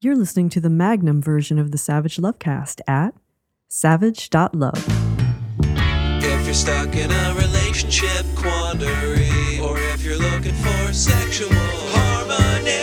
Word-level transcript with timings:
You're 0.00 0.14
listening 0.14 0.48
to 0.50 0.60
the 0.60 0.70
Magnum 0.70 1.20
version 1.20 1.58
of 1.58 1.72
the 1.72 1.78
Savage 1.78 2.18
Lovecast 2.18 2.80
at 2.86 3.16
savage.love. 3.66 4.86
If 6.22 6.44
you're 6.44 6.54
stuck 6.54 6.94
in 6.94 7.10
a 7.10 7.34
relationship 7.34 8.24
quandary, 8.36 9.58
or 9.58 9.76
if 9.76 10.04
you're 10.04 10.16
looking 10.16 10.54
for 10.54 10.92
sexual 10.92 11.48
harmony, 11.50 12.78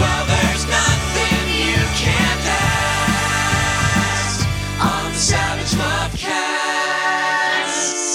well, 0.00 0.24
there's 0.26 0.66
nothing 0.66 1.48
you 1.52 1.76
can't 2.00 2.46
ask 4.08 4.48
on 4.80 5.12
the 5.12 5.18
Savage 5.18 5.72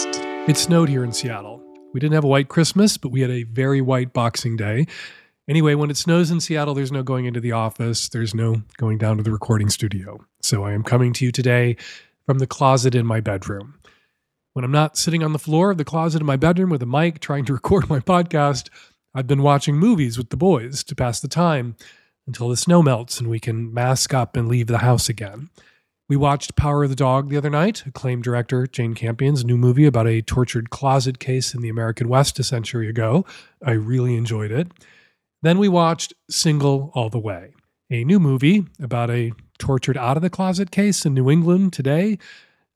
Lovecast. 0.07 0.49
It 0.49 0.57
snowed 0.57 0.89
here 0.89 1.03
in 1.03 1.13
Seattle. 1.13 1.61
We 1.93 1.99
didn't 1.99 2.15
have 2.15 2.23
a 2.23 2.27
white 2.27 2.47
Christmas, 2.47 2.97
but 2.97 3.09
we 3.11 3.21
had 3.21 3.29
a 3.29 3.43
very 3.43 3.81
white 3.81 4.13
Boxing 4.13 4.57
Day. 4.57 4.87
Anyway, 5.49 5.75
when 5.75 5.89
it 5.89 5.97
snows 5.97 6.31
in 6.31 6.39
Seattle, 6.39 6.73
there's 6.73 6.91
no 6.91 7.03
going 7.03 7.25
into 7.25 7.41
the 7.41 7.51
office, 7.51 8.07
there's 8.07 8.33
no 8.33 8.61
going 8.77 8.97
down 8.97 9.17
to 9.17 9.23
the 9.23 9.31
recording 9.31 9.69
studio. 9.69 10.23
So 10.41 10.63
I 10.63 10.71
am 10.71 10.83
coming 10.83 11.11
to 11.13 11.25
you 11.25 11.33
today 11.33 11.75
from 12.25 12.39
the 12.39 12.47
closet 12.47 12.95
in 12.95 13.05
my 13.05 13.19
bedroom. 13.19 13.75
When 14.53 14.63
I'm 14.63 14.71
not 14.71 14.97
sitting 14.97 15.21
on 15.21 15.33
the 15.33 15.39
floor 15.39 15.71
of 15.71 15.77
the 15.77 15.83
closet 15.83 16.21
in 16.21 16.25
my 16.25 16.37
bedroom 16.37 16.69
with 16.69 16.81
a 16.81 16.85
mic 16.85 17.19
trying 17.19 17.43
to 17.45 17.53
record 17.53 17.89
my 17.89 17.99
podcast, 17.99 18.69
I've 19.13 19.27
been 19.27 19.41
watching 19.41 19.75
movies 19.75 20.17
with 20.17 20.29
the 20.29 20.37
boys 20.37 20.81
to 20.85 20.95
pass 20.95 21.19
the 21.19 21.27
time 21.27 21.75
until 22.25 22.47
the 22.47 22.55
snow 22.55 22.81
melts 22.81 23.19
and 23.19 23.29
we 23.29 23.41
can 23.41 23.73
mask 23.73 24.13
up 24.13 24.37
and 24.37 24.47
leave 24.47 24.67
the 24.67 24.77
house 24.77 25.09
again. 25.09 25.49
We 26.07 26.15
watched 26.15 26.55
Power 26.55 26.85
of 26.85 26.89
the 26.89 26.95
Dog 26.95 27.29
the 27.29 27.37
other 27.37 27.49
night, 27.49 27.83
acclaimed 27.85 28.23
director 28.23 28.65
Jane 28.65 28.93
Campion's 28.93 29.43
new 29.43 29.57
movie 29.57 29.85
about 29.85 30.07
a 30.07 30.21
tortured 30.21 30.69
closet 30.69 31.19
case 31.19 31.53
in 31.53 31.61
the 31.61 31.69
American 31.69 32.07
West 32.07 32.39
a 32.39 32.43
century 32.43 32.87
ago. 32.87 33.25
I 33.65 33.71
really 33.71 34.15
enjoyed 34.15 34.51
it. 34.51 34.69
Then 35.43 35.59
we 35.59 35.67
watched 35.67 36.13
Single 36.29 36.89
All 36.95 37.09
the 37.09 37.19
Way, 37.19 37.51
a 37.91 38.05
new 38.05 38.17
movie 38.17 38.65
about 38.81 39.09
a 39.09 39.33
tortured 39.59 39.97
out 39.97 40.15
of 40.15 40.23
the 40.23 40.29
closet 40.29 40.71
case 40.71 41.05
in 41.05 41.13
New 41.13 41.29
England 41.29 41.73
today. 41.73 42.17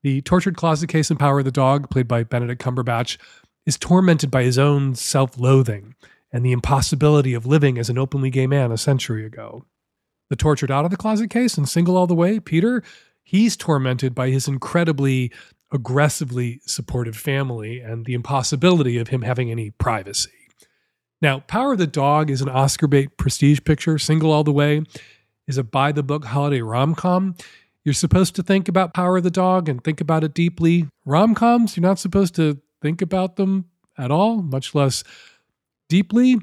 The 0.03 0.19
tortured 0.23 0.57
closet 0.57 0.87
case 0.87 1.09
in 1.09 1.15
Power 1.15 1.39
of 1.39 1.45
the 1.45 1.51
Dog, 1.51 1.89
played 1.89 2.09
by 2.09 2.25
Benedict 2.25 2.61
Cumberbatch, 2.61 3.17
is 3.65 3.77
tormented 3.77 4.29
by 4.29 4.43
his 4.43 4.57
own 4.59 4.95
self 4.95 5.39
loathing 5.39 5.95
and 6.29 6.45
the 6.45 6.51
impossibility 6.51 7.33
of 7.33 7.45
living 7.45 7.77
as 7.77 7.89
an 7.89 7.97
openly 7.97 8.29
gay 8.29 8.47
man 8.47 8.73
a 8.73 8.77
century 8.77 9.25
ago. 9.25 9.63
The 10.29 10.35
tortured 10.35 10.69
out 10.69 10.83
of 10.83 10.91
the 10.91 10.97
closet 10.97 11.29
case 11.29 11.57
in 11.57 11.65
Single 11.65 11.95
All 11.95 12.05
the 12.05 12.15
Way, 12.15 12.37
Peter, 12.37 12.83
he's 13.23 13.55
tormented 13.55 14.13
by 14.13 14.29
his 14.29 14.45
incredibly 14.45 15.31
aggressively 15.71 16.59
supportive 16.65 17.15
family 17.15 17.79
and 17.79 18.03
the 18.03 18.13
impossibility 18.13 18.97
of 18.97 19.07
him 19.07 19.21
having 19.21 19.49
any 19.49 19.71
privacy. 19.71 20.36
Now, 21.21 21.39
Power 21.39 21.71
of 21.71 21.79
the 21.79 21.87
Dog 21.87 22.29
is 22.29 22.41
an 22.41 22.49
Oscar 22.49 22.87
bait 22.87 23.17
prestige 23.17 23.59
picture. 23.63 23.97
Single 23.97 24.31
All 24.31 24.43
the 24.43 24.51
Way 24.51 24.83
is 25.47 25.57
a 25.57 25.63
by 25.63 25.91
the 25.91 26.03
book 26.03 26.25
holiday 26.25 26.61
rom 26.61 26.93
com. 26.93 27.35
You're 27.83 27.93
supposed 27.93 28.35
to 28.35 28.43
think 28.43 28.67
about 28.67 28.93
Power 28.93 29.17
of 29.17 29.23
the 29.23 29.31
Dog 29.31 29.67
and 29.67 29.83
think 29.83 29.99
about 29.99 30.23
it 30.23 30.33
deeply. 30.33 30.87
Rom 31.05 31.33
coms, 31.33 31.75
you're 31.75 31.81
not 31.81 31.99
supposed 31.99 32.35
to 32.35 32.59
think 32.81 33.01
about 33.01 33.37
them 33.37 33.65
at 33.97 34.11
all, 34.11 34.41
much 34.41 34.75
less 34.75 35.03
deeply. 35.89 36.39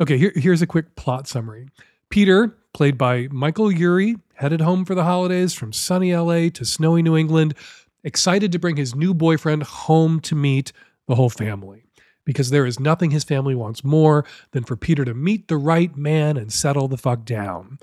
Okay, 0.00 0.16
here, 0.16 0.32
here's 0.34 0.62
a 0.62 0.66
quick 0.66 0.96
plot 0.96 1.26
summary. 1.26 1.66
Peter, 2.08 2.56
played 2.72 2.96
by 2.96 3.28
Michael 3.30 3.70
Urie, 3.70 4.16
headed 4.34 4.60
home 4.60 4.84
for 4.84 4.94
the 4.94 5.04
holidays 5.04 5.52
from 5.52 5.72
sunny 5.72 6.14
LA 6.14 6.48
to 6.50 6.64
snowy 6.64 7.02
New 7.02 7.16
England, 7.16 7.54
excited 8.04 8.52
to 8.52 8.58
bring 8.58 8.76
his 8.76 8.94
new 8.94 9.12
boyfriend 9.12 9.64
home 9.64 10.20
to 10.20 10.34
meet 10.34 10.72
the 11.08 11.16
whole 11.16 11.30
family 11.30 11.85
because 12.26 12.50
there 12.50 12.66
is 12.66 12.78
nothing 12.78 13.10
his 13.10 13.24
family 13.24 13.54
wants 13.54 13.82
more 13.82 14.26
than 14.50 14.64
for 14.64 14.76
Peter 14.76 15.06
to 15.06 15.14
meet 15.14 15.48
the 15.48 15.56
right 15.56 15.96
man 15.96 16.36
and 16.36 16.52
settle 16.52 16.88
the 16.88 16.98
fuck 16.98 17.24
down. 17.24 17.78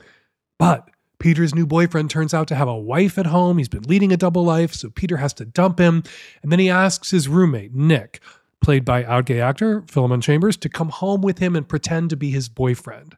But 0.59 0.89
Peter's 1.17 1.55
new 1.55 1.65
boyfriend 1.65 2.11
turns 2.11 2.33
out 2.33 2.47
to 2.49 2.55
have 2.55 2.67
a 2.67 2.77
wife 2.77 3.17
at 3.17 3.25
home. 3.25 3.57
He's 3.57 3.69
been 3.69 3.83
leading 3.83 4.11
a 4.11 4.17
double 4.17 4.43
life, 4.43 4.73
so 4.73 4.89
Peter 4.89 5.17
has 5.17 5.33
to 5.35 5.45
dump 5.45 5.79
him. 5.79 6.03
And 6.43 6.51
then 6.51 6.59
he 6.59 6.69
asks 6.69 7.09
his 7.09 7.29
roommate, 7.29 7.73
Nick, 7.73 8.19
played 8.61 8.83
by 8.85 9.05
out 9.05 9.25
gay 9.25 9.39
actor 9.39 9.83
Philemon 9.87 10.21
Chambers, 10.21 10.57
to 10.57 10.69
come 10.69 10.89
home 10.89 11.21
with 11.21 11.39
him 11.39 11.55
and 11.55 11.67
pretend 11.67 12.09
to 12.09 12.17
be 12.17 12.29
his 12.29 12.49
boyfriend. 12.49 13.15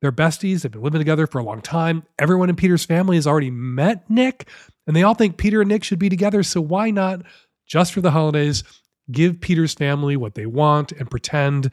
They're 0.00 0.12
besties. 0.12 0.62
They've 0.62 0.70
been 0.70 0.82
living 0.82 1.00
together 1.00 1.26
for 1.26 1.38
a 1.38 1.44
long 1.44 1.60
time. 1.60 2.04
Everyone 2.18 2.50
in 2.50 2.56
Peter's 2.56 2.84
family 2.84 3.16
has 3.16 3.26
already 3.26 3.50
met 3.50 4.08
Nick, 4.08 4.48
and 4.86 4.94
they 4.94 5.02
all 5.02 5.14
think 5.14 5.36
Peter 5.36 5.60
and 5.60 5.68
Nick 5.68 5.82
should 5.82 5.98
be 5.98 6.08
together. 6.08 6.42
So 6.44 6.60
why 6.60 6.90
not, 6.90 7.22
just 7.66 7.92
for 7.92 8.00
the 8.00 8.10
holidays, 8.12 8.62
give 9.10 9.40
Peter's 9.40 9.74
family 9.74 10.16
what 10.16 10.34
they 10.34 10.46
want 10.46 10.92
and 10.92 11.10
pretend 11.10 11.70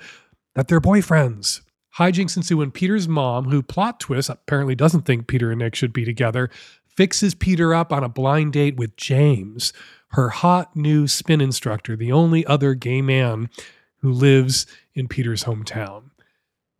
that 0.56 0.68
they're 0.68 0.82
boyfriends. 0.82 1.62
Hijinks 1.98 2.38
ensue 2.38 2.58
when 2.58 2.72
Peter's 2.72 3.08
mom, 3.08 3.46
who 3.46 3.62
plot 3.62 4.00
twist 4.00 4.30
apparently 4.30 4.76
doesn't 4.76 5.06
think 5.06 5.28
Peter 5.28 5.52
and 5.52 5.60
Nick 5.60 5.76
should 5.76 5.94
be 5.94 6.06
together, 6.06 6.50
fixes 6.88 7.36
Peter 7.36 7.74
up 7.74 7.92
on 7.92 8.04
a 8.04 8.10
blind 8.10 8.54
date 8.54 8.78
with 8.78 8.96
James, 8.96 9.74
her 10.10 10.30
hot 10.30 10.76
new 10.76 11.08
spin 11.08 11.42
instructor, 11.42 11.96
the 11.96 12.12
only 12.12 12.46
other 12.46 12.74
gay 12.74 13.02
man 13.02 13.50
who 13.98 14.12
lives 14.12 14.66
in 14.94 15.08
Peter's 15.08 15.44
hometown. 15.44 16.12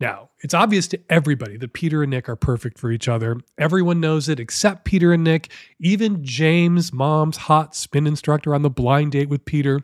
Now, 0.00 0.30
it's 0.40 0.54
obvious 0.54 0.88
to 0.88 1.00
everybody 1.08 1.56
that 1.58 1.74
Peter 1.74 2.02
and 2.02 2.10
Nick 2.10 2.28
are 2.28 2.34
perfect 2.34 2.76
for 2.76 2.90
each 2.90 3.06
other. 3.06 3.38
Everyone 3.56 4.00
knows 4.00 4.28
it 4.28 4.40
except 4.40 4.84
Peter 4.84 5.12
and 5.12 5.22
Nick. 5.22 5.52
Even 5.78 6.24
James, 6.24 6.92
mom's 6.92 7.36
hot 7.36 7.76
spin 7.76 8.08
instructor 8.08 8.52
on 8.52 8.62
the 8.62 8.70
blind 8.70 9.12
date 9.12 9.28
with 9.28 9.44
Peter, 9.44 9.80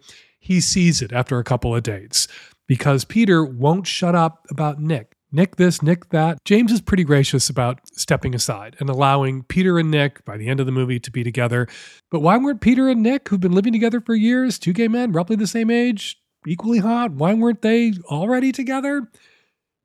he 0.48 0.62
sees 0.62 1.02
it 1.02 1.12
after 1.12 1.38
a 1.38 1.44
couple 1.44 1.76
of 1.76 1.82
dates 1.82 2.26
because 2.66 3.04
Peter 3.04 3.44
won't 3.44 3.86
shut 3.86 4.14
up 4.14 4.46
about 4.50 4.80
Nick. 4.80 5.12
Nick 5.30 5.56
this, 5.56 5.82
Nick 5.82 6.08
that. 6.08 6.42
James 6.46 6.72
is 6.72 6.80
pretty 6.80 7.04
gracious 7.04 7.50
about 7.50 7.80
stepping 7.92 8.34
aside 8.34 8.74
and 8.80 8.88
allowing 8.88 9.42
Peter 9.42 9.78
and 9.78 9.90
Nick 9.90 10.24
by 10.24 10.38
the 10.38 10.48
end 10.48 10.58
of 10.58 10.64
the 10.64 10.72
movie 10.72 10.98
to 11.00 11.10
be 11.10 11.22
together. 11.22 11.68
But 12.10 12.20
why 12.20 12.38
weren't 12.38 12.62
Peter 12.62 12.88
and 12.88 13.02
Nick, 13.02 13.28
who've 13.28 13.38
been 13.38 13.52
living 13.52 13.74
together 13.74 14.00
for 14.00 14.14
years, 14.14 14.58
two 14.58 14.72
gay 14.72 14.88
men, 14.88 15.12
roughly 15.12 15.36
the 15.36 15.46
same 15.46 15.70
age, 15.70 16.18
equally 16.46 16.78
hot, 16.78 17.12
why 17.12 17.34
weren't 17.34 17.60
they 17.60 17.92
already 18.06 18.50
together? 18.50 19.06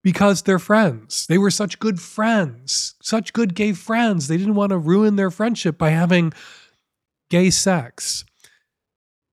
Because 0.01 0.43
they're 0.43 0.59
friends. 0.59 1.27
They 1.27 1.37
were 1.37 1.51
such 1.51 1.77
good 1.77 1.99
friends, 1.99 2.95
such 3.01 3.33
good 3.33 3.53
gay 3.53 3.73
friends. 3.73 4.29
They 4.29 4.37
didn't 4.37 4.55
want 4.55 4.69
to 4.69 4.77
ruin 4.77 5.17
their 5.17 5.29
friendship 5.29 5.77
by 5.77 5.89
having 5.89 6.31
gay 7.29 7.49
sex. 7.49 8.23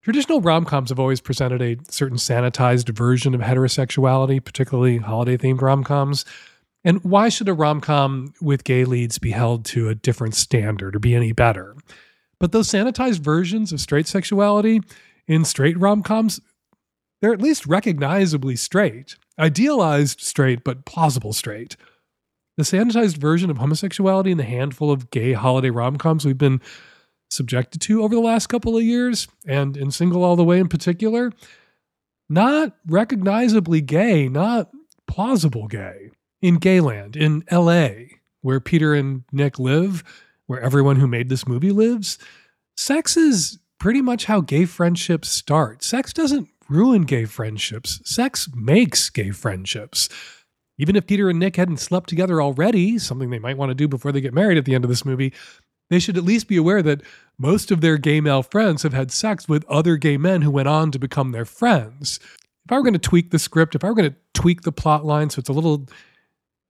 Traditional 0.02 0.40
rom 0.40 0.64
coms 0.64 0.88
have 0.88 0.98
always 0.98 1.20
presented 1.20 1.60
a 1.60 1.76
certain 1.90 2.16
sanitized 2.16 2.88
version 2.88 3.34
of 3.34 3.42
heterosexuality, 3.42 4.42
particularly 4.42 4.96
holiday 4.96 5.36
themed 5.36 5.60
rom 5.60 5.84
coms. 5.84 6.24
And 6.82 7.04
why 7.04 7.28
should 7.28 7.48
a 7.48 7.52
rom 7.52 7.82
com 7.82 8.32
with 8.40 8.64
gay 8.64 8.84
leads 8.86 9.18
be 9.18 9.32
held 9.32 9.66
to 9.66 9.90
a 9.90 9.94
different 9.94 10.34
standard 10.34 10.96
or 10.96 10.98
be 10.98 11.14
any 11.14 11.32
better? 11.32 11.76
But 12.38 12.52
those 12.52 12.68
sanitized 12.68 13.18
versions 13.18 13.72
of 13.72 13.80
straight 13.80 14.06
sexuality 14.06 14.80
in 15.28 15.44
straight 15.44 15.78
rom 15.78 16.02
coms, 16.02 16.40
they're 17.20 17.34
at 17.34 17.42
least 17.42 17.66
recognizably 17.66 18.56
straight, 18.56 19.16
idealized 19.38 20.22
straight, 20.22 20.64
but 20.64 20.86
plausible 20.86 21.34
straight. 21.34 21.76
The 22.56 22.62
sanitized 22.62 23.18
version 23.18 23.50
of 23.50 23.58
homosexuality 23.58 24.30
in 24.30 24.38
the 24.38 24.44
handful 24.44 24.90
of 24.90 25.10
gay 25.10 25.34
holiday 25.34 25.68
rom 25.68 25.98
coms 25.98 26.24
we've 26.24 26.38
been 26.38 26.62
subjected 27.30 27.80
to 27.82 28.02
over 28.02 28.14
the 28.14 28.20
last 28.20 28.48
couple 28.48 28.76
of 28.76 28.82
years, 28.82 29.28
and 29.46 29.76
in 29.76 29.90
Single 29.90 30.24
All 30.24 30.36
the 30.36 30.44
Way 30.44 30.58
in 30.58 30.68
particular, 30.68 31.32
not 32.28 32.76
recognizably 32.86 33.80
gay, 33.80 34.28
not 34.28 34.70
plausible 35.06 35.66
gay. 35.66 36.10
In 36.42 36.56
Gayland, 36.56 37.16
in 37.16 37.44
LA, 37.52 37.88
where 38.40 38.60
Peter 38.60 38.94
and 38.94 39.24
Nick 39.30 39.58
live, 39.58 40.02
where 40.46 40.60
everyone 40.60 40.96
who 40.96 41.06
made 41.06 41.28
this 41.28 41.46
movie 41.46 41.72
lives, 41.72 42.18
sex 42.76 43.16
is 43.16 43.58
pretty 43.78 44.00
much 44.00 44.24
how 44.24 44.40
gay 44.40 44.64
friendships 44.64 45.28
start. 45.28 45.82
Sex 45.82 46.12
doesn't 46.12 46.48
ruin 46.68 47.02
gay 47.02 47.26
friendships, 47.26 48.00
sex 48.04 48.48
makes 48.54 49.10
gay 49.10 49.30
friendships. 49.32 50.08
Even 50.78 50.96
if 50.96 51.06
Peter 51.06 51.28
and 51.28 51.38
Nick 51.38 51.56
hadn't 51.56 51.76
slept 51.76 52.08
together 52.08 52.40
already, 52.40 52.98
something 52.98 53.28
they 53.28 53.38
might 53.38 53.58
want 53.58 53.68
to 53.68 53.74
do 53.74 53.86
before 53.86 54.12
they 54.12 54.20
get 54.22 54.32
married 54.32 54.56
at 54.56 54.64
the 54.64 54.74
end 54.74 54.82
of 54.82 54.88
this 54.88 55.04
movie, 55.04 55.34
they 55.90 55.98
should 55.98 56.16
at 56.16 56.24
least 56.24 56.48
be 56.48 56.56
aware 56.56 56.82
that 56.82 57.02
most 57.36 57.70
of 57.70 57.80
their 57.80 57.98
gay 57.98 58.20
male 58.20 58.42
friends 58.42 58.82
have 58.82 58.92
had 58.92 59.10
sex 59.10 59.48
with 59.48 59.64
other 59.68 59.96
gay 59.96 60.16
men 60.16 60.42
who 60.42 60.50
went 60.50 60.68
on 60.68 60.90
to 60.92 60.98
become 60.98 61.32
their 61.32 61.44
friends. 61.44 62.18
If 62.64 62.72
I 62.72 62.76
were 62.76 62.82
going 62.82 62.94
to 62.94 62.98
tweak 62.98 63.30
the 63.30 63.38
script, 63.38 63.74
if 63.74 63.84
I 63.84 63.88
were 63.88 63.94
going 63.94 64.10
to 64.10 64.16
tweak 64.32 64.62
the 64.62 64.72
plot 64.72 65.04
line 65.04 65.28
so 65.28 65.40
it's 65.40 65.48
a 65.48 65.54
little 65.54 65.86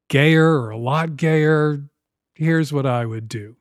gayer 0.08 0.61
or 0.61 0.70
a 0.70 0.76
lot 0.76 1.17
gayer, 1.17 1.82
here's 2.34 2.72
what 2.72 2.87
I 2.87 3.05
would 3.05 3.28
do. 3.28 3.56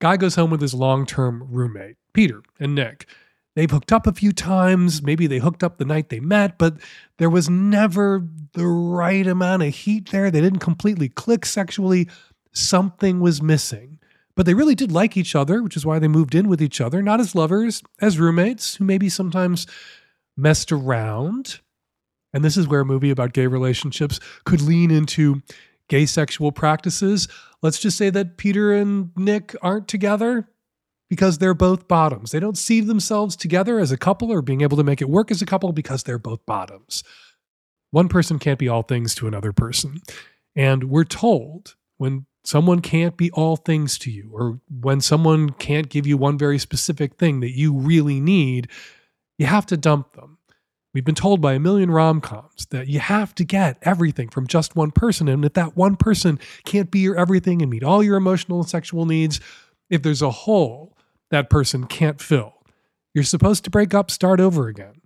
Guy 0.00 0.16
goes 0.16 0.36
home 0.36 0.50
with 0.50 0.60
his 0.60 0.74
long 0.74 1.06
term 1.06 1.46
roommate, 1.50 1.96
Peter 2.12 2.42
and 2.58 2.74
Nick. 2.74 3.06
They've 3.56 3.70
hooked 3.70 3.92
up 3.92 4.06
a 4.06 4.12
few 4.12 4.32
times. 4.32 5.02
Maybe 5.02 5.26
they 5.26 5.38
hooked 5.38 5.64
up 5.64 5.78
the 5.78 5.84
night 5.84 6.10
they 6.10 6.20
met, 6.20 6.58
but 6.58 6.76
there 7.16 7.28
was 7.28 7.50
never 7.50 8.24
the 8.52 8.66
right 8.66 9.26
amount 9.26 9.64
of 9.64 9.74
heat 9.74 10.10
there. 10.10 10.30
They 10.30 10.40
didn't 10.40 10.60
completely 10.60 11.08
click 11.08 11.44
sexually. 11.44 12.08
Something 12.52 13.18
was 13.18 13.42
missing. 13.42 13.97
But 14.38 14.46
they 14.46 14.54
really 14.54 14.76
did 14.76 14.92
like 14.92 15.16
each 15.16 15.34
other, 15.34 15.64
which 15.64 15.76
is 15.76 15.84
why 15.84 15.98
they 15.98 16.06
moved 16.06 16.32
in 16.32 16.48
with 16.48 16.62
each 16.62 16.80
other, 16.80 17.02
not 17.02 17.18
as 17.18 17.34
lovers, 17.34 17.82
as 18.00 18.20
roommates 18.20 18.76
who 18.76 18.84
maybe 18.84 19.08
sometimes 19.08 19.66
messed 20.36 20.70
around. 20.70 21.58
And 22.32 22.44
this 22.44 22.56
is 22.56 22.68
where 22.68 22.82
a 22.82 22.84
movie 22.84 23.10
about 23.10 23.32
gay 23.32 23.48
relationships 23.48 24.20
could 24.44 24.60
lean 24.60 24.92
into 24.92 25.42
gay 25.88 26.06
sexual 26.06 26.52
practices, 26.52 27.26
let's 27.62 27.80
just 27.80 27.96
say 27.96 28.10
that 28.10 28.36
Peter 28.36 28.72
and 28.72 29.10
Nick 29.16 29.56
aren't 29.60 29.88
together 29.88 30.48
because 31.10 31.38
they're 31.38 31.52
both 31.52 31.88
bottoms. 31.88 32.30
They 32.30 32.38
don't 32.38 32.56
see 32.56 32.80
themselves 32.80 33.34
together 33.34 33.80
as 33.80 33.90
a 33.90 33.98
couple 33.98 34.30
or 34.30 34.40
being 34.40 34.60
able 34.60 34.76
to 34.76 34.84
make 34.84 35.02
it 35.02 35.10
work 35.10 35.32
as 35.32 35.42
a 35.42 35.46
couple 35.46 35.72
because 35.72 36.04
they're 36.04 36.16
both 36.16 36.46
bottoms. 36.46 37.02
One 37.90 38.08
person 38.08 38.38
can't 38.38 38.60
be 38.60 38.68
all 38.68 38.82
things 38.82 39.16
to 39.16 39.26
another 39.26 39.52
person. 39.52 40.00
And 40.54 40.84
we're 40.84 41.02
told 41.02 41.74
when 41.96 42.26
someone 42.48 42.80
can't 42.80 43.18
be 43.18 43.30
all 43.32 43.56
things 43.56 43.98
to 43.98 44.10
you, 44.10 44.30
or 44.32 44.58
when 44.70 45.02
someone 45.02 45.50
can't 45.50 45.90
give 45.90 46.06
you 46.06 46.16
one 46.16 46.38
very 46.38 46.58
specific 46.58 47.16
thing 47.16 47.40
that 47.40 47.54
you 47.54 47.74
really 47.74 48.20
need, 48.20 48.68
you 49.36 49.44
have 49.44 49.66
to 49.66 49.76
dump 49.76 50.14
them. 50.14 50.38
We've 50.94 51.04
been 51.04 51.14
told 51.14 51.42
by 51.42 51.52
a 51.52 51.60
million 51.60 51.90
rom 51.90 52.22
coms 52.22 52.64
that 52.70 52.88
you 52.88 53.00
have 53.00 53.34
to 53.34 53.44
get 53.44 53.76
everything 53.82 54.30
from 54.30 54.46
just 54.46 54.74
one 54.74 54.92
person, 54.92 55.28
and 55.28 55.44
that 55.44 55.52
that 55.54 55.76
one 55.76 55.94
person 55.96 56.40
can't 56.64 56.90
be 56.90 57.00
your 57.00 57.18
everything 57.18 57.60
and 57.60 57.70
meet 57.70 57.84
all 57.84 58.02
your 58.02 58.16
emotional 58.16 58.60
and 58.60 58.68
sexual 58.68 59.04
needs. 59.04 59.40
If 59.90 60.02
there's 60.02 60.22
a 60.22 60.30
hole 60.30 60.96
that 61.30 61.50
person 61.50 61.84
can't 61.84 62.18
fill, 62.18 62.54
you're 63.12 63.24
supposed 63.24 63.64
to 63.64 63.70
break 63.70 63.92
up, 63.92 64.10
start 64.10 64.40
over 64.40 64.68
again. 64.68 65.02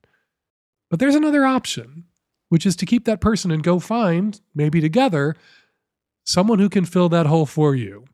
But 0.90 1.00
there's 1.00 1.16
another 1.16 1.44
option, 1.44 2.04
which 2.50 2.66
is 2.66 2.76
to 2.76 2.86
keep 2.86 3.04
that 3.06 3.20
person 3.20 3.50
and 3.50 3.64
go 3.64 3.80
find, 3.80 4.40
maybe 4.54 4.80
together, 4.80 5.34
someone 6.24 6.58
who 6.58 6.68
can 6.68 6.84
fill 6.84 7.08
that 7.10 7.26
hole 7.26 7.46
for 7.46 7.74
you. 7.74 8.04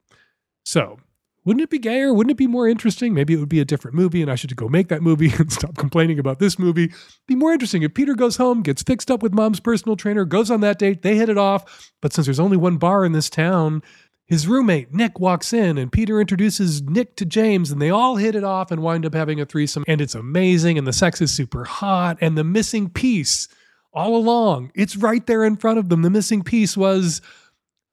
So, 0.64 0.98
wouldn't 1.44 1.64
it 1.64 1.70
be 1.70 1.78
gayer? 1.78 2.12
Wouldn't 2.12 2.32
it 2.32 2.36
be 2.36 2.46
more 2.46 2.68
interesting? 2.68 3.14
Maybe 3.14 3.32
it 3.32 3.38
would 3.38 3.48
be 3.48 3.60
a 3.60 3.64
different 3.64 3.96
movie 3.96 4.20
and 4.20 4.30
I 4.30 4.34
should 4.34 4.54
go 4.54 4.68
make 4.68 4.88
that 4.88 5.00
movie 5.00 5.32
and 5.38 5.50
stop 5.50 5.76
complaining 5.76 6.18
about 6.18 6.40
this 6.40 6.58
movie. 6.58 6.92
Be 7.26 7.34
more 7.34 7.52
interesting 7.52 7.82
if 7.82 7.94
Peter 7.94 8.14
goes 8.14 8.36
home, 8.36 8.62
gets 8.62 8.82
fixed 8.82 9.10
up 9.10 9.22
with 9.22 9.32
mom's 9.32 9.60
personal 9.60 9.96
trainer, 9.96 10.26
goes 10.26 10.50
on 10.50 10.60
that 10.60 10.78
date, 10.78 11.00
they 11.00 11.16
hit 11.16 11.30
it 11.30 11.38
off. 11.38 11.90
But 12.02 12.12
since 12.12 12.26
there's 12.26 12.38
only 12.38 12.58
one 12.58 12.76
bar 12.76 13.04
in 13.04 13.12
this 13.12 13.30
town, 13.30 13.82
his 14.26 14.46
roommate, 14.46 14.92
Nick, 14.92 15.18
walks 15.18 15.54
in 15.54 15.78
and 15.78 15.90
Peter 15.90 16.20
introduces 16.20 16.82
Nick 16.82 17.16
to 17.16 17.24
James 17.24 17.70
and 17.70 17.80
they 17.80 17.88
all 17.88 18.16
hit 18.16 18.34
it 18.34 18.44
off 18.44 18.70
and 18.70 18.82
wind 18.82 19.06
up 19.06 19.14
having 19.14 19.40
a 19.40 19.46
threesome. 19.46 19.84
And 19.88 20.02
it's 20.02 20.14
amazing 20.14 20.76
and 20.76 20.86
the 20.86 20.92
sex 20.92 21.22
is 21.22 21.34
super 21.34 21.64
hot. 21.64 22.18
And 22.20 22.36
the 22.36 22.44
missing 22.44 22.90
piece 22.90 23.48
all 23.94 24.16
along, 24.16 24.70
it's 24.74 24.96
right 24.96 25.26
there 25.26 25.44
in 25.44 25.56
front 25.56 25.78
of 25.78 25.88
them. 25.88 26.02
The 26.02 26.10
missing 26.10 26.42
piece 26.42 26.76
was 26.76 27.22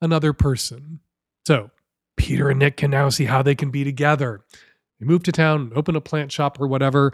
another 0.02 0.34
person. 0.34 1.00
So 1.46 1.72
Peter 2.18 2.50
and 2.50 2.60
Nick 2.60 2.78
can 2.78 2.92
now 2.92 3.10
see 3.10 3.26
how 3.26 3.42
they 3.42 3.56
can 3.56 3.72
be 3.72 3.84
together. 3.84 4.42
They 5.00 5.06
move 5.06 5.24
to 5.24 5.32
town, 5.32 5.72
open 5.76 5.96
a 5.96 6.02
plant 6.02 6.32
shop 6.32 6.60
or 6.60 6.68
whatever, 6.68 7.14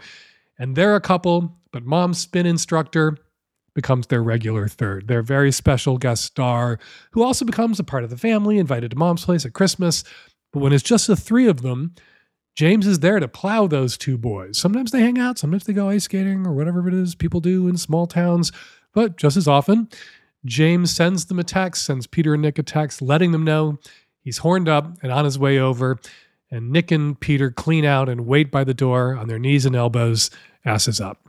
and 0.58 0.76
they're 0.76 0.96
a 0.96 1.00
couple, 1.00 1.58
but 1.72 1.84
mom's 1.84 2.18
spin 2.18 2.46
instructor 2.46 3.16
becomes 3.74 4.06
their 4.06 4.22
regular 4.22 4.68
third, 4.68 5.08
their 5.08 5.22
very 5.22 5.50
special 5.50 5.98
guest 5.98 6.24
star, 6.24 6.78
who 7.12 7.22
also 7.22 7.44
becomes 7.44 7.80
a 7.80 7.84
part 7.84 8.04
of 8.04 8.10
the 8.10 8.18
family, 8.18 8.58
invited 8.58 8.90
to 8.90 8.96
mom's 8.96 9.24
place 9.24 9.46
at 9.46 9.54
Christmas. 9.54 10.04
But 10.52 10.60
when 10.60 10.72
it's 10.72 10.82
just 10.82 11.06
the 11.06 11.16
three 11.16 11.48
of 11.48 11.62
them, 11.62 11.94
James 12.54 12.86
is 12.86 12.98
there 12.98 13.18
to 13.18 13.28
plow 13.28 13.66
those 13.66 13.96
two 13.96 14.18
boys. 14.18 14.58
Sometimes 14.58 14.90
they 14.90 15.00
hang 15.00 15.18
out, 15.18 15.38
sometimes 15.38 15.64
they 15.64 15.72
go 15.72 15.88
ice 15.88 16.04
skating 16.04 16.46
or 16.46 16.52
whatever 16.52 16.86
it 16.86 16.94
is 16.94 17.14
people 17.14 17.40
do 17.40 17.66
in 17.66 17.78
small 17.78 18.06
towns. 18.06 18.52
But 18.92 19.16
just 19.16 19.38
as 19.38 19.48
often, 19.48 19.88
James 20.44 20.90
sends 20.90 21.26
them 21.26 21.38
a 21.38 21.44
text, 21.44 21.84
sends 21.84 22.06
Peter 22.06 22.34
and 22.34 22.42
Nick 22.42 22.58
a 22.58 22.62
text, 22.62 23.00
letting 23.00 23.32
them 23.32 23.44
know 23.44 23.78
he's 24.20 24.38
horned 24.38 24.68
up 24.68 24.98
and 25.02 25.12
on 25.12 25.24
his 25.24 25.38
way 25.38 25.58
over. 25.58 25.98
And 26.50 26.70
Nick 26.70 26.90
and 26.90 27.18
Peter 27.18 27.50
clean 27.50 27.84
out 27.84 28.08
and 28.08 28.26
wait 28.26 28.50
by 28.50 28.64
the 28.64 28.74
door 28.74 29.16
on 29.16 29.28
their 29.28 29.38
knees 29.38 29.64
and 29.64 29.74
elbows, 29.74 30.30
asses 30.64 31.00
up. 31.00 31.28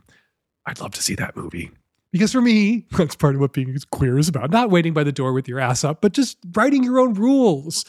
I'd 0.66 0.80
love 0.80 0.92
to 0.92 1.02
see 1.02 1.14
that 1.16 1.36
movie. 1.36 1.70
Because 2.12 2.32
for 2.32 2.40
me, 2.40 2.86
that's 2.92 3.16
part 3.16 3.34
of 3.34 3.40
what 3.40 3.52
being 3.52 3.76
queer 3.90 4.18
is 4.18 4.28
about. 4.28 4.50
Not 4.50 4.70
waiting 4.70 4.92
by 4.92 5.04
the 5.04 5.12
door 5.12 5.32
with 5.32 5.48
your 5.48 5.60
ass 5.60 5.84
up, 5.84 6.00
but 6.00 6.12
just 6.12 6.38
writing 6.54 6.82
your 6.82 6.98
own 6.98 7.14
rules. 7.14 7.84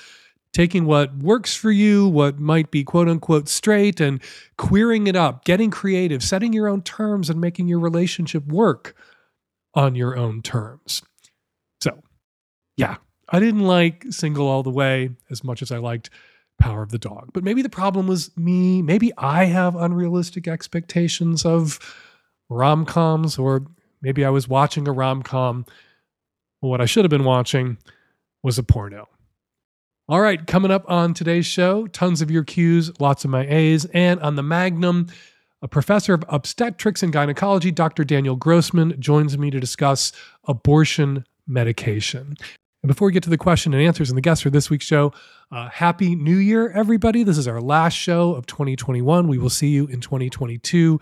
Taking 0.54 0.86
what 0.86 1.14
works 1.18 1.54
for 1.54 1.70
you, 1.70 2.08
what 2.08 2.40
might 2.40 2.72
be 2.72 2.86
quote 2.86 3.10
unquote 3.10 3.50
straight, 3.50 4.00
and 4.00 4.22
queering 4.58 5.06
it 5.08 5.16
up, 5.16 5.44
getting 5.44 5.70
creative, 5.70 6.24
setting 6.24 6.54
your 6.54 6.70
own 6.70 6.82
terms, 6.82 7.30
and 7.30 7.42
making 7.42 7.68
your 7.68 7.80
relationship 7.80 8.48
work 8.48 8.96
on 9.74 9.96
your 9.96 10.18
own 10.18 10.42
terms. 10.42 11.02
Yeah, 12.78 12.98
I 13.30 13.40
didn't 13.40 13.66
like 13.66 14.06
Single 14.10 14.48
All 14.48 14.64
the 14.64 14.70
Way 14.70 15.12
as 15.30 15.44
much 15.44 15.62
as 15.62 15.72
I 15.72 15.78
liked 15.78 16.10
Power 16.60 16.82
of 16.82 16.92
the 16.92 16.98
Dog. 16.98 17.32
But 17.34 17.44
maybe 17.44 17.62
the 17.62 17.70
problem 17.70 18.08
was 18.08 18.36
me. 18.38 18.82
Maybe 18.82 19.12
I 19.18 19.46
have 19.46 19.76
unrealistic 19.76 20.48
expectations 20.48 21.46
of 21.46 21.80
rom 22.50 22.86
coms, 22.86 23.38
or 23.38 23.66
maybe 24.02 24.24
I 24.24 24.30
was 24.30 24.48
watching 24.48 24.88
a 24.88 24.92
rom 24.92 25.24
com. 25.24 25.66
What 26.60 26.82
I 26.82 26.86
should 26.86 27.06
have 27.06 27.10
been 27.10 27.24
watching 27.24 27.78
was 28.44 28.58
a 28.58 28.64
porno. 28.64 29.10
All 30.08 30.22
right, 30.22 30.46
coming 30.46 30.70
up 30.70 30.90
on 30.90 31.16
today's 31.16 31.48
show, 31.48 31.88
tons 31.88 32.22
of 32.22 32.30
your 32.30 32.44
Q's, 32.44 32.92
lots 33.00 33.26
of 33.26 33.32
my 33.32 33.46
A's, 33.48 33.86
and 33.86 34.20
on 34.20 34.36
the 34.36 34.44
Magnum, 34.44 35.08
a 35.64 35.68
professor 35.68 36.14
of 36.14 36.24
obstetrics 36.30 37.02
and 37.02 37.12
gynecology, 37.12 37.72
Dr. 37.72 38.04
Daniel 38.04 38.36
Grossman, 38.36 39.00
joins 39.00 39.36
me 39.36 39.50
to 39.50 39.60
discuss 39.60 40.12
abortion 40.48 41.26
medication. 41.48 42.38
And 42.86 42.88
before 42.88 43.08
we 43.08 43.14
get 43.14 43.24
to 43.24 43.32
the 43.32 43.38
question 43.40 43.74
and 43.74 43.82
answers 43.82 44.12
and 44.12 44.18
the 44.18 44.22
guests 44.22 44.44
for 44.44 44.52
this 44.52 44.70
week's 44.70 44.86
show, 44.86 45.12
uh, 45.52 45.70
Happy 45.70 46.14
New 46.14 46.38
Year, 46.38 46.70
everybody. 46.70 47.24
This 47.24 47.40
is 47.40 47.48
our 47.48 47.60
last 47.60 47.96
show 47.96 48.36
of 48.36 48.46
2021. 48.46 49.28
We 49.28 49.40
will 49.40 49.50
see 49.50 49.70
you 49.70 49.88
in 49.88 50.02
2022. 50.02 51.00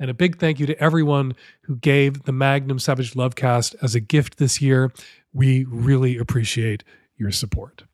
And 0.00 0.10
a 0.10 0.12
big 0.12 0.40
thank 0.40 0.58
you 0.58 0.66
to 0.66 0.76
everyone 0.82 1.36
who 1.62 1.76
gave 1.76 2.24
the 2.24 2.32
Magnum 2.32 2.80
Savage 2.80 3.14
Lovecast 3.14 3.76
as 3.80 3.94
a 3.94 4.00
gift 4.00 4.38
this 4.38 4.60
year. 4.60 4.92
We 5.32 5.66
really 5.66 6.18
appreciate 6.18 6.82
your 7.16 7.30
support. 7.30 7.84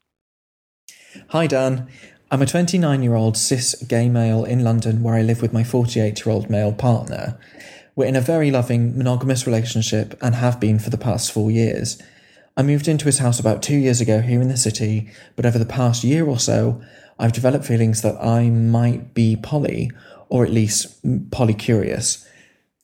Hi, 1.28 1.46
Dan. 1.46 1.90
I'm 2.30 2.40
a 2.40 2.46
29 2.46 3.02
year 3.02 3.16
old 3.16 3.36
cis 3.36 3.74
gay 3.82 4.08
male 4.08 4.46
in 4.46 4.64
London 4.64 5.02
where 5.02 5.14
I 5.14 5.20
live 5.20 5.42
with 5.42 5.52
my 5.52 5.62
48 5.62 6.24
year 6.24 6.34
old 6.34 6.48
male 6.48 6.72
partner. 6.72 7.38
We're 7.96 8.06
in 8.06 8.16
a 8.16 8.22
very 8.22 8.50
loving, 8.50 8.96
monogamous 8.96 9.46
relationship 9.46 10.18
and 10.22 10.34
have 10.34 10.58
been 10.58 10.78
for 10.78 10.88
the 10.88 10.96
past 10.96 11.30
four 11.30 11.50
years. 11.50 12.02
I 12.56 12.62
moved 12.62 12.88
into 12.88 13.04
his 13.04 13.18
house 13.18 13.38
about 13.38 13.62
two 13.62 13.76
years 13.76 14.00
ago 14.00 14.20
here 14.22 14.40
in 14.40 14.48
the 14.48 14.56
city, 14.56 15.10
but 15.36 15.44
over 15.44 15.58
the 15.58 15.66
past 15.66 16.02
year 16.02 16.26
or 16.26 16.38
so, 16.38 16.80
I've 17.18 17.32
developed 17.32 17.66
feelings 17.66 18.00
that 18.00 18.16
I 18.22 18.48
might 18.48 19.12
be 19.12 19.36
poly, 19.36 19.90
or 20.30 20.44
at 20.44 20.50
least 20.50 21.02
polycurious. 21.30 22.26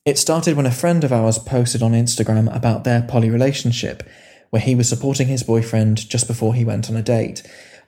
It 0.05 0.19
started 0.19 0.57
when 0.57 0.67
a 0.67 0.71
friend 0.71 1.05
of 1.05 1.13
ours 1.13 1.39
posted 1.39 1.83
on 1.83 1.93
Instagram 1.93 2.55
about 2.55 2.85
their 2.85 3.03
poly 3.03 3.31
relationship, 3.31 4.03
where 4.51 4.61
he 4.61 4.75
was 4.75 4.89
supporting 4.89 5.29
his 5.29 5.43
boyfriend 5.43 6.09
just 6.09 6.27
before 6.27 6.55
he 6.55 6.65
went 6.65 6.91
on 6.91 6.97
a 6.97 7.03
date. 7.03 7.43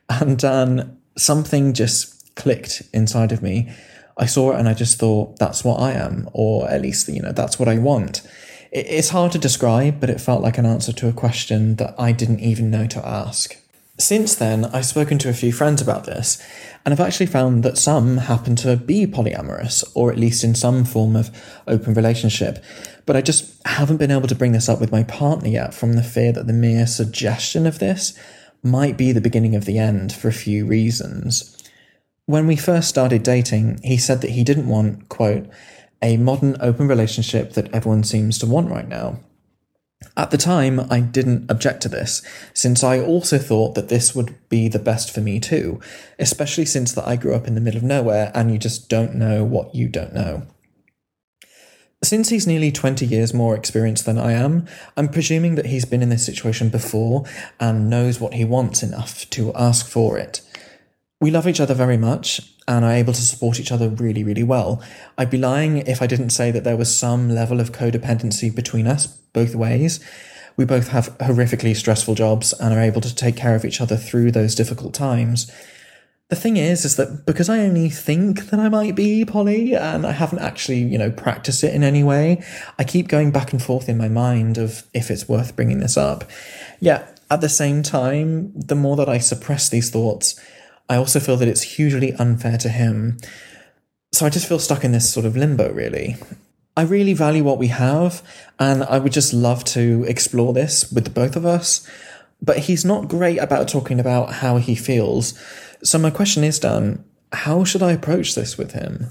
And 0.08 0.38
Dan, 0.38 0.98
something 1.18 1.74
just 1.74 2.34
clicked 2.34 2.82
inside 2.94 3.30
of 3.32 3.42
me. 3.42 3.70
I 4.16 4.26
saw 4.26 4.52
it 4.52 4.58
and 4.58 4.68
I 4.68 4.74
just 4.74 4.98
thought, 4.98 5.38
that's 5.38 5.64
what 5.64 5.80
I 5.80 5.92
am, 5.92 6.30
or 6.32 6.70
at 6.70 6.80
least, 6.80 7.08
you 7.08 7.20
know, 7.20 7.32
that's 7.32 7.58
what 7.58 7.68
I 7.68 7.78
want. 7.78 8.22
It's 8.74 9.10
hard 9.10 9.30
to 9.30 9.38
describe, 9.38 10.00
but 10.00 10.10
it 10.10 10.20
felt 10.20 10.42
like 10.42 10.58
an 10.58 10.66
answer 10.66 10.92
to 10.94 11.08
a 11.08 11.12
question 11.12 11.76
that 11.76 11.94
I 11.96 12.10
didn't 12.10 12.40
even 12.40 12.72
know 12.72 12.88
to 12.88 13.06
ask. 13.06 13.56
Since 14.00 14.34
then, 14.34 14.64
I've 14.64 14.84
spoken 14.84 15.16
to 15.18 15.28
a 15.28 15.32
few 15.32 15.52
friends 15.52 15.80
about 15.80 16.06
this, 16.06 16.44
and 16.84 16.92
I've 16.92 16.98
actually 16.98 17.26
found 17.26 17.62
that 17.62 17.78
some 17.78 18.16
happen 18.16 18.56
to 18.56 18.76
be 18.76 19.06
polyamorous, 19.06 19.84
or 19.94 20.10
at 20.10 20.18
least 20.18 20.42
in 20.42 20.56
some 20.56 20.84
form 20.84 21.14
of 21.14 21.30
open 21.68 21.94
relationship. 21.94 22.64
But 23.06 23.14
I 23.14 23.20
just 23.20 23.64
haven't 23.64 23.98
been 23.98 24.10
able 24.10 24.26
to 24.26 24.34
bring 24.34 24.50
this 24.50 24.68
up 24.68 24.80
with 24.80 24.90
my 24.90 25.04
partner 25.04 25.50
yet 25.50 25.72
from 25.72 25.92
the 25.92 26.02
fear 26.02 26.32
that 26.32 26.48
the 26.48 26.52
mere 26.52 26.88
suggestion 26.88 27.68
of 27.68 27.78
this 27.78 28.18
might 28.64 28.96
be 28.96 29.12
the 29.12 29.20
beginning 29.20 29.54
of 29.54 29.66
the 29.66 29.78
end 29.78 30.12
for 30.12 30.26
a 30.26 30.32
few 30.32 30.66
reasons. 30.66 31.56
When 32.26 32.48
we 32.48 32.56
first 32.56 32.88
started 32.88 33.22
dating, 33.22 33.78
he 33.84 33.98
said 33.98 34.20
that 34.22 34.32
he 34.32 34.42
didn't 34.42 34.66
want, 34.66 35.08
quote, 35.08 35.48
a 36.04 36.18
modern 36.18 36.56
open 36.60 36.86
relationship 36.86 37.54
that 37.54 37.74
everyone 37.74 38.04
seems 38.04 38.38
to 38.38 38.46
want 38.46 38.70
right 38.70 38.86
now. 38.86 39.18
At 40.18 40.30
the 40.30 40.36
time, 40.36 40.78
I 40.90 41.00
didn't 41.00 41.50
object 41.50 41.80
to 41.82 41.88
this, 41.88 42.22
since 42.52 42.84
I 42.84 43.00
also 43.00 43.38
thought 43.38 43.74
that 43.74 43.88
this 43.88 44.14
would 44.14 44.36
be 44.50 44.68
the 44.68 44.78
best 44.78 45.12
for 45.12 45.22
me 45.22 45.40
too, 45.40 45.80
especially 46.18 46.66
since 46.66 46.92
that 46.92 47.08
I 47.08 47.16
grew 47.16 47.34
up 47.34 47.48
in 47.48 47.54
the 47.54 47.60
middle 47.60 47.78
of 47.78 47.84
nowhere 47.84 48.30
and 48.34 48.52
you 48.52 48.58
just 48.58 48.90
don't 48.90 49.14
know 49.14 49.44
what 49.44 49.74
you 49.74 49.88
don't 49.88 50.12
know. 50.12 50.46
Since 52.02 52.28
he's 52.28 52.46
nearly 52.46 52.70
20 52.70 53.06
years 53.06 53.32
more 53.32 53.56
experienced 53.56 54.04
than 54.04 54.18
I 54.18 54.32
am, 54.32 54.66
I'm 54.94 55.08
presuming 55.08 55.54
that 55.54 55.66
he's 55.66 55.86
been 55.86 56.02
in 56.02 56.10
this 56.10 56.26
situation 56.26 56.68
before 56.68 57.24
and 57.58 57.88
knows 57.88 58.20
what 58.20 58.34
he 58.34 58.44
wants 58.44 58.82
enough 58.82 59.28
to 59.30 59.54
ask 59.54 59.88
for 59.88 60.18
it. 60.18 60.42
We 61.20 61.30
love 61.30 61.46
each 61.46 61.60
other 61.60 61.74
very 61.74 61.96
much 61.96 62.52
and 62.66 62.84
are 62.84 62.92
able 62.92 63.12
to 63.12 63.22
support 63.22 63.60
each 63.60 63.72
other 63.72 63.88
really, 63.88 64.24
really 64.24 64.42
well. 64.42 64.82
I'd 65.16 65.30
be 65.30 65.38
lying 65.38 65.78
if 65.78 66.02
I 66.02 66.06
didn't 66.06 66.30
say 66.30 66.50
that 66.50 66.64
there 66.64 66.76
was 66.76 66.94
some 66.94 67.30
level 67.30 67.60
of 67.60 67.72
codependency 67.72 68.54
between 68.54 68.86
us, 68.86 69.06
both 69.06 69.54
ways. 69.54 70.00
We 70.56 70.64
both 70.64 70.88
have 70.88 71.16
horrifically 71.18 71.74
stressful 71.74 72.14
jobs 72.14 72.52
and 72.52 72.74
are 72.74 72.80
able 72.80 73.00
to 73.00 73.14
take 73.14 73.36
care 73.36 73.54
of 73.54 73.64
each 73.64 73.80
other 73.80 73.96
through 73.96 74.32
those 74.32 74.54
difficult 74.54 74.94
times. 74.94 75.50
The 76.30 76.36
thing 76.36 76.56
is, 76.56 76.84
is 76.84 76.96
that 76.96 77.26
because 77.26 77.48
I 77.48 77.60
only 77.60 77.90
think 77.90 78.46
that 78.46 78.58
I 78.58 78.68
might 78.68 78.94
be 78.94 79.24
poly 79.24 79.74
and 79.74 80.06
I 80.06 80.12
haven't 80.12 80.38
actually, 80.38 80.78
you 80.78 80.96
know, 80.96 81.10
practiced 81.10 81.62
it 81.62 81.74
in 81.74 81.82
any 81.82 82.02
way, 82.02 82.42
I 82.78 82.84
keep 82.84 83.08
going 83.08 83.30
back 83.30 83.52
and 83.52 83.62
forth 83.62 83.88
in 83.88 83.98
my 83.98 84.08
mind 84.08 84.56
of 84.56 84.84
if 84.94 85.10
it's 85.10 85.28
worth 85.28 85.54
bringing 85.54 85.80
this 85.80 85.96
up. 85.96 86.24
Yeah, 86.80 87.06
At 87.30 87.40
the 87.40 87.48
same 87.48 87.82
time, 87.82 88.52
the 88.54 88.74
more 88.74 88.96
that 88.96 89.08
I 89.08 89.18
suppress 89.18 89.68
these 89.68 89.90
thoughts, 89.90 90.38
I 90.88 90.96
also 90.96 91.20
feel 91.20 91.36
that 91.36 91.48
it's 91.48 91.62
hugely 91.62 92.12
unfair 92.14 92.58
to 92.58 92.68
him. 92.68 93.18
So 94.12 94.26
I 94.26 94.30
just 94.30 94.48
feel 94.48 94.58
stuck 94.58 94.84
in 94.84 94.92
this 94.92 95.12
sort 95.12 95.26
of 95.26 95.36
limbo, 95.36 95.72
really. 95.72 96.16
I 96.76 96.82
really 96.82 97.14
value 97.14 97.44
what 97.44 97.58
we 97.58 97.68
have, 97.68 98.22
and 98.58 98.82
I 98.84 98.98
would 98.98 99.12
just 99.12 99.32
love 99.32 99.64
to 99.66 100.04
explore 100.08 100.52
this 100.52 100.90
with 100.92 101.04
the 101.04 101.10
both 101.10 101.36
of 101.36 101.46
us. 101.46 101.88
But 102.42 102.58
he's 102.58 102.84
not 102.84 103.08
great 103.08 103.38
about 103.38 103.68
talking 103.68 103.98
about 103.98 104.34
how 104.34 104.58
he 104.58 104.74
feels. 104.74 105.38
So 105.82 105.98
my 105.98 106.10
question 106.10 106.44
is, 106.44 106.58
Dan, 106.58 107.04
how 107.32 107.64
should 107.64 107.82
I 107.82 107.92
approach 107.92 108.34
this 108.34 108.58
with 108.58 108.72
him? 108.72 109.08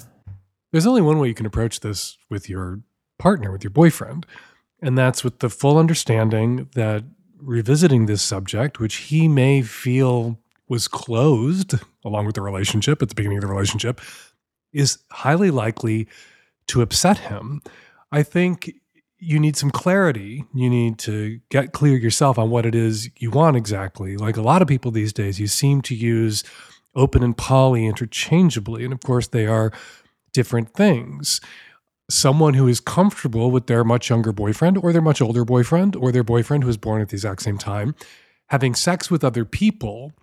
There's 0.71 0.87
only 0.87 1.01
one 1.01 1.19
way 1.19 1.27
you 1.27 1.33
can 1.33 1.45
approach 1.45 1.79
this 1.79 2.17
with 2.29 2.49
your 2.49 2.81
partner, 3.17 3.51
with 3.51 3.63
your 3.63 3.71
boyfriend, 3.71 4.25
and 4.81 4.97
that's 4.97 5.23
with 5.23 5.39
the 5.39 5.49
full 5.49 5.77
understanding 5.77 6.69
that 6.75 7.03
revisiting 7.37 8.05
this 8.05 8.21
subject, 8.21 8.79
which 8.79 8.95
he 8.95 9.27
may 9.27 9.61
feel 9.61 10.39
was 10.67 10.87
closed 10.87 11.75
along 12.03 12.25
with 12.25 12.35
the 12.35 12.41
relationship 12.41 13.01
at 13.01 13.09
the 13.09 13.15
beginning 13.15 13.37
of 13.37 13.43
the 13.43 13.47
relationship, 13.47 14.01
is 14.71 14.99
highly 15.11 15.51
likely 15.51 16.07
to 16.67 16.81
upset 16.81 17.17
him. 17.17 17.61
I 18.11 18.23
think 18.23 18.73
you 19.19 19.39
need 19.39 19.55
some 19.55 19.71
clarity. 19.71 20.43
You 20.53 20.69
need 20.69 20.97
to 20.99 21.39
get 21.49 21.71
clear 21.71 21.97
yourself 21.97 22.37
on 22.37 22.49
what 22.49 22.65
it 22.65 22.75
is 22.75 23.09
you 23.19 23.31
want 23.31 23.55
exactly. 23.55 24.17
Like 24.17 24.37
a 24.37 24.41
lot 24.41 24.61
of 24.61 24.67
people 24.67 24.91
these 24.91 25.13
days, 25.13 25.39
you 25.39 25.47
seem 25.47 25.81
to 25.83 25.95
use 25.95 26.43
open 26.95 27.23
and 27.23 27.37
poly 27.37 27.85
interchangeably. 27.85 28.83
And 28.83 28.93
of 28.93 29.01
course, 29.01 29.27
they 29.27 29.47
are 29.47 29.71
different 30.33 30.73
things. 30.73 31.39
Someone 32.09 32.53
who 32.53 32.67
is 32.67 32.79
comfortable 32.79 33.49
with 33.49 33.67
their 33.67 33.83
much 33.83 34.09
younger 34.09 34.33
boyfriend 34.33 34.77
or 34.77 34.91
their 34.91 35.01
much 35.01 35.21
older 35.21 35.45
boyfriend 35.45 35.95
or 35.95 36.11
their 36.11 36.23
boyfriend 36.23 36.63
who 36.63 36.67
was 36.67 36.77
born 36.77 37.01
at 37.01 37.09
the 37.09 37.15
exact 37.15 37.41
same 37.41 37.57
time 37.57 37.95
having 38.47 38.75
sex 38.75 39.09
with 39.09 39.23
other 39.23 39.45
people 39.45 40.13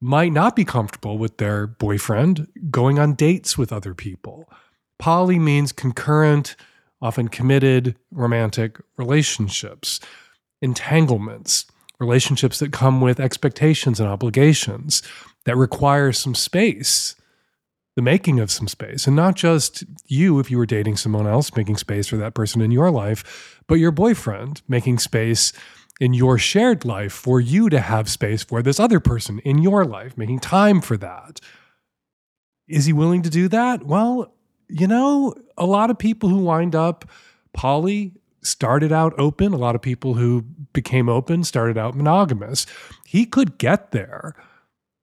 might 0.00 0.32
not 0.32 0.54
be 0.54 0.64
comfortable 0.64 1.18
with 1.18 1.38
their 1.38 1.66
boyfriend 1.66 2.48
going 2.70 2.98
on 2.98 3.14
dates 3.14 3.58
with 3.58 3.72
other 3.72 3.94
people. 3.94 4.48
Poly 4.98 5.38
means 5.38 5.72
concurrent, 5.72 6.56
often 7.00 7.28
committed 7.28 7.96
romantic 8.10 8.80
relationships, 8.96 10.00
entanglements, 10.62 11.66
relationships 11.98 12.58
that 12.60 12.72
come 12.72 13.00
with 13.00 13.20
expectations 13.20 13.98
and 13.98 14.08
obligations 14.08 15.02
that 15.44 15.56
require 15.56 16.12
some 16.12 16.34
space, 16.34 17.16
the 17.96 18.02
making 18.02 18.38
of 18.38 18.50
some 18.50 18.68
space. 18.68 19.06
And 19.06 19.16
not 19.16 19.34
just 19.34 19.84
you, 20.06 20.38
if 20.38 20.50
you 20.50 20.58
were 20.58 20.66
dating 20.66 20.96
someone 20.96 21.26
else, 21.26 21.56
making 21.56 21.76
space 21.76 22.06
for 22.06 22.16
that 22.16 22.34
person 22.34 22.60
in 22.60 22.70
your 22.70 22.90
life, 22.90 23.60
but 23.66 23.76
your 23.76 23.90
boyfriend 23.90 24.62
making 24.68 24.98
space 24.98 25.52
in 26.00 26.14
your 26.14 26.38
shared 26.38 26.84
life 26.84 27.12
for 27.12 27.40
you 27.40 27.68
to 27.68 27.80
have 27.80 28.08
space 28.08 28.42
for 28.42 28.62
this 28.62 28.78
other 28.78 29.00
person 29.00 29.40
in 29.40 29.58
your 29.58 29.84
life, 29.84 30.16
making 30.16 30.40
time 30.40 30.80
for 30.80 30.96
that. 30.96 31.40
Is 32.68 32.86
he 32.86 32.92
willing 32.92 33.22
to 33.22 33.30
do 33.30 33.48
that? 33.48 33.84
Well, 33.84 34.34
you 34.68 34.86
know, 34.86 35.34
a 35.56 35.66
lot 35.66 35.90
of 35.90 35.98
people 35.98 36.28
who 36.28 36.38
wind 36.38 36.74
up 36.74 37.08
poly 37.52 38.12
started 38.42 38.92
out 38.92 39.14
open. 39.18 39.52
A 39.52 39.58
lot 39.58 39.74
of 39.74 39.82
people 39.82 40.14
who 40.14 40.42
became 40.72 41.08
open 41.08 41.42
started 41.44 41.76
out 41.76 41.96
monogamous. 41.96 42.66
He 43.04 43.24
could 43.24 43.58
get 43.58 43.90
there. 43.90 44.34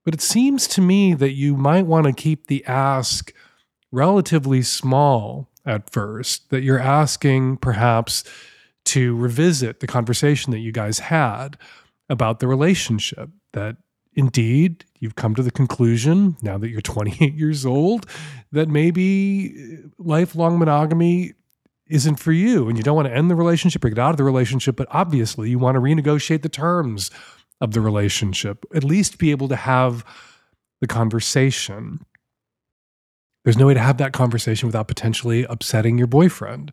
But 0.03 0.13
it 0.13 0.21
seems 0.21 0.67
to 0.69 0.81
me 0.81 1.15
that 1.15 1.33
you 1.33 1.55
might 1.55 1.87
want 1.87 2.05
to 2.05 2.13
keep 2.13 2.47
the 2.47 2.63
ask 2.65 3.33
relatively 3.91 4.61
small 4.61 5.49
at 5.65 5.89
first, 5.89 6.51
that 6.51 6.61
you're 6.61 6.79
asking 6.79 7.57
perhaps 7.57 8.23
to 8.85 9.15
revisit 9.15 9.79
the 9.79 9.87
conversation 9.87 10.51
that 10.51 10.59
you 10.59 10.71
guys 10.71 10.99
had 10.99 11.57
about 12.09 12.39
the 12.39 12.47
relationship. 12.47 13.29
That 13.53 13.77
indeed 14.13 14.85
you've 14.99 15.15
come 15.15 15.35
to 15.35 15.43
the 15.43 15.51
conclusion, 15.51 16.37
now 16.41 16.57
that 16.57 16.69
you're 16.69 16.81
28 16.95 17.33
years 17.33 17.65
old, 17.65 18.05
that 18.51 18.69
maybe 18.69 19.53
uh, 19.57 19.87
lifelong 19.97 20.57
monogamy 20.57 21.33
isn't 21.87 22.15
for 22.15 22.31
you 22.31 22.67
and 22.67 22.77
you 22.77 22.83
don't 22.83 22.95
want 22.95 23.07
to 23.07 23.13
end 23.13 23.29
the 23.29 23.35
relationship 23.35 23.85
or 23.85 23.89
get 23.89 23.99
out 23.99 24.11
of 24.11 24.17
the 24.17 24.23
relationship, 24.23 24.75
but 24.75 24.87
obviously 24.89 25.49
you 25.49 25.59
want 25.59 25.75
to 25.75 25.81
renegotiate 25.81 26.41
the 26.41 26.49
terms 26.49 27.11
of 27.61 27.73
the 27.73 27.81
relationship, 27.81 28.65
at 28.73 28.83
least 28.83 29.17
be 29.17 29.31
able 29.31 29.47
to 29.47 29.55
have 29.55 30.03
the 30.81 30.87
conversation. 30.87 32.03
There's 33.43 33.57
no 33.57 33.67
way 33.67 33.75
to 33.75 33.79
have 33.79 33.97
that 33.97 34.13
conversation 34.13 34.67
without 34.67 34.87
potentially 34.87 35.45
upsetting 35.47 35.97
your 35.97 36.07
boyfriend. 36.07 36.71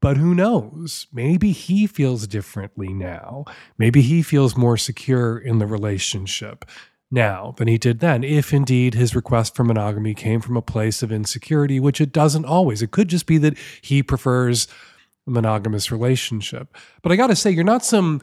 But 0.00 0.16
who 0.16 0.34
knows? 0.34 1.06
Maybe 1.12 1.52
he 1.52 1.86
feels 1.86 2.26
differently 2.26 2.92
now. 2.92 3.44
Maybe 3.76 4.02
he 4.02 4.22
feels 4.22 4.56
more 4.56 4.76
secure 4.76 5.38
in 5.38 5.58
the 5.58 5.66
relationship 5.66 6.64
now 7.10 7.54
than 7.56 7.68
he 7.68 7.78
did 7.78 8.00
then, 8.00 8.22
if 8.22 8.52
indeed 8.52 8.94
his 8.94 9.16
request 9.16 9.56
for 9.56 9.64
monogamy 9.64 10.14
came 10.14 10.40
from 10.40 10.56
a 10.56 10.62
place 10.62 11.02
of 11.02 11.10
insecurity, 11.10 11.80
which 11.80 12.00
it 12.00 12.12
doesn't 12.12 12.44
always. 12.44 12.82
It 12.82 12.90
could 12.90 13.08
just 13.08 13.26
be 13.26 13.38
that 13.38 13.56
he 13.80 14.02
prefers 14.02 14.68
a 15.26 15.30
monogamous 15.30 15.90
relationship. 15.90 16.76
But 17.02 17.12
I 17.12 17.16
got 17.16 17.28
to 17.28 17.36
say, 17.36 17.50
you're 17.50 17.64
not 17.64 17.84
some 17.84 18.20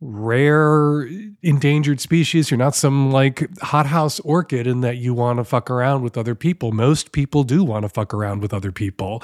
rare 0.00 1.08
endangered 1.42 2.00
species. 2.00 2.50
You're 2.50 2.58
not 2.58 2.74
some 2.74 3.10
like 3.10 3.48
hothouse 3.60 4.20
orchid 4.20 4.66
in 4.66 4.80
that 4.82 4.98
you 4.98 5.12
want 5.14 5.38
to 5.38 5.44
fuck 5.44 5.70
around 5.70 6.02
with 6.02 6.16
other 6.16 6.34
people. 6.34 6.70
Most 6.70 7.12
people 7.12 7.42
do 7.42 7.64
want 7.64 7.82
to 7.82 7.88
fuck 7.88 8.14
around 8.14 8.40
with 8.40 8.54
other 8.54 8.70
people 8.70 9.22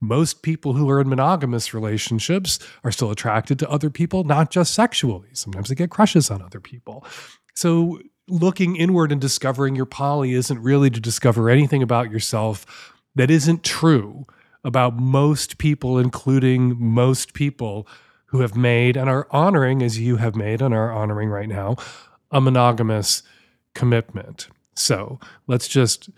most 0.00 0.42
people 0.42 0.72
who 0.72 0.88
are 0.88 1.00
in 1.00 1.08
monogamous 1.08 1.74
relationships 1.74 2.58
are 2.84 2.92
still 2.92 3.10
attracted 3.10 3.58
to 3.58 3.70
other 3.70 3.90
people, 3.90 4.24
not 4.24 4.50
just 4.50 4.72
sexually. 4.72 5.28
Sometimes 5.32 5.68
they 5.68 5.74
get 5.74 5.90
crushes 5.90 6.30
on 6.30 6.42
other 6.42 6.60
people. 6.60 7.04
So, 7.54 8.00
looking 8.26 8.76
inward 8.76 9.10
and 9.10 9.20
discovering 9.20 9.74
your 9.74 9.86
poly 9.86 10.32
isn't 10.32 10.62
really 10.62 10.88
to 10.90 11.00
discover 11.00 11.50
anything 11.50 11.82
about 11.82 12.10
yourself 12.10 12.94
that 13.16 13.30
isn't 13.30 13.64
true 13.64 14.26
about 14.64 14.96
most 14.96 15.58
people, 15.58 15.98
including 15.98 16.76
most 16.78 17.34
people 17.34 17.86
who 18.26 18.40
have 18.40 18.56
made 18.56 18.96
and 18.96 19.10
are 19.10 19.26
honoring, 19.30 19.82
as 19.82 19.98
you 19.98 20.16
have 20.16 20.36
made 20.36 20.62
and 20.62 20.72
are 20.72 20.92
honoring 20.92 21.28
right 21.28 21.48
now, 21.48 21.76
a 22.30 22.40
monogamous 22.40 23.22
commitment. 23.74 24.48
So, 24.74 25.18
let's 25.46 25.68
just 25.68 26.08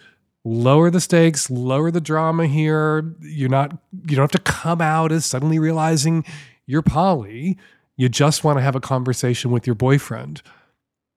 lower 0.45 0.91
the 0.91 1.01
stakes, 1.01 1.51
lower 1.51 1.91
the 1.91 2.01
drama 2.01 2.47
here. 2.47 3.15
You're 3.21 3.49
not 3.49 3.77
you 4.07 4.17
don't 4.17 4.33
have 4.33 4.43
to 4.45 4.53
come 4.53 4.81
out 4.81 5.13
as 5.13 5.25
suddenly 5.25 5.59
realizing 5.59 6.25
you're 6.67 6.83
poly. 6.83 7.59
You 7.97 8.09
just 8.09 8.43
want 8.43 8.59
to 8.59 8.63
have 8.63 8.75
a 8.75 8.81
conversation 8.81 9.51
with 9.51 9.67
your 9.67 9.77
boyfriend 9.77 10.43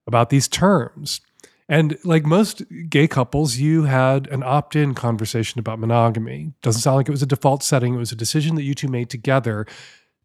about 0.08 0.30
these 0.30 0.48
terms. 0.48 1.22
And 1.68 1.98
like 2.04 2.26
most 2.26 2.62
gay 2.90 3.08
couples, 3.08 3.58
you 3.58 3.84
had 3.84 4.28
an 4.28 4.44
opt 4.44 4.76
in 4.76 4.94
conversation 4.94 5.60
about 5.60 5.80
monogamy. 5.80 6.54
Doesn't 6.62 6.82
sound 6.82 6.98
like 6.98 7.08
it 7.08 7.12
was 7.12 7.24
a 7.24 7.28
default 7.28 7.64
setting. 7.64 7.96
It 7.96 8.00
was 8.00 8.12
a 8.12 8.16
decision 8.16 8.56
that 8.56 8.64
you 8.64 8.76
two 8.76 8.88
made 8.88 9.10
together 9.10 9.66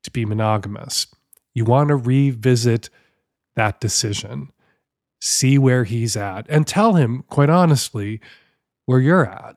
to 0.03 0.11
be 0.11 0.27
monogamous. 0.27 1.07
You 1.55 1.65
want 1.65 1.89
to 1.89 1.97
revisit 1.97 2.91
that 3.57 3.81
decision, 3.81 4.53
see 5.21 5.57
where 5.57 5.85
he's 5.85 6.17
at, 6.17 6.47
and 6.49 6.67
tell 6.67 6.95
him, 6.95 7.25
quite 7.29 7.51
honestly, 7.51 8.21
where 8.91 8.99
you're 8.99 9.25
at. 9.25 9.57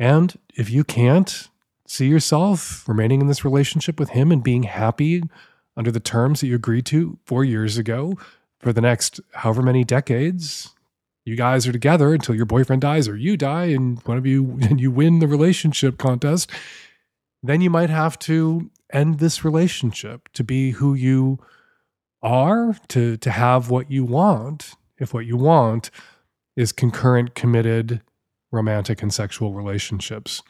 And 0.00 0.36
if 0.56 0.68
you 0.68 0.82
can't 0.82 1.48
see 1.86 2.08
yourself 2.08 2.88
remaining 2.88 3.20
in 3.20 3.28
this 3.28 3.44
relationship 3.44 4.00
with 4.00 4.08
him 4.08 4.32
and 4.32 4.42
being 4.42 4.64
happy 4.64 5.22
under 5.76 5.92
the 5.92 6.00
terms 6.00 6.40
that 6.40 6.48
you 6.48 6.56
agreed 6.56 6.84
to 6.86 7.16
four 7.24 7.44
years 7.44 7.78
ago 7.78 8.18
for 8.58 8.72
the 8.72 8.80
next 8.80 9.20
however 9.32 9.62
many 9.62 9.84
decades, 9.84 10.74
you 11.24 11.36
guys 11.36 11.68
are 11.68 11.72
together 11.72 12.12
until 12.12 12.34
your 12.34 12.46
boyfriend 12.46 12.82
dies 12.82 13.06
or 13.06 13.16
you 13.16 13.36
die 13.36 13.66
and 13.66 14.02
one 14.06 14.18
of 14.18 14.26
you 14.26 14.58
and 14.62 14.80
you 14.80 14.90
win 14.90 15.20
the 15.20 15.28
relationship 15.28 15.96
contest, 15.96 16.50
then 17.44 17.60
you 17.60 17.70
might 17.70 17.90
have 17.90 18.18
to 18.18 18.72
end 18.92 19.20
this 19.20 19.44
relationship 19.44 20.28
to 20.32 20.42
be 20.42 20.72
who 20.72 20.94
you 20.94 21.38
are, 22.24 22.76
to 22.88 23.18
to 23.18 23.30
have 23.30 23.70
what 23.70 23.88
you 23.88 24.02
want, 24.04 24.74
if 24.98 25.14
what 25.14 25.26
you 25.26 25.36
want 25.36 25.92
is 26.56 26.72
concurrent 26.72 27.36
committed 27.36 28.00
romantic 28.54 29.02
and 29.02 29.12
sexual 29.12 29.52
relationships 29.52 30.42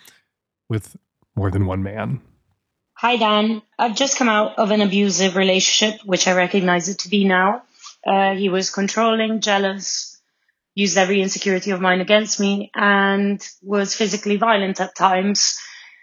with 0.68 0.96
more 1.34 1.50
than 1.50 1.66
one 1.66 1.82
man. 1.82 2.20
Hi, 2.96 3.16
Dan. 3.16 3.62
I've 3.78 3.96
just 3.96 4.18
come 4.18 4.28
out 4.28 4.58
of 4.58 4.70
an 4.70 4.80
abusive 4.80 5.34
relationship, 5.34 6.00
which 6.04 6.28
I 6.28 6.34
recognize 6.34 6.88
it 6.88 7.00
to 7.00 7.08
be 7.08 7.24
now. 7.24 7.64
Uh, 8.06 8.34
he 8.34 8.48
was 8.48 8.70
controlling, 8.70 9.40
jealous, 9.40 10.20
used 10.74 10.96
every 10.96 11.20
insecurity 11.20 11.70
of 11.72 11.80
mine 11.80 12.00
against 12.00 12.38
me, 12.38 12.70
and 12.74 13.44
was 13.62 13.94
physically 13.94 14.36
violent 14.36 14.80
at 14.80 14.94
times, 14.94 15.58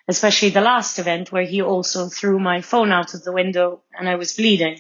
especially 0.07 0.49
the 0.49 0.61
last 0.61 0.99
event 0.99 1.31
where 1.31 1.45
he 1.45 1.61
also 1.61 2.09
threw 2.09 2.39
my 2.39 2.61
phone 2.61 2.91
out 2.91 3.13
of 3.13 3.23
the 3.23 3.31
window 3.31 3.83
and 3.97 4.09
I 4.09 4.15
was 4.15 4.33
bleeding. 4.33 4.79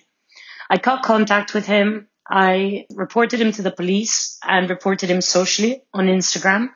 I 0.69 0.77
cut 0.77 1.03
contact 1.03 1.53
with 1.53 1.65
him. 1.65 2.07
I 2.29 2.85
reported 2.93 3.41
him 3.41 3.51
to 3.53 3.61
the 3.61 3.71
police 3.71 4.37
and 4.43 4.69
reported 4.69 5.09
him 5.09 5.21
socially 5.21 5.83
on 5.93 6.07
Instagram 6.07 6.69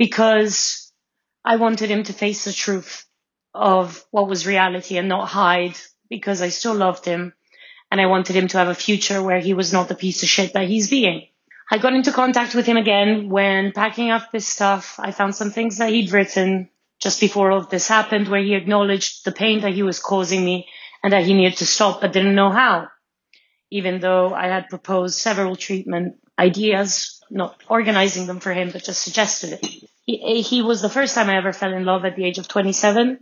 because 0.00 0.90
I 1.44 1.56
wanted 1.56 1.90
him 1.90 2.04
to 2.04 2.14
face 2.14 2.46
the 2.46 2.54
truth 2.54 3.04
of 3.52 4.02
what 4.10 4.30
was 4.30 4.46
reality 4.46 4.96
and 4.96 5.08
not 5.10 5.28
hide 5.28 5.76
because 6.08 6.40
I 6.40 6.48
still 6.48 6.74
loved 6.74 7.04
him 7.04 7.34
and 7.90 8.00
I 8.00 8.06
wanted 8.06 8.34
him 8.34 8.48
to 8.48 8.56
have 8.56 8.68
a 8.68 8.74
future 8.74 9.22
where 9.22 9.40
he 9.40 9.52
was 9.52 9.74
not 9.74 9.88
the 9.88 9.94
piece 9.94 10.22
of 10.22 10.30
shit 10.30 10.54
that 10.54 10.68
he's 10.68 10.88
being. 10.88 11.26
I 11.70 11.76
got 11.76 11.92
into 11.92 12.12
contact 12.12 12.54
with 12.54 12.64
him 12.64 12.78
again 12.78 13.28
when 13.28 13.72
packing 13.72 14.10
up 14.10 14.32
his 14.32 14.46
stuff. 14.48 14.98
I 14.98 15.10
found 15.10 15.34
some 15.34 15.50
things 15.50 15.76
that 15.76 15.90
he'd 15.90 16.12
written 16.12 16.70
just 16.98 17.20
before 17.20 17.52
all 17.52 17.66
this 17.66 17.86
happened 17.86 18.26
where 18.26 18.42
he 18.42 18.54
acknowledged 18.54 19.26
the 19.26 19.32
pain 19.32 19.60
that 19.60 19.74
he 19.74 19.82
was 19.82 20.00
causing 20.00 20.42
me 20.42 20.66
and 21.04 21.12
that 21.12 21.24
he 21.26 21.34
needed 21.34 21.58
to 21.58 21.66
stop 21.66 22.00
but 22.00 22.14
didn't 22.14 22.34
know 22.34 22.50
how. 22.50 22.88
Even 23.70 24.00
though 24.00 24.32
I 24.32 24.46
had 24.46 24.70
proposed 24.70 25.18
several 25.18 25.56
treatment 25.56 26.14
ideas, 26.38 27.19
not 27.30 27.60
organizing 27.68 28.26
them 28.26 28.40
for 28.40 28.52
him, 28.52 28.70
but 28.70 28.84
just 28.84 29.02
suggested 29.02 29.52
it. 29.62 29.66
He, 30.06 30.42
he 30.42 30.62
was 30.62 30.82
the 30.82 30.88
first 30.88 31.14
time 31.14 31.28
I 31.28 31.36
ever 31.36 31.52
fell 31.52 31.72
in 31.72 31.84
love 31.84 32.04
at 32.04 32.16
the 32.16 32.24
age 32.24 32.38
of 32.38 32.48
27. 32.48 33.20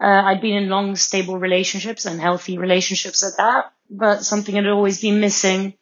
Uh, 0.00 0.06
I'd 0.06 0.40
been 0.40 0.56
in 0.56 0.68
long, 0.70 0.96
stable 0.96 1.38
relationships 1.38 2.06
and 2.06 2.20
healthy 2.20 2.56
relationships 2.56 3.22
at 3.22 3.36
that, 3.36 3.72
but 3.90 4.24
something 4.24 4.54
had 4.54 4.66
always 4.66 5.00
been 5.00 5.20
missing. 5.20 5.74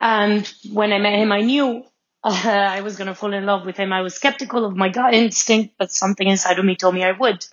And 0.00 0.50
when 0.70 0.92
I 0.92 0.98
met 0.98 1.18
him, 1.18 1.32
I 1.32 1.40
knew 1.40 1.84
uh, 2.22 2.30
I 2.44 2.82
was 2.82 2.96
going 2.96 3.08
to 3.08 3.14
fall 3.14 3.32
in 3.32 3.46
love 3.46 3.64
with 3.64 3.76
him. 3.76 3.92
I 3.92 4.02
was 4.02 4.14
skeptical 4.14 4.66
of 4.66 4.76
my 4.76 4.90
gut 4.90 5.14
instinct, 5.14 5.74
but 5.78 5.90
something 5.90 6.28
inside 6.28 6.58
of 6.58 6.64
me 6.64 6.76
told 6.76 6.94
me 6.94 7.02
I 7.02 7.12
would. 7.12 7.44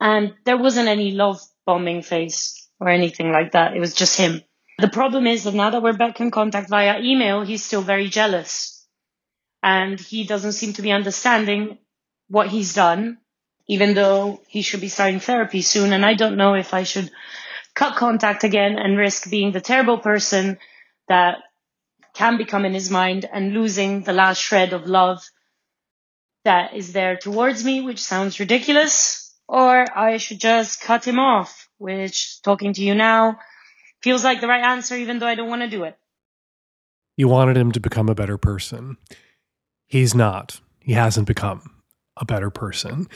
And 0.00 0.34
there 0.44 0.56
wasn't 0.56 0.88
any 0.88 1.12
love 1.12 1.40
bombing 1.64 2.02
phase 2.02 2.68
or 2.80 2.88
anything 2.88 3.30
like 3.30 3.52
that. 3.52 3.76
It 3.76 3.80
was 3.80 3.94
just 3.94 4.18
him. 4.18 4.42
The 4.78 4.88
problem 4.88 5.26
is 5.26 5.44
that 5.44 5.54
now 5.54 5.70
that 5.70 5.82
we're 5.82 5.96
back 5.96 6.20
in 6.20 6.30
contact 6.30 6.68
via 6.68 7.00
email, 7.00 7.42
he's 7.42 7.64
still 7.64 7.82
very 7.82 8.08
jealous. 8.08 8.86
And 9.62 9.98
he 9.98 10.24
doesn't 10.24 10.52
seem 10.52 10.74
to 10.74 10.82
be 10.82 10.92
understanding 10.92 11.78
what 12.28 12.48
he's 12.48 12.74
done 12.74 13.18
even 13.68 13.94
though 13.94 14.40
he 14.48 14.62
should 14.62 14.80
be 14.80 14.88
starting 14.88 15.20
therapy 15.20 15.62
soon. 15.62 15.92
And 15.92 16.04
I 16.04 16.14
don't 16.14 16.36
know 16.36 16.54
if 16.54 16.72
I 16.72 16.84
should 16.84 17.10
cut 17.74 17.96
contact 17.96 18.44
again 18.44 18.78
and 18.78 18.96
risk 18.96 19.28
being 19.28 19.52
the 19.52 19.60
terrible 19.60 19.98
person 19.98 20.58
that 21.08 21.38
can 22.14 22.38
become 22.38 22.64
in 22.64 22.74
his 22.74 22.90
mind 22.90 23.28
and 23.30 23.52
losing 23.52 24.02
the 24.02 24.12
last 24.12 24.40
shred 24.40 24.72
of 24.72 24.86
love 24.86 25.22
that 26.44 26.74
is 26.74 26.92
there 26.92 27.16
towards 27.16 27.64
me, 27.64 27.80
which 27.80 27.98
sounds 27.98 28.38
ridiculous, 28.38 29.34
or 29.48 29.84
I 29.98 30.16
should 30.18 30.40
just 30.40 30.80
cut 30.80 31.04
him 31.04 31.18
off, 31.18 31.68
which 31.78 32.40
talking 32.42 32.72
to 32.74 32.82
you 32.82 32.94
now 32.94 33.38
feels 34.06 34.22
like 34.22 34.40
the 34.40 34.46
right 34.46 34.64
answer, 34.64 34.94
even 34.96 35.18
though 35.18 35.26
I 35.26 35.34
don't 35.34 35.48
want 35.48 35.62
to 35.62 35.68
do 35.68 35.82
it. 35.82 35.98
You 37.16 37.26
wanted 37.26 37.56
him 37.56 37.72
to 37.72 37.80
become 37.80 38.08
a 38.08 38.14
better 38.14 38.38
person. 38.38 38.98
He's 39.86 40.14
not. 40.14 40.60
He 40.78 40.92
hasn't 40.92 41.26
become 41.26 41.82
a 42.16 42.24
better 42.24 42.50
person 42.50 43.08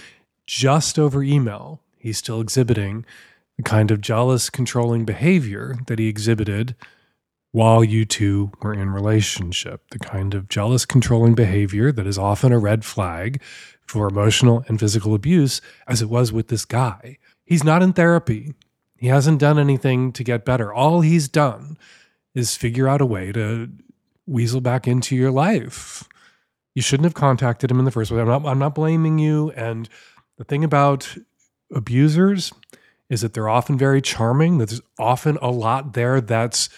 just 0.51 0.99
over 0.99 1.23
email, 1.23 1.81
he's 1.97 2.19
still 2.19 2.41
exhibiting 2.41 3.05
the 3.57 3.63
kind 3.63 3.93
of 3.93 4.01
jealous, 4.01 4.51
controlling 4.51 5.05
behavior 5.05 5.77
that 5.87 6.01
he 6.01 6.09
exhibited 6.09 6.75
while 7.53 7.85
you 7.85 8.05
two 8.05 8.51
were 8.61 8.75
in 8.75 8.91
relationship. 8.91 9.83
The 9.93 10.01
kind 10.01 10.35
of 10.35 10.49
jealous, 10.49 10.85
controlling 10.85 11.37
behavior 11.37 11.93
that 11.93 12.07
is 12.07 12.19
often 12.19 12.51
a 12.51 12.59
red 12.59 12.85
flag 12.85 13.41
for 13.87 14.09
emotional 14.09 14.65
and 14.67 14.81
physical 14.81 15.15
abuse, 15.15 15.61
as 15.87 16.03
it 16.03 16.11
was 16.11 16.33
with 16.33 16.49
this 16.49 16.65
guy. 16.65 17.19
He's 17.45 17.63
not 17.63 17.81
in 17.81 17.93
therapy. 17.93 18.55
He 19.01 19.09
hasn't 19.09 19.41
done 19.41 19.59
anything 19.59 20.13
to 20.13 20.23
get 20.23 20.45
better. 20.45 20.73
All 20.73 21.01
he's 21.01 21.27
done 21.27 21.79
is 22.35 22.55
figure 22.55 22.87
out 22.87 23.01
a 23.01 23.07
way 23.07 23.33
to 23.33 23.71
weasel 24.27 24.61
back 24.61 24.87
into 24.87 25.17
your 25.17 25.31
life. 25.31 26.07
You 26.75 26.83
shouldn't 26.83 27.07
have 27.07 27.15
contacted 27.15 27.71
him 27.71 27.79
in 27.79 27.87
the 27.87 27.91
first 27.91 28.11
place. 28.11 28.21
I'm 28.21 28.29
not, 28.29 28.45
I'm 28.45 28.59
not 28.59 28.75
blaming 28.75 29.19
you. 29.19 29.53
And 29.53 29.89
the 30.37 30.45
thing 30.45 30.63
about 30.65 31.17
abusers 31.75 32.53
is 33.09 33.23
that 33.23 33.33
they're 33.33 33.49
often 33.49 33.79
very 33.79 34.03
charming. 34.03 34.59
There's 34.59 34.83
often 34.99 35.39
a 35.41 35.51
lot 35.51 35.95
there 35.95 36.21
that's 36.21 36.69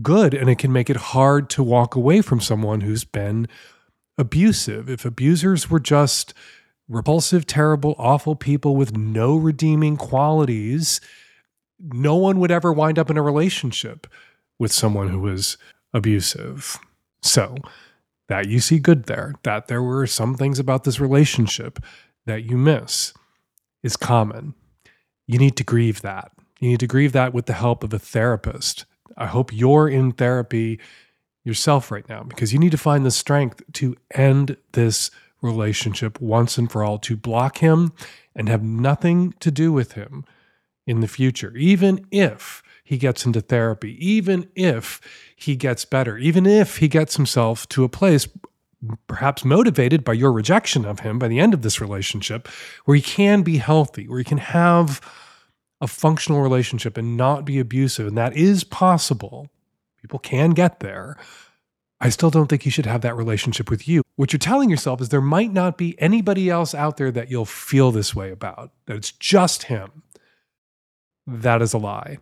good, 0.00 0.32
and 0.32 0.48
it 0.48 0.56
can 0.56 0.72
make 0.72 0.88
it 0.88 0.96
hard 0.96 1.50
to 1.50 1.62
walk 1.62 1.94
away 1.94 2.22
from 2.22 2.40
someone 2.40 2.80
who's 2.80 3.04
been 3.04 3.46
abusive. 4.16 4.88
If 4.88 5.04
abusers 5.04 5.68
were 5.68 5.78
just 5.78 6.32
repulsive, 6.88 7.46
terrible, 7.46 7.94
awful 7.98 8.34
people 8.34 8.76
with 8.76 8.96
no 8.96 9.36
redeeming 9.36 9.98
qualities, 9.98 11.02
no 11.80 12.16
one 12.16 12.38
would 12.40 12.50
ever 12.50 12.72
wind 12.72 12.98
up 12.98 13.10
in 13.10 13.16
a 13.16 13.22
relationship 13.22 14.06
with 14.58 14.72
someone 14.72 15.08
who 15.08 15.20
was 15.20 15.56
abusive. 15.92 16.78
So, 17.22 17.56
that 18.28 18.48
you 18.48 18.60
see 18.60 18.78
good 18.78 19.04
there, 19.04 19.34
that 19.42 19.66
there 19.66 19.82
were 19.82 20.06
some 20.06 20.36
things 20.36 20.58
about 20.58 20.84
this 20.84 21.00
relationship 21.00 21.80
that 22.26 22.44
you 22.44 22.56
miss 22.56 23.12
is 23.82 23.96
common. 23.96 24.54
You 25.26 25.38
need 25.38 25.56
to 25.56 25.64
grieve 25.64 26.02
that. 26.02 26.30
You 26.60 26.68
need 26.68 26.80
to 26.80 26.86
grieve 26.86 27.12
that 27.12 27.34
with 27.34 27.46
the 27.46 27.54
help 27.54 27.82
of 27.82 27.92
a 27.92 27.98
therapist. 27.98 28.84
I 29.16 29.26
hope 29.26 29.52
you're 29.52 29.88
in 29.88 30.12
therapy 30.12 30.78
yourself 31.42 31.90
right 31.90 32.08
now 32.08 32.22
because 32.22 32.52
you 32.52 32.58
need 32.58 32.70
to 32.70 32.78
find 32.78 33.04
the 33.04 33.10
strength 33.10 33.62
to 33.74 33.96
end 34.12 34.56
this 34.72 35.10
relationship 35.42 36.20
once 36.20 36.56
and 36.56 36.70
for 36.70 36.84
all, 36.84 36.98
to 36.98 37.16
block 37.16 37.58
him 37.58 37.92
and 38.36 38.48
have 38.48 38.62
nothing 38.62 39.34
to 39.40 39.50
do 39.50 39.72
with 39.72 39.92
him 39.92 40.24
in 40.86 41.00
the 41.00 41.08
future, 41.08 41.54
even 41.56 42.04
if 42.10 42.62
he 42.84 42.98
gets 42.98 43.24
into 43.24 43.40
therapy, 43.40 43.96
even 44.04 44.48
if 44.54 45.00
he 45.36 45.54
gets 45.56 45.84
better, 45.84 46.18
even 46.18 46.46
if 46.46 46.78
he 46.78 46.88
gets 46.88 47.16
himself 47.16 47.68
to 47.68 47.84
a 47.84 47.88
place 47.88 48.28
perhaps 49.06 49.44
motivated 49.44 50.04
by 50.04 50.12
your 50.12 50.32
rejection 50.32 50.84
of 50.84 51.00
him 51.00 51.18
by 51.18 51.28
the 51.28 51.38
end 51.38 51.54
of 51.54 51.62
this 51.62 51.80
relationship, 51.80 52.48
where 52.84 52.96
he 52.96 53.02
can 53.02 53.42
be 53.42 53.58
healthy, 53.58 54.08
where 54.08 54.18
he 54.18 54.24
can 54.24 54.38
have 54.38 55.00
a 55.80 55.86
functional 55.86 56.40
relationship 56.40 56.96
and 56.96 57.16
not 57.16 57.44
be 57.44 57.58
abusive. 57.58 58.06
And 58.06 58.18
that 58.18 58.36
is 58.36 58.64
possible. 58.64 59.48
People 60.00 60.18
can 60.18 60.50
get 60.50 60.80
there. 60.80 61.16
I 62.00 62.08
still 62.08 62.30
don't 62.30 62.46
think 62.46 62.64
you 62.64 62.70
should 62.70 62.86
have 62.86 63.02
that 63.02 63.16
relationship 63.16 63.70
with 63.70 63.86
you. 63.86 64.02
What 64.16 64.32
you're 64.32 64.38
telling 64.38 64.70
yourself 64.70 65.00
is 65.00 65.10
there 65.10 65.20
might 65.20 65.52
not 65.52 65.76
be 65.76 66.00
anybody 66.00 66.48
else 66.48 66.74
out 66.74 66.96
there 66.96 67.10
that 67.10 67.30
you'll 67.30 67.44
feel 67.44 67.92
this 67.92 68.14
way 68.14 68.30
about, 68.30 68.72
that 68.86 68.96
it's 68.96 69.12
just 69.12 69.64
him. 69.64 70.02
That 71.26 71.62
is 71.62 71.72
a 71.72 71.78
lie. 71.78 72.18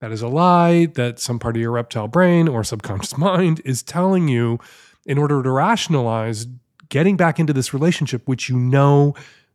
That 0.00 0.12
is 0.12 0.22
a 0.22 0.28
lie 0.28 0.86
that 0.86 1.18
some 1.18 1.38
part 1.38 1.56
of 1.56 1.62
your 1.62 1.72
reptile 1.72 2.08
brain 2.08 2.48
or 2.48 2.64
subconscious 2.64 3.16
mind 3.18 3.60
is 3.64 3.82
telling 3.82 4.28
you 4.28 4.58
in 5.06 5.18
order 5.18 5.42
to 5.42 5.50
rationalize 5.50 6.46
getting 6.88 7.16
back 7.16 7.38
into 7.38 7.52
this 7.52 7.72
relationship, 7.72 8.26
which 8.26 8.48
you 8.48 8.58
know 8.58 9.14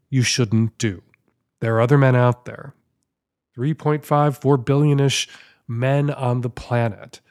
you 0.10 0.22
shouldn't 0.22 0.78
do. 0.78 1.02
There 1.62 1.76
are 1.76 1.82
other 1.82 1.98
men 1.98 2.16
out 2.16 2.46
there 2.46 2.74
3.5, 3.58 4.42
4 4.42 4.58
billion 4.58 5.00
ish 5.00 5.28
men 5.68 6.12
on 6.12 6.42
the 6.42 6.50
planet. 6.50 7.22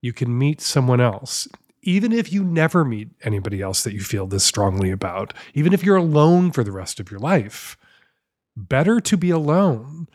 You 0.00 0.12
can 0.12 0.36
meet 0.36 0.60
someone 0.60 1.00
else. 1.00 1.48
Even 1.82 2.12
if 2.12 2.32
you 2.32 2.44
never 2.44 2.84
meet 2.84 3.10
anybody 3.22 3.60
else 3.60 3.82
that 3.82 3.92
you 3.92 4.00
feel 4.00 4.26
this 4.26 4.44
strongly 4.44 4.90
about, 4.90 5.34
even 5.52 5.72
if 5.72 5.82
you're 5.82 5.96
alone 5.96 6.52
for 6.52 6.62
the 6.62 6.70
rest 6.70 7.00
of 7.00 7.10
your 7.10 7.18
life, 7.18 7.76
better 8.56 9.00
to 9.00 9.16
be 9.16 9.30
alone 9.30 10.08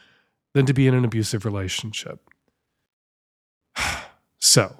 than 0.57 0.65
to 0.65 0.73
be 0.73 0.87
in 0.87 0.95
an 0.95 1.05
abusive 1.05 1.45
relationship. 1.45 2.19
So, 4.39 4.77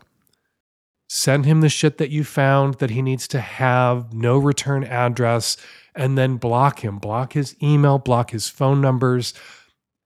send 1.09 1.47
him 1.47 1.61
the 1.61 1.67
shit 1.67 1.97
that 1.97 2.11
you 2.11 2.23
found 2.23 2.75
that 2.75 2.91
he 2.91 3.01
needs 3.01 3.27
to 3.29 3.39
have, 3.41 4.13
no 4.13 4.37
return 4.37 4.83
address, 4.83 5.57
and 5.95 6.15
then 6.15 6.37
block 6.37 6.83
him. 6.83 6.99
Block 6.99 7.33
his 7.33 7.55
email, 7.61 7.97
block 7.97 8.29
his 8.29 8.49
phone 8.49 8.81
numbers, 8.81 9.33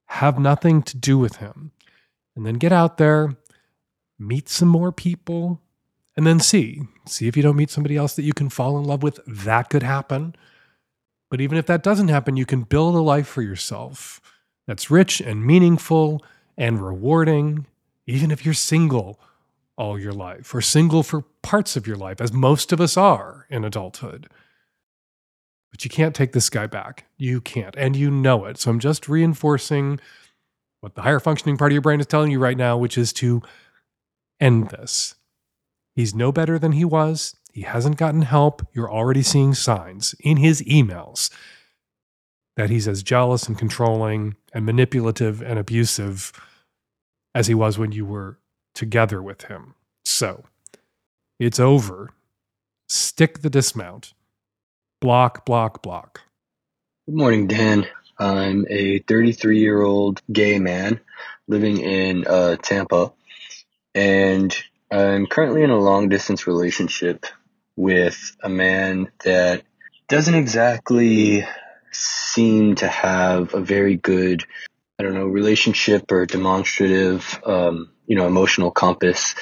have 0.06 0.38
nothing 0.38 0.82
to 0.84 0.96
do 0.96 1.18
with 1.18 1.36
him. 1.36 1.70
And 2.34 2.46
then 2.46 2.54
get 2.54 2.72
out 2.72 2.96
there, 2.96 3.36
meet 4.18 4.48
some 4.48 4.68
more 4.68 4.90
people, 4.90 5.60
and 6.16 6.26
then 6.26 6.40
see. 6.40 6.80
See 7.06 7.28
if 7.28 7.36
you 7.36 7.42
don't 7.42 7.56
meet 7.56 7.70
somebody 7.70 7.96
else 7.96 8.16
that 8.16 8.24
you 8.24 8.32
can 8.32 8.48
fall 8.48 8.78
in 8.78 8.84
love 8.84 9.02
with. 9.02 9.20
That 9.26 9.68
could 9.68 9.82
happen. 9.82 10.34
But 11.30 11.42
even 11.42 11.58
if 11.58 11.66
that 11.66 11.82
doesn't 11.82 12.08
happen, 12.08 12.38
you 12.38 12.46
can 12.46 12.62
build 12.62 12.94
a 12.94 13.00
life 13.00 13.28
for 13.28 13.42
yourself 13.42 14.22
that's 14.66 14.90
rich 14.90 15.20
and 15.20 15.44
meaningful 15.44 16.24
and 16.56 16.84
rewarding, 16.84 17.66
even 18.06 18.30
if 18.30 18.44
you're 18.44 18.54
single 18.54 19.18
all 19.76 19.98
your 19.98 20.12
life 20.12 20.54
or 20.54 20.60
single 20.60 21.02
for 21.02 21.22
parts 21.42 21.76
of 21.76 21.86
your 21.86 21.96
life, 21.96 22.20
as 22.20 22.32
most 22.32 22.72
of 22.72 22.80
us 22.80 22.96
are 22.96 23.46
in 23.50 23.64
adulthood. 23.64 24.28
But 25.70 25.84
you 25.84 25.90
can't 25.90 26.14
take 26.14 26.32
this 26.32 26.50
guy 26.50 26.66
back. 26.66 27.06
You 27.16 27.40
can't. 27.40 27.74
And 27.76 27.96
you 27.96 28.10
know 28.10 28.44
it. 28.44 28.58
So 28.58 28.70
I'm 28.70 28.78
just 28.78 29.08
reinforcing 29.08 29.98
what 30.80 30.94
the 30.94 31.02
higher 31.02 31.20
functioning 31.20 31.56
part 31.56 31.72
of 31.72 31.74
your 31.74 31.82
brain 31.82 32.00
is 32.00 32.06
telling 32.06 32.30
you 32.30 32.38
right 32.38 32.56
now, 32.56 32.76
which 32.76 32.98
is 32.98 33.12
to 33.14 33.40
end 34.38 34.68
this. 34.68 35.14
He's 35.94 36.14
no 36.14 36.30
better 36.30 36.58
than 36.58 36.72
he 36.72 36.84
was. 36.84 37.36
He 37.52 37.62
hasn't 37.62 37.96
gotten 37.96 38.22
help. 38.22 38.66
You're 38.72 38.92
already 38.92 39.22
seeing 39.22 39.54
signs 39.54 40.14
in 40.20 40.36
his 40.38 40.62
emails 40.62 41.30
that 42.56 42.70
he's 42.70 42.86
as 42.86 43.02
jealous 43.02 43.46
and 43.46 43.58
controlling 43.58 44.36
and 44.52 44.66
manipulative 44.66 45.42
and 45.42 45.58
abusive 45.58 46.32
as 47.34 47.46
he 47.46 47.54
was 47.54 47.78
when 47.78 47.92
you 47.92 48.04
were 48.04 48.38
together 48.74 49.22
with 49.22 49.42
him. 49.42 49.74
So 50.04 50.44
it's 51.38 51.58
over. 51.58 52.10
Stick 52.88 53.40
the 53.40 53.50
dismount. 53.50 54.12
Block, 55.00 55.44
block, 55.44 55.82
block. 55.82 56.20
Good 57.06 57.16
morning, 57.16 57.46
Dan. 57.46 57.86
I'm 58.18 58.66
a 58.70 59.00
33 59.00 59.58
year 59.58 59.82
old 59.82 60.20
gay 60.30 60.58
man 60.58 61.00
living 61.48 61.78
in 61.78 62.26
uh, 62.26 62.56
Tampa, 62.56 63.12
and 63.94 64.54
I'm 64.90 65.26
currently 65.26 65.62
in 65.62 65.70
a 65.70 65.78
long 65.78 66.08
distance 66.08 66.46
relationship 66.46 67.26
with 67.76 68.36
a 68.42 68.48
man 68.48 69.10
that 69.24 69.62
doesn't 70.08 70.34
exactly 70.34 71.44
seem 71.92 72.74
to 72.76 72.88
have 72.88 73.54
a 73.54 73.60
very 73.60 73.96
good, 73.96 74.44
I 74.98 75.02
don't 75.02 75.14
know, 75.14 75.26
relationship 75.26 76.10
or 76.10 76.26
demonstrative, 76.26 77.40
um, 77.44 77.90
you 78.06 78.16
know, 78.16 78.26
emotional 78.26 78.70
compass. 78.70 79.34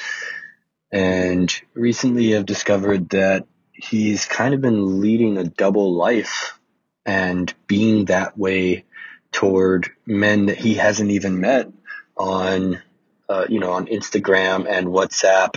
And 0.91 1.53
recently 1.73 2.35
I've 2.35 2.45
discovered 2.45 3.09
that 3.11 3.47
he's 3.71 4.25
kind 4.25 4.53
of 4.53 4.61
been 4.61 5.01
leading 5.01 5.37
a 5.37 5.45
double 5.45 5.93
life 5.93 6.59
and 7.05 7.53
being 7.67 8.05
that 8.05 8.37
way 8.37 8.85
toward 9.31 9.89
men 10.05 10.47
that 10.47 10.57
he 10.57 10.75
hasn't 10.75 11.11
even 11.11 11.39
met 11.39 11.71
on, 12.17 12.81
uh, 13.29 13.45
you 13.49 13.59
know, 13.59 13.71
on 13.71 13.87
Instagram 13.87 14.67
and 14.69 14.87
WhatsApp 14.87 15.55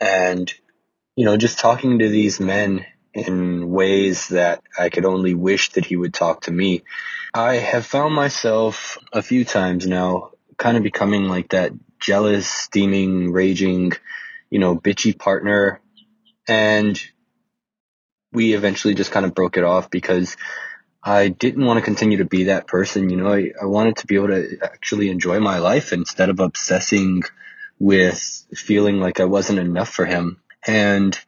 and, 0.00 0.52
you 1.16 1.24
know, 1.24 1.36
just 1.36 1.58
talking 1.58 1.98
to 1.98 2.08
these 2.08 2.40
men 2.40 2.86
in 3.14 3.70
ways 3.70 4.28
that 4.28 4.62
I 4.78 4.88
could 4.88 5.04
only 5.04 5.34
wish 5.34 5.70
that 5.72 5.84
he 5.84 5.96
would 5.96 6.14
talk 6.14 6.42
to 6.42 6.50
me. 6.50 6.82
I 7.34 7.56
have 7.56 7.86
found 7.86 8.14
myself 8.14 8.98
a 9.12 9.22
few 9.22 9.44
times 9.44 9.86
now 9.86 10.30
kind 10.56 10.76
of 10.76 10.82
becoming 10.82 11.24
like 11.24 11.50
that 11.50 11.72
jealous, 12.00 12.46
steaming, 12.46 13.32
raging, 13.32 13.92
you 14.50 14.58
know, 14.58 14.76
bitchy 14.76 15.18
partner. 15.18 15.80
And 16.48 17.00
we 18.32 18.54
eventually 18.54 18.94
just 18.94 19.12
kind 19.12 19.26
of 19.26 19.34
broke 19.34 19.56
it 19.56 19.64
off 19.64 19.90
because 19.90 20.36
I 21.02 21.28
didn't 21.28 21.64
want 21.64 21.78
to 21.78 21.84
continue 21.84 22.18
to 22.18 22.24
be 22.24 22.44
that 22.44 22.66
person. 22.66 23.10
You 23.10 23.16
know, 23.16 23.32
I, 23.32 23.50
I 23.60 23.66
wanted 23.66 23.96
to 23.98 24.06
be 24.06 24.14
able 24.14 24.28
to 24.28 24.58
actually 24.62 25.10
enjoy 25.10 25.40
my 25.40 25.58
life 25.58 25.92
instead 25.92 26.28
of 26.28 26.40
obsessing 26.40 27.22
with 27.78 28.46
feeling 28.54 29.00
like 29.00 29.20
I 29.20 29.24
wasn't 29.24 29.58
enough 29.58 29.88
for 29.88 30.04
him. 30.04 30.40
And 30.66 31.18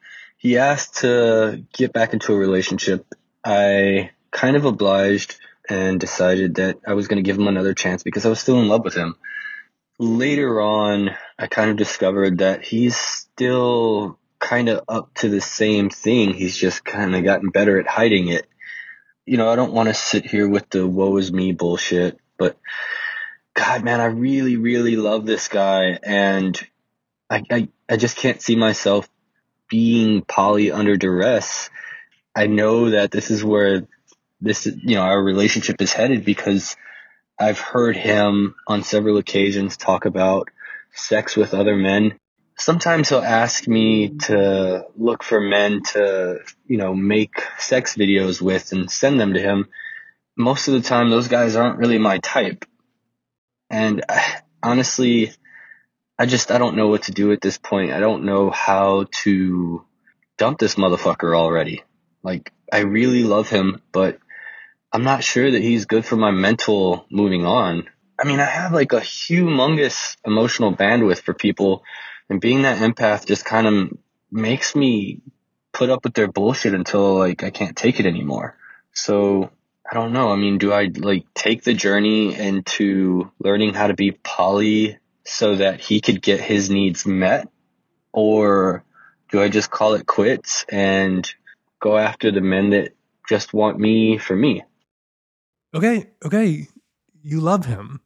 he 0.45 0.59
asked 0.59 0.99
to 0.99 1.65
get 1.73 1.95
back 1.95 2.13
into 2.13 2.35
a 2.35 2.37
relationship. 2.37 3.07
I 3.43 4.11
kind 4.31 4.57
of 4.57 4.67
obliged 4.67 5.41
and 5.71 5.99
decided 5.99 6.57
that 6.57 6.81
I 6.87 6.93
was 6.93 7.09
going 7.09 7.17
to 7.17 7.27
give 7.27 7.39
him 7.39 7.49
another 7.49 7.73
chance 7.73 8.03
because 8.03 8.27
I 8.27 8.29
was 8.29 8.41
still 8.41 8.61
in 8.61 8.69
love 8.69 8.85
with 8.85 8.93
him. 8.95 9.17
Later 9.99 10.61
on, 10.61 11.17
I 11.39 11.47
kind 11.47 11.71
of 11.71 11.79
discovered 11.79 12.39
that 12.39 12.63
he's 12.63 12.95
still 12.95 14.19
kind 14.39 14.69
of 14.69 14.85
up 14.87 15.15
to 15.15 15.31
the 15.31 15.41
same 15.41 15.89
thing. 15.89 16.35
He's 16.35 16.59
just 16.59 16.85
kind 16.85 17.17
of 17.17 17.25
gotten 17.25 17.49
better 17.49 17.81
at 17.81 17.87
hiding 17.87 18.29
it. 18.29 18.47
You 19.25 19.39
know, 19.39 19.49
I 19.49 19.57
don't 19.57 19.73
want 19.73 19.89
to 19.89 19.95
sit 19.95 20.27
here 20.27 20.47
with 20.47 20.69
the 20.69 20.87
woe 20.87 21.17
is 21.17 21.33
me 21.33 21.53
bullshit, 21.53 22.19
but 22.37 22.59
God, 23.55 23.83
man, 23.83 24.03
I 24.03 24.07
really, 24.07 24.59
really 24.59 24.97
love 24.97 25.25
this 25.25 25.49
guy 25.49 25.99
and 26.03 26.61
I, 27.31 27.43
I, 27.51 27.69
I 27.89 27.97
just 27.97 28.19
can't 28.19 28.43
see 28.43 28.57
myself 28.57 29.09
being 29.69 30.23
poly 30.23 30.71
under 30.71 30.97
duress. 30.97 31.71
I 32.35 32.47
know 32.47 32.91
that 32.91 33.11
this 33.11 33.31
is 33.31 33.45
where 33.45 33.87
this, 34.41 34.67
you 34.67 34.97
know, 34.97 35.03
our 35.03 35.23
relationship 35.23 35.81
is 35.81 35.93
headed 35.93 36.25
because 36.25 36.77
I've 37.39 37.61
heard 37.61 37.97
him 37.97 38.55
on 38.67 38.83
several 38.83 39.19
occasions 39.19 39.77
talk 39.77 40.05
about 40.05 40.49
sex 40.93 41.37
with 41.37 41.55
other 41.55 41.77
men 41.77 42.19
sometimes 42.57 43.09
he'll 43.09 43.19
ask 43.19 43.67
me 43.67 44.11
to 44.11 44.87
look 44.97 45.23
for 45.23 45.41
men 45.41 45.83
to, 45.83 46.39
you 46.67 46.77
know, 46.77 46.95
make 46.95 47.43
sex 47.59 47.97
videos 47.97 48.41
with 48.41 48.73
and 48.73 48.91
send 48.91 49.21
them 49.21 49.35
to 49.35 49.41
him. 49.41 49.69
Most 50.37 50.69
of 50.69 50.75
the 50.75 50.81
time, 50.81 51.11
those 51.11 51.29
guys 51.29 51.57
aren't 51.57 51.79
really 51.79 51.99
my 51.99 52.19
type. 52.19 52.65
And 53.71 54.05
uh, 54.09 54.21
honestly, 54.63 55.33
I 56.19 56.27
just, 56.27 56.51
I 56.51 56.59
don't 56.59 56.77
know 56.77 56.89
what 56.89 57.05
to 57.05 57.13
do 57.13 57.33
at 57.33 57.41
this 57.41 57.59
point. 57.59 57.93
I 57.93 58.01
don't 58.01 58.25
know 58.25 58.51
how 58.51 59.07
to 59.23 59.85
dump 60.37 60.59
this 60.59 60.77
motherfucker 60.77 61.37
already. 61.37 61.83
Like, 62.23 62.53
I 62.73 62.81
really 62.81 63.25
love 63.25 63.49
him, 63.49 63.83
but 63.93 64.19
I'm 64.93 65.03
not 65.03 65.25
sure 65.25 65.51
that 65.51 65.63
he's 65.63 65.87
good 65.87 66.05
for 66.05 66.17
my 66.17 66.31
mental 66.31 67.07
moving 67.11 67.45
on. 67.45 67.89
I 68.19 68.27
mean, 68.27 68.39
I 68.39 68.45
have 68.45 68.73
like 68.73 68.93
a 68.93 69.01
humongous 69.01 70.17
emotional 70.25 70.75
bandwidth 70.75 71.23
for 71.23 71.35
people 71.35 71.83
and 72.29 72.41
being 72.41 72.63
that 72.63 72.79
empath 72.79 73.27
just 73.27 73.45
kind 73.45 73.67
of 73.67 73.99
makes 74.31 74.75
me 74.75 75.21
put 75.73 75.91
up 75.91 76.05
with 76.05 76.15
their 76.15 76.29
bullshit 76.29 76.75
until 76.75 77.19
like 77.19 77.43
I 77.43 77.51
can't 77.51 77.77
take 77.77 77.99
it 78.01 78.07
anymore. 78.07 78.57
So 78.93 79.51
I 79.91 79.95
don't 79.95 80.13
know. 80.13 80.33
I 80.33 80.37
mean, 80.37 80.59
do 80.59 80.73
I 80.73 80.91
like 80.95 81.27
take 81.35 81.65
the 81.65 81.75
journey 81.75 82.35
into 82.35 83.33
learning 83.41 83.75
how 83.75 83.89
to 83.89 83.95
be 83.95 84.13
poly 84.13 84.99
so 85.27 85.57
that 85.57 85.81
he 85.81 86.01
could 86.01 86.23
get 86.23 86.41
his 86.41 86.71
needs 86.71 87.07
met? 87.07 87.49
Or 88.13 88.85
do 89.31 89.43
I 89.43 89.49
just 89.49 89.71
call 89.71 89.95
it 89.95 90.07
quits 90.07 90.65
and 90.71 91.29
go 91.81 91.99
after 91.99 92.31
the 92.31 92.41
men 92.41 92.71
that 92.71 92.95
just 93.29 93.53
want 93.53 93.79
me 93.79 94.19
for 94.19 94.37
me? 94.37 94.63
Okay, 95.75 96.11
okay. 96.25 96.69
You 97.23 97.41
love 97.41 97.67
him. 97.67 98.01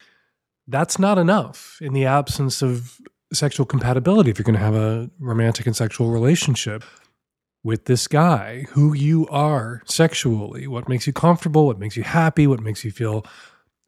That's 0.67 0.97
not 0.97 1.17
enough 1.17 1.77
in 1.81 1.93
the 1.93 2.05
absence 2.05 2.61
of 2.61 2.99
sexual 3.31 3.65
compatibility 3.65 4.31
if 4.31 4.39
you're 4.39 4.43
going 4.43 4.53
to 4.53 4.59
have 4.59 4.75
a 4.75 5.09
romantic 5.19 5.67
and 5.67 5.75
sexual 5.75 6.09
relationship 6.09 6.83
with 7.63 7.85
this 7.85 8.07
guy, 8.07 8.65
who 8.69 8.93
you 8.93 9.27
are 9.27 9.81
sexually, 9.85 10.65
what 10.65 10.87
makes 10.87 11.05
you 11.05 11.13
comfortable, 11.13 11.65
what 11.65 11.77
makes 11.77 11.97
you 11.97 12.03
happy, 12.03 12.47
what 12.47 12.61
makes 12.61 12.85
you 12.85 12.91
feel 12.91 13.25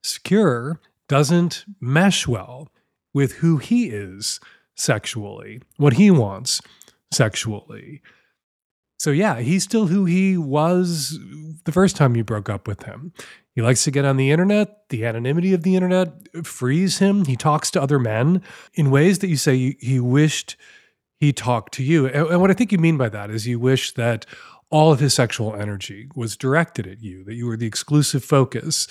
secure, 0.03 0.79
doesn't 1.07 1.65
mesh 1.79 2.27
well 2.27 2.69
with 3.13 3.33
who 3.33 3.57
he 3.57 3.87
is 3.87 4.39
sexually, 4.75 5.61
what 5.77 5.93
he 5.93 6.11
wants 6.11 6.61
sexually. 7.11 8.01
So, 8.97 9.11
yeah, 9.11 9.39
he's 9.39 9.63
still 9.63 9.87
who 9.87 10.05
he 10.05 10.37
was 10.37 11.17
the 11.65 11.71
first 11.71 11.95
time 11.95 12.15
you 12.15 12.23
broke 12.23 12.49
up 12.49 12.67
with 12.67 12.83
him. 12.83 13.13
He 13.55 13.61
likes 13.61 13.83
to 13.83 13.91
get 13.91 14.05
on 14.05 14.17
the 14.17 14.31
internet. 14.31 14.89
The 14.89 15.05
anonymity 15.05 15.53
of 15.53 15.63
the 15.63 15.75
internet 15.75 16.13
frees 16.45 16.99
him. 16.99 17.25
He 17.25 17.35
talks 17.35 17.71
to 17.71 17.81
other 17.81 17.99
men 17.99 18.41
in 18.75 18.91
ways 18.91 19.19
that 19.19 19.27
you 19.27 19.37
say 19.37 19.75
he 19.79 19.99
wished 19.99 20.55
he 21.19 21.33
talked 21.33 21.73
to 21.73 21.83
you. 21.83 22.07
And 22.07 22.41
what 22.41 22.49
I 22.49 22.53
think 22.53 22.71
you 22.71 22.77
mean 22.77 22.97
by 22.97 23.09
that 23.09 23.29
is 23.29 23.47
you 23.47 23.59
wish 23.59 23.93
that 23.93 24.25
all 24.69 24.91
of 24.91 24.99
his 24.99 25.13
sexual 25.13 25.55
energy 25.55 26.07
was 26.15 26.37
directed 26.37 26.87
at 26.87 27.01
you, 27.01 27.23
that 27.25 27.35
you 27.35 27.45
were 27.45 27.57
the 27.57 27.67
exclusive 27.67 28.23
focus 28.23 28.87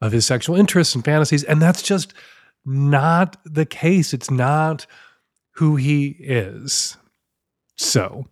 of 0.00 0.12
his 0.12 0.24
sexual 0.24 0.56
interests 0.56 0.94
and 0.94 1.04
fantasies. 1.04 1.44
And 1.44 1.60
that's 1.60 1.82
just 1.82 2.14
not 2.64 3.36
the 3.44 3.66
case. 3.66 4.12
It's 4.12 4.30
not 4.30 4.86
who 5.52 5.76
he 5.76 6.16
is. 6.20 6.96
So, 7.76 8.26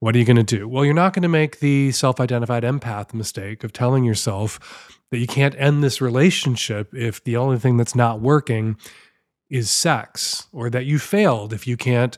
what 0.00 0.16
are 0.16 0.18
you 0.18 0.24
going 0.24 0.36
to 0.36 0.42
do? 0.42 0.66
Well, 0.66 0.84
you're 0.84 0.94
not 0.94 1.14
going 1.14 1.22
to 1.22 1.28
make 1.28 1.60
the 1.60 1.92
self 1.92 2.18
identified 2.18 2.64
empath 2.64 3.14
mistake 3.14 3.62
of 3.62 3.72
telling 3.72 4.04
yourself 4.04 4.98
that 5.12 5.18
you 5.18 5.26
can't 5.26 5.54
end 5.58 5.84
this 5.84 6.00
relationship 6.00 6.92
if 6.94 7.22
the 7.22 7.36
only 7.36 7.58
thing 7.58 7.76
that's 7.76 7.94
not 7.94 8.20
working 8.20 8.76
is 9.48 9.70
sex, 9.70 10.48
or 10.52 10.70
that 10.70 10.86
you 10.86 10.98
failed 10.98 11.52
if 11.52 11.66
you 11.66 11.76
can't 11.76 12.16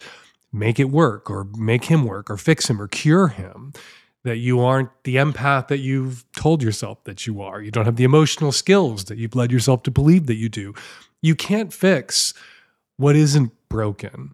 make 0.53 0.81
it 0.81 0.85
work, 0.85 1.29
or 1.29 1.45
make 1.59 1.85
him 1.85 2.05
work, 2.05 2.31
or 2.31 2.37
fix 2.37 2.71
him, 2.71 2.81
or 2.81 2.89
cure 2.89 3.29
him. 3.29 3.73
That 4.23 4.39
you 4.39 4.61
aren't 4.61 4.89
the 5.03 5.17
empath 5.17 5.69
that 5.69 5.81
you've 5.81 6.25
told 6.35 6.63
yourself 6.63 7.05
that 7.05 7.27
you 7.27 7.43
are. 7.43 7.61
You 7.61 7.71
don't 7.71 7.85
have 7.85 7.97
the 7.97 8.05
emotional 8.05 8.53
skills 8.53 9.05
that 9.05 9.19
you've 9.19 9.35
led 9.35 9.53
yourself 9.53 9.83
to 9.83 9.91
believe 9.91 10.27
that 10.29 10.37
you 10.37 10.49
do. 10.49 10.73
You 11.25 11.35
can't 11.35 11.73
fix 11.73 12.35
what 12.99 13.17
isn't 13.17 13.51
broken. 13.71 14.33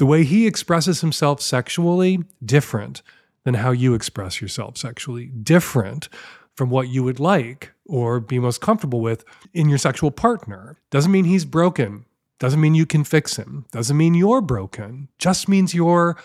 The 0.00 0.06
way 0.06 0.24
he 0.24 0.44
expresses 0.44 1.00
himself 1.00 1.40
sexually, 1.40 2.24
different 2.44 3.02
than 3.44 3.54
how 3.54 3.70
you 3.70 3.94
express 3.94 4.40
yourself 4.40 4.76
sexually, 4.76 5.26
different 5.26 6.08
from 6.56 6.70
what 6.70 6.88
you 6.88 7.04
would 7.04 7.20
like 7.20 7.70
or 7.86 8.18
be 8.18 8.40
most 8.40 8.60
comfortable 8.60 9.00
with 9.00 9.24
in 9.54 9.68
your 9.68 9.78
sexual 9.78 10.10
partner. 10.10 10.76
Doesn't 10.90 11.12
mean 11.12 11.24
he's 11.24 11.44
broken. 11.44 12.04
Doesn't 12.40 12.60
mean 12.60 12.74
you 12.74 12.84
can 12.84 13.04
fix 13.04 13.36
him. 13.36 13.64
Doesn't 13.70 13.96
mean 13.96 14.14
you're 14.14 14.40
broken. 14.40 15.06
Just 15.18 15.48
means 15.48 15.72
you're 15.72 16.16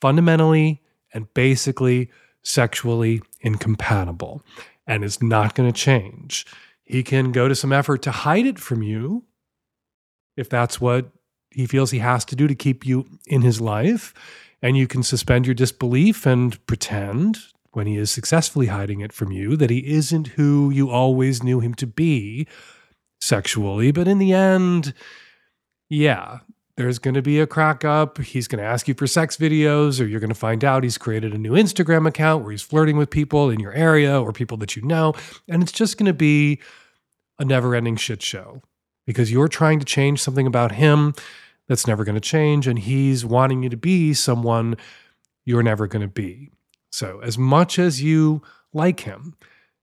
fundamentally 0.00 0.82
and 1.14 1.32
basically 1.34 2.10
sexually 2.42 3.22
incompatible. 3.42 4.42
And 4.88 5.04
it's 5.04 5.22
not 5.22 5.54
going 5.54 5.72
to 5.72 5.80
change. 5.80 6.46
He 6.84 7.02
can 7.02 7.32
go 7.32 7.48
to 7.48 7.54
some 7.54 7.72
effort 7.72 8.02
to 8.02 8.10
hide 8.10 8.46
it 8.46 8.58
from 8.58 8.82
you 8.82 9.24
if 10.36 10.48
that's 10.48 10.80
what 10.80 11.10
he 11.50 11.66
feels 11.66 11.90
he 11.90 11.98
has 11.98 12.24
to 12.26 12.36
do 12.36 12.46
to 12.48 12.54
keep 12.54 12.86
you 12.86 13.06
in 13.26 13.42
his 13.42 13.60
life. 13.60 14.14
And 14.62 14.76
you 14.76 14.86
can 14.86 15.02
suspend 15.02 15.46
your 15.46 15.54
disbelief 15.54 16.26
and 16.26 16.64
pretend 16.66 17.38
when 17.72 17.86
he 17.86 17.96
is 17.96 18.10
successfully 18.10 18.66
hiding 18.66 19.00
it 19.00 19.12
from 19.12 19.32
you 19.32 19.56
that 19.56 19.70
he 19.70 19.92
isn't 19.92 20.28
who 20.28 20.70
you 20.70 20.90
always 20.90 21.42
knew 21.42 21.60
him 21.60 21.74
to 21.74 21.86
be 21.86 22.46
sexually. 23.20 23.90
But 23.92 24.08
in 24.08 24.18
the 24.18 24.32
end, 24.32 24.94
yeah, 25.88 26.40
there's 26.76 26.98
going 26.98 27.14
to 27.14 27.22
be 27.22 27.38
a 27.38 27.46
crack 27.46 27.84
up. 27.84 28.18
He's 28.18 28.48
going 28.48 28.62
to 28.62 28.68
ask 28.68 28.88
you 28.88 28.94
for 28.94 29.06
sex 29.06 29.36
videos, 29.36 30.00
or 30.00 30.04
you're 30.04 30.20
going 30.20 30.30
to 30.30 30.34
find 30.34 30.64
out 30.64 30.84
he's 30.84 30.96
created 30.96 31.34
a 31.34 31.38
new 31.38 31.52
Instagram 31.52 32.08
account 32.08 32.42
where 32.42 32.52
he's 32.52 32.62
flirting 32.62 32.96
with 32.96 33.10
people 33.10 33.50
in 33.50 33.60
your 33.60 33.72
area 33.72 34.20
or 34.20 34.32
people 34.32 34.56
that 34.58 34.74
you 34.74 34.82
know. 34.82 35.12
And 35.48 35.62
it's 35.62 35.72
just 35.72 35.98
going 35.98 36.06
to 36.06 36.14
be 36.14 36.60
a 37.38 37.44
never 37.44 37.74
ending 37.74 37.96
shit 37.96 38.22
show 38.22 38.62
because 39.06 39.30
you're 39.30 39.48
trying 39.48 39.80
to 39.80 39.84
change 39.84 40.20
something 40.20 40.46
about 40.46 40.72
him 40.72 41.14
that's 41.68 41.86
never 41.86 42.04
going 42.04 42.14
to 42.14 42.20
change. 42.20 42.66
And 42.66 42.78
he's 42.78 43.24
wanting 43.24 43.62
you 43.62 43.68
to 43.68 43.76
be 43.76 44.14
someone 44.14 44.76
you're 45.44 45.62
never 45.62 45.86
going 45.86 46.02
to 46.02 46.08
be. 46.08 46.50
So, 46.90 47.20
as 47.22 47.36
much 47.36 47.78
as 47.78 48.02
you 48.02 48.42
like 48.72 49.00
him, 49.00 49.34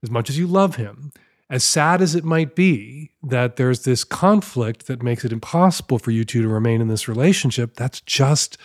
as 0.04 0.10
much 0.10 0.30
as 0.30 0.38
you 0.38 0.48
love 0.48 0.76
him, 0.76 1.12
as 1.50 1.64
sad 1.64 2.02
as 2.02 2.14
it 2.14 2.24
might 2.24 2.56
be 2.56 3.12
that 3.24 3.56
there's 3.56 3.84
this 3.84 4.04
conflict 4.04 4.86
that 4.88 5.02
makes 5.02 5.26
it 5.26 5.34
impossible 5.34 5.98
for 5.98 6.12
you 6.12 6.24
two 6.24 6.44
to 6.44 6.48
remain 6.48 6.80
in 6.80 6.88
this 6.88 7.08
relationship, 7.08 7.76
that's 7.76 8.02
just 8.02 8.58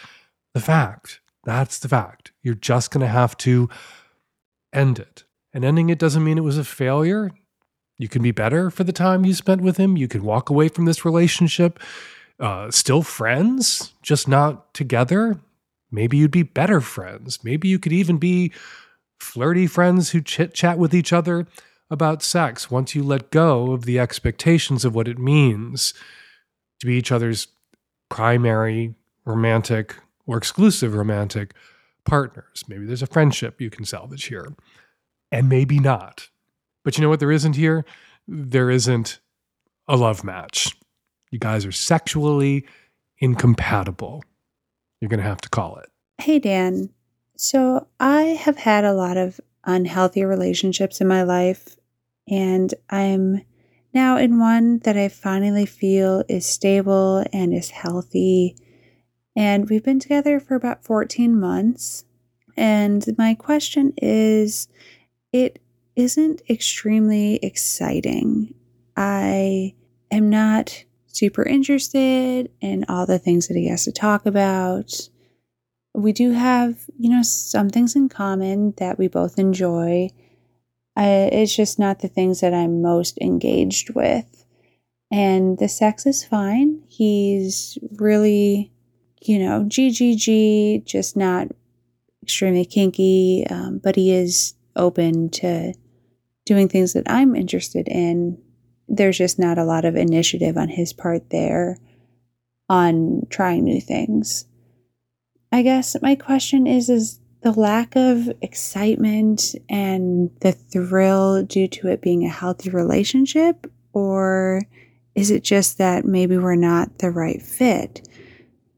the 0.52 0.60
fact. 0.60 1.20
That's 1.44 1.78
the 1.78 1.88
fact. 1.88 2.32
You're 2.42 2.54
just 2.54 2.90
going 2.90 3.00
to 3.00 3.06
have 3.06 3.36
to 3.38 3.70
end 4.72 4.98
it. 4.98 5.24
And 5.52 5.64
ending 5.64 5.88
it 5.88 5.98
doesn't 5.98 6.24
mean 6.24 6.36
it 6.36 6.42
was 6.42 6.58
a 6.58 6.64
failure. 6.64 7.30
You 7.96 8.08
can 8.08 8.22
be 8.22 8.32
better 8.32 8.70
for 8.70 8.84
the 8.84 8.92
time 8.92 9.24
you 9.24 9.34
spent 9.34 9.62
with 9.62 9.76
him. 9.78 9.96
You 9.96 10.08
can 10.08 10.22
walk 10.22 10.50
away 10.50 10.68
from 10.68 10.84
this 10.84 11.04
relationship, 11.04 11.78
uh, 12.40 12.70
still 12.70 13.02
friends, 13.02 13.92
just 14.02 14.28
not 14.28 14.74
together. 14.74 15.40
Maybe 15.90 16.16
you'd 16.16 16.30
be 16.30 16.42
better 16.42 16.80
friends. 16.80 17.44
Maybe 17.44 17.68
you 17.68 17.78
could 17.78 17.92
even 17.92 18.18
be 18.18 18.52
flirty 19.20 19.66
friends 19.66 20.10
who 20.10 20.20
chit 20.20 20.54
chat 20.54 20.76
with 20.76 20.92
each 20.92 21.12
other 21.12 21.46
about 21.90 22.22
sex 22.22 22.70
once 22.70 22.94
you 22.94 23.02
let 23.02 23.30
go 23.30 23.72
of 23.72 23.84
the 23.84 23.98
expectations 23.98 24.84
of 24.84 24.94
what 24.94 25.08
it 25.08 25.18
means 25.18 25.94
to 26.80 26.86
be 26.86 26.94
each 26.94 27.12
other's 27.12 27.48
primary 28.08 28.94
romantic 29.24 29.96
or 30.26 30.36
exclusive 30.36 30.94
romantic 30.94 31.54
partners. 32.04 32.64
Maybe 32.68 32.86
there's 32.86 33.02
a 33.02 33.06
friendship 33.06 33.60
you 33.60 33.70
can 33.70 33.84
salvage 33.84 34.24
here, 34.24 34.54
and 35.30 35.48
maybe 35.48 35.78
not. 35.78 36.28
But 36.84 36.96
you 36.96 37.02
know 37.02 37.08
what 37.08 37.20
there 37.20 37.32
isn't 37.32 37.56
here? 37.56 37.84
There 38.28 38.70
isn't 38.70 39.20
a 39.88 39.96
love 39.96 40.24
match. 40.24 40.74
You 41.30 41.38
guys 41.38 41.66
are 41.66 41.72
sexually 41.72 42.66
incompatible. 43.18 44.22
You're 45.00 45.08
going 45.08 45.20
to 45.20 45.28
have 45.28 45.40
to 45.42 45.48
call 45.48 45.76
it. 45.76 45.90
Hey, 46.18 46.38
Dan. 46.38 46.90
So 47.36 47.86
I 47.98 48.22
have 48.22 48.56
had 48.56 48.84
a 48.84 48.92
lot 48.92 49.16
of 49.16 49.40
unhealthy 49.66 50.24
relationships 50.24 51.00
in 51.00 51.08
my 51.08 51.22
life, 51.22 51.76
and 52.28 52.72
I'm 52.90 53.42
now 53.92 54.16
in 54.16 54.38
one 54.38 54.80
that 54.80 54.96
I 54.96 55.08
finally 55.08 55.66
feel 55.66 56.24
is 56.28 56.44
stable 56.44 57.24
and 57.32 57.54
is 57.54 57.70
healthy. 57.70 58.56
And 59.36 59.68
we've 59.68 59.84
been 59.84 60.00
together 60.00 60.40
for 60.40 60.54
about 60.54 60.84
14 60.84 61.38
months. 61.38 62.04
And 62.56 63.06
my 63.16 63.34
question 63.34 63.92
is 63.96 64.68
it 65.32 65.60
isn't 65.96 66.42
extremely 66.50 67.36
exciting. 67.36 68.54
I 68.96 69.74
am 70.10 70.30
not 70.30 70.84
super 71.06 71.44
interested 71.44 72.50
in 72.60 72.84
all 72.88 73.06
the 73.06 73.18
things 73.18 73.48
that 73.48 73.56
he 73.56 73.68
has 73.68 73.84
to 73.84 73.92
talk 73.92 74.26
about. 74.26 75.08
We 75.94 76.12
do 76.12 76.32
have, 76.32 76.78
you 76.98 77.08
know, 77.08 77.22
some 77.22 77.70
things 77.70 77.94
in 77.94 78.08
common 78.08 78.74
that 78.78 78.98
we 78.98 79.08
both 79.08 79.38
enjoy. 79.38 80.10
I, 80.96 81.06
it's 81.32 81.54
just 81.54 81.78
not 81.78 82.00
the 82.00 82.08
things 82.08 82.40
that 82.40 82.52
I'm 82.52 82.82
most 82.82 83.18
engaged 83.20 83.90
with. 83.90 84.44
And 85.10 85.58
the 85.58 85.68
sex 85.68 86.06
is 86.06 86.24
fine. 86.24 86.82
He's 86.88 87.78
really, 87.92 88.72
you 89.22 89.38
know, 89.38 89.64
GGG, 89.64 90.84
just 90.84 91.16
not 91.16 91.48
extremely 92.22 92.64
kinky, 92.64 93.46
um, 93.48 93.78
but 93.78 93.96
he 93.96 94.12
is 94.12 94.54
open 94.76 95.28
to 95.30 95.74
doing 96.44 96.68
things 96.68 96.94
that 96.94 97.04
I'm 97.06 97.36
interested 97.36 97.86
in. 97.86 98.38
There's 98.88 99.18
just 99.18 99.38
not 99.38 99.58
a 99.58 99.64
lot 99.64 99.84
of 99.84 99.94
initiative 99.94 100.56
on 100.56 100.68
his 100.68 100.92
part 100.92 101.30
there 101.30 101.78
on 102.68 103.22
trying 103.30 103.64
new 103.64 103.80
things. 103.80 104.46
I 105.54 105.62
guess 105.62 105.94
my 106.02 106.16
question 106.16 106.66
is 106.66 106.90
is 106.90 107.20
the 107.42 107.52
lack 107.52 107.94
of 107.94 108.28
excitement 108.42 109.54
and 109.68 110.28
the 110.40 110.50
thrill 110.50 111.44
due 111.44 111.68
to 111.68 111.86
it 111.86 112.02
being 112.02 112.24
a 112.24 112.28
healthy 112.28 112.70
relationship 112.70 113.70
or 113.92 114.62
is 115.14 115.30
it 115.30 115.44
just 115.44 115.78
that 115.78 116.04
maybe 116.04 116.36
we're 116.36 116.56
not 116.56 116.98
the 116.98 117.08
right 117.08 117.40
fit? 117.40 118.04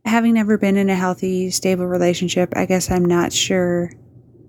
Having 0.05 0.35
never 0.35 0.59
been 0.59 0.77
in 0.77 0.91
a 0.91 0.95
healthy, 0.95 1.51
stable 1.51 1.87
relationship, 1.87 2.53
I 2.55 2.67
guess 2.67 2.91
I'm 2.91 3.07
not 3.07 3.33
sure 3.33 3.91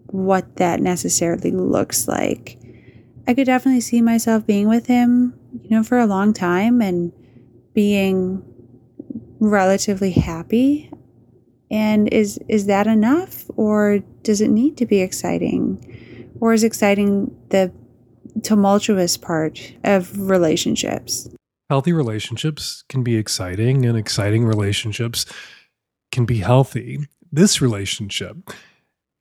what 0.08 0.58
that 0.58 0.82
necessarily 0.82 1.52
looks 1.52 2.10
like. 2.10 2.60
I 3.26 3.36
could 3.36 3.46
definitely 3.46 3.80
see 3.80 4.02
myself 4.02 4.46
being 4.46 4.68
with 4.68 4.88
him, 4.88 5.34
you 5.64 5.70
know, 5.70 5.82
for 5.82 5.98
a 5.98 6.06
long 6.06 6.34
time 6.34 6.82
and 6.82 7.14
being 7.74 8.44
relatively 9.40 10.12
happy. 10.12 10.92
And 11.70 12.12
is 12.14 12.40
is 12.48 12.66
that 12.68 12.88
enough 12.88 13.46
or 13.56 14.00
does 14.24 14.42
it 14.42 14.50
need 14.50 14.78
to 14.78 14.86
be 14.86 15.02
exciting? 15.02 16.34
Or 16.40 16.54
is 16.54 16.64
exciting 16.64 17.36
the 17.50 17.72
tumultuous 18.44 19.18
part 19.18 19.74
of 19.84 20.18
relationships? 20.30 21.30
Healthy 21.70 21.94
relationships 21.94 22.84
can 22.88 23.04
be 23.04 23.18
exciting 23.18 23.86
and 23.86 23.98
exciting 23.98 24.46
relationships 24.46 25.26
can 26.12 26.26
be 26.26 26.38
healthy. 26.38 27.00
This 27.32 27.62
relationship 27.62 28.38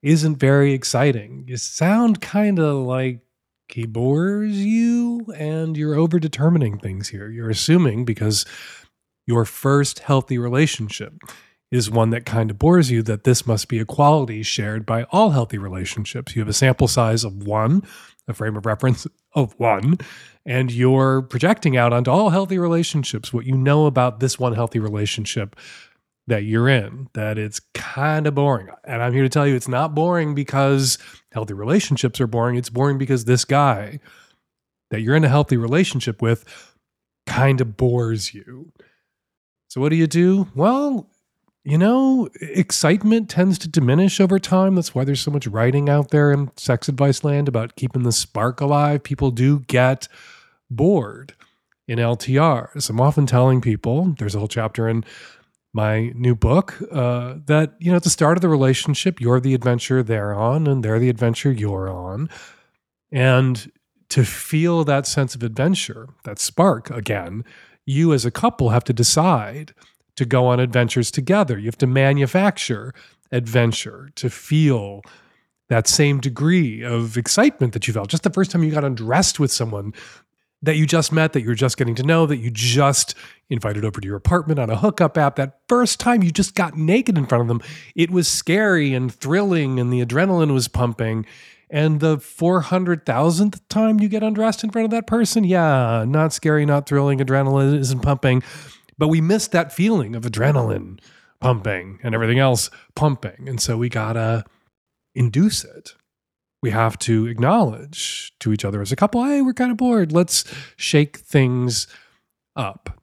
isn't 0.02 0.36
very 0.36 0.72
exciting. 0.72 1.44
You 1.48 1.56
sound 1.56 2.20
kind 2.20 2.60
of 2.60 2.76
like 2.76 3.20
he 3.68 3.86
bores 3.86 4.52
you 4.52 5.26
and 5.36 5.76
you're 5.76 5.96
over 5.96 6.20
determining 6.20 6.78
things 6.78 7.08
here. 7.08 7.28
You're 7.28 7.50
assuming 7.50 8.04
because 8.04 8.46
your 9.26 9.44
first 9.44 9.98
healthy 10.00 10.38
relationship 10.38 11.14
is 11.70 11.90
one 11.90 12.10
that 12.10 12.24
kind 12.24 12.50
of 12.50 12.58
bores 12.58 12.90
you 12.90 13.02
that 13.02 13.24
this 13.24 13.46
must 13.46 13.68
be 13.68 13.78
a 13.78 13.84
quality 13.84 14.42
shared 14.42 14.86
by 14.86 15.04
all 15.04 15.30
healthy 15.30 15.58
relationships. 15.58 16.34
You 16.34 16.40
have 16.40 16.48
a 16.48 16.52
sample 16.52 16.88
size 16.88 17.24
of 17.24 17.46
one, 17.46 17.82
a 18.28 18.34
frame 18.34 18.56
of 18.56 18.66
reference 18.66 19.06
of 19.34 19.54
one, 19.58 19.98
and 20.44 20.70
you're 20.70 21.22
projecting 21.22 21.76
out 21.76 21.92
onto 21.92 22.10
all 22.10 22.30
healthy 22.30 22.58
relationships 22.58 23.32
what 23.32 23.46
you 23.46 23.56
know 23.56 23.86
about 23.86 24.20
this 24.20 24.38
one 24.38 24.54
healthy 24.54 24.78
relationship 24.78 25.56
that 26.28 26.44
you're 26.44 26.68
in, 26.68 27.08
that 27.14 27.38
it's 27.38 27.60
kind 27.74 28.26
of 28.26 28.34
boring. 28.34 28.68
And 28.84 29.02
I'm 29.02 29.12
here 29.12 29.22
to 29.22 29.28
tell 29.28 29.46
you 29.46 29.54
it's 29.54 29.68
not 29.68 29.94
boring 29.94 30.34
because 30.34 30.98
healthy 31.32 31.54
relationships 31.54 32.20
are 32.20 32.26
boring. 32.26 32.56
It's 32.56 32.70
boring 32.70 32.98
because 32.98 33.24
this 33.24 33.44
guy 33.44 34.00
that 34.90 35.02
you're 35.02 35.14
in 35.14 35.24
a 35.24 35.28
healthy 35.28 35.56
relationship 35.56 36.20
with 36.22 36.44
kind 37.26 37.60
of 37.60 37.76
bores 37.76 38.34
you. 38.34 38.72
So, 39.68 39.80
what 39.80 39.90
do 39.90 39.96
you 39.96 40.06
do? 40.06 40.48
Well, 40.54 41.10
you 41.66 41.76
know, 41.76 42.28
excitement 42.40 43.28
tends 43.28 43.58
to 43.58 43.68
diminish 43.68 44.20
over 44.20 44.38
time. 44.38 44.76
That's 44.76 44.94
why 44.94 45.02
there's 45.02 45.20
so 45.20 45.32
much 45.32 45.48
writing 45.48 45.88
out 45.88 46.12
there 46.12 46.30
in 46.30 46.52
sex 46.56 46.88
advice 46.88 47.24
land 47.24 47.48
about 47.48 47.74
keeping 47.74 48.04
the 48.04 48.12
spark 48.12 48.60
alive. 48.60 49.02
People 49.02 49.32
do 49.32 49.58
get 49.66 50.06
bored 50.70 51.34
in 51.88 51.98
LTRs. 51.98 52.88
I'm 52.88 53.00
often 53.00 53.26
telling 53.26 53.60
people, 53.60 54.14
there's 54.16 54.36
a 54.36 54.38
whole 54.38 54.46
chapter 54.46 54.88
in 54.88 55.04
my 55.72 56.12
new 56.14 56.36
book 56.36 56.80
uh, 56.92 57.34
that 57.46 57.74
you 57.80 57.90
know 57.90 57.96
at 57.96 58.04
the 58.04 58.10
start 58.10 58.38
of 58.38 58.40
the 58.40 58.48
relationship 58.48 59.20
you're 59.20 59.40
the 59.40 59.52
adventure 59.52 60.02
they're 60.02 60.34
on 60.34 60.66
and 60.66 60.82
they're 60.82 60.98
the 60.98 61.10
adventure 61.10 61.52
you're 61.52 61.90
on 61.90 62.30
and 63.12 63.70
to 64.08 64.24
feel 64.24 64.84
that 64.84 65.06
sense 65.06 65.34
of 65.34 65.42
adventure 65.42 66.08
that 66.24 66.38
spark 66.38 66.90
again 66.90 67.44
you 67.84 68.14
as 68.14 68.24
a 68.24 68.30
couple 68.30 68.70
have 68.70 68.84
to 68.84 68.94
decide 68.94 69.74
to 70.16 70.24
go 70.24 70.46
on 70.46 70.58
adventures 70.60 71.10
together 71.10 71.58
you 71.58 71.66
have 71.66 71.78
to 71.78 71.86
manufacture 71.86 72.92
adventure 73.32 74.10
to 74.14 74.30
feel 74.30 75.02
that 75.68 75.88
same 75.88 76.20
degree 76.20 76.82
of 76.82 77.16
excitement 77.16 77.72
that 77.72 77.86
you 77.86 77.94
felt 77.94 78.08
just 78.08 78.22
the 78.22 78.30
first 78.30 78.50
time 78.50 78.62
you 78.62 78.70
got 78.70 78.84
undressed 78.84 79.40
with 79.40 79.50
someone 79.50 79.92
that 80.62 80.76
you 80.76 80.86
just 80.86 81.12
met, 81.12 81.32
that 81.32 81.42
you're 81.42 81.54
just 81.54 81.76
getting 81.76 81.94
to 81.94 82.02
know, 82.02 82.26
that 82.26 82.38
you 82.38 82.50
just 82.50 83.14
invited 83.50 83.84
over 83.84 84.00
to 84.00 84.06
your 84.06 84.16
apartment 84.16 84.58
on 84.58 84.70
a 84.70 84.76
hookup 84.76 85.18
app. 85.18 85.36
That 85.36 85.60
first 85.68 86.00
time 86.00 86.22
you 86.22 86.30
just 86.30 86.54
got 86.54 86.76
naked 86.76 87.18
in 87.18 87.26
front 87.26 87.42
of 87.42 87.48
them, 87.48 87.60
it 87.94 88.10
was 88.10 88.26
scary 88.26 88.94
and 88.94 89.12
thrilling, 89.12 89.78
and 89.78 89.92
the 89.92 90.04
adrenaline 90.04 90.52
was 90.52 90.68
pumping. 90.68 91.26
And 91.68 92.00
the 92.00 92.18
400,000th 92.18 93.60
time 93.68 93.98
you 94.00 94.08
get 94.08 94.22
undressed 94.22 94.62
in 94.62 94.70
front 94.70 94.84
of 94.84 94.90
that 94.92 95.06
person, 95.06 95.44
yeah, 95.44 96.04
not 96.06 96.32
scary, 96.32 96.64
not 96.64 96.88
thrilling, 96.88 97.18
adrenaline 97.18 97.76
isn't 97.78 98.00
pumping. 98.00 98.42
But 98.98 99.08
we 99.08 99.20
missed 99.20 99.52
that 99.52 99.72
feeling 99.72 100.16
of 100.16 100.24
adrenaline 100.24 101.00
pumping 101.40 101.98
and 102.02 102.14
everything 102.14 102.38
else 102.38 102.70
pumping. 102.94 103.48
And 103.48 103.60
so 103.60 103.76
we 103.76 103.88
gotta 103.88 104.44
induce 105.14 105.64
it 105.64 105.94
we 106.62 106.70
have 106.70 106.98
to 106.98 107.26
acknowledge 107.26 108.32
to 108.40 108.52
each 108.52 108.64
other 108.64 108.82
as 108.82 108.92
a 108.92 108.96
couple 108.96 109.24
hey 109.24 109.40
we're 109.40 109.54
kind 109.54 109.70
of 109.70 109.78
bored 109.78 110.12
let's 110.12 110.44
shake 110.76 111.16
things 111.16 111.86
up 112.54 113.00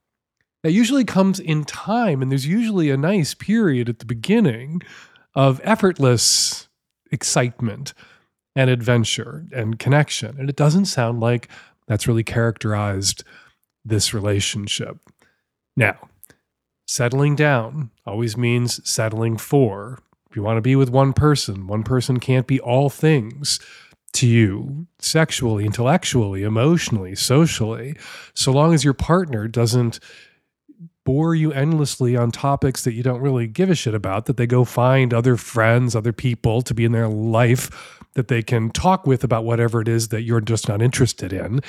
that 0.63 0.71
usually 0.71 1.03
comes 1.03 1.39
in 1.39 1.65
time, 1.65 2.21
and 2.21 2.31
there's 2.31 2.47
usually 2.47 2.89
a 2.89 2.97
nice 2.97 3.33
period 3.33 3.89
at 3.89 3.99
the 3.99 4.05
beginning 4.05 4.81
of 5.35 5.59
effortless 5.63 6.69
excitement 7.11 7.93
and 8.55 8.69
adventure 8.69 9.45
and 9.53 9.77
connection. 9.77 10.39
And 10.39 10.49
it 10.49 10.55
doesn't 10.55 10.85
sound 10.85 11.19
like 11.19 11.49
that's 11.87 12.07
really 12.07 12.23
characterized 12.23 13.25
this 13.83 14.13
relationship. 14.13 14.97
Now, 15.75 16.09
settling 16.87 17.35
down 17.35 17.91
always 18.05 18.37
means 18.37 18.87
settling 18.87 19.37
for. 19.37 19.99
If 20.29 20.35
you 20.35 20.43
want 20.43 20.57
to 20.57 20.61
be 20.61 20.75
with 20.75 20.89
one 20.89 21.13
person, 21.13 21.67
one 21.67 21.83
person 21.83 22.19
can't 22.19 22.47
be 22.47 22.59
all 22.59 22.89
things 22.89 23.59
to 24.13 24.27
you 24.27 24.87
sexually, 24.99 25.65
intellectually, 25.65 26.43
emotionally, 26.43 27.15
socially, 27.15 27.95
so 28.33 28.51
long 28.51 28.73
as 28.73 28.83
your 28.83 28.93
partner 28.93 29.47
doesn't 29.47 29.99
bore 31.03 31.35
you 31.35 31.51
endlessly 31.51 32.15
on 32.15 32.31
topics 32.31 32.83
that 32.83 32.93
you 32.93 33.03
don't 33.03 33.21
really 33.21 33.47
give 33.47 33.69
a 33.69 33.75
shit 33.75 33.93
about, 33.93 34.25
that 34.25 34.37
they 34.37 34.47
go 34.47 34.63
find 34.63 35.13
other 35.13 35.35
friends, 35.35 35.95
other 35.95 36.13
people 36.13 36.61
to 36.61 36.73
be 36.73 36.85
in 36.85 36.91
their 36.91 37.09
life 37.09 37.99
that 38.15 38.27
they 38.27 38.41
can 38.41 38.69
talk 38.69 39.07
with 39.07 39.23
about 39.23 39.43
whatever 39.43 39.81
it 39.81 39.87
is 39.87 40.09
that 40.09 40.21
you're 40.21 40.41
just 40.41 40.67
not 40.67 40.81
interested 40.81 41.33
in. 41.33 41.61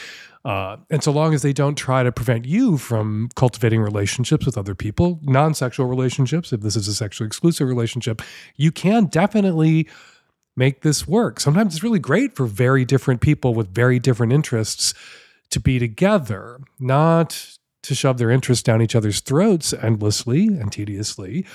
Uh, 0.45 0.77
and 0.91 1.03
so 1.03 1.11
long 1.11 1.33
as 1.33 1.43
they 1.43 1.53
don't 1.53 1.77
try 1.77 2.03
to 2.03 2.13
prevent 2.13 2.45
you 2.45 2.77
from 2.77 3.31
cultivating 3.35 3.81
relationships 3.81 4.45
with 4.45 4.59
other 4.59 4.75
people, 4.75 5.19
non 5.23 5.55
sexual 5.55 5.87
relationships, 5.87 6.53
if 6.53 6.61
this 6.61 6.77
is 6.77 6.87
a 6.87 6.95
sexually 6.95 7.27
exclusive 7.27 7.67
relationship, 7.67 8.21
you 8.57 8.71
can 8.71 9.07
definitely 9.07 9.89
make 10.57 10.83
this 10.83 11.09
work. 11.09 11.41
Sometimes 11.41 11.75
it's 11.75 11.83
really 11.83 11.99
great 11.99 12.37
for 12.37 12.47
very 12.47 12.85
different 12.85 13.21
people 13.21 13.55
with 13.55 13.75
very 13.75 13.99
different 13.99 14.33
interests 14.33 14.95
to 15.51 15.61
be 15.61 15.79
together, 15.79 16.61
not 16.79 17.57
to 17.83 17.95
shove 17.95 18.19
their 18.19 18.31
interests 18.31 18.63
down 18.63 18.83
each 18.83 18.95
other's 18.95 19.21
throats 19.21 19.73
endlessly 19.73 20.47
and 20.47 20.73
tediously, 20.73 21.47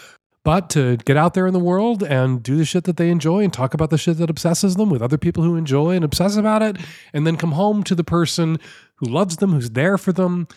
but 0.43 0.69
to 0.71 0.97
get 0.97 1.17
out 1.17 1.33
there 1.33 1.47
in 1.47 1.53
the 1.53 1.59
world 1.59 2.01
and 2.01 2.41
do 2.41 2.55
the 2.55 2.65
shit 2.65 2.85
that 2.85 2.97
they 2.97 3.09
enjoy 3.09 3.43
and 3.43 3.51
talk 3.51 3.73
about 3.73 3.89
the 3.89 3.97
shit 3.97 4.17
that 4.17 4.29
obsesses 4.29 4.75
them 4.75 4.89
with 4.89 5.01
other 5.01 5.17
people 5.17 5.43
who 5.43 5.55
enjoy 5.55 5.91
and 5.91 6.05
obsess 6.05 6.35
about 6.35 6.61
it, 6.61 6.77
and 7.13 7.27
then 7.27 7.37
come 7.37 7.51
home 7.51 7.83
to 7.83 7.95
the 7.95 8.03
person 8.03 8.57
who 8.95 9.05
loves 9.05 9.37
them, 9.37 9.51
who's 9.51 9.71
there 9.71 9.97
for 9.97 10.11
them, 10.11 10.47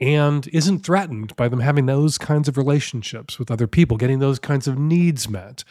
and 0.00 0.48
isn't 0.48 0.80
threatened 0.80 1.34
by 1.36 1.48
them 1.48 1.60
having 1.60 1.86
those 1.86 2.18
kinds 2.18 2.48
of 2.48 2.56
relationships 2.56 3.38
with 3.38 3.50
other 3.50 3.66
people, 3.66 3.96
getting 3.96 4.18
those 4.18 4.38
kinds 4.38 4.66
of 4.66 4.78
needs 4.78 5.28
met 5.28 5.64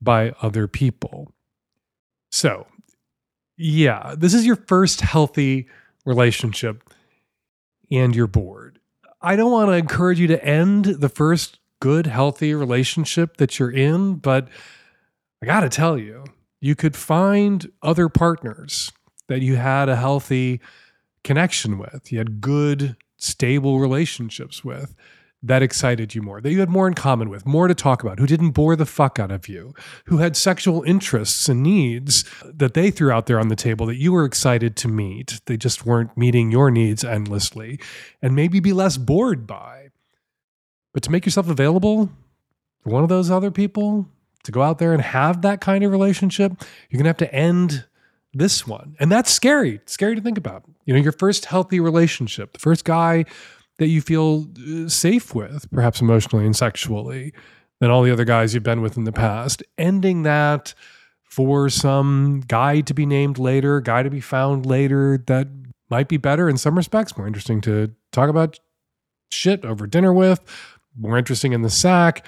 by 0.00 0.32
other 0.42 0.66
people. 0.66 1.32
So, 2.30 2.66
yeah, 3.56 4.14
this 4.16 4.34
is 4.34 4.44
your 4.44 4.56
first 4.56 5.00
healthy 5.00 5.68
relationship 6.04 6.82
and 7.90 8.14
you're 8.14 8.26
bored. 8.26 8.78
I 9.20 9.36
don't 9.36 9.52
want 9.52 9.68
to 9.68 9.74
encourage 9.74 10.20
you 10.20 10.26
to 10.28 10.44
end 10.44 10.84
the 10.84 11.08
first 11.08 11.58
good, 11.80 12.06
healthy 12.06 12.54
relationship 12.54 13.36
that 13.36 13.58
you're 13.58 13.70
in, 13.70 14.16
but 14.16 14.48
I 15.42 15.46
got 15.46 15.60
to 15.60 15.68
tell 15.68 15.98
you, 15.98 16.24
you 16.60 16.74
could 16.74 16.96
find 16.96 17.70
other 17.82 18.08
partners 18.08 18.90
that 19.28 19.42
you 19.42 19.56
had 19.56 19.88
a 19.88 19.96
healthy 19.96 20.60
connection 21.24 21.78
with, 21.78 22.10
you 22.10 22.18
had 22.18 22.40
good, 22.40 22.96
stable 23.18 23.78
relationships 23.80 24.64
with 24.64 24.94
that 25.42 25.62
excited 25.62 26.14
you 26.14 26.22
more, 26.22 26.40
that 26.40 26.50
you 26.50 26.60
had 26.60 26.68
more 26.68 26.88
in 26.88 26.94
common 26.94 27.28
with, 27.28 27.46
more 27.46 27.68
to 27.68 27.74
talk 27.74 28.02
about, 28.02 28.18
who 28.18 28.26
didn't 28.26 28.50
bore 28.50 28.74
the 28.74 28.86
fuck 28.86 29.18
out 29.18 29.30
of 29.30 29.48
you, 29.48 29.74
who 30.06 30.18
had 30.18 30.36
sexual 30.36 30.82
interests 30.82 31.48
and 31.48 31.62
needs 31.62 32.24
that 32.42 32.74
they 32.74 32.90
threw 32.90 33.10
out 33.10 33.26
there 33.26 33.38
on 33.38 33.48
the 33.48 33.56
table 33.56 33.86
that 33.86 33.96
you 33.96 34.12
were 34.12 34.24
excited 34.24 34.76
to 34.76 34.88
meet. 34.88 35.40
They 35.46 35.56
just 35.56 35.86
weren't 35.86 36.16
meeting 36.16 36.50
your 36.50 36.70
needs 36.70 37.04
endlessly 37.04 37.78
and 38.22 38.34
maybe 38.34 38.60
be 38.60 38.72
less 38.72 38.96
bored 38.96 39.46
by. 39.46 39.85
But 40.96 41.02
to 41.02 41.10
make 41.10 41.26
yourself 41.26 41.50
available 41.50 42.08
for 42.82 42.88
one 42.88 43.02
of 43.02 43.10
those 43.10 43.30
other 43.30 43.50
people, 43.50 44.08
to 44.44 44.50
go 44.50 44.62
out 44.62 44.78
there 44.78 44.94
and 44.94 45.02
have 45.02 45.42
that 45.42 45.60
kind 45.60 45.84
of 45.84 45.90
relationship, 45.92 46.52
you're 46.88 46.96
going 46.96 47.04
to 47.04 47.10
have 47.10 47.18
to 47.18 47.34
end 47.34 47.84
this 48.32 48.66
one. 48.66 48.96
And 48.98 49.12
that's 49.12 49.30
scary. 49.30 49.74
It's 49.74 49.92
scary 49.92 50.14
to 50.14 50.22
think 50.22 50.38
about. 50.38 50.64
You 50.86 50.94
know, 50.94 51.00
your 51.00 51.12
first 51.12 51.44
healthy 51.44 51.80
relationship, 51.80 52.54
the 52.54 52.60
first 52.60 52.86
guy 52.86 53.26
that 53.76 53.88
you 53.88 54.00
feel 54.00 54.46
uh, 54.58 54.88
safe 54.88 55.34
with, 55.34 55.70
perhaps 55.70 56.00
emotionally 56.00 56.46
and 56.46 56.56
sexually, 56.56 57.34
than 57.78 57.90
all 57.90 58.02
the 58.02 58.10
other 58.10 58.24
guys 58.24 58.54
you've 58.54 58.62
been 58.62 58.80
with 58.80 58.96
in 58.96 59.04
the 59.04 59.12
past. 59.12 59.62
Ending 59.76 60.22
that 60.22 60.72
for 61.24 61.68
some 61.68 62.42
guy 62.48 62.80
to 62.80 62.94
be 62.94 63.04
named 63.04 63.38
later, 63.38 63.82
guy 63.82 64.02
to 64.02 64.08
be 64.08 64.22
found 64.22 64.64
later 64.64 65.22
that 65.26 65.48
might 65.90 66.08
be 66.08 66.16
better 66.16 66.48
in 66.48 66.56
some 66.56 66.74
respects, 66.74 67.18
more 67.18 67.26
interesting 67.26 67.60
to 67.60 67.92
talk 68.12 68.30
about 68.30 68.58
shit 69.30 69.64
over 69.64 69.86
dinner 69.86 70.12
with, 70.12 70.40
more 70.98 71.18
interesting 71.18 71.52
in 71.52 71.62
the 71.62 71.70
sack. 71.70 72.24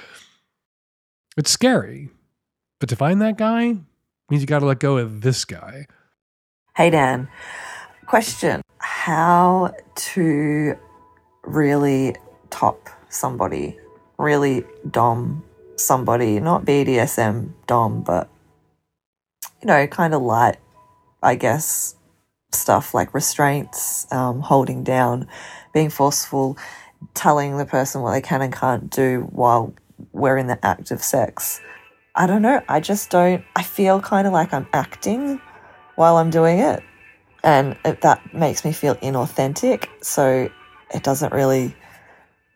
It's 1.37 1.50
scary. 1.50 2.11
But 2.81 2.88
to 2.90 2.96
find 2.96 3.20
that 3.22 3.38
guy 3.38 3.76
means 4.31 4.42
you 4.42 4.46
got 4.46 4.61
to 4.61 4.66
let 4.66 4.81
go 4.81 4.98
of 4.98 5.20
this 5.22 5.44
guy. 5.44 5.87
Hey, 6.76 6.90
Dan. 6.90 7.28
Question 8.07 8.62
How 8.78 9.74
to 9.94 10.74
really 11.42 12.16
top 12.50 12.88
somebody, 13.09 13.76
really 14.18 14.64
dom 14.90 15.44
somebody, 15.76 16.40
not 16.40 16.64
BDSM 16.64 17.52
dom, 17.66 18.02
but 18.02 18.28
you 19.61 19.66
know, 19.66 19.87
kind 19.87 20.14
of 20.14 20.22
light, 20.22 20.57
I 21.22 21.35
guess, 21.35 21.96
stuff 22.52 22.94
like 22.94 23.14
restraints, 23.14 24.11
um, 24.12 24.40
holding 24.40 24.85
down, 24.85 25.28
being 25.74 25.90
forceful, 25.90 26.57
telling 27.15 27.57
the 27.57 27.65
person 27.65 28.03
what 28.03 28.13
they 28.13 28.21
can 28.21 28.43
and 28.43 28.53
can't 28.53 28.91
do 28.91 29.29
while 29.33 29.75
we're 30.13 30.37
in 30.37 30.47
the 30.47 30.65
act 30.65 30.91
of 30.91 31.03
sex. 31.03 31.61
I 32.15 32.27
don't 32.27 32.43
know. 32.43 32.63
I 32.69 32.81
just 32.81 33.11
don't, 33.11 33.45
I 33.55 33.63
feel 33.63 34.01
kind 34.01 34.27
of 34.27 34.33
like 34.33 34.53
I'm 34.53 34.67
acting 34.73 35.41
while 35.95 36.17
I'm 36.17 36.31
doing 36.31 36.59
it. 36.59 36.83
And 37.45 37.77
it, 37.85 38.01
that 38.03 38.35
makes 38.35 38.65
me 38.65 38.73
feel 38.73 38.97
inauthentic. 38.97 39.87
So 40.03 40.51
it 40.93 41.03
doesn't 41.03 41.33
really 41.33 41.75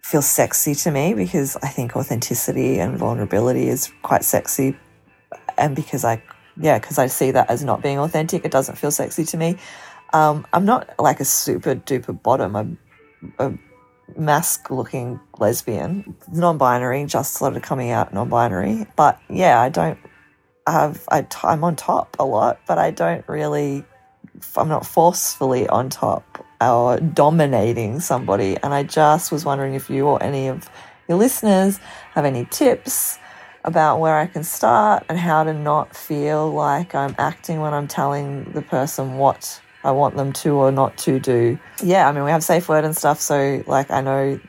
feel 0.03 0.23
sexy 0.23 0.75
to 0.75 0.91
me 0.91 1.15
because 1.15 1.57
I 1.63 1.69
think 1.69 1.97
authenticity 1.97 2.79
and 2.79 2.99
vulnerability 2.99 3.69
is 3.69 3.93
quite 4.03 4.25
sexy. 4.25 4.77
And 5.57 5.77
because 5.77 6.05
I, 6.05 6.23
yeah, 6.57 6.79
because 6.79 6.99
I 6.99 7.07
see 7.07 7.31
that 7.31 7.49
as 7.49 7.63
not 7.63 7.83
being 7.83 7.99
authentic, 7.99 8.45
it 8.45 8.51
doesn't 8.51 8.77
feel 8.77 8.91
sexy 8.91 9.25
to 9.25 9.37
me. 9.37 9.57
Um, 10.13 10.47
I'm 10.53 10.65
not 10.65 10.95
like 10.99 11.21
a 11.21 11.25
super 11.25 11.75
duper 11.75 12.21
bottom. 12.21 12.57
I'm 12.57 13.59
masc 14.17 14.71
looking 14.71 15.21
lesbian, 15.38 16.17
non 16.33 16.59
binary, 16.59 17.05
just 17.07 17.35
sort 17.35 17.57
of 17.57 17.62
coming 17.62 17.91
out 17.91 18.12
non 18.12 18.29
binary. 18.29 18.87
But 18.97 19.21
yeah, 19.29 19.61
I 19.61 19.69
don't 19.69 19.99
have, 20.67 21.07
I'm 21.11 21.65
on 21.65 21.77
top 21.77 22.17
a 22.19 22.25
lot, 22.25 22.61
but 22.67 22.79
I 22.79 22.91
don't 22.91 23.27
really, 23.29 23.85
I'm 24.57 24.69
not 24.69 24.87
forcefully 24.87 25.69
on 25.69 25.91
top 25.91 26.45
or 26.61 26.99
dominating 27.01 28.01
somebody. 28.01 28.57
And 28.62 28.73
I 28.75 28.83
just 28.83 29.33
was 29.33 29.45
wondering 29.45 29.75
if 29.75 29.91
you 29.91 30.07
or 30.07 30.23
any 30.23 30.49
of 30.49 30.69
your 31.09 31.19
listeners 31.19 31.79
have 32.15 32.25
any 32.25 32.45
tips 32.47 33.19
about 33.65 34.01
where 34.01 34.17
I 34.17 34.27
can 34.27 34.45
start 34.45 35.05
and 35.09 35.19
how 35.19 35.45
to 35.45 35.55
not 35.55 35.95
feel 35.95 36.53
like 36.53 36.95
I'm 36.95 37.15
acting 37.19 37.61
when 37.61 37.73
I'm 37.73 37.87
telling 37.87 38.53
the 38.53 38.62
person 38.62 39.15
what 39.15 39.61
I 39.85 39.90
want 39.92 40.16
them 40.16 40.33
to 40.35 40.55
or 40.55 40.73
not 40.73 40.97
to 40.99 41.18
do. 41.18 41.59
Yeah, 41.83 42.09
I 42.09 42.12
mean, 42.12 42.25
we 42.25 42.31
have 42.31 42.45
safe 42.45 42.68
word 42.68 42.85
and 42.85 42.97
stuff. 42.97 43.21
So, 43.21 43.62
like, 43.66 43.90
I 43.90 44.01
know 44.01 44.40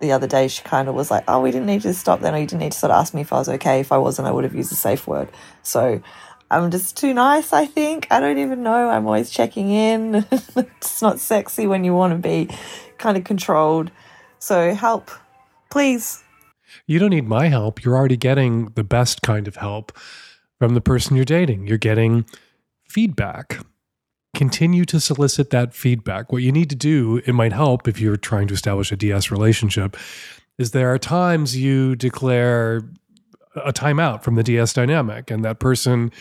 the 0.00 0.12
other 0.12 0.26
day 0.26 0.48
she 0.48 0.62
kind 0.62 0.88
of 0.88 0.94
was 0.94 1.10
like, 1.10 1.24
oh, 1.26 1.40
we 1.40 1.50
didn't 1.50 1.66
need 1.66 1.82
to 1.82 1.94
stop 1.94 2.20
then, 2.20 2.34
or 2.34 2.38
you 2.38 2.46
didn't 2.46 2.60
need 2.60 2.72
to 2.72 2.78
sort 2.78 2.92
of 2.92 3.00
ask 3.00 3.14
me 3.14 3.22
if 3.22 3.32
I 3.32 3.38
was 3.38 3.48
okay. 3.48 3.80
If 3.80 3.90
I 3.92 3.98
wasn't, 3.98 4.28
I 4.28 4.30
would 4.30 4.44
have 4.44 4.54
used 4.54 4.72
a 4.72 4.76
safe 4.76 5.06
word. 5.06 5.28
So, 5.62 6.00
I'm 6.50 6.70
just 6.70 6.96
too 6.96 7.12
nice, 7.12 7.52
I 7.52 7.66
think. 7.66 8.06
I 8.10 8.20
don't 8.20 8.38
even 8.38 8.62
know. 8.62 8.88
I'm 8.88 9.06
always 9.06 9.30
checking 9.30 9.70
in. 9.70 10.24
it's 10.56 11.02
not 11.02 11.20
sexy 11.20 11.66
when 11.66 11.84
you 11.84 11.94
want 11.94 12.12
to 12.12 12.18
be 12.18 12.48
kind 12.96 13.18
of 13.18 13.24
controlled. 13.24 13.90
So 14.38 14.72
help, 14.74 15.10
please. 15.70 16.22
You 16.86 16.98
don't 16.98 17.10
need 17.10 17.26
my 17.26 17.48
help. 17.48 17.84
You're 17.84 17.96
already 17.96 18.16
getting 18.16 18.66
the 18.76 18.84
best 18.84 19.22
kind 19.22 19.46
of 19.46 19.56
help 19.56 19.96
from 20.58 20.74
the 20.74 20.80
person 20.80 21.16
you're 21.16 21.24
dating. 21.24 21.66
You're 21.66 21.76
getting 21.76 22.24
feedback. 22.88 23.58
Continue 24.34 24.84
to 24.84 25.00
solicit 25.00 25.50
that 25.50 25.74
feedback. 25.74 26.32
What 26.32 26.42
you 26.42 26.52
need 26.52 26.70
to 26.70 26.76
do, 26.76 27.20
it 27.26 27.32
might 27.32 27.52
help 27.52 27.88
if 27.88 28.00
you're 28.00 28.16
trying 28.16 28.46
to 28.48 28.54
establish 28.54 28.92
a 28.92 28.96
DS 28.96 29.30
relationship, 29.30 29.96
is 30.58 30.72
there 30.72 30.92
are 30.92 30.98
times 30.98 31.56
you 31.56 31.96
declare 31.96 32.82
a 33.56 33.72
timeout 33.72 34.22
from 34.22 34.34
the 34.34 34.42
DS 34.42 34.72
dynamic, 34.72 35.30
and 35.30 35.44
that 35.44 35.58
person, 35.58 36.12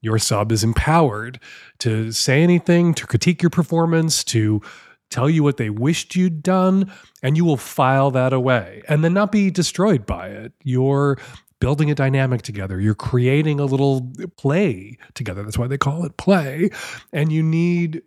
your 0.00 0.18
sub, 0.18 0.52
is 0.52 0.64
empowered 0.64 1.40
to 1.78 2.12
say 2.12 2.42
anything, 2.42 2.94
to 2.94 3.06
critique 3.06 3.42
your 3.42 3.50
performance, 3.50 4.22
to 4.24 4.62
tell 5.10 5.28
you 5.28 5.42
what 5.42 5.56
they 5.56 5.70
wished 5.70 6.16
you'd 6.16 6.42
done, 6.42 6.90
and 7.22 7.36
you 7.36 7.44
will 7.44 7.56
file 7.56 8.10
that 8.10 8.32
away 8.32 8.82
and 8.88 9.04
then 9.04 9.14
not 9.14 9.32
be 9.32 9.50
destroyed 9.50 10.06
by 10.06 10.28
it. 10.28 10.52
You're 10.62 11.18
building 11.60 11.90
a 11.90 11.94
dynamic 11.94 12.42
together. 12.42 12.80
You're 12.80 12.94
creating 12.94 13.60
a 13.60 13.64
little 13.64 14.12
play 14.36 14.98
together. 15.14 15.42
That's 15.42 15.58
why 15.58 15.66
they 15.66 15.78
call 15.78 16.04
it 16.04 16.16
play. 16.16 16.70
And 17.12 17.32
you 17.32 17.42
need 17.42 18.02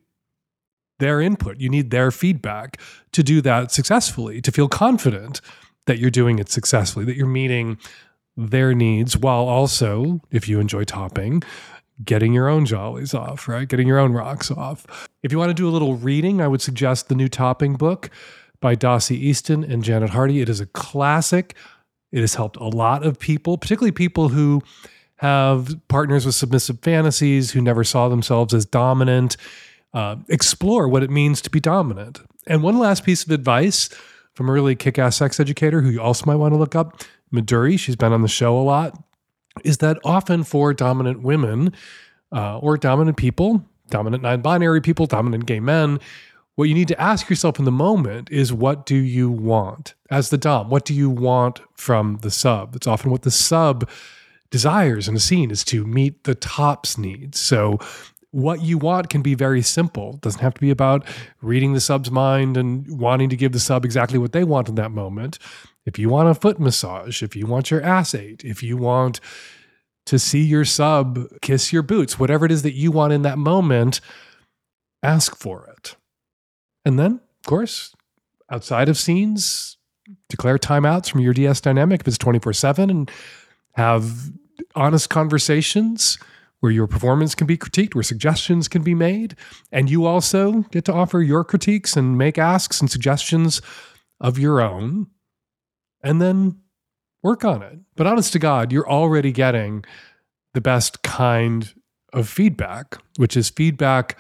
their 1.00 1.22
input. 1.22 1.60
You 1.60 1.70
need 1.70 1.92
their 1.92 2.12
feedback 2.12 2.80
to 3.14 3.24
do 3.24 3.42
that 3.42 3.72
successfully, 3.72 4.42
to 4.42 4.52
feel 4.52 4.68
confident 4.68 5.42
that 5.88 5.98
you're 5.98 6.12
doing 6.12 6.40
it 6.40 6.50
successfully, 6.50 7.06
that 7.06 7.16
you're 7.16 7.26
meeting 7.26 7.78
their 8.38 8.74
needs 8.74 9.18
while 9.18 9.48
also, 9.48 10.22
if 10.32 10.48
you 10.48 10.60
enjoy 10.60 10.84
topping, 10.84 11.42
getting 12.04 12.34
your 12.34 12.48
own 12.48 12.66
jollies 12.66 13.14
off, 13.14 13.48
right? 13.48 13.68
Getting 13.68 13.88
your 13.88 14.00
own 14.00 14.14
rocks 14.14 14.52
off. 14.52 15.10
If 15.24 15.32
you 15.32 15.38
want 15.38 15.50
to 15.50 15.54
do 15.54 15.68
a 15.68 15.72
little 15.72 15.96
reading, 15.96 16.42
I 16.42 16.48
would 16.48 16.62
suggest 16.62 17.10
the 17.10 17.16
new 17.16 17.28
topping 17.28 17.76
book 17.76 18.10
by 18.62 18.76
Dossie 18.76 19.18
Easton 19.18 19.64
and 19.64 19.84
Janet 19.84 20.12
Hardy. 20.12 20.42
It 20.42 20.50
is 20.50 20.60
a 20.60 20.66
classic. 20.68 21.56
It 22.12 22.22
has 22.22 22.36
helped 22.36 22.58
a 22.58 22.68
lot 22.68 23.06
of 23.06 23.20
people, 23.20 23.58
particularly 23.58 23.92
people 23.92 24.30
who 24.30 24.62
have 25.18 25.76
partners 25.88 26.26
with 26.26 26.36
submissive 26.36 26.80
fantasies, 26.80 27.52
who 27.52 27.62
never 27.62 27.84
saw 27.84 28.10
themselves 28.10 28.54
as 28.54 28.66
dominant. 28.66 29.38
Uh, 29.92 30.18
explore 30.28 30.88
what 30.88 31.02
it 31.02 31.10
means 31.10 31.42
to 31.42 31.50
be 31.50 31.60
dominant. 31.60 32.20
And 32.46 32.62
one 32.62 32.78
last 32.78 33.04
piece 33.04 33.24
of 33.24 33.32
advice 33.32 33.90
from 34.34 34.48
a 34.48 34.52
really 34.52 34.76
kick 34.76 35.00
ass 35.00 35.18
sex 35.18 35.40
educator 35.40 35.82
who 35.82 35.90
you 35.90 36.02
also 36.02 36.26
might 36.26 36.36
want 36.36 36.54
to 36.54 36.58
look 36.58 36.76
up, 36.76 37.04
Midori, 37.34 37.78
she's 37.78 37.96
been 37.96 38.14
on 38.14 38.22
the 38.22 38.28
show 38.28 38.58
a 38.58 38.62
lot, 38.62 38.98
is 39.64 39.80
that 39.80 39.98
often 40.04 40.44
for 40.44 40.74
dominant 40.74 41.22
women 41.22 41.74
uh, 42.32 42.58
or 42.60 42.78
dominant 42.78 43.18
people, 43.18 43.66
dominant 43.90 44.24
non 44.24 44.42
binary 44.42 44.82
people, 44.82 45.06
dominant 45.06 45.46
gay 45.46 45.60
men, 45.60 46.00
what 46.60 46.68
you 46.68 46.76
need 46.76 46.90
to 46.90 47.02
ask 47.02 47.30
yourself 47.30 47.58
in 47.58 47.64
the 47.64 47.72
moment 47.72 48.30
is 48.30 48.52
what 48.52 48.86
do 48.86 48.98
you 48.98 49.30
want 49.30 49.94
as 50.10 50.30
the 50.30 50.38
Dom? 50.38 50.70
What 50.70 50.84
do 50.84 50.94
you 50.94 51.10
want 51.10 51.62
from 51.78 52.18
the 52.18 52.30
sub? 52.30 52.76
It's 52.76 52.86
often 52.86 53.12
what 53.12 53.22
the 53.22 53.32
sub 53.32 53.90
desires 54.52 55.08
in 55.08 55.16
a 55.16 55.22
scene 55.22 55.52
is 55.52 55.64
to 55.64 55.88
meet 55.88 56.26
the 56.26 56.36
top's 56.36 56.98
needs. 56.98 57.40
So 57.40 57.80
what 58.32 58.62
you 58.62 58.78
want 58.78 59.10
can 59.10 59.22
be 59.22 59.36
very 59.36 59.62
simple. 59.62 60.16
It 60.16 60.22
doesn't 60.22 60.42
have 60.42 60.54
to 60.56 60.60
be 60.60 60.70
about 60.70 61.08
reading 61.42 61.72
the 61.72 61.80
sub's 61.80 62.12
mind 62.12 62.58
and 62.58 63.00
wanting 63.00 63.30
to 63.30 63.38
give 63.38 63.54
the 63.54 63.60
sub 63.62 63.86
exactly 63.86 64.20
what 64.20 64.34
they 64.34 64.44
want 64.44 64.68
in 64.68 64.76
that 64.76 64.92
moment. 64.92 65.40
If 65.86 65.98
you 65.98 66.10
want 66.10 66.28
a 66.28 66.34
foot 66.34 66.60
massage, 66.60 67.24
if 67.24 67.38
you 67.38 67.46
want 67.46 67.72
your 67.72 67.82
ass 67.84 68.14
ate, 68.14 68.44
if 68.44 68.62
you 68.62 68.76
want 68.76 69.22
to 70.08 70.20
see 70.20 70.44
your 70.44 70.66
sub 70.66 71.40
kiss 71.42 71.72
your 71.72 71.84
boots, 71.84 72.20
whatever 72.20 72.46
it 72.46 72.52
is 72.52 72.64
that 72.64 72.74
you 72.74 72.92
want 72.92 73.14
in 73.14 73.22
that 73.22 73.38
moment, 73.38 74.02
ask 75.02 75.38
for 75.38 75.66
it. 75.68 75.96
And 76.86 76.98
then, 76.98 77.14
of 77.14 77.46
course, 77.46 77.96
outside 78.52 78.90
of 78.90 78.98
scenes, 78.98 79.78
declare 80.28 80.58
timeouts 80.58 81.10
from 81.10 81.22
your 81.22 81.34
DS 81.34 81.62
dynamic 81.62 82.02
if 82.02 82.08
it's 82.08 82.18
24 82.18 82.54
7 82.54 82.90
and 82.90 83.12
have 83.74 84.32
honest 84.76 85.10
conversations 85.10 86.18
where 86.60 86.72
your 86.72 86.88
performance 86.88 87.36
can 87.36 87.48
be 87.48 87.58
critiqued, 87.58 87.96
where 87.96 88.04
suggestions 88.04 88.68
can 88.68 88.84
be 88.84 88.94
made. 88.94 89.36
And 89.72 89.90
you 89.90 90.06
also 90.06 90.62
get 90.72 90.86
to 90.86 90.94
offer 90.94 91.22
your 91.22 91.44
critiques 91.44 91.96
and 91.96 92.18
make 92.18 92.38
asks 92.38 92.82
and 92.82 92.92
suggestions 92.92 93.62
of 94.20 94.38
your 94.38 94.60
own, 94.60 95.08
and 96.04 96.22
then 96.22 96.60
work 97.24 97.46
on 97.46 97.62
it. 97.62 97.80
But 97.96 98.08
honest 98.08 98.34
to 98.34 98.40
God, 98.40 98.72
you're 98.72 98.90
already 98.90 99.32
getting 99.32 99.86
the 100.54 100.62
best 100.62 101.02
kind 101.04 101.74
of 102.12 102.28
feedback, 102.28 102.98
which 103.16 103.38
is 103.38 103.50
feedback 103.50 104.18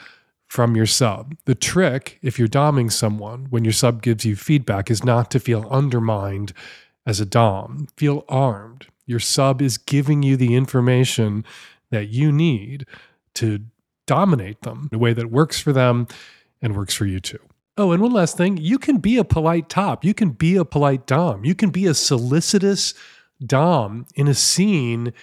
from 0.49 0.75
your 0.75 0.87
sub. 0.87 1.35
The 1.45 1.55
trick, 1.55 2.19
if 2.21 2.37
you're 2.37 2.47
doming 2.47 2.91
someone, 2.91 3.45
when 3.49 3.63
your 3.63 3.71
sub 3.71 4.01
gives 4.01 4.25
you 4.25 4.35
feedback, 4.35 4.91
is 4.91 5.03
not 5.03 5.31
to 5.31 5.39
feel 5.39 5.67
undermined 5.69 6.51
as 7.05 7.19
a 7.19 7.25
dom. 7.25 7.87
Feel 7.95 8.25
armed. 8.27 8.87
Your 9.05 9.19
sub 9.19 9.61
is 9.61 9.77
giving 9.77 10.23
you 10.23 10.35
the 10.35 10.55
information 10.55 11.45
that 11.91 12.09
you 12.09 12.31
need 12.31 12.85
to 13.35 13.59
dominate 14.07 14.61
them 14.63 14.89
in 14.91 14.95
a 14.95 14.99
way 14.99 15.13
that 15.13 15.31
works 15.31 15.59
for 15.59 15.71
them 15.71 16.07
and 16.61 16.75
works 16.75 16.95
for 16.95 17.05
you 17.05 17.19
too. 17.19 17.39
Oh, 17.77 17.91
and 17.91 18.01
one 18.01 18.11
last 18.11 18.35
thing 18.35 18.57
you 18.57 18.77
can 18.77 18.97
be 18.97 19.17
a 19.17 19.23
polite 19.23 19.69
top, 19.69 20.03
you 20.03 20.13
can 20.13 20.31
be 20.31 20.55
a 20.57 20.65
polite 20.65 21.07
Dom, 21.07 21.45
you 21.45 21.55
can 21.55 21.69
be 21.69 21.85
a 21.85 21.93
solicitous 21.93 22.93
Dom 23.45 24.05
in 24.15 24.27
a 24.27 24.33
scene 24.33 25.13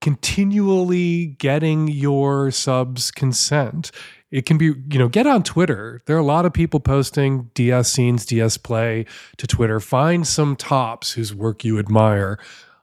continually 0.00 1.26
getting 1.26 1.88
your 1.88 2.50
subs 2.52 3.10
consent. 3.10 3.90
It 4.30 4.44
can 4.44 4.58
be, 4.58 4.66
you 4.66 4.98
know, 4.98 5.08
get 5.08 5.26
on 5.26 5.42
Twitter. 5.42 6.02
There 6.06 6.16
are 6.16 6.20
a 6.20 6.24
lot 6.24 6.46
of 6.46 6.52
people 6.52 6.80
posting 6.80 7.50
DS 7.54 7.90
scenes, 7.90 8.26
DS 8.26 8.58
play 8.58 9.06
to 9.36 9.46
Twitter. 9.46 9.78
Find 9.78 10.26
some 10.26 10.56
tops 10.56 11.12
whose 11.12 11.34
work 11.34 11.64
you 11.64 11.78
admire 11.78 12.38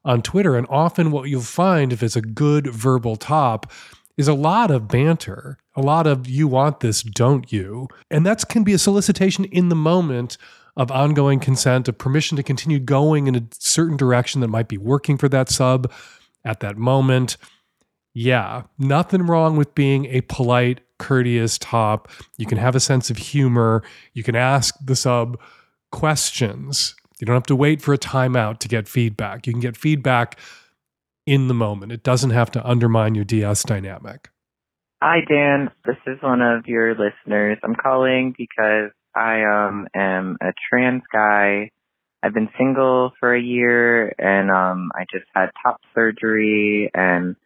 on 0.06 0.22
Twitter. 0.22 0.56
And 0.56 0.68
often 0.70 1.12
what 1.12 1.30
you'll 1.30 1.42
find 1.42 1.92
if 1.92 2.02
it's 2.02 2.16
a 2.16 2.22
good 2.22 2.68
verbal 2.68 3.16
top 3.16 3.72
is 4.16 4.28
a 4.28 4.34
lot 4.34 4.72
of 4.72 4.88
banter, 4.88 5.58
a 5.76 5.82
lot 5.82 6.08
of 6.08 6.30
you 6.30 6.48
want 6.48 6.80
this, 6.82 7.02
don't 7.02 7.52
you? 7.52 7.88
And 8.12 8.26
that 8.26 8.48
can 8.48 8.64
be 8.64 8.74
a 8.74 8.78
solicitation 8.78 9.46
in 9.46 9.70
the 9.70 9.76
moment 9.76 10.38
of 10.76 10.92
ongoing 10.92 11.40
consent, 11.40 11.88
of 11.88 11.98
permission 11.98 12.36
to 12.38 12.44
continue 12.44 12.80
going 12.80 13.28
in 13.28 13.36
a 13.36 13.44
certain 13.60 13.98
direction 13.98 14.42
that 14.42 14.48
might 14.48 14.68
be 14.68 14.78
working 14.78 15.18
for 15.18 15.30
that 15.30 15.50
sub 15.50 15.92
at 16.46 16.60
that 16.62 16.78
moment. 16.78 17.38
Yeah, 18.14 18.64
nothing 18.78 19.24
wrong 19.24 19.58
with 19.58 19.74
being 19.74 20.06
a 20.06 20.22
polite, 20.22 20.82
courteous 21.00 21.58
top. 21.58 22.10
You 22.38 22.46
can 22.46 22.58
have 22.58 22.76
a 22.76 22.80
sense 22.80 23.10
of 23.10 23.18
humor. 23.18 23.84
You 24.14 24.24
can 24.24 24.36
ask 24.36 24.76
the 24.84 24.96
sub 24.96 25.40
questions 25.92 26.96
you 27.24 27.26
don't 27.26 27.36
have 27.36 27.44
to 27.44 27.56
wait 27.56 27.82
for 27.82 27.94
a 27.94 27.98
timeout 27.98 28.60
to 28.60 28.68
get 28.68 28.90
feedback. 28.90 29.48
You 29.48 29.54
can 29.54 29.62
get 29.62 29.78
feedback 29.78 30.38
in 31.26 31.48
the 31.48 31.54
moment. 31.54 31.94
It 31.94 32.04
doesn't 32.04 32.32
have 32.32 32.52
to 32.52 32.68
undermine 32.68 33.16
your 33.16 33.24
DS 33.24 33.64
dynamic. 33.64 34.30
Hi, 35.02 35.20
Dan. 35.26 35.72
This 35.86 35.96
is 36.06 36.22
one 36.22 36.42
of 36.42 36.68
your 36.68 36.96
listeners. 36.96 37.60
I'm 37.64 37.76
calling 37.76 38.36
because 38.38 38.92
I 39.16 39.44
um, 39.44 39.88
am 39.96 40.36
a 40.42 40.52
trans 40.70 41.04
guy. 41.14 41.70
I've 42.22 42.34
been 42.34 42.50
single 42.58 43.14
for 43.22 43.34
a 43.34 43.42
year 43.42 44.14
and 44.20 44.52
um, 44.52 44.92
I 44.94 45.06
just 45.10 45.26
had 45.34 45.52
top 45.66 45.80
surgery 45.96 46.92
and 46.94 47.38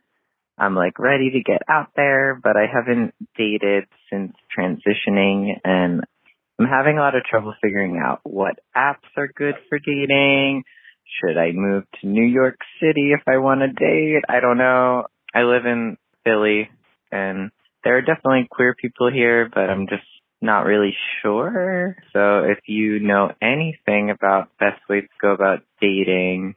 I'm 0.57 0.75
like 0.75 0.97
ready 0.97 1.31
to 1.31 1.43
get 1.43 1.61
out 1.69 1.89
there, 1.95 2.39
but 2.41 2.57
I 2.57 2.65
haven't 2.71 3.13
dated 3.37 3.85
since 4.11 4.33
transitioning 4.57 5.59
and 5.63 6.01
I'm 6.59 6.65
having 6.65 6.97
a 6.97 7.01
lot 7.01 7.15
of 7.15 7.23
trouble 7.23 7.53
figuring 7.61 8.01
out 8.03 8.21
what 8.23 8.59
apps 8.75 9.05
are 9.15 9.27
good 9.27 9.55
for 9.69 9.77
dating. 9.77 10.63
Should 11.21 11.37
I 11.37 11.51
move 11.53 11.83
to 12.01 12.07
New 12.07 12.25
York 12.25 12.57
City 12.81 13.11
if 13.13 13.21
I 13.27 13.37
want 13.37 13.61
to 13.61 13.67
date? 13.67 14.23
I 14.27 14.39
don't 14.39 14.57
know. 14.57 15.05
I 15.33 15.43
live 15.43 15.65
in 15.65 15.97
Philly 16.23 16.69
and 17.11 17.51
there 17.83 17.97
are 17.97 18.01
definitely 18.01 18.47
queer 18.49 18.75
people 18.75 19.11
here, 19.11 19.49
but 19.53 19.69
I'm 19.69 19.87
just 19.87 20.03
not 20.41 20.65
really 20.65 20.95
sure. 21.21 21.95
So 22.13 22.39
if 22.39 22.59
you 22.65 22.99
know 22.99 23.31
anything 23.41 24.09
about 24.09 24.49
best 24.59 24.81
ways 24.89 25.03
to 25.03 25.17
go 25.21 25.31
about 25.33 25.59
dating 25.79 26.55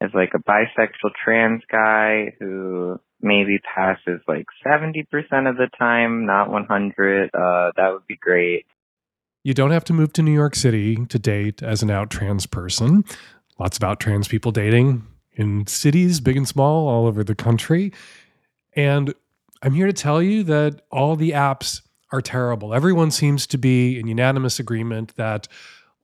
as 0.00 0.10
like 0.14 0.32
a 0.34 0.42
bisexual 0.42 1.12
trans 1.22 1.62
guy 1.70 2.32
who 2.40 2.98
maybe 3.20 3.58
passes 3.74 4.20
like 4.28 4.46
70% 4.64 5.04
of 5.48 5.56
the 5.56 5.68
time, 5.78 6.26
not 6.26 6.50
100, 6.50 7.30
uh, 7.34 7.72
that 7.76 7.92
would 7.92 8.06
be 8.06 8.16
great. 8.16 8.66
You 9.42 9.54
don't 9.54 9.70
have 9.70 9.84
to 9.84 9.92
move 9.92 10.12
to 10.14 10.22
New 10.22 10.32
York 10.32 10.56
City 10.56 10.96
to 11.06 11.18
date 11.18 11.62
as 11.62 11.82
an 11.82 11.90
out 11.90 12.10
trans 12.10 12.46
person. 12.46 13.04
Lots 13.58 13.76
of 13.76 13.84
out 13.84 14.00
trans 14.00 14.28
people 14.28 14.52
dating 14.52 15.06
in 15.32 15.66
cities, 15.66 16.20
big 16.20 16.36
and 16.36 16.48
small, 16.48 16.88
all 16.88 17.06
over 17.06 17.22
the 17.22 17.34
country. 17.34 17.92
And 18.74 19.14
I'm 19.62 19.72
here 19.72 19.86
to 19.86 19.92
tell 19.92 20.20
you 20.20 20.42
that 20.44 20.82
all 20.90 21.16
the 21.16 21.30
apps 21.30 21.82
are 22.12 22.20
terrible. 22.20 22.74
Everyone 22.74 23.10
seems 23.10 23.46
to 23.48 23.58
be 23.58 23.98
in 23.98 24.06
unanimous 24.06 24.58
agreement 24.58 25.14
that 25.16 25.48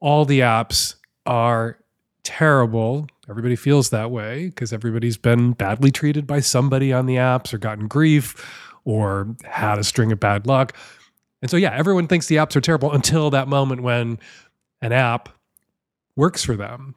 all 0.00 0.24
the 0.24 0.40
apps 0.40 0.94
are 1.26 1.78
terrible. 2.22 3.08
Everybody 3.29 3.57
feels 3.57 3.91
that 3.91 4.11
way 4.11 4.47
because 4.47 4.73
everybody's 4.73 5.16
been 5.16 5.53
badly 5.53 5.91
treated 5.91 6.27
by 6.27 6.41
somebody 6.41 6.93
on 6.93 7.07
the 7.07 7.16
apps 7.16 7.55
or 7.55 7.59
gotten 7.59 7.87
grief 7.87 8.35
or 8.85 9.37
had 9.45 9.79
a 9.79 9.85
string 9.85 10.11
of 10.11 10.18
bad 10.18 10.47
luck. 10.47 10.77
And 11.41 11.51
so, 11.51 11.57
yeah, 11.57 11.73
everyone 11.73 12.09
thinks 12.09 12.27
the 12.27 12.37
apps 12.37 12.57
are 12.57 12.61
terrible 12.61 12.93
until 12.93 13.31
that 13.31 13.49
moment 13.49 13.83
when 13.83 14.18
an 14.81 14.93
app 14.93 15.29
works 16.16 16.45
for 16.45 16.57
them. 16.57 16.95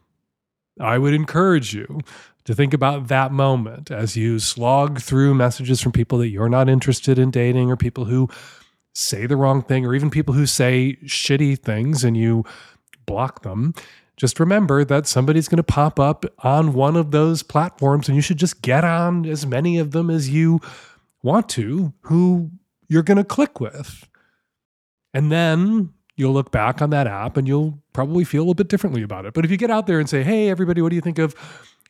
I 0.79 0.97
would 0.97 1.13
encourage 1.13 1.73
you 1.73 2.01
to 2.45 2.53
think 2.53 2.73
about 2.73 3.07
that 3.07 3.31
moment 3.31 3.91
as 3.91 4.17
you 4.17 4.39
slog 4.39 4.99
through 4.99 5.35
messages 5.35 5.81
from 5.81 5.91
people 5.91 6.17
that 6.19 6.29
you're 6.29 6.49
not 6.49 6.69
interested 6.69 7.17
in 7.17 7.31
dating 7.31 7.71
or 7.71 7.75
people 7.75 8.05
who 8.05 8.29
say 8.93 9.25
the 9.25 9.37
wrong 9.37 9.61
thing 9.61 9.85
or 9.85 9.93
even 9.93 10.09
people 10.09 10.33
who 10.33 10.45
say 10.45 10.97
shitty 11.05 11.59
things 11.59 12.03
and 12.03 12.17
you 12.17 12.43
block 13.05 13.43
them. 13.43 13.73
Just 14.17 14.39
remember 14.39 14.85
that 14.85 15.07
somebody's 15.07 15.47
going 15.47 15.57
to 15.57 15.63
pop 15.63 15.99
up 15.99 16.25
on 16.39 16.73
one 16.73 16.95
of 16.95 17.11
those 17.11 17.43
platforms 17.43 18.07
and 18.07 18.15
you 18.15 18.21
should 18.21 18.37
just 18.37 18.61
get 18.61 18.83
on 18.83 19.25
as 19.25 19.45
many 19.45 19.77
of 19.77 19.91
them 19.91 20.09
as 20.09 20.29
you 20.29 20.59
want 21.21 21.49
to 21.49 21.93
who 22.01 22.51
you're 22.87 23.03
going 23.03 23.17
to 23.17 23.23
click 23.23 23.59
with. 23.59 24.07
And 25.13 25.31
then 25.31 25.93
you'll 26.15 26.33
look 26.33 26.51
back 26.51 26.81
on 26.81 26.91
that 26.91 27.07
app 27.07 27.35
and 27.35 27.47
you'll 27.47 27.81
probably 27.93 28.23
feel 28.23 28.49
a 28.49 28.55
bit 28.55 28.69
differently 28.69 29.03
about 29.03 29.25
it. 29.25 29.33
But 29.33 29.43
if 29.43 29.51
you 29.51 29.57
get 29.57 29.71
out 29.71 29.87
there 29.87 29.99
and 29.99 30.09
say, 30.09 30.23
hey, 30.23 30.49
everybody, 30.49 30.81
what 30.81 30.89
do 30.89 30.95
you 30.95 31.01
think 31.01 31.19
of 31.19 31.35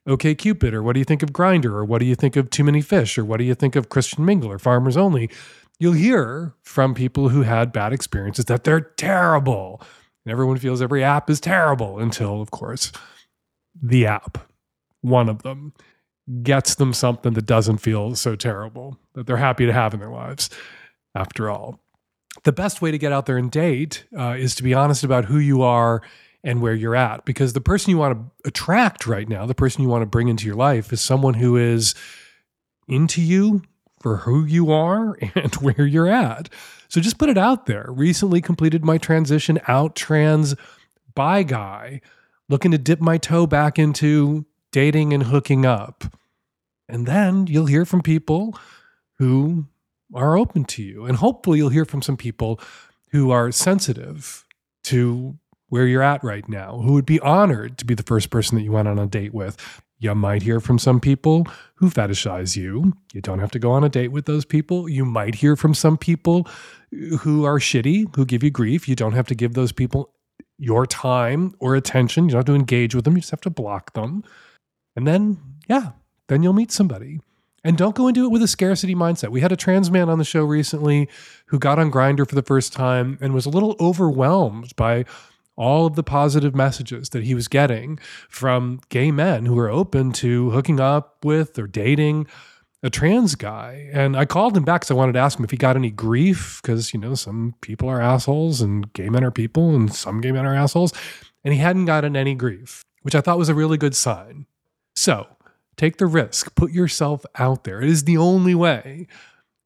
OkCupid? 0.08 0.74
Or 0.74 0.82
what 0.82 0.94
do 0.94 1.00
you 1.00 1.06
think 1.06 1.22
of 1.22 1.32
Grindr? 1.32 1.74
Or 1.74 1.86
what 1.86 2.00
do 2.00 2.06
you 2.06 2.16
think 2.16 2.36
of 2.36 2.50
Too 2.50 2.64
Many 2.64 2.82
Fish? 2.82 3.18
Or 3.18 3.26
what 3.26 3.38
do 3.38 3.44
you 3.44 3.56
think 3.56 3.76
of 3.76 3.90
Christian 3.90 4.26
Mingle 4.26 4.52
or 4.52 4.60
Farmers 4.60 4.98
Only? 4.98 5.30
you'll 5.80 5.94
hear 5.94 6.54
from 6.62 6.94
people 6.94 7.30
who 7.30 7.42
had 7.42 7.72
bad 7.72 7.94
experiences 7.94 8.46
that 8.46 8.64
they're 8.64 8.82
terrible. 8.82 9.82
And 10.26 10.32
everyone 10.32 10.58
feels 10.58 10.82
every 10.82 11.04
app 11.04 11.30
is 11.30 11.40
terrible 11.40 12.00
until, 12.00 12.42
of 12.42 12.52
course, 12.52 12.92
the 13.80 14.08
app, 14.08 14.50
one 15.02 15.30
of 15.30 15.44
them, 15.44 15.74
gets 16.42 16.76
them 16.76 16.94
something 16.94 17.34
that 17.34 17.46
doesn't 17.46 17.78
feel 17.78 18.16
so 18.16 18.36
terrible 18.36 18.98
that 19.14 19.28
they're 19.28 19.38
happy 19.38 19.66
to 19.66 19.74
have 19.74 19.94
in 19.94 20.00
their 20.00 20.10
lives 20.10 20.50
after 21.14 21.50
all. 21.50 21.80
The 22.44 22.52
best 22.52 22.82
way 22.82 22.92
to 22.92 22.98
get 22.98 23.12
out 23.12 23.28
there 23.28 23.38
and 23.38 23.52
date 23.52 24.06
uh, 24.18 24.36
is 24.38 24.56
to 24.56 24.64
be 24.64 24.74
honest 24.74 25.04
about 25.04 25.26
who 25.26 25.38
you 25.38 25.62
are 25.62 26.02
and 26.44 26.62
where 26.62 26.74
you're 26.74 26.96
at 26.96 27.26
because 27.26 27.54
the 27.54 27.62
person 27.62 27.92
you 27.92 27.98
want 27.98 28.18
to 28.18 28.48
attract 28.48 29.08
right 29.08 29.30
now, 29.30 29.46
the 29.46 29.56
person 29.56 29.82
you 29.82 29.90
want 29.90 30.02
to 30.02 30.08
bring 30.08 30.28
into 30.28 30.46
your 30.46 30.56
life 30.56 30.92
is 30.92 31.02
someone 31.02 31.36
who 31.36 31.58
is 31.58 31.96
into 32.88 33.22
you 33.22 33.62
for 34.02 34.18
who 34.18 34.46
you 34.46 34.72
are 34.72 35.18
and 35.36 35.54
where 35.56 35.86
you're 35.86 36.08
at. 36.08 36.50
So 36.90 37.02
just 37.02 37.18
put 37.18 37.30
it 37.30 37.38
out 37.38 37.66
there. 37.66 37.88
Recently 37.90 38.42
completed 38.42 38.86
my 38.86 38.98
transition 38.98 39.60
out 39.68 39.96
trans 39.96 40.56
bi 41.14 41.44
guy, 41.44 42.02
looking 42.50 42.72
to 42.72 42.78
dip 42.78 43.02
my 43.02 43.18
toe 43.18 43.48
back 43.48 43.80
into 43.80 44.46
dating 44.72 45.14
and 45.14 45.24
hooking 45.24 45.66
up. 45.66 46.04
And 46.88 47.06
then 47.06 47.48
you'll 47.48 47.66
hear 47.66 47.86
from 47.86 48.02
people 48.02 48.58
who 49.18 49.66
are 50.14 50.38
open 50.38 50.66
to 50.66 50.84
you. 50.84 51.06
And 51.06 51.18
hopefully 51.18 51.58
you'll 51.58 51.70
hear 51.70 51.86
from 51.86 52.02
some 52.02 52.18
people 52.18 52.60
who 53.12 53.32
are 53.32 53.52
sensitive 53.52 54.46
to 54.84 55.38
where 55.70 55.88
you're 55.88 56.04
at 56.04 56.24
right 56.24 56.48
now, 56.48 56.80
who 56.80 56.94
would 56.94 57.06
be 57.06 57.20
honored 57.22 57.78
to 57.80 57.86
be 57.86 57.96
the 57.96 58.04
first 58.04 58.30
person 58.30 58.56
that 58.58 58.64
you 58.64 58.72
went 58.72 58.88
on 58.88 59.00
a 59.00 59.08
date 59.08 59.34
with. 59.34 59.82
You 60.00 60.14
might 60.14 60.44
hear 60.44 60.60
from 60.60 60.78
some 60.78 61.00
people 61.00 61.48
who 61.76 61.90
fetishize 61.90 62.56
you. 62.56 62.94
You 63.14 63.22
don't 63.22 63.40
have 63.40 63.52
to 63.52 63.60
go 63.60 63.72
on 63.72 63.84
a 63.84 63.90
date 63.90 64.10
with 64.10 64.26
those 64.26 64.46
people. 64.46 64.90
You 64.90 65.06
might 65.06 65.36
hear 65.36 65.56
from 65.56 65.74
some 65.74 65.98
people 65.98 66.48
who 67.20 67.46
are 67.46 67.60
shitty, 67.60 68.16
who 68.16 68.26
give 68.26 68.44
you 68.44 68.52
grief. 68.52 68.88
You 68.88 68.96
don't 68.96 69.14
have 69.14 69.28
to 69.28 69.36
give 69.36 69.54
those 69.54 69.72
people 69.72 70.14
your 70.58 70.86
time 70.86 71.56
or 71.60 71.76
attention. 71.76 72.26
You 72.26 72.32
don't 72.32 72.40
have 72.40 72.46
to 72.46 72.56
engage 72.56 72.94
with 72.94 73.06
them. 73.06 73.16
You 73.16 73.22
just 73.22 73.32
have 73.32 73.42
to 73.42 73.50
block 73.50 73.94
them. 73.94 74.24
And 74.96 75.08
then, 75.08 75.38
yeah, 75.68 75.92
then 76.28 76.44
you'll 76.44 76.54
meet 76.54 76.72
somebody. 76.72 77.20
And 77.64 77.78
don't 77.78 77.96
go 77.96 78.08
into 78.08 78.26
it 78.26 78.32
with 78.32 78.44
a 78.44 78.48
scarcity 78.48 78.94
mindset. 78.94 79.30
We 79.30 79.42
had 79.42 79.52
a 79.52 79.58
trans 79.58 79.90
man 79.90 80.08
on 80.08 80.20
the 80.20 80.24
show 80.24 80.44
recently 80.44 81.10
who 81.48 81.58
got 81.58 81.80
on 81.80 81.92
Grindr 81.92 82.28
for 82.28 82.36
the 82.36 82.44
first 82.44 82.74
time 82.74 83.18
and 83.22 83.34
was 83.34 83.48
a 83.48 83.50
little 83.50 83.76
overwhelmed 83.80 84.76
by 84.76 85.06
all 85.56 85.86
of 85.86 85.96
the 85.96 86.04
positive 86.04 86.56
messages 86.56 87.10
that 87.10 87.24
he 87.24 87.34
was 87.34 87.48
getting 87.48 88.00
from 88.30 88.82
gay 88.90 89.12
men 89.12 89.46
who 89.46 89.56
were 89.56 89.70
open 89.70 90.12
to 90.12 90.52
hooking 90.52 90.80
up 90.80 91.24
with 91.24 91.58
or 91.58 91.68
dating 91.68 92.28
a 92.84 92.90
trans 92.90 93.36
guy. 93.36 93.90
And 93.94 94.16
I 94.16 94.26
called 94.26 94.56
him 94.56 94.64
back 94.64 94.82
because 94.82 94.92
I 94.92 94.96
wanted 94.96 95.14
to 95.14 95.20
ask 95.20 95.40
him 95.40 95.46
if 95.46 95.52
he 95.52 95.58
got 95.58 95.76
any 95.76 95.90
grief 95.90 96.60
because, 96.62 96.94
you 96.94 97.00
know, 97.00 97.16
some 97.16 97.56
people 97.62 97.90
are 97.90 98.02
assholes 98.02 98.62
and 98.62 98.92
gay 98.94 99.10
men 99.10 99.24
are 99.24 99.32
people 99.32 99.76
and 99.76 99.94
some 99.94 100.22
gay 100.22 100.32
men 100.32 100.46
are 100.46 100.56
assholes. 100.56 100.94
And 101.44 101.54
he 101.54 101.60
hadn't 101.60 101.86
gotten 101.86 102.16
any 102.16 102.36
grief, 102.36 102.84
which 103.02 103.16
I 103.16 103.22
thought 103.22 103.38
was 103.38 103.50
a 103.50 103.56
really 103.56 103.78
good 103.78 103.96
sign. 103.96 104.46
So 104.96 105.28
take 105.78 105.98
the 105.98 106.06
risk, 106.06 106.54
put 106.56 106.72
yourself 106.72 107.26
out 107.36 107.64
there. 107.64 107.82
It 107.82 107.90
is 107.90 108.04
the 108.04 108.18
only 108.18 108.56
way 108.56 109.08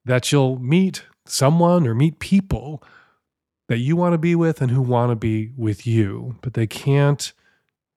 that 0.06 0.32
you'll 0.32 0.60
meet 0.60 1.04
someone 1.26 1.88
or 1.88 1.94
meet 1.94 2.20
people 2.20 2.84
that 3.70 3.78
you 3.78 3.96
want 3.96 4.14
to 4.14 4.18
be 4.18 4.36
with 4.36 4.62
and 4.62 4.72
who 4.72 4.82
want 4.82 5.12
to 5.12 5.16
be 5.16 5.52
with 5.56 5.86
you, 5.86 6.36
but 6.42 6.56
they 6.56 6.66
can't 6.66 7.32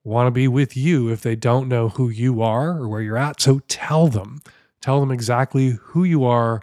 want 0.03 0.27
to 0.27 0.31
be 0.31 0.47
with 0.47 0.77
you 0.77 1.09
if 1.09 1.21
they 1.21 1.35
don't 1.35 1.67
know 1.67 1.89
who 1.89 2.09
you 2.09 2.43
are 2.43 2.77
or 2.77 2.87
where 2.87 3.01
you're 3.01 3.17
at. 3.17 3.41
So 3.41 3.59
tell 3.67 4.07
them, 4.07 4.43
tell 4.81 4.99
them 4.99 5.09
exactly 5.09 5.79
who 5.81 6.03
you 6.03 6.25
are 6.25 6.61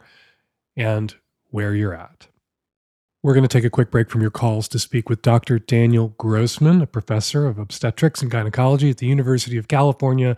and 0.77 1.13
where 1.49 1.75
you're 1.75 1.93
at. 1.93 2.29
We're 3.21 3.35
going 3.35 3.43
to 3.43 3.49
take 3.49 3.65
a 3.65 3.71
quick 3.71 3.91
break 3.91 4.11
from 4.11 4.23
your 4.23 4.31
calls 4.31 4.69
to 4.69 4.79
speak 4.79 5.09
with 5.09 5.23
Dr. 5.23 5.59
Daniel 5.59 6.15
Grossman, 6.17 6.81
a 6.81 6.87
professor 6.87 7.47
of 7.47 7.59
obstetrics 7.59 8.23
and 8.23 8.31
gynecology 8.31 8.91
at 8.91 8.99
the 8.99 9.09
University 9.09 9.57
of 9.57 9.67
California, 9.67 10.37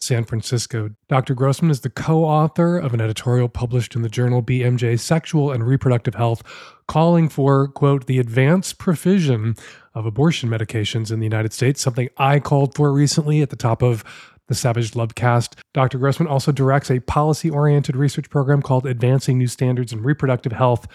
San 0.00 0.24
Francisco. 0.24 0.90
Dr. 1.08 1.34
Grossman 1.34 1.70
is 1.70 1.80
the 1.80 1.90
co 1.90 2.24
author 2.24 2.78
of 2.78 2.94
an 2.94 3.00
editorial 3.00 3.48
published 3.48 3.94
in 3.94 4.02
the 4.02 4.08
journal 4.08 4.42
BMJ 4.42 4.98
Sexual 4.98 5.52
and 5.52 5.66
Reproductive 5.66 6.14
Health, 6.14 6.42
calling 6.88 7.28
for, 7.28 7.68
quote, 7.68 8.06
the 8.06 8.18
advanced 8.18 8.78
provision 8.78 9.54
of 9.94 10.06
abortion 10.06 10.48
medications 10.48 11.12
in 11.12 11.20
the 11.20 11.26
United 11.26 11.52
States, 11.52 11.82
something 11.82 12.08
I 12.16 12.40
called 12.40 12.74
for 12.74 12.92
recently 12.92 13.42
at 13.42 13.50
the 13.50 13.56
top 13.56 13.82
of 13.82 14.02
the 14.48 14.54
Savage 14.54 14.92
Lovecast. 14.92 15.58
Dr. 15.74 15.98
Grossman 15.98 16.28
also 16.28 16.50
directs 16.50 16.90
a 16.90 17.00
policy 17.00 17.50
oriented 17.50 17.94
research 17.94 18.30
program 18.30 18.62
called 18.62 18.86
Advancing 18.86 19.36
New 19.38 19.48
Standards 19.48 19.92
in 19.92 20.02
Reproductive 20.02 20.52
Health, 20.52 20.88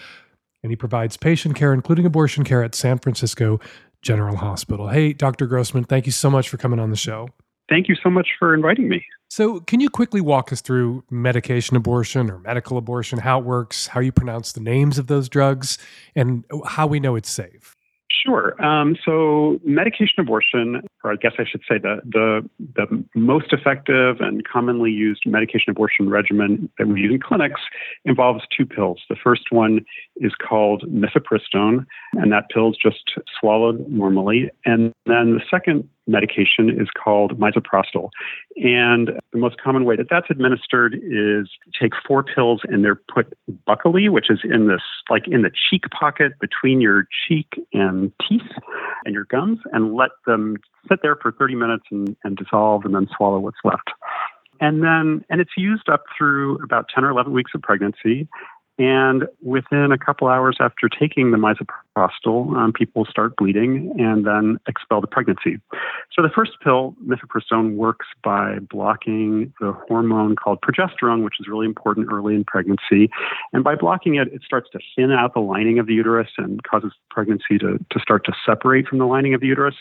and 0.62 0.72
he 0.72 0.76
provides 0.76 1.16
patient 1.16 1.54
care, 1.54 1.72
including 1.72 2.06
abortion 2.06 2.42
care, 2.42 2.64
at 2.64 2.74
San 2.74 2.98
Francisco 2.98 3.60
General 4.02 4.36
Hospital. 4.36 4.88
Hey, 4.88 5.12
Dr. 5.12 5.46
Grossman, 5.46 5.84
thank 5.84 6.06
you 6.06 6.12
so 6.12 6.28
much 6.28 6.48
for 6.48 6.56
coming 6.56 6.80
on 6.80 6.90
the 6.90 6.96
show 6.96 7.30
thank 7.68 7.88
you 7.88 7.96
so 8.02 8.10
much 8.10 8.28
for 8.38 8.54
inviting 8.54 8.88
me. 8.88 9.04
So, 9.28 9.60
can 9.60 9.80
you 9.80 9.90
quickly 9.90 10.20
walk 10.20 10.52
us 10.52 10.60
through 10.60 11.02
medication 11.10 11.76
abortion 11.76 12.30
or 12.30 12.38
medical 12.38 12.78
abortion, 12.78 13.18
how 13.18 13.40
it 13.40 13.44
works, 13.44 13.88
how 13.88 14.00
you 14.00 14.12
pronounce 14.12 14.52
the 14.52 14.60
names 14.60 14.98
of 14.98 15.08
those 15.08 15.28
drugs, 15.28 15.78
and 16.14 16.44
how 16.64 16.86
we 16.86 17.00
know 17.00 17.16
it's 17.16 17.30
safe? 17.30 17.74
Sure. 18.24 18.60
Um, 18.64 18.96
so, 19.04 19.60
medication 19.64 20.18
abortion, 20.18 20.80
or 21.04 21.12
I 21.12 21.16
guess 21.16 21.32
I 21.38 21.44
should 21.44 21.62
say 21.68 21.78
the, 21.78 22.00
the 22.04 22.48
the 22.76 23.04
most 23.14 23.52
effective 23.52 24.20
and 24.20 24.46
commonly 24.46 24.90
used 24.90 25.22
medication 25.26 25.70
abortion 25.70 26.08
regimen 26.08 26.70
that 26.78 26.86
we 26.86 27.00
use 27.00 27.12
in 27.12 27.20
clinics 27.20 27.60
involves 28.04 28.42
two 28.56 28.64
pills. 28.64 29.02
The 29.08 29.16
first 29.22 29.50
one 29.50 29.84
is 30.16 30.32
called 30.36 30.84
mifepristone, 30.88 31.84
and 32.12 32.32
that 32.32 32.48
pill 32.52 32.70
is 32.70 32.76
just 32.80 33.18
swallowed 33.38 33.86
normally. 33.88 34.50
And 34.64 34.92
then 35.04 35.34
the 35.34 35.42
second 35.50 35.88
medication 36.06 36.70
is 36.70 36.88
called 37.02 37.38
misoprostol. 37.38 38.10
And 38.56 39.10
the 39.32 39.38
most 39.38 39.56
common 39.60 39.84
way 39.84 39.96
that 39.96 40.06
that's 40.08 40.28
administered 40.30 40.94
is 40.94 41.48
take 41.80 41.92
four 42.06 42.22
pills 42.22 42.62
and 42.64 42.84
they're 42.84 43.00
put 43.12 43.36
buccally, 43.66 44.08
which 44.10 44.30
is 44.30 44.40
in 44.44 44.68
this, 44.68 44.82
like 45.10 45.26
in 45.26 45.42
the 45.42 45.50
cheek 45.70 45.84
pocket 45.90 46.32
between 46.40 46.80
your 46.80 47.06
cheek 47.26 47.48
and 47.72 48.12
teeth 48.28 48.50
and 49.04 49.14
your 49.14 49.24
gums, 49.24 49.58
and 49.72 49.94
let 49.94 50.10
them 50.26 50.56
sit 50.88 51.00
there 51.02 51.16
for 51.16 51.32
30 51.32 51.54
minutes 51.54 51.84
and, 51.90 52.16
and 52.24 52.36
dissolve 52.36 52.84
and 52.84 52.94
then 52.94 53.08
swallow 53.16 53.38
what's 53.38 53.58
left. 53.64 53.90
And 54.60 54.82
then, 54.82 55.24
and 55.28 55.40
it's 55.40 55.50
used 55.56 55.88
up 55.88 56.04
through 56.16 56.62
about 56.62 56.86
10 56.94 57.04
or 57.04 57.10
11 57.10 57.32
weeks 57.32 57.52
of 57.54 57.62
pregnancy. 57.62 58.28
And 58.78 59.24
within 59.42 59.90
a 59.90 59.96
couple 59.96 60.28
hours 60.28 60.58
after 60.60 60.88
taking 60.88 61.30
the 61.30 61.38
misoprostol, 61.38 62.54
um, 62.56 62.72
people 62.74 63.06
start 63.06 63.34
bleeding 63.36 63.94
and 63.98 64.26
then 64.26 64.58
expel 64.68 65.00
the 65.00 65.06
pregnancy. 65.06 65.58
So 66.12 66.22
the 66.22 66.28
first 66.28 66.52
pill, 66.62 66.94
mifepristone, 67.06 67.76
works 67.76 68.06
by 68.22 68.58
blocking 68.58 69.52
the 69.60 69.72
hormone 69.88 70.36
called 70.36 70.60
progesterone, 70.60 71.24
which 71.24 71.40
is 71.40 71.48
really 71.48 71.64
important 71.64 72.08
early 72.12 72.34
in 72.34 72.44
pregnancy. 72.44 73.10
And 73.54 73.64
by 73.64 73.76
blocking 73.76 74.16
it, 74.16 74.28
it 74.28 74.42
starts 74.44 74.68
to 74.72 74.78
thin 74.94 75.10
out 75.10 75.32
the 75.32 75.40
lining 75.40 75.78
of 75.78 75.86
the 75.86 75.94
uterus 75.94 76.28
and 76.36 76.62
causes 76.62 76.92
pregnancy 77.10 77.58
to, 77.58 77.78
to 77.78 78.00
start 78.00 78.26
to 78.26 78.32
separate 78.44 78.88
from 78.88 78.98
the 78.98 79.06
lining 79.06 79.32
of 79.32 79.40
the 79.40 79.46
uterus. 79.46 79.76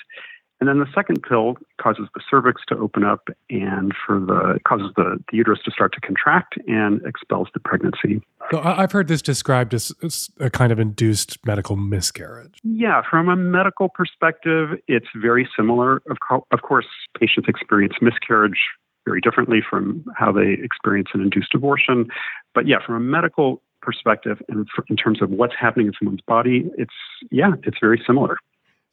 And 0.59 0.69
then 0.69 0.79
the 0.79 0.87
second 0.95 1.21
pill 1.21 1.57
causes 1.81 2.07
the 2.15 2.21
cervix 2.29 2.61
to 2.69 2.77
open 2.77 3.03
up 3.03 3.27
and 3.49 3.93
for 4.05 4.19
the 4.19 4.59
causes 4.65 4.91
the, 4.95 5.21
the 5.29 5.37
uterus 5.37 5.59
to 5.65 5.71
start 5.71 5.93
to 5.93 6.01
contract 6.01 6.55
and 6.67 7.05
expels 7.05 7.49
the 7.53 7.59
pregnancy. 7.59 8.21
So 8.51 8.61
I've 8.63 8.91
heard 8.91 9.07
this 9.07 9.21
described 9.21 9.73
as, 9.73 9.91
as 10.01 10.29
a 10.39 10.49
kind 10.49 10.71
of 10.71 10.79
induced 10.79 11.45
medical 11.45 11.75
miscarriage. 11.75 12.59
Yeah, 12.63 13.01
from 13.09 13.27
a 13.27 13.35
medical 13.35 13.89
perspective, 13.89 14.79
it's 14.87 15.07
very 15.15 15.47
similar. 15.57 15.97
Of, 16.09 16.17
co- 16.27 16.47
of 16.51 16.61
course, 16.61 16.87
patients 17.19 17.47
experience 17.49 17.95
miscarriage 18.01 18.59
very 19.05 19.21
differently 19.21 19.59
from 19.67 20.05
how 20.15 20.31
they 20.31 20.57
experience 20.63 21.09
an 21.13 21.21
induced 21.21 21.53
abortion. 21.53 22.07
But 22.53 22.67
yeah, 22.67 22.77
from 22.85 22.95
a 22.95 22.99
medical 22.99 23.61
perspective 23.81 24.41
and 24.49 24.67
in 24.89 24.95
terms 24.95 25.21
of 25.21 25.29
what's 25.29 25.53
happening 25.59 25.87
in 25.87 25.93
someone's 25.99 26.21
body, 26.21 26.69
it's 26.77 26.93
yeah, 27.29 27.51
it's 27.63 27.77
very 27.79 28.01
similar. 28.05 28.37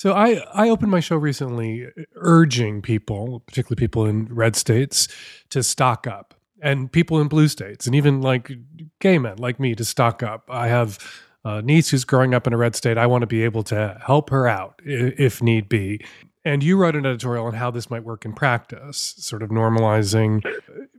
So 0.03 0.15
I, 0.15 0.45
I 0.53 0.69
opened 0.69 0.91
my 0.91 0.99
show 0.99 1.15
recently 1.15 1.87
urging 2.17 2.83
people, 2.83 3.39
particularly 3.47 3.79
people 3.79 4.05
in 4.05 4.25
red 4.35 4.57
states, 4.57 5.07
to 5.51 5.63
stock 5.63 6.09
up 6.09 6.35
and 6.61 6.91
people 6.91 7.21
in 7.21 7.29
blue 7.29 7.47
states 7.47 7.87
and 7.87 7.95
even 7.95 8.21
like 8.21 8.51
gay 8.99 9.19
men 9.19 9.37
like 9.37 9.61
me 9.61 9.77
to 9.77 9.85
stock 9.85 10.21
up. 10.25 10.49
I 10.51 10.67
have 10.67 10.99
a 11.45 11.63
niece 11.63 11.91
who's 11.91 12.05
growing 12.05 12.35
up 12.35 12.49
in 12.49 12.53
a 12.53 12.57
red 12.57 12.75
state. 12.75 12.99
I 12.99 13.07
want 13.07 13.23
to 13.23 13.29
be 13.29 13.45
able 13.45 13.63
to 13.63 13.97
help 14.05 14.31
her 14.31 14.49
out 14.49 14.81
if 14.85 15.41
need 15.41 15.69
be. 15.69 16.05
And 16.45 16.65
you 16.65 16.77
wrote 16.79 16.97
an 16.97 17.07
editorial 17.07 17.47
on 17.47 17.55
how 17.55 17.71
this 17.71 17.89
might 17.89 18.03
work 18.03 18.25
in 18.25 18.33
practice, 18.33 19.15
sort 19.19 19.41
of 19.41 19.51
normalizing 19.51 20.45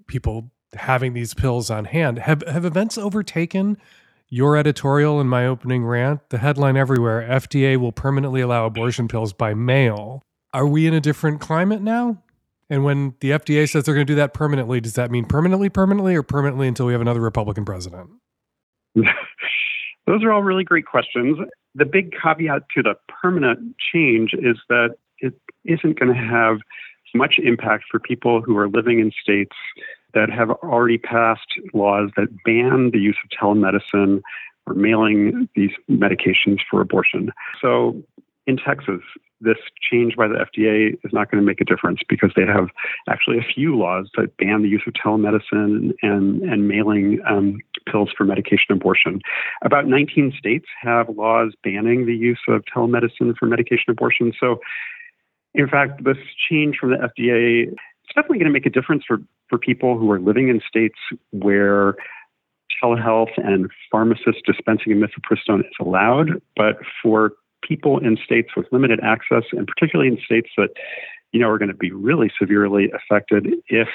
people 0.07 0.49
having 0.75 1.11
these 1.11 1.33
pills 1.33 1.69
on 1.69 1.83
hand. 1.83 2.19
Have 2.19 2.41
have 2.47 2.63
events 2.63 2.97
overtaken 2.97 3.75
your 4.33 4.57
editorial 4.57 5.19
and 5.19 5.29
my 5.29 5.45
opening 5.45 5.85
rant, 5.85 6.19
the 6.29 6.39
headline 6.39 6.75
everywhere 6.75 7.21
FDA 7.29 7.77
will 7.77 7.91
permanently 7.91 8.41
allow 8.41 8.65
abortion 8.65 9.07
pills 9.07 9.31
by 9.31 9.53
mail. 9.53 10.23
Are 10.53 10.65
we 10.65 10.87
in 10.87 10.93
a 10.95 10.99
different 10.99 11.39
climate 11.39 11.83
now? 11.83 12.17
And 12.67 12.83
when 12.83 13.13
the 13.19 13.29
FDA 13.29 13.69
says 13.69 13.83
they're 13.83 13.93
going 13.93 14.07
to 14.07 14.11
do 14.11 14.15
that 14.15 14.33
permanently, 14.33 14.81
does 14.81 14.95
that 14.95 15.11
mean 15.11 15.25
permanently, 15.25 15.69
permanently, 15.69 16.15
or 16.15 16.23
permanently 16.23 16.67
until 16.67 16.87
we 16.87 16.93
have 16.93 17.01
another 17.01 17.21
Republican 17.21 17.63
president? 17.63 18.09
Those 18.95 20.23
are 20.23 20.31
all 20.31 20.41
really 20.41 20.63
great 20.63 20.87
questions. 20.87 21.37
The 21.75 21.85
big 21.85 22.11
caveat 22.19 22.63
to 22.75 22.81
the 22.81 22.95
permanent 23.21 23.75
change 23.93 24.31
is 24.33 24.57
that 24.67 24.95
it 25.19 25.35
isn't 25.63 25.99
going 25.99 26.11
to 26.11 26.19
have 26.19 26.57
much 27.13 27.35
impact 27.37 27.83
for 27.91 27.99
people 27.99 28.41
who 28.41 28.57
are 28.57 28.67
living 28.67 28.99
in 28.99 29.11
states 29.21 29.55
that 30.13 30.29
have 30.29 30.49
already 30.49 30.97
passed 30.97 31.59
laws 31.73 32.09
that 32.17 32.27
ban 32.45 32.91
the 32.91 32.99
use 32.99 33.17
of 33.23 33.29
telemedicine 33.29 34.21
or 34.67 34.73
mailing 34.73 35.49
these 35.55 35.71
medications 35.89 36.59
for 36.69 36.81
abortion. 36.81 37.31
So 37.61 38.01
in 38.47 38.57
Texas, 38.57 39.01
this 39.41 39.57
change 39.81 40.15
by 40.15 40.27
the 40.27 40.35
FDA 40.35 40.93
is 41.03 41.11
not 41.11 41.29
going 41.29 41.41
to 41.41 41.45
make 41.45 41.59
a 41.59 41.65
difference 41.65 41.99
because 42.07 42.31
they 42.35 42.45
have 42.45 42.69
actually 43.09 43.37
a 43.37 43.53
few 43.53 43.77
laws 43.77 44.09
that 44.15 44.37
ban 44.37 44.61
the 44.61 44.69
use 44.69 44.83
of 44.87 44.93
telemedicine 44.93 45.91
and, 46.01 46.41
and 46.43 46.67
mailing 46.67 47.19
um, 47.29 47.57
pills 47.91 48.09
for 48.17 48.23
medication 48.23 48.71
abortion. 48.71 49.19
About 49.63 49.85
19 49.87 50.33
states 50.37 50.65
have 50.81 51.09
laws 51.09 51.53
banning 51.63 52.05
the 52.05 52.15
use 52.15 52.39
of 52.47 52.63
telemedicine 52.73 53.35
for 53.37 53.45
medication 53.45 53.89
abortion. 53.89 54.31
So, 54.39 54.59
in 55.53 55.67
fact, 55.67 56.03
this 56.03 56.17
change 56.49 56.77
from 56.79 56.91
the 56.91 56.97
FDA 56.97 57.73
it's 58.03 58.13
definitely 58.15 58.39
going 58.39 58.51
to 58.51 58.53
make 58.53 58.65
a 58.65 58.69
difference 58.69 59.03
for, 59.07 59.17
for 59.53 59.59
people 59.59 59.99
who 59.99 60.09
are 60.09 60.19
living 60.19 60.49
in 60.49 60.59
states 60.67 60.97
where 61.29 61.93
telehealth 62.83 63.29
and 63.37 63.69
pharmacists 63.91 64.41
dispensing 64.47 64.93
mifepristone 64.93 65.59
is 65.59 65.75
allowed, 65.79 66.41
but 66.55 66.77
for 67.03 67.33
people 67.61 67.99
in 67.99 68.17
states 68.25 68.49
with 68.57 68.65
limited 68.71 68.99
access, 69.03 69.43
and 69.51 69.67
particularly 69.67 70.11
in 70.11 70.17
states 70.25 70.49
that 70.57 70.69
you 71.33 71.39
know 71.39 71.49
are 71.49 71.59
going 71.59 71.69
to 71.69 71.77
be 71.77 71.91
really 71.91 72.31
severely 72.39 72.91
affected 72.95 73.45
if 73.67 73.89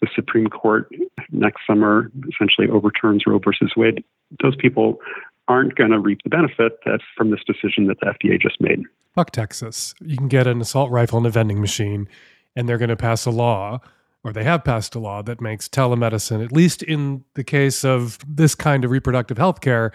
the 0.00 0.06
Supreme 0.14 0.46
Court 0.46 0.88
next 1.32 1.62
summer 1.66 2.08
essentially 2.32 2.68
overturns 2.72 3.24
Roe 3.26 3.40
versus 3.44 3.72
Wade, 3.76 4.04
those 4.40 4.54
people 4.54 5.00
aren't 5.48 5.74
going 5.74 5.90
to 5.90 5.98
reap 5.98 6.20
the 6.22 6.30
benefit 6.30 6.78
that 6.84 7.00
from 7.16 7.32
this 7.32 7.40
decision 7.44 7.88
that 7.88 7.98
the 7.98 8.06
FDA 8.06 8.40
just 8.40 8.60
made. 8.60 8.84
Fuck 9.16 9.32
Texas. 9.32 9.92
You 10.00 10.16
can 10.16 10.28
get 10.28 10.46
an 10.46 10.60
assault 10.60 10.92
rifle 10.92 11.18
in 11.18 11.26
a 11.26 11.30
vending 11.30 11.60
machine, 11.60 12.06
and 12.54 12.68
they're 12.68 12.78
going 12.78 12.90
to 12.90 12.96
pass 12.96 13.26
a 13.26 13.30
law, 13.30 13.80
or 14.22 14.32
they 14.32 14.44
have 14.44 14.64
passed 14.64 14.94
a 14.94 14.98
law 14.98 15.22
that 15.22 15.40
makes 15.40 15.68
telemedicine, 15.68 16.44
at 16.44 16.52
least 16.52 16.82
in 16.82 17.24
the 17.34 17.44
case 17.44 17.84
of 17.84 18.18
this 18.26 18.54
kind 18.54 18.84
of 18.84 18.90
reproductive 18.90 19.38
health 19.38 19.60
care, 19.60 19.92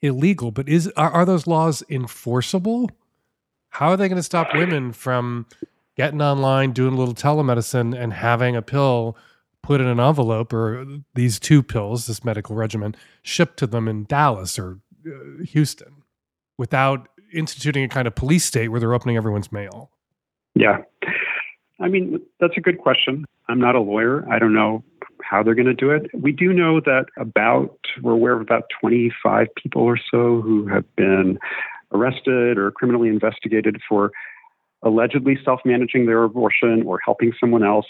illegal. 0.00 0.50
But 0.50 0.68
is 0.68 0.88
are, 0.96 1.10
are 1.10 1.24
those 1.24 1.46
laws 1.46 1.82
enforceable? 1.88 2.90
How 3.70 3.88
are 3.88 3.96
they 3.96 4.08
going 4.08 4.16
to 4.16 4.22
stop 4.22 4.54
women 4.54 4.92
from 4.92 5.46
getting 5.96 6.22
online, 6.22 6.72
doing 6.72 6.94
a 6.94 6.96
little 6.96 7.14
telemedicine, 7.14 7.98
and 7.98 8.12
having 8.12 8.54
a 8.56 8.62
pill 8.62 9.16
put 9.62 9.80
in 9.80 9.86
an 9.86 10.00
envelope 10.00 10.52
or 10.52 10.86
these 11.14 11.38
two 11.38 11.62
pills, 11.62 12.06
this 12.06 12.24
medical 12.24 12.54
regimen, 12.54 12.94
shipped 13.22 13.58
to 13.58 13.66
them 13.66 13.88
in 13.88 14.04
Dallas 14.04 14.58
or 14.58 14.78
uh, 15.06 15.44
Houston 15.44 16.04
without 16.56 17.08
instituting 17.32 17.84
a 17.84 17.88
kind 17.88 18.06
of 18.06 18.14
police 18.14 18.44
state 18.44 18.68
where 18.68 18.80
they're 18.80 18.94
opening 18.94 19.16
everyone's 19.16 19.52
mail? 19.52 19.90
Yeah. 20.54 20.78
I 21.80 21.88
mean, 21.88 22.20
that's 22.40 22.56
a 22.56 22.60
good 22.60 22.78
question. 22.78 23.24
I'm 23.48 23.60
not 23.60 23.74
a 23.74 23.80
lawyer. 23.80 24.28
I 24.30 24.38
don't 24.38 24.54
know 24.54 24.82
how 25.22 25.42
they're 25.42 25.54
going 25.54 25.66
to 25.66 25.74
do 25.74 25.90
it. 25.90 26.10
We 26.14 26.32
do 26.32 26.52
know 26.52 26.80
that 26.80 27.06
about, 27.16 27.76
we're 28.02 28.12
aware 28.12 28.34
of 28.34 28.40
about 28.40 28.64
25 28.80 29.46
people 29.56 29.82
or 29.82 29.96
so 29.96 30.40
who 30.40 30.66
have 30.66 30.84
been 30.96 31.38
arrested 31.92 32.58
or 32.58 32.70
criminally 32.70 33.08
investigated 33.08 33.80
for 33.88 34.12
allegedly 34.82 35.38
self 35.44 35.60
managing 35.64 36.06
their 36.06 36.22
abortion 36.22 36.82
or 36.86 37.00
helping 37.04 37.32
someone 37.40 37.64
else 37.64 37.86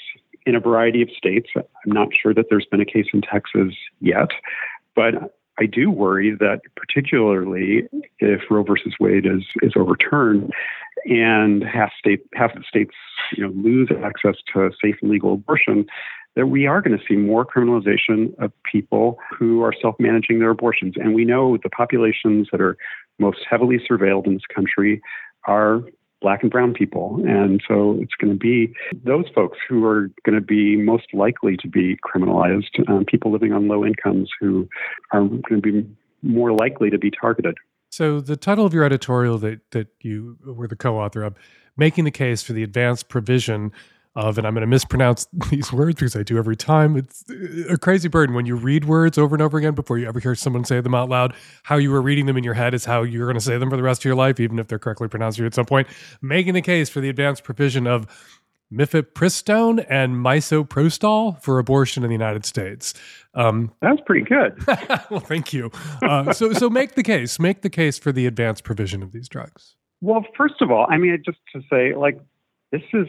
in 0.46 0.54
a 0.54 0.60
variety 0.60 1.02
of 1.02 1.08
states. 1.16 1.48
I'm 1.56 1.92
not 1.92 2.08
sure 2.20 2.32
that 2.34 2.46
there's 2.48 2.66
been 2.70 2.80
a 2.80 2.86
case 2.86 3.06
in 3.12 3.20
Texas 3.20 3.74
yet, 4.00 4.28
but 4.94 5.34
I 5.60 5.66
do 5.66 5.90
worry 5.90 6.34
that 6.38 6.60
particularly 6.76 7.88
if 8.20 8.42
Roe 8.50 8.62
versus 8.62 8.94
Wade 9.00 9.26
is, 9.26 9.42
is 9.60 9.72
overturned 9.76 10.52
and 11.04 11.62
half 11.62 11.90
state 11.98 12.20
half 12.34 12.54
the 12.54 12.62
states 12.68 12.94
you 13.36 13.42
know 13.42 13.52
lose 13.54 13.88
access 14.04 14.36
to 14.52 14.70
safe 14.82 14.96
and 15.02 15.10
legal 15.10 15.34
abortion, 15.34 15.86
that 16.36 16.46
we 16.46 16.66
are 16.66 16.80
going 16.80 16.96
to 16.96 17.04
see 17.08 17.16
more 17.16 17.44
criminalization 17.44 18.32
of 18.38 18.52
people 18.62 19.18
who 19.36 19.62
are 19.62 19.72
self-managing 19.80 20.38
their 20.38 20.50
abortions. 20.50 20.94
And 20.96 21.14
we 21.14 21.24
know 21.24 21.58
the 21.62 21.70
populations 21.70 22.48
that 22.52 22.60
are 22.60 22.76
most 23.18 23.38
heavily 23.48 23.78
surveilled 23.90 24.26
in 24.26 24.34
this 24.34 24.46
country 24.54 25.02
are 25.44 25.82
black 26.20 26.42
and 26.42 26.50
brown 26.50 26.74
people. 26.74 27.22
And 27.26 27.62
so 27.66 27.98
it's 28.00 28.14
going 28.14 28.32
to 28.32 28.38
be 28.38 28.72
those 29.04 29.26
folks 29.34 29.58
who 29.68 29.84
are 29.84 30.10
going 30.24 30.34
to 30.34 30.40
be 30.40 30.76
most 30.76 31.06
likely 31.12 31.56
to 31.58 31.68
be 31.68 31.96
criminalized, 31.96 32.88
um, 32.88 33.04
people 33.04 33.32
living 33.32 33.52
on 33.52 33.68
low 33.68 33.84
incomes 33.84 34.30
who 34.40 34.68
are 35.12 35.20
going 35.20 35.42
to 35.50 35.60
be 35.60 35.86
more 36.22 36.52
likely 36.52 36.90
to 36.90 36.98
be 36.98 37.10
targeted. 37.10 37.56
So 37.90 38.20
the 38.20 38.36
title 38.36 38.66
of 38.66 38.74
your 38.74 38.84
editorial 38.84 39.38
that 39.38 39.60
that 39.70 39.88
you 40.00 40.36
were 40.44 40.68
the 40.68 40.76
co-author 40.76 41.22
of, 41.22 41.34
making 41.76 42.04
the 42.04 42.10
case 42.10 42.42
for 42.42 42.52
the 42.52 42.62
advanced 42.62 43.08
provision 43.08 43.72
of, 44.18 44.36
and 44.36 44.46
I'm 44.46 44.52
going 44.52 44.62
to 44.62 44.66
mispronounce 44.66 45.28
these 45.50 45.72
words 45.72 45.94
because 45.94 46.16
I 46.16 46.22
do 46.22 46.38
every 46.38 46.56
time. 46.56 46.96
It's 46.96 47.24
a 47.70 47.78
crazy 47.78 48.08
burden 48.08 48.34
when 48.34 48.46
you 48.46 48.56
read 48.56 48.84
words 48.84 49.16
over 49.16 49.34
and 49.34 49.42
over 49.42 49.58
again 49.58 49.74
before 49.74 49.96
you 49.96 50.08
ever 50.08 50.18
hear 50.18 50.34
someone 50.34 50.64
say 50.64 50.80
them 50.80 50.94
out 50.94 51.08
loud. 51.08 51.34
How 51.62 51.76
you 51.76 51.90
were 51.90 52.02
reading 52.02 52.26
them 52.26 52.36
in 52.36 52.42
your 52.44 52.54
head 52.54 52.74
is 52.74 52.84
how 52.84 53.02
you're 53.02 53.26
going 53.26 53.38
to 53.38 53.44
say 53.44 53.58
them 53.58 53.70
for 53.70 53.76
the 53.76 53.82
rest 53.82 54.00
of 54.00 54.04
your 54.06 54.16
life, 54.16 54.40
even 54.40 54.58
if 54.58 54.66
they're 54.66 54.78
correctly 54.78 55.08
pronounced 55.08 55.38
at 55.38 55.54
some 55.54 55.66
point. 55.66 55.86
Making 56.20 56.54
the 56.54 56.62
case 56.62 56.88
for 56.88 57.00
the 57.00 57.08
advanced 57.08 57.44
provision 57.44 57.86
of 57.86 58.06
mifepristone 58.72 59.84
and 59.88 60.14
misoprostol 60.16 61.40
for 61.42 61.58
abortion 61.58 62.02
in 62.04 62.08
the 62.08 62.14
United 62.14 62.44
States. 62.44 62.94
Um, 63.34 63.72
That's 63.80 64.00
pretty 64.06 64.24
good. 64.24 64.66
well, 65.10 65.20
thank 65.20 65.52
you. 65.52 65.70
Uh, 66.02 66.32
so, 66.32 66.52
so 66.52 66.68
make 66.68 66.94
the 66.94 67.02
case. 67.02 67.38
Make 67.38 67.62
the 67.62 67.70
case 67.70 67.98
for 67.98 68.12
the 68.12 68.26
advanced 68.26 68.64
provision 68.64 69.02
of 69.02 69.12
these 69.12 69.28
drugs. 69.28 69.76
Well, 70.00 70.24
first 70.36 70.60
of 70.60 70.70
all, 70.70 70.86
I 70.88 70.98
mean, 70.98 71.20
just 71.24 71.38
to 71.54 71.62
say, 71.70 71.94
like, 71.94 72.20
this 72.70 72.82
is 72.92 73.08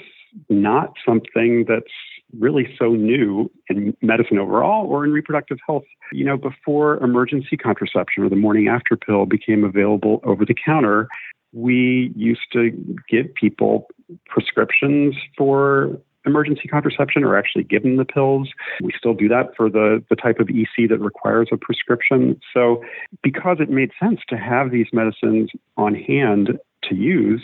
not 0.50 0.94
something 1.06 1.66
that's 1.68 1.92
really 2.38 2.68
so 2.78 2.90
new 2.90 3.50
in 3.70 3.96
medicine 4.02 4.38
overall 4.38 4.86
or 4.88 5.06
in 5.06 5.12
reproductive 5.12 5.58
health. 5.66 5.84
You 6.12 6.26
know, 6.26 6.38
before 6.38 7.04
emergency 7.04 7.58
contraception 7.58 8.24
or 8.24 8.30
the 8.30 8.36
morning 8.36 8.68
after 8.68 8.96
pill 8.96 9.26
became 9.26 9.64
available 9.64 10.22
over 10.24 10.46
the 10.46 10.56
counter, 10.56 11.08
we 11.54 12.12
used 12.16 12.52
to 12.54 12.72
give 13.10 13.34
people 13.34 13.88
prescriptions 14.28 15.16
for 15.38 16.00
emergency 16.26 16.68
contraception 16.68 17.24
or 17.24 17.38
actually 17.38 17.64
give 17.64 17.84
them 17.84 17.98
the 17.98 18.06
pills. 18.06 18.50
We 18.82 18.92
still 18.98 19.14
do 19.14 19.28
that 19.30 19.56
for 19.56 19.70
the, 19.70 20.04
the 20.10 20.16
type 20.16 20.40
of 20.40 20.50
EC 20.50 20.90
that 20.90 21.00
requires 21.00 21.50
a 21.52 21.58
prescription. 21.58 22.40
So, 22.54 22.84
because 23.24 23.58
it 23.60 23.70
made 23.70 23.92
sense 24.00 24.20
to 24.30 24.38
have 24.38 24.72
these 24.72 24.88
medicines 24.92 25.50
on 25.78 25.96
hand 25.96 26.60
to 26.84 26.96
use 26.96 27.42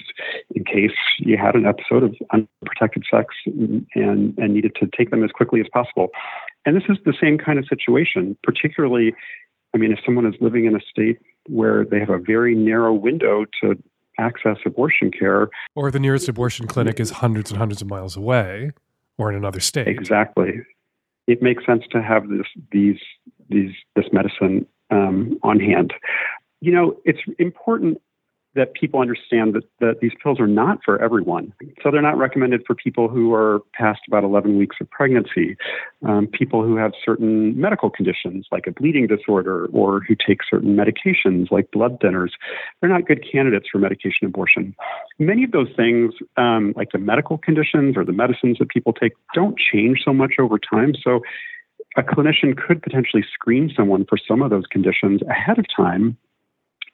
in 0.55 0.63
case 0.63 0.95
you 1.19 1.37
had 1.37 1.55
an 1.55 1.65
episode 1.65 2.03
of 2.03 2.15
unprotected 2.31 3.03
sex 3.09 3.35
and, 3.45 3.85
and 3.95 4.53
needed 4.53 4.75
to 4.79 4.89
take 4.97 5.11
them 5.11 5.23
as 5.23 5.31
quickly 5.31 5.59
as 5.59 5.67
possible. 5.71 6.09
And 6.65 6.75
this 6.75 6.83
is 6.89 6.97
the 7.05 7.13
same 7.19 7.37
kind 7.37 7.59
of 7.59 7.65
situation, 7.67 8.37
particularly, 8.43 9.13
I 9.73 9.77
mean, 9.77 9.91
if 9.91 9.99
someone 10.05 10.25
is 10.25 10.35
living 10.41 10.65
in 10.65 10.75
a 10.75 10.79
state 10.79 11.19
where 11.47 11.85
they 11.85 11.99
have 11.99 12.09
a 12.09 12.17
very 12.17 12.55
narrow 12.55 12.93
window 12.93 13.45
to 13.61 13.75
access 14.17 14.57
abortion 14.65 15.11
care. 15.11 15.49
Or 15.75 15.91
the 15.91 15.99
nearest 15.99 16.27
abortion 16.27 16.67
clinic 16.67 16.99
is 16.99 17.11
hundreds 17.11 17.51
and 17.51 17.57
hundreds 17.57 17.81
of 17.81 17.87
miles 17.87 18.15
away 18.15 18.71
or 19.17 19.29
in 19.29 19.35
another 19.35 19.59
state. 19.59 19.87
Exactly. 19.87 20.61
It 21.27 21.41
makes 21.41 21.65
sense 21.65 21.83
to 21.91 22.01
have 22.01 22.29
this, 22.29 22.47
these, 22.71 22.99
these, 23.49 23.71
this 23.95 24.05
medicine 24.11 24.65
um, 24.91 25.37
on 25.43 25.59
hand. 25.59 25.93
You 26.61 26.71
know, 26.71 26.97
it's 27.03 27.19
important 27.39 28.01
that 28.55 28.73
people 28.73 29.01
understand 29.01 29.53
that, 29.53 29.63
that 29.79 29.99
these 30.01 30.13
pills 30.23 30.39
are 30.39 30.47
not 30.47 30.79
for 30.83 31.01
everyone. 31.01 31.53
So 31.83 31.91
they're 31.91 32.01
not 32.01 32.17
recommended 32.17 32.63
for 32.65 32.73
people 32.73 33.09
who 33.09 33.33
are 33.33 33.59
past 33.73 33.99
about 34.07 34.23
11 34.23 34.57
weeks 34.57 34.77
of 34.79 34.89
pregnancy, 34.89 35.57
um, 36.05 36.27
people 36.27 36.63
who 36.63 36.77
have 36.77 36.93
certain 37.03 37.59
medical 37.59 37.89
conditions 37.89 38.47
like 38.51 38.65
a 38.65 38.71
bleeding 38.71 39.07
disorder 39.07 39.67
or 39.73 39.99
who 40.01 40.15
take 40.15 40.39
certain 40.49 40.75
medications 40.75 41.51
like 41.51 41.69
blood 41.71 41.99
thinners. 41.99 42.31
They're 42.79 42.89
not 42.89 43.05
good 43.05 43.23
candidates 43.29 43.67
for 43.71 43.77
medication 43.77 44.25
abortion. 44.25 44.73
Many 45.19 45.43
of 45.43 45.51
those 45.51 45.69
things, 45.75 46.13
um, 46.37 46.73
like 46.77 46.91
the 46.93 46.99
medical 46.99 47.37
conditions 47.37 47.97
or 47.97 48.05
the 48.05 48.13
medicines 48.13 48.57
that 48.59 48.69
people 48.69 48.93
take, 48.93 49.13
don't 49.33 49.57
change 49.59 49.99
so 50.05 50.13
much 50.13 50.35
over 50.39 50.57
time. 50.57 50.93
So 51.03 51.21
a 51.97 52.03
clinician 52.03 52.55
could 52.57 52.81
potentially 52.81 53.23
screen 53.33 53.71
someone 53.75 54.05
for 54.07 54.17
some 54.17 54.41
of 54.41 54.49
those 54.49 54.65
conditions 54.69 55.21
ahead 55.29 55.59
of 55.59 55.65
time 55.75 56.17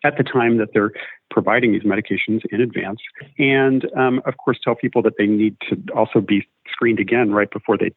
at 0.04 0.18
the 0.18 0.24
time 0.24 0.58
that 0.58 0.70
they're 0.74 0.92
providing 1.32 1.72
these 1.72 1.84
medications 1.84 2.42
in 2.52 2.62
advance. 2.62 3.00
And 3.40 3.90
um, 3.98 4.22
of 4.26 4.38
course, 4.38 4.60
tell 4.64 4.76
people 4.76 5.02
that 5.04 5.14
they 5.18 5.26
need 5.26 5.56
to 5.70 5.82
also 5.96 6.22
be 6.22 6.48
screened 6.70 7.00
again 7.00 7.32
right 7.32 7.50
before 7.50 7.78
they 7.78 7.92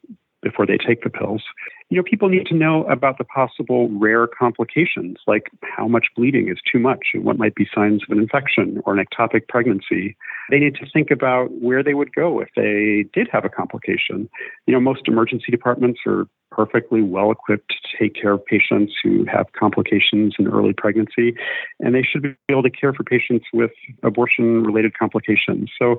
before 0.45 0.66
they 0.66 0.78
take 0.78 1.03
the 1.03 1.11
pills. 1.11 1.42
You 1.90 1.97
know, 1.97 2.05
people 2.09 2.28
need 2.28 2.47
to 2.47 2.55
know 2.55 2.84
about 2.84 3.18
the 3.18 3.24
possible 3.24 3.88
rare 3.90 4.26
complications, 4.26 5.18
like 5.26 5.51
how 5.62 5.88
much 5.88 6.07
bleeding 6.16 6.49
is 6.49 6.59
too 6.70 6.78
much 6.78 7.09
and 7.14 7.24
what 7.24 7.38
might 7.38 7.55
be 7.55 7.66
signs 7.74 8.03
of 8.05 8.16
an 8.16 8.22
infection 8.22 8.80
or 8.84 8.97
an 8.97 9.05
ectopic 9.05 9.49
pregnancy. 9.49 10.16
They 10.51 10.59
need 10.59 10.76
to 10.76 10.86
think 10.92 11.11
about 11.11 11.51
where 11.61 11.82
they 11.82 11.95
would 11.95 12.14
go 12.14 12.40
if 12.40 12.49
they 12.55 13.09
did 13.12 13.28
have 13.32 13.45
a 13.45 13.49
complication. 13.49 14.28
You 14.66 14.74
know, 14.74 14.80
most 14.80 15.09
emergency 15.09 15.51
departments 15.51 16.01
are 16.07 16.26
perfectly 16.51 17.03
well 17.03 17.32
equipped 17.32 17.70
to 17.70 17.99
take 17.99 18.14
care 18.14 18.32
of 18.32 18.47
patients 18.47 18.92
who 19.03 19.24
have 19.24 19.47
complications 19.59 20.34
in 20.38 20.47
early 20.47 20.72
pregnancy, 20.72 21.34
and 21.80 21.95
they 21.95 22.03
should 22.03 22.22
be 22.22 22.34
able 22.49 22.62
to 22.62 22.70
care 22.70 22.92
for 22.92 23.03
patients 23.03 23.47
with 23.53 23.72
abortion 24.03 24.62
related 24.62 24.97
complications. 24.97 25.70
So 25.76 25.97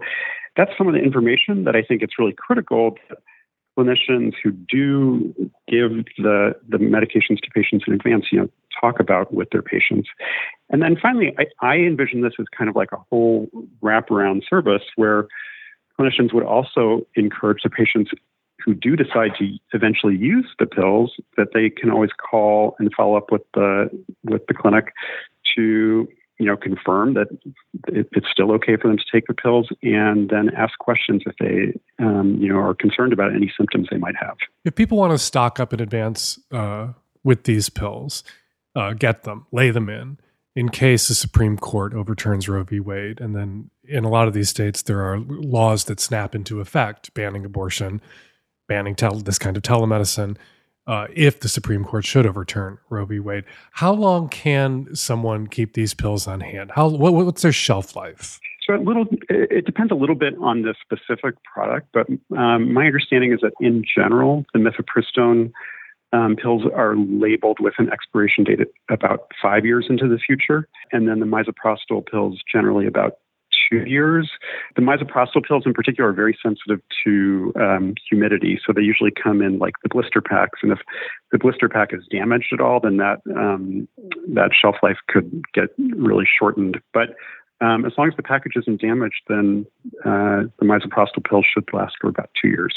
that's 0.55 0.71
some 0.77 0.87
of 0.87 0.93
the 0.93 1.01
information 1.01 1.65
that 1.65 1.75
I 1.75 1.81
think 1.81 2.01
it's 2.01 2.17
really 2.17 2.33
critical 2.33 2.97
clinicians 3.77 4.33
who 4.43 4.51
do 4.51 5.33
give 5.67 5.91
the, 6.17 6.53
the 6.67 6.77
medications 6.77 7.39
to 7.41 7.49
patients 7.53 7.85
in 7.87 7.93
advance, 7.93 8.25
you 8.31 8.39
know, 8.39 8.49
talk 8.79 8.99
about 8.99 9.33
with 9.33 9.49
their 9.51 9.61
patients. 9.61 10.09
And 10.69 10.81
then 10.81 10.97
finally, 11.01 11.35
I, 11.37 11.45
I 11.61 11.75
envision 11.77 12.21
this 12.21 12.33
as 12.39 12.45
kind 12.57 12.69
of 12.69 12.75
like 12.75 12.91
a 12.91 12.97
whole 13.09 13.47
wraparound 13.83 14.41
service 14.49 14.83
where 14.95 15.27
clinicians 15.99 16.33
would 16.33 16.43
also 16.43 17.05
encourage 17.15 17.63
the 17.63 17.69
patients 17.69 18.11
who 18.63 18.73
do 18.73 18.95
decide 18.95 19.31
to 19.37 19.57
eventually 19.73 20.15
use 20.15 20.47
the 20.59 20.65
pills 20.65 21.13
that 21.37 21.49
they 21.53 21.69
can 21.69 21.91
always 21.91 22.09
call 22.11 22.75
and 22.79 22.91
follow 22.95 23.15
up 23.15 23.31
with 23.31 23.43
the 23.53 23.89
with 24.23 24.45
the 24.47 24.53
clinic 24.53 24.91
to 25.55 26.07
you 26.39 26.45
know 26.45 26.57
confirm 26.57 27.13
that 27.13 27.27
it, 27.87 28.07
it's 28.11 28.27
still 28.31 28.51
okay 28.51 28.75
for 28.77 28.87
them 28.87 28.97
to 28.97 29.03
take 29.11 29.27
the 29.27 29.33
pills 29.33 29.67
and 29.83 30.29
then 30.29 30.49
ask 30.55 30.77
questions 30.79 31.23
if 31.25 31.35
they 31.39 31.79
um, 32.03 32.37
you 32.39 32.49
know 32.49 32.57
are 32.57 32.73
concerned 32.73 33.13
about 33.13 33.33
any 33.33 33.51
symptoms 33.57 33.87
they 33.91 33.97
might 33.97 34.15
have 34.15 34.35
If 34.63 34.75
people 34.75 34.97
want 34.97 35.11
to 35.11 35.17
stock 35.17 35.59
up 35.59 35.73
in 35.73 35.79
advance 35.79 36.39
uh, 36.51 36.89
with 37.23 37.43
these 37.43 37.69
pills, 37.69 38.23
uh, 38.75 38.93
get 38.93 39.23
them, 39.23 39.47
lay 39.51 39.71
them 39.71 39.89
in, 39.89 40.17
in 40.55 40.69
case 40.69 41.07
the 41.07 41.15
Supreme 41.15 41.57
Court 41.57 41.93
overturns 41.93 42.47
Roe 42.47 42.63
v. 42.63 42.79
Wade. 42.79 43.19
And 43.19 43.35
then 43.35 43.69
in 43.83 44.05
a 44.05 44.09
lot 44.09 44.27
of 44.27 44.33
these 44.33 44.49
states, 44.49 44.81
there 44.83 45.01
are 45.01 45.19
laws 45.19 45.85
that 45.85 45.99
snap 45.99 46.33
into 46.33 46.61
effect, 46.61 47.13
banning 47.13 47.43
abortion, 47.45 48.01
banning 48.67 48.95
tel- 48.95 49.19
this 49.19 49.39
kind 49.39 49.57
of 49.57 49.63
telemedicine. 49.63 50.37
Uh, 50.87 51.07
if 51.13 51.39
the 51.39 51.49
Supreme 51.49 51.83
Court 51.83 52.05
should 52.05 52.27
overturn 52.27 52.77
Roe 52.89 53.05
v. 53.05 53.19
Wade, 53.19 53.43
how 53.71 53.91
long 53.91 54.29
can 54.29 54.93
someone 54.95 55.47
keep 55.47 55.73
these 55.73 55.93
pills 55.93 56.27
on 56.27 56.41
hand? 56.41 56.71
How 56.75 56.89
what, 56.89 57.13
what's 57.13 57.41
their 57.41 57.51
shelf 57.51 57.95
life? 57.95 58.39
So 58.67 58.73
little, 58.75 59.05
it 59.29 59.65
depends 59.65 59.91
a 59.91 59.95
little 59.95 60.15
bit 60.15 60.35
on 60.41 60.63
the 60.63 60.75
specific 60.81 61.35
product, 61.43 61.87
but 61.93 62.07
um, 62.37 62.73
my 62.73 62.85
understanding 62.85 63.31
is 63.31 63.39
that 63.41 63.53
in 63.59 63.83
general, 63.83 64.45
the 64.53 64.59
mifepristone 64.59 65.51
um, 66.13 66.35
pills 66.35 66.63
are 66.73 66.95
labeled 66.95 67.57
with 67.59 67.73
an 67.77 67.91
expiration 67.91 68.43
date 68.43 68.59
about 68.89 69.31
five 69.41 69.65
years 69.65 69.85
into 69.89 70.07
the 70.07 70.17
future, 70.17 70.67
and 70.91 71.07
then 71.07 71.19
the 71.19 71.25
misoprostol 71.25 72.05
pills 72.05 72.41
generally 72.51 72.87
about 72.87 73.17
two 73.69 73.83
years. 73.85 74.29
The 74.75 74.81
misoprostol 74.81 75.45
pills, 75.45 75.63
in 75.65 75.73
particular, 75.73 76.09
are 76.09 76.13
very 76.13 76.37
sensitive 76.41 76.81
to 77.03 77.53
um, 77.59 77.93
humidity, 78.09 78.59
so 78.65 78.73
they 78.73 78.81
usually 78.81 79.11
come 79.11 79.41
in 79.41 79.59
like 79.59 79.73
the 79.83 79.89
blister 79.89 80.21
packs. 80.21 80.59
And 80.61 80.71
if 80.71 80.79
the 81.31 81.37
blister 81.37 81.69
pack 81.69 81.93
is 81.93 82.01
damaged 82.11 82.53
at 82.53 82.61
all, 82.61 82.79
then 82.79 82.97
that 82.97 83.21
um, 83.35 83.87
that 84.33 84.51
shelf 84.59 84.75
life 84.83 84.97
could 85.07 85.43
get 85.53 85.69
really 85.77 86.25
shortened. 86.39 86.79
But 86.93 87.15
um, 87.61 87.85
as 87.85 87.93
long 87.97 88.09
as 88.09 88.15
the 88.17 88.23
package 88.23 88.53
isn't 88.57 88.81
damaged, 88.81 89.21
then 89.27 89.65
uh, 90.03 90.43
the 90.59 90.65
misoprostol 90.65 91.27
pills 91.27 91.45
should 91.53 91.65
last 91.73 91.95
for 92.01 92.09
about 92.09 92.29
two 92.41 92.49
years. 92.49 92.75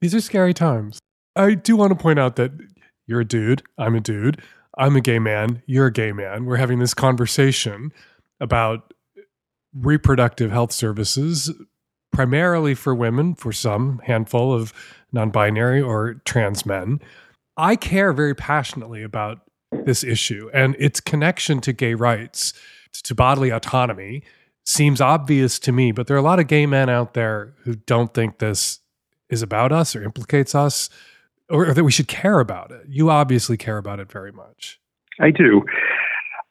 These 0.00 0.14
are 0.14 0.20
scary 0.20 0.54
times. 0.54 0.98
I 1.36 1.54
do 1.54 1.76
want 1.76 1.90
to 1.90 1.96
point 1.96 2.18
out 2.18 2.36
that 2.36 2.52
you're 3.06 3.20
a 3.20 3.24
dude. 3.24 3.62
I'm 3.76 3.94
a 3.94 4.00
dude. 4.00 4.40
I'm 4.78 4.96
a 4.96 5.00
gay 5.00 5.18
man. 5.18 5.62
You're 5.66 5.86
a 5.86 5.92
gay 5.92 6.12
man. 6.12 6.44
We're 6.44 6.56
having 6.56 6.78
this 6.78 6.94
conversation 6.94 7.92
about 8.40 8.94
reproductive 9.74 10.50
health 10.50 10.72
services, 10.72 11.52
primarily 12.12 12.74
for 12.74 12.94
women, 12.94 13.34
for 13.34 13.52
some 13.52 14.00
handful 14.04 14.52
of 14.52 14.72
non 15.12 15.30
binary 15.30 15.80
or 15.80 16.14
trans 16.24 16.64
men. 16.64 17.00
I 17.56 17.76
care 17.76 18.12
very 18.12 18.34
passionately 18.34 19.02
about 19.02 19.40
this 19.84 20.02
issue 20.02 20.50
and 20.52 20.76
its 20.78 21.00
connection 21.00 21.60
to 21.60 21.72
gay 21.72 21.94
rights, 21.94 22.52
to 23.04 23.14
bodily 23.14 23.50
autonomy. 23.50 24.22
Seems 24.64 25.00
obvious 25.00 25.58
to 25.60 25.72
me, 25.72 25.92
but 25.92 26.06
there 26.06 26.16
are 26.16 26.20
a 26.20 26.22
lot 26.22 26.38
of 26.38 26.46
gay 26.46 26.66
men 26.66 26.88
out 26.88 27.14
there 27.14 27.54
who 27.64 27.74
don't 27.74 28.12
think 28.14 28.38
this 28.38 28.80
is 29.28 29.42
about 29.42 29.72
us 29.72 29.94
or 29.96 30.02
implicates 30.02 30.54
us 30.54 30.90
or, 31.48 31.70
or 31.70 31.74
that 31.74 31.84
we 31.84 31.92
should 31.92 32.08
care 32.08 32.40
about 32.40 32.70
it. 32.70 32.82
You 32.88 33.10
obviously 33.10 33.56
care 33.56 33.78
about 33.78 34.00
it 34.00 34.10
very 34.10 34.32
much. 34.32 34.80
I 35.20 35.30
do. 35.30 35.62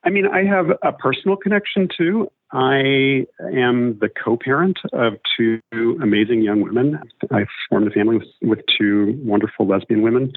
I 0.04 0.10
mean, 0.10 0.26
I 0.28 0.44
have 0.44 0.68
a 0.84 0.92
personal 0.92 1.36
connection 1.36 1.88
too. 1.96 2.32
I 2.52 3.28
am 3.54 4.00
the 4.00 4.10
co-parent 4.10 4.80
of 4.92 5.14
two 5.38 5.62
amazing 6.02 6.42
young 6.42 6.62
women. 6.62 7.00
I 7.32 7.46
formed 7.70 7.88
a 7.88 7.92
family 7.92 8.18
with, 8.18 8.28
with 8.42 8.60
two 8.78 9.20
wonderful 9.24 9.68
lesbian 9.68 10.02
women. 10.02 10.32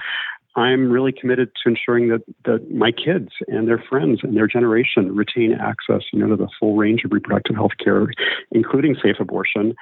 I'm 0.54 0.90
really 0.90 1.12
committed 1.12 1.50
to 1.62 1.70
ensuring 1.70 2.08
that, 2.08 2.22
that 2.44 2.70
my 2.70 2.92
kids 2.92 3.30
and 3.48 3.66
their 3.66 3.82
friends 3.88 4.20
and 4.22 4.36
their 4.36 4.46
generation 4.46 5.16
retain 5.16 5.54
access, 5.54 6.02
you 6.12 6.18
know, 6.18 6.28
to 6.28 6.36
the 6.36 6.48
full 6.60 6.76
range 6.76 7.04
of 7.04 7.12
reproductive 7.12 7.56
health 7.56 7.72
care, 7.82 8.08
including 8.50 8.94
safe 9.02 9.16
abortion. 9.18 9.74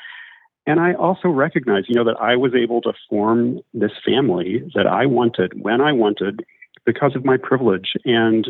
And 0.66 0.78
I 0.78 0.94
also 0.94 1.28
recognize, 1.28 1.84
you 1.88 1.96
know, 1.96 2.04
that 2.04 2.20
I 2.20 2.36
was 2.36 2.54
able 2.54 2.80
to 2.82 2.92
form 3.08 3.58
this 3.74 3.90
family 4.06 4.62
that 4.76 4.86
I 4.86 5.06
wanted 5.06 5.60
when 5.60 5.80
I 5.80 5.90
wanted 5.90 6.44
because 6.86 7.16
of 7.16 7.24
my 7.24 7.36
privilege. 7.36 7.94
And, 8.04 8.46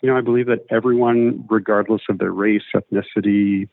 you 0.00 0.08
know, 0.08 0.16
I 0.16 0.20
believe 0.20 0.46
that 0.46 0.64
everyone, 0.70 1.44
regardless 1.48 2.02
of 2.08 2.18
their 2.18 2.32
race, 2.32 2.62
ethnicity, 2.74 3.68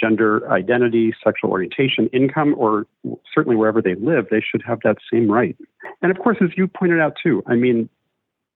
gender 0.00 0.50
identity, 0.50 1.14
sexual 1.22 1.50
orientation, 1.50 2.08
income, 2.12 2.54
or 2.58 2.86
certainly 3.32 3.56
wherever 3.56 3.80
they 3.80 3.94
live, 3.94 4.26
they 4.30 4.40
should 4.40 4.62
have 4.66 4.80
that 4.84 4.96
same 5.12 5.30
right. 5.30 5.56
And 6.02 6.10
of 6.10 6.18
course, 6.18 6.38
as 6.40 6.50
you 6.56 6.66
pointed 6.66 7.00
out 7.00 7.14
too, 7.22 7.42
I 7.46 7.54
mean, 7.54 7.88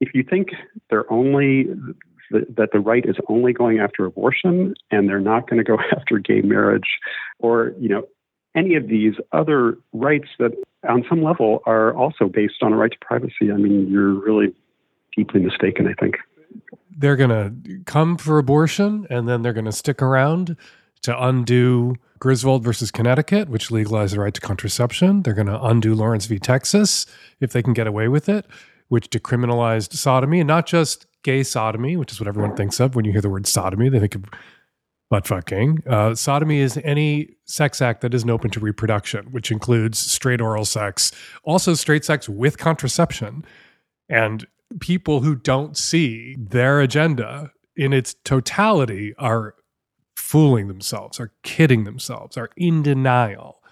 if 0.00 0.10
you 0.14 0.22
think 0.22 0.48
they're 0.90 1.10
only 1.10 1.68
that 2.30 2.70
the 2.72 2.80
right 2.80 3.04
is 3.06 3.16
only 3.28 3.52
going 3.52 3.78
after 3.78 4.04
abortion 4.04 4.74
and 4.90 5.08
they're 5.08 5.20
not 5.20 5.48
going 5.48 5.58
to 5.58 5.64
go 5.64 5.78
after 5.96 6.18
gay 6.18 6.40
marriage 6.40 6.98
or 7.38 7.72
you 7.78 7.88
know 7.88 8.02
any 8.56 8.74
of 8.74 8.88
these 8.88 9.14
other 9.32 9.78
rights 9.92 10.28
that 10.40 10.50
on 10.88 11.04
some 11.08 11.22
level 11.22 11.62
are 11.66 11.94
also 11.94 12.26
based 12.26 12.62
on 12.62 12.72
a 12.72 12.76
right 12.76 12.90
to 12.90 12.98
privacy 13.00 13.52
i 13.52 13.56
mean 13.56 13.88
you're 13.88 14.12
really 14.12 14.52
deeply 15.16 15.40
mistaken 15.40 15.86
i 15.86 15.94
think 16.00 16.16
They're 16.96 17.16
going 17.16 17.30
to 17.30 17.80
come 17.84 18.16
for 18.16 18.38
abortion 18.38 19.06
and 19.10 19.28
then 19.28 19.42
they're 19.42 19.52
going 19.52 19.66
to 19.66 19.72
stick 19.72 20.00
around 20.00 20.56
to 21.02 21.24
undo 21.24 21.96
Griswold 22.18 22.64
versus 22.64 22.90
Connecticut, 22.90 23.48
which 23.48 23.70
legalized 23.70 24.14
the 24.14 24.20
right 24.20 24.32
to 24.32 24.40
contraception. 24.40 25.22
They're 25.22 25.34
going 25.34 25.46
to 25.46 25.62
undo 25.62 25.94
Lawrence 25.94 26.26
v. 26.26 26.38
Texas 26.38 27.06
if 27.40 27.52
they 27.52 27.62
can 27.62 27.74
get 27.74 27.86
away 27.86 28.08
with 28.08 28.28
it, 28.28 28.46
which 28.88 29.10
decriminalized 29.10 29.92
sodomy 29.92 30.40
and 30.40 30.48
not 30.48 30.66
just 30.66 31.06
gay 31.22 31.42
sodomy, 31.42 31.96
which 31.96 32.12
is 32.12 32.20
what 32.20 32.28
everyone 32.28 32.56
thinks 32.56 32.80
of 32.80 32.94
when 32.94 33.04
you 33.04 33.12
hear 33.12 33.20
the 33.20 33.28
word 33.28 33.46
sodomy. 33.46 33.88
They 33.88 34.00
think 34.00 34.14
of 34.14 34.24
butt 35.10 35.26
fucking. 35.26 35.82
Uh, 35.86 36.14
sodomy 36.14 36.58
is 36.58 36.78
any 36.84 37.36
sex 37.44 37.80
act 37.82 38.00
that 38.00 38.14
isn't 38.14 38.30
open 38.30 38.50
to 38.50 38.60
reproduction, 38.60 39.26
which 39.26 39.50
includes 39.50 39.98
straight 39.98 40.40
oral 40.40 40.64
sex, 40.64 41.12
also 41.44 41.74
straight 41.74 42.04
sex 42.04 42.28
with 42.28 42.58
contraception. 42.58 43.44
And 44.08 44.46
people 44.80 45.20
who 45.20 45.34
don't 45.34 45.76
see 45.76 46.36
their 46.38 46.80
agenda 46.80 47.52
in 47.76 47.92
its 47.92 48.14
totality 48.24 49.14
are 49.18 49.54
fooling 50.16 50.68
themselves, 50.68 51.20
are 51.20 51.32
kidding 51.42 51.84
themselves, 51.84 52.36
are 52.36 52.50
in 52.56 52.82
denial 52.82 53.62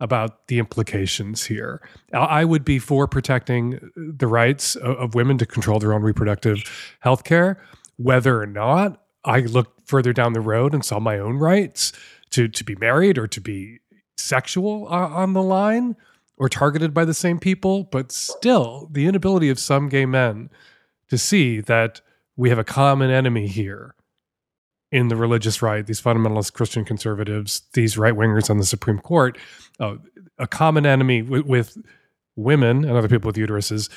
about 0.00 0.46
the 0.46 0.58
implications 0.58 1.44
here. 1.44 1.82
I 2.12 2.44
would 2.44 2.64
be 2.64 2.78
for 2.78 3.08
protecting 3.08 3.80
the 3.96 4.28
rights 4.28 4.76
of, 4.76 5.14
women 5.14 5.38
to 5.38 5.46
control 5.46 5.80
their 5.80 5.92
own 5.92 6.02
reproductive 6.02 6.96
health 7.00 7.24
care, 7.24 7.60
whether 7.96 8.40
or 8.40 8.46
not 8.46 9.02
I 9.24 9.40
looked 9.40 9.88
further 9.88 10.12
down 10.12 10.34
the 10.34 10.40
road 10.40 10.72
and 10.72 10.84
saw 10.84 11.00
my 11.00 11.18
own 11.18 11.38
rights 11.38 11.92
to, 12.30 12.46
to 12.46 12.64
be 12.64 12.76
married 12.76 13.18
or 13.18 13.26
to 13.26 13.40
be 13.40 13.80
sexual 14.16 14.86
uh, 14.86 15.08
on 15.08 15.32
the 15.32 15.42
line 15.42 15.96
or 16.38 16.48
targeted 16.48 16.94
by 16.94 17.04
the 17.04 17.14
same 17.14 17.38
people. 17.38 17.84
But 17.84 18.12
still, 18.12 18.88
the 18.90 19.06
inability 19.06 19.50
of 19.50 19.58
some 19.58 19.88
gay 19.88 20.06
men 20.06 20.50
to 21.08 21.18
see 21.18 21.60
that 21.60 22.00
we 22.36 22.48
have 22.50 22.58
a 22.58 22.64
common 22.64 23.10
enemy 23.10 23.46
here 23.46 23.94
in 24.90 25.08
the 25.08 25.16
religious 25.16 25.60
right, 25.60 25.86
these 25.86 26.00
fundamentalist 26.00 26.54
Christian 26.54 26.84
conservatives, 26.84 27.62
these 27.74 27.98
right 27.98 28.14
wingers 28.14 28.48
on 28.48 28.58
the 28.58 28.64
Supreme 28.64 28.98
Court, 28.98 29.36
uh, 29.80 29.96
a 30.38 30.46
common 30.46 30.86
enemy 30.86 31.20
with, 31.20 31.44
with 31.44 31.76
women 32.36 32.84
and 32.84 32.96
other 32.96 33.08
people 33.08 33.28
with 33.28 33.36
uteruses 33.36 33.90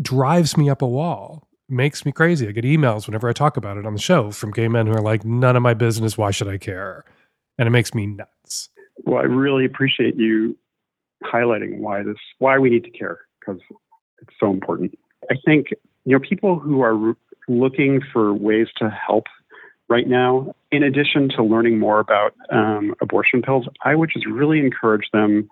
drives 0.00 0.56
me 0.56 0.68
up 0.68 0.82
a 0.82 0.86
wall, 0.86 1.48
makes 1.68 2.04
me 2.04 2.10
crazy. 2.12 2.48
I 2.48 2.52
get 2.52 2.64
emails 2.64 3.06
whenever 3.06 3.28
I 3.28 3.32
talk 3.32 3.56
about 3.56 3.76
it 3.76 3.86
on 3.86 3.92
the 3.92 4.00
show 4.00 4.30
from 4.30 4.50
gay 4.50 4.66
men 4.68 4.86
who 4.86 4.94
are 4.94 5.02
like, 5.02 5.24
none 5.24 5.54
of 5.54 5.62
my 5.62 5.74
business. 5.74 6.18
Why 6.18 6.30
should 6.30 6.48
I 6.48 6.58
care? 6.58 7.04
And 7.58 7.68
it 7.68 7.70
makes 7.70 7.94
me 7.94 8.06
nuts. 8.06 8.70
Well, 9.04 9.20
I 9.20 9.24
really 9.24 9.64
appreciate 9.64 10.16
you 10.16 10.56
highlighting 11.22 11.78
why 11.78 12.02
this 12.02 12.16
why 12.38 12.58
we 12.58 12.70
need 12.70 12.84
to 12.84 12.90
care 12.90 13.20
because 13.40 13.60
it's 14.20 14.34
so 14.38 14.50
important. 14.50 14.98
I 15.30 15.34
think 15.44 15.68
you 16.04 16.12
know 16.12 16.20
people 16.20 16.58
who 16.58 16.82
are 16.82 17.14
looking 17.48 18.00
for 18.12 18.32
ways 18.32 18.68
to 18.78 18.88
help 18.88 19.24
right 19.88 20.08
now, 20.08 20.54
in 20.70 20.82
addition 20.82 21.28
to 21.28 21.42
learning 21.42 21.78
more 21.78 22.00
about 22.00 22.34
um, 22.50 22.94
abortion 23.00 23.42
pills, 23.42 23.66
I 23.84 23.94
would 23.94 24.10
just 24.12 24.26
really 24.26 24.58
encourage 24.58 25.08
them 25.12 25.48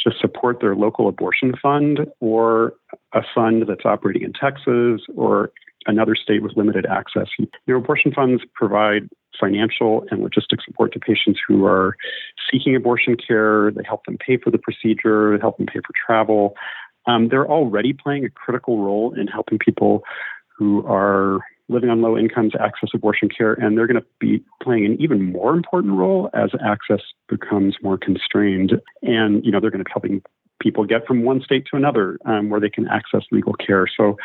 to 0.00 0.10
support 0.20 0.60
their 0.60 0.74
local 0.74 1.08
abortion 1.08 1.54
fund 1.60 2.00
or 2.20 2.74
a 3.12 3.22
fund 3.34 3.64
that's 3.68 3.84
operating 3.84 4.22
in 4.22 4.32
Texas 4.32 5.02
or 5.14 5.52
another 5.86 6.14
state 6.14 6.42
with 6.42 6.56
limited 6.56 6.86
access. 6.86 7.26
You 7.38 7.48
know, 7.66 7.76
abortion 7.76 8.12
funds 8.12 8.42
provide 8.54 9.08
financial 9.38 10.04
and 10.10 10.20
logistic 10.20 10.62
support 10.64 10.92
to 10.92 11.00
patients 11.00 11.40
who 11.46 11.64
are 11.64 11.96
seeking 12.50 12.76
abortion 12.76 13.16
care. 13.16 13.70
They 13.70 13.82
help 13.86 14.04
them 14.06 14.18
pay 14.18 14.36
for 14.36 14.50
the 14.50 14.58
procedure, 14.58 15.36
they 15.36 15.40
help 15.40 15.56
them 15.58 15.66
pay 15.66 15.80
for 15.80 15.92
travel. 16.06 16.54
Um, 17.06 17.28
they're 17.28 17.48
already 17.48 17.92
playing 17.92 18.24
a 18.24 18.30
critical 18.30 18.82
role 18.82 19.12
in 19.18 19.26
helping 19.26 19.58
people 19.58 20.04
who 20.56 20.86
are 20.86 21.40
living 21.68 21.90
on 21.90 22.02
low 22.02 22.16
incomes 22.16 22.52
access 22.58 22.90
abortion 22.94 23.28
care, 23.28 23.54
and 23.54 23.76
they're 23.76 23.86
going 23.86 24.00
to 24.00 24.06
be 24.20 24.44
playing 24.62 24.84
an 24.84 24.96
even 25.00 25.32
more 25.32 25.54
important 25.54 25.94
role 25.94 26.30
as 26.34 26.50
access 26.64 27.00
becomes 27.28 27.76
more 27.82 27.96
constrained. 27.96 28.80
And 29.02 29.44
you 29.44 29.50
know, 29.50 29.60
they're 29.60 29.70
going 29.70 29.82
to 29.82 29.84
be 29.84 29.92
helping 29.92 30.22
people 30.62 30.84
get 30.84 31.06
from 31.06 31.24
one 31.24 31.40
state 31.42 31.66
to 31.70 31.76
another 31.76 32.18
um, 32.24 32.48
where 32.50 32.60
they 32.60 32.70
can 32.70 32.86
access 32.88 33.22
legal 33.30 33.54
care. 33.54 33.86
So 33.96 34.16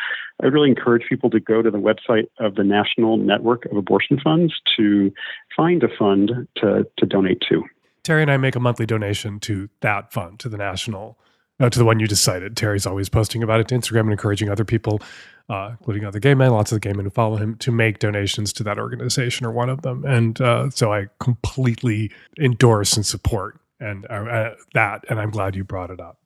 I 0.42 0.46
really 0.46 0.70
encourage 0.70 1.02
people 1.08 1.30
to 1.30 1.40
go 1.40 1.62
to 1.62 1.70
the 1.70 1.78
website 1.78 2.28
of 2.38 2.54
the 2.54 2.64
National 2.64 3.16
Network 3.16 3.64
of 3.66 3.76
Abortion 3.76 4.18
Funds 4.22 4.54
to 4.76 5.12
find 5.56 5.82
a 5.82 5.88
fund 5.98 6.30
to, 6.56 6.86
to 6.98 7.06
donate 7.06 7.42
to. 7.48 7.64
Terry 8.04 8.22
and 8.22 8.30
I 8.30 8.36
make 8.36 8.56
a 8.56 8.60
monthly 8.60 8.86
donation 8.86 9.38
to 9.40 9.68
that 9.80 10.12
fund, 10.12 10.38
to 10.40 10.48
the 10.48 10.56
national, 10.56 11.18
uh, 11.60 11.68
to 11.68 11.78
the 11.78 11.84
one 11.84 12.00
you 12.00 12.06
just 12.06 12.24
cited. 12.24 12.56
Terry's 12.56 12.86
always 12.86 13.08
posting 13.08 13.42
about 13.42 13.60
it 13.60 13.68
to 13.68 13.74
Instagram 13.74 14.00
and 14.00 14.12
encouraging 14.12 14.48
other 14.48 14.64
people, 14.64 15.00
uh, 15.48 15.72
including 15.78 16.04
other 16.04 16.18
gay 16.18 16.34
men, 16.34 16.50
lots 16.52 16.72
of 16.72 16.76
the 16.76 16.80
gay 16.80 16.92
men 16.92 17.04
who 17.04 17.10
follow 17.10 17.36
him, 17.36 17.56
to 17.56 17.72
make 17.72 17.98
donations 17.98 18.52
to 18.54 18.62
that 18.62 18.78
organization 18.78 19.44
or 19.44 19.50
one 19.50 19.68
of 19.68 19.82
them. 19.82 20.04
And 20.06 20.40
uh, 20.40 20.70
so 20.70 20.92
I 20.92 21.08
completely 21.20 22.10
endorse 22.40 22.96
and 22.96 23.04
support 23.04 23.60
and 23.80 24.06
uh, 24.08 24.14
uh, 24.14 24.54
that. 24.74 25.04
And 25.08 25.20
I'm 25.20 25.30
glad 25.30 25.56
you 25.56 25.64
brought 25.64 25.90
it 25.90 26.00
up. 26.00 26.18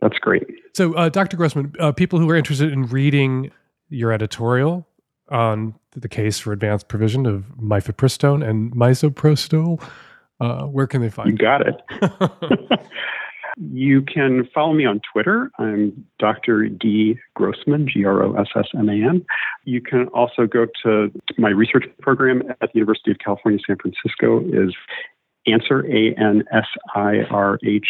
That's 0.00 0.18
great. 0.18 0.46
So, 0.74 0.94
uh, 0.94 1.08
Dr. 1.08 1.36
Grossman, 1.36 1.74
uh, 1.78 1.92
people 1.92 2.18
who 2.18 2.28
are 2.30 2.36
interested 2.36 2.72
in 2.72 2.86
reading 2.86 3.50
your 3.88 4.12
editorial 4.12 4.86
on 5.28 5.74
the 5.92 6.08
case 6.08 6.38
for 6.38 6.52
advanced 6.52 6.88
provision 6.88 7.26
of 7.26 7.44
mifepristone 7.60 8.46
and 8.46 8.72
misoprostol, 8.72 9.82
uh, 10.40 10.64
where 10.64 10.86
can 10.86 11.02
they 11.02 11.10
find 11.10 11.30
you? 11.30 11.36
Got 11.36 11.62
it. 11.66 12.80
you 13.56 14.02
can 14.02 14.48
follow 14.54 14.72
me 14.72 14.86
on 14.86 15.00
Twitter. 15.12 15.50
I'm 15.58 16.04
Dr. 16.18 16.68
D. 16.68 17.18
Grossman, 17.34 17.86
G 17.86 18.04
R 18.04 18.22
O 18.22 18.34
S 18.34 18.46
S 18.56 18.68
M 18.76 18.88
A 18.88 18.94
N. 18.94 19.24
You 19.64 19.82
can 19.82 20.06
also 20.08 20.46
go 20.46 20.66
to 20.84 21.12
my 21.36 21.50
research 21.50 21.84
program 22.00 22.42
at 22.48 22.72
the 22.72 22.78
University 22.78 23.10
of 23.10 23.18
California, 23.18 23.60
San 23.66 23.76
Francisco, 23.76 24.40
is 24.40 24.74
answer, 25.46 25.84
A 25.86 26.14
N 26.14 26.44
S 26.52 26.66
I 26.94 27.18
R 27.30 27.58
H 27.64 27.86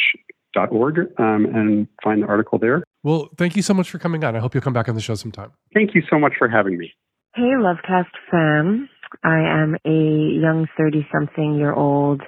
org 0.56 0.98
um, 1.18 1.46
and 1.46 1.88
find 2.02 2.22
the 2.22 2.26
article 2.26 2.58
there. 2.58 2.82
Well, 3.02 3.30
thank 3.38 3.56
you 3.56 3.62
so 3.62 3.74
much 3.74 3.90
for 3.90 3.98
coming 3.98 4.24
on. 4.24 4.36
I 4.36 4.40
hope 4.40 4.54
you'll 4.54 4.62
come 4.62 4.72
back 4.72 4.88
on 4.88 4.94
the 4.94 5.00
show 5.00 5.14
sometime. 5.14 5.52
Thank 5.72 5.94
you 5.94 6.02
so 6.10 6.18
much 6.18 6.34
for 6.38 6.48
having 6.48 6.76
me. 6.76 6.92
Hey, 7.34 7.42
Lovecast 7.42 8.10
fam. 8.30 8.88
I 9.24 9.40
am 9.40 9.76
a 9.84 10.40
young 10.40 10.66
30 10.76 11.06
something 11.12 11.54
year 11.56 11.72
old, 11.72 12.22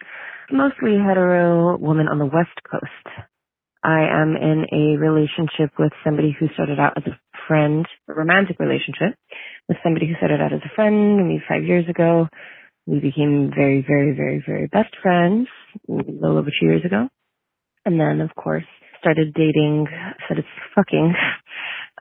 mostly 0.51 0.97
hetero 0.99 1.77
woman 1.77 2.09
on 2.09 2.19
the 2.19 2.27
West 2.27 2.59
Coast. 2.71 3.27
I 3.85 4.03
am 4.03 4.37
in 4.37 4.65
a 4.73 4.97
relationship 4.99 5.73
with 5.79 5.93
somebody 6.05 6.37
who 6.39 6.47
started 6.55 6.79
out 6.79 6.97
as 6.97 7.05
a 7.07 7.19
friend, 7.49 7.87
a 8.09 8.15
romantic 8.15 8.59
relationship 8.61 9.19
with 9.69 9.79
somebody 9.83 10.07
who 10.07 10.15
started 10.17 10.41
out 10.41 10.53
as 10.53 10.61
a 10.65 10.75
friend 10.75 11.17
maybe 11.17 11.43
five 11.49 11.65
years 11.65 11.89
ago. 11.89 12.29
We 12.87 13.01
became 13.01 13.51
very, 13.55 13.85
very, 13.87 14.15
very, 14.15 14.43
very 14.45 14.67
best 14.67 14.95
friends 15.03 15.49
a 15.89 15.93
little 15.93 16.39
over 16.39 16.51
two 16.51 16.67
years 16.67 16.85
ago. 16.85 17.09
And 17.85 17.99
then, 17.99 18.21
of 18.21 18.35
course, 18.35 18.65
started 19.01 19.35
dating, 19.35 19.87
said 20.29 20.39
it's 20.39 20.49
fucking, 20.75 21.15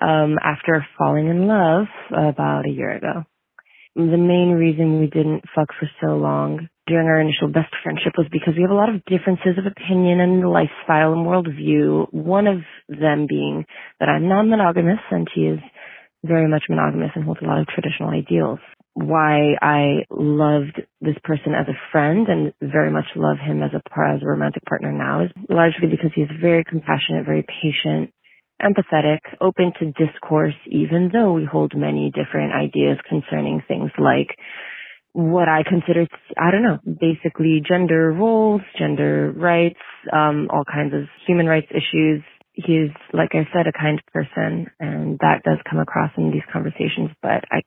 um, 0.02 0.38
after 0.44 0.86
falling 0.98 1.28
in 1.28 1.48
love 1.48 1.88
about 2.12 2.66
a 2.68 2.72
year 2.72 2.96
ago. 2.96 3.24
The 3.96 4.18
main 4.18 4.52
reason 4.52 5.00
we 5.00 5.08
didn't 5.08 5.44
fuck 5.54 5.68
for 5.78 5.90
so 6.00 6.16
long 6.16 6.70
during 6.88 7.08
our 7.08 7.20
initial 7.20 7.50
best 7.50 7.74
friendship 7.84 8.14
was 8.18 8.28
because 8.32 8.54
we 8.56 8.62
have 8.62 8.72
a 8.72 8.76
lot 8.76 8.90
of 8.90 9.04
differences 9.06 9.58
of 9.58 9.66
opinion 9.66 10.22
and 10.22 10.50
lifestyle 10.50 11.14
and 11.14 11.26
worldview. 11.26 12.14
One 12.14 12.48
of 12.48 12.60
them 12.88 13.28
being 13.28 13.66
that 14.00 14.08
I'm 14.08 14.30
non-monogamous 14.30 15.00
and 15.12 15.28
he 15.36 15.42
is 15.42 15.60
very 16.24 16.48
much 16.48 16.64
monogamous 16.70 17.12
and 17.16 17.26
holds 17.26 17.42
a 17.42 17.46
lot 17.46 17.60
of 17.60 17.68
traditional 17.68 18.10
ideals 18.10 18.60
why 18.94 19.56
I 19.62 20.06
loved 20.10 20.82
this 21.00 21.16
person 21.24 21.54
as 21.54 21.68
a 21.68 21.80
friend 21.92 22.28
and 22.28 22.54
very 22.62 22.92
much 22.92 23.06
love 23.16 23.38
him 23.38 23.64
as 23.64 23.72
a 23.74 23.82
as 24.02 24.22
a 24.22 24.26
romantic 24.26 24.64
partner 24.66 24.92
now 24.92 25.24
is 25.24 25.32
largely 25.50 25.88
because 25.90 26.12
he's 26.14 26.28
very 26.42 26.64
compassionate, 26.64 27.26
very 27.26 27.46
patient, 27.46 28.12
empathetic, 28.62 29.20
open 29.40 29.72
to 29.80 29.92
discourse, 29.94 30.56
even 30.68 31.10
though 31.14 31.34
we 31.34 31.46
hold 31.46 31.74
many 31.76 32.12
different 32.14 32.54
ideas 32.54 32.98
concerning 33.08 33.62
things 33.68 33.92
like 33.98 34.36
what 35.14 35.48
I 35.50 35.64
consider, 35.68 36.08
I 36.38 36.52
don't 36.52 36.64
know, 36.64 36.80
basically 36.86 37.62
gender 37.68 38.12
roles, 38.12 38.62
gender 38.78 39.34
rights, 39.36 39.80
um, 40.12 40.48
all 40.52 40.64
kinds 40.64 40.94
of 40.94 41.04
human 41.28 41.48
rights 41.48 41.68
issues. 41.72 42.24
He's, 42.54 42.92
like 43.14 43.32
I 43.34 43.48
said, 43.54 43.68
a 43.68 43.78
kind 43.78 44.02
person, 44.14 44.68
and 44.80 45.18
that 45.20 45.44
does 45.44 45.58
come 45.70 45.80
across 45.80 46.12
in 46.18 46.32
these 46.32 46.44
conversations, 46.52 47.10
but 47.22 47.44
I 47.52 47.62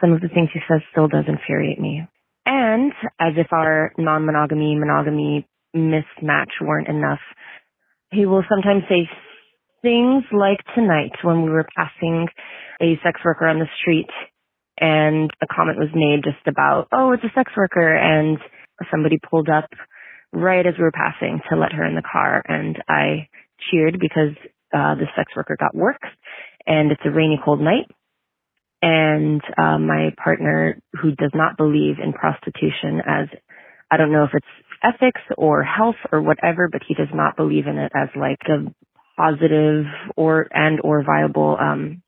some 0.00 0.12
of 0.12 0.20
the 0.20 0.28
things 0.28 0.48
he 0.52 0.60
says 0.68 0.80
still 0.90 1.08
does 1.08 1.24
infuriate 1.28 1.80
me. 1.80 2.06
And 2.46 2.92
as 3.20 3.34
if 3.36 3.52
our 3.52 3.92
non-monogamy, 3.98 4.76
monogamy 4.76 5.46
mismatch 5.74 6.60
weren't 6.60 6.88
enough, 6.88 7.20
he 8.10 8.26
will 8.26 8.44
sometimes 8.48 8.82
say 8.88 9.08
things 9.82 10.24
like 10.32 10.60
tonight 10.74 11.12
when 11.22 11.42
we 11.42 11.50
were 11.50 11.66
passing 11.76 12.26
a 12.80 12.98
sex 13.02 13.20
worker 13.24 13.46
on 13.46 13.58
the 13.58 13.68
street 13.80 14.08
and 14.78 15.30
a 15.42 15.46
comment 15.46 15.78
was 15.78 15.90
made 15.94 16.24
just 16.24 16.46
about, 16.46 16.88
oh, 16.92 17.12
it's 17.12 17.24
a 17.24 17.32
sex 17.34 17.52
worker 17.56 17.94
and 17.94 18.38
somebody 18.90 19.18
pulled 19.18 19.48
up 19.48 19.68
right 20.32 20.66
as 20.66 20.74
we 20.78 20.84
were 20.84 20.92
passing 20.92 21.40
to 21.48 21.56
let 21.56 21.72
her 21.72 21.84
in 21.84 21.94
the 21.94 22.02
car 22.02 22.42
and 22.46 22.82
I 22.88 23.28
cheered 23.70 23.98
because 24.00 24.34
uh, 24.74 24.96
the 24.96 25.06
sex 25.16 25.32
worker 25.36 25.56
got 25.58 25.74
work 25.74 26.00
and 26.66 26.90
it's 26.90 27.02
a 27.04 27.10
rainy 27.10 27.40
cold 27.44 27.60
night 27.60 27.86
and 28.84 29.40
uh, 29.56 29.78
my 29.78 30.10
partner 30.22 30.78
who 31.00 31.12
does 31.12 31.30
not 31.32 31.56
believe 31.56 31.96
in 32.04 32.12
prostitution 32.12 33.00
as 33.06 33.28
I 33.90 33.96
don't 33.96 34.12
know 34.12 34.24
if 34.24 34.30
it's 34.34 34.46
ethics 34.82 35.22
or 35.38 35.62
health 35.62 35.96
or 36.12 36.20
whatever, 36.20 36.68
but 36.70 36.82
he 36.86 36.92
does 36.92 37.08
not 37.14 37.34
believe 37.34 37.66
in 37.66 37.78
it 37.78 37.92
as 37.96 38.08
like 38.14 38.40
a 38.46 38.70
positive 39.16 39.86
or 40.16 40.48
and 40.52 40.80
or 40.84 41.02
viable 41.02 41.56
um 41.58 42.02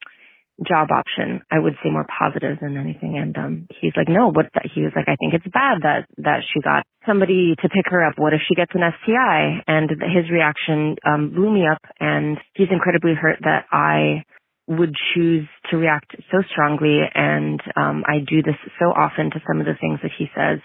job 0.68 0.88
option. 0.90 1.40
I 1.50 1.58
would 1.58 1.74
say 1.82 1.90
more 1.90 2.06
positive 2.06 2.58
than 2.60 2.76
anything. 2.76 3.16
And 3.16 3.34
um 3.38 3.68
he's 3.80 3.92
like, 3.96 4.08
no, 4.08 4.30
what 4.30 4.46
he 4.74 4.82
was 4.82 4.92
like, 4.94 5.08
I 5.08 5.16
think 5.16 5.32
it's 5.32 5.48
bad 5.48 5.80
that 5.80 6.04
that 6.18 6.40
she 6.52 6.60
got 6.60 6.84
somebody 7.06 7.54
to 7.62 7.68
pick 7.70 7.86
her 7.86 8.04
up. 8.04 8.18
What 8.18 8.34
if 8.34 8.40
she 8.46 8.54
gets 8.54 8.72
an 8.74 8.82
STI? 8.82 9.62
And 9.66 9.88
his 9.88 10.30
reaction 10.30 10.96
um 11.06 11.32
blew 11.34 11.50
me 11.50 11.64
up 11.66 11.80
and 12.00 12.36
he's 12.52 12.68
incredibly 12.70 13.14
hurt 13.14 13.38
that 13.40 13.64
I 13.72 14.24
would 14.66 14.94
choose 15.14 15.46
to 15.70 15.76
react 15.76 16.16
so 16.30 16.42
strongly. 16.50 17.00
And 17.14 17.60
um, 17.76 18.04
I 18.06 18.18
do 18.18 18.42
this 18.42 18.56
so 18.78 18.86
often 18.86 19.30
to 19.30 19.40
some 19.46 19.60
of 19.60 19.66
the 19.66 19.78
things 19.80 20.00
that 20.02 20.10
he 20.16 20.26
says 20.34 20.60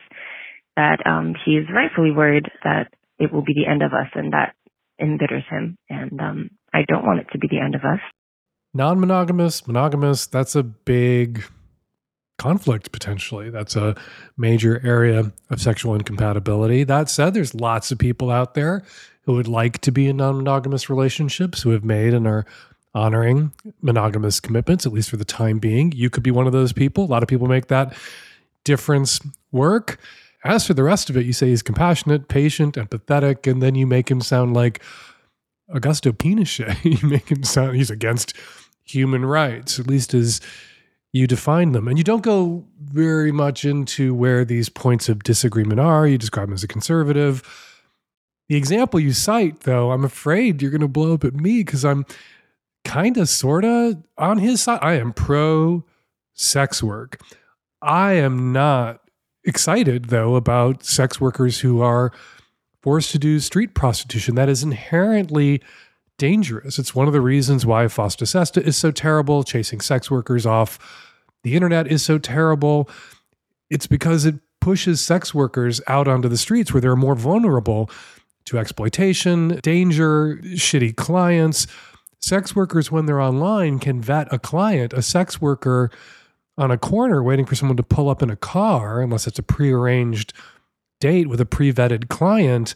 that 0.76 1.06
um, 1.06 1.36
he 1.46 1.52
is 1.52 1.68
rightfully 1.74 2.12
worried 2.12 2.46
that 2.64 2.94
it 3.20 3.32
will 3.32 3.44
be 3.44 3.54
the 3.54 3.70
end 3.70 3.84
of 3.84 3.94
us 3.94 4.08
and 4.16 4.34
that 4.34 4.56
embitters 5.00 5.44
him. 5.50 5.78
And 5.90 6.20
um, 6.20 6.50
I 6.74 6.82
don't 6.88 7.06
want 7.06 7.20
it 7.20 7.28
to 7.34 7.38
be 7.38 7.48
the 7.50 7.60
end 7.60 7.76
of 7.76 7.82
us. 7.82 8.00
Non 8.74 9.00
monogamous, 9.00 9.68
monogamous, 9.68 10.28
that's 10.28 10.56
a 10.56 10.64
big 10.64 11.44
conflict 12.42 12.92
potentially. 12.92 13.50
That's 13.50 13.76
a 13.76 13.96
major 14.38 14.82
area 14.84 15.32
of 15.50 15.62
sexual 15.62 15.94
incompatibility. 15.94 16.84
That 16.84 17.10
said, 17.10 17.34
there's 17.34 17.54
lots 17.54 17.92
of 17.92 18.00
people 18.00 18.32
out 18.32 18.56
there 18.56 18.84
who 19.24 19.34
would 19.34 19.48
like 19.48 19.80
to 19.82 19.92
be 19.92 20.08
in 20.08 20.18
non 20.18 20.38
monogamous 20.38 20.90
relationships 20.90 21.62
who 21.62 21.70
have 21.72 21.84
made 21.84 22.14
and 22.14 22.26
are 22.26 22.46
honoring 22.94 23.52
monogamous 23.82 24.40
commitments, 24.40 24.86
at 24.86 24.94
least 24.94 25.10
for 25.10 25.18
the 25.18 25.26
time 25.26 25.60
being. 25.60 25.92
You 25.94 26.10
could 26.10 26.24
be 26.24 26.32
one 26.32 26.48
of 26.48 26.54
those 26.54 26.74
people. 26.74 27.06
A 27.06 27.06
lot 27.06 27.24
of 27.24 27.30
people 27.30 27.48
make 27.48 27.68
that 27.68 27.96
difference 28.64 29.20
work. 29.52 30.00
As 30.44 30.66
for 30.66 30.74
the 30.74 30.84
rest 30.84 31.10
of 31.10 31.18
it, 31.18 31.26
you 31.26 31.34
say 31.34 31.50
he's 31.50 31.62
compassionate, 31.62 32.28
patient, 32.28 32.76
empathetic, 32.76 33.50
and 33.50 33.62
then 33.62 33.76
you 33.76 33.86
make 33.86 34.10
him 34.10 34.22
sound 34.22 34.54
like 34.54 34.82
Augusto 35.74 36.12
Pinochet. 36.12 36.84
you 37.02 37.08
make 37.08 37.30
him 37.30 37.44
sound 37.44 37.76
he's 37.76 37.92
against 37.92 38.34
human 38.84 39.24
rights, 39.26 39.80
at 39.80 39.88
least 39.88 40.14
as 40.14 40.42
you 41.14 41.28
define 41.28 41.74
them. 41.74 41.88
And 41.88 41.98
you 41.98 42.04
don't 42.04 42.24
go 42.24 42.66
very 42.80 43.32
much 43.32 43.66
into 43.66 44.14
where 44.14 44.46
these 44.46 44.70
points 44.70 45.10
of 45.10 45.24
disagreement 45.24 45.80
are. 45.80 46.08
You 46.08 46.18
describe 46.18 46.48
him 46.48 46.54
as 46.54 46.64
a 46.64 46.68
conservative 46.68 47.44
The 48.50 48.56
example 48.56 49.00
you 49.00 49.14
cite, 49.14 49.62
though, 49.62 49.92
I'm 49.92 50.04
afraid 50.04 50.62
you're 50.62 50.72
going 50.72 50.82
to 50.82 50.88
blow 50.88 51.14
up 51.14 51.24
at 51.24 51.36
me 51.36 51.60
because 51.64 51.86
I'm 51.86 52.06
kind 52.84 53.18
of, 53.18 53.30
sort 53.30 53.66
of 53.66 54.04
on 54.18 54.38
his 54.38 54.62
side. 54.62 54.80
I 54.82 54.94
am 54.94 55.14
pro 55.14 55.86
sex 56.34 56.82
work. 56.82 57.22
I 57.82 58.14
am 58.14 58.52
not 58.54 59.02
excited, 59.44 60.06
though, 60.06 60.36
about 60.36 60.84
sex 60.84 61.20
workers 61.20 61.60
who 61.60 61.82
are 61.82 62.12
forced 62.82 63.12
to 63.12 63.20
do 63.20 63.40
street 63.40 63.74
prostitution. 63.74 64.36
That 64.36 64.50
is 64.50 64.64
inherently 64.64 65.62
dangerous. 66.18 66.78
It's 66.78 66.94
one 66.94 67.08
of 67.08 67.14
the 67.14 67.22
reasons 67.22 67.66
why 67.66 67.86
Fosta 67.86 68.28
Sesta 68.28 68.62
is 68.62 68.78
so 68.78 68.92
terrible, 68.92 69.44
chasing 69.44 69.82
sex 69.82 70.12
workers 70.12 70.46
off 70.46 70.78
the 71.44 71.56
internet 71.56 71.88
is 71.88 72.04
so 72.04 72.18
terrible. 72.20 72.90
It's 73.70 73.88
because 73.88 74.26
it 74.26 74.36
pushes 74.60 75.02
sex 75.02 75.34
workers 75.34 75.82
out 75.88 76.08
onto 76.08 76.30
the 76.30 76.38
streets 76.38 76.72
where 76.72 76.82
they're 76.82 76.96
more 76.96 77.16
vulnerable 77.16 77.90
to 78.46 78.60
exploitation, 78.60 79.60
danger, 79.64 80.40
shitty 80.44 80.96
clients. 80.96 81.66
Sex 82.22 82.56
workers, 82.56 82.92
when 82.92 83.06
they're 83.06 83.22
online, 83.22 83.80
can 83.80 84.02
vet 84.02 84.32
a 84.32 84.40
client. 84.40 84.94
A 84.94 85.02
sex 85.02 85.42
worker 85.42 85.90
on 86.58 86.70
a 86.72 86.78
corner 86.78 87.24
waiting 87.24 87.46
for 87.46 87.56
someone 87.56 87.78
to 87.78 87.84
pull 87.84 88.10
up 88.10 88.22
in 88.22 88.30
a 88.30 88.36
car, 88.36 89.02
unless 89.02 89.28
it's 89.28 89.40
a 89.40 89.44
prearranged 89.44 90.34
date 91.00 91.28
with 91.28 91.42
a 91.42 91.46
pre 91.46 91.74
vetted 91.74 92.10
client, 92.10 92.76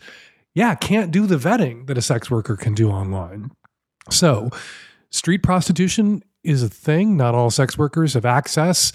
yeah, 0.54 0.74
can't 0.76 1.12
do 1.12 1.28
the 1.28 1.38
vetting 1.38 1.88
that 1.88 1.98
a 1.98 2.02
sex 2.02 2.32
worker 2.32 2.56
can 2.56 2.74
do 2.74 2.90
online. 2.90 3.52
So, 4.10 4.50
street 5.12 5.44
prostitution 5.44 6.24
is 6.44 6.64
a 6.64 6.70
thing. 6.70 7.18
Not 7.18 7.36
all 7.36 7.52
sex 7.52 7.78
workers 7.78 8.14
have 8.14 8.26
access 8.26 8.94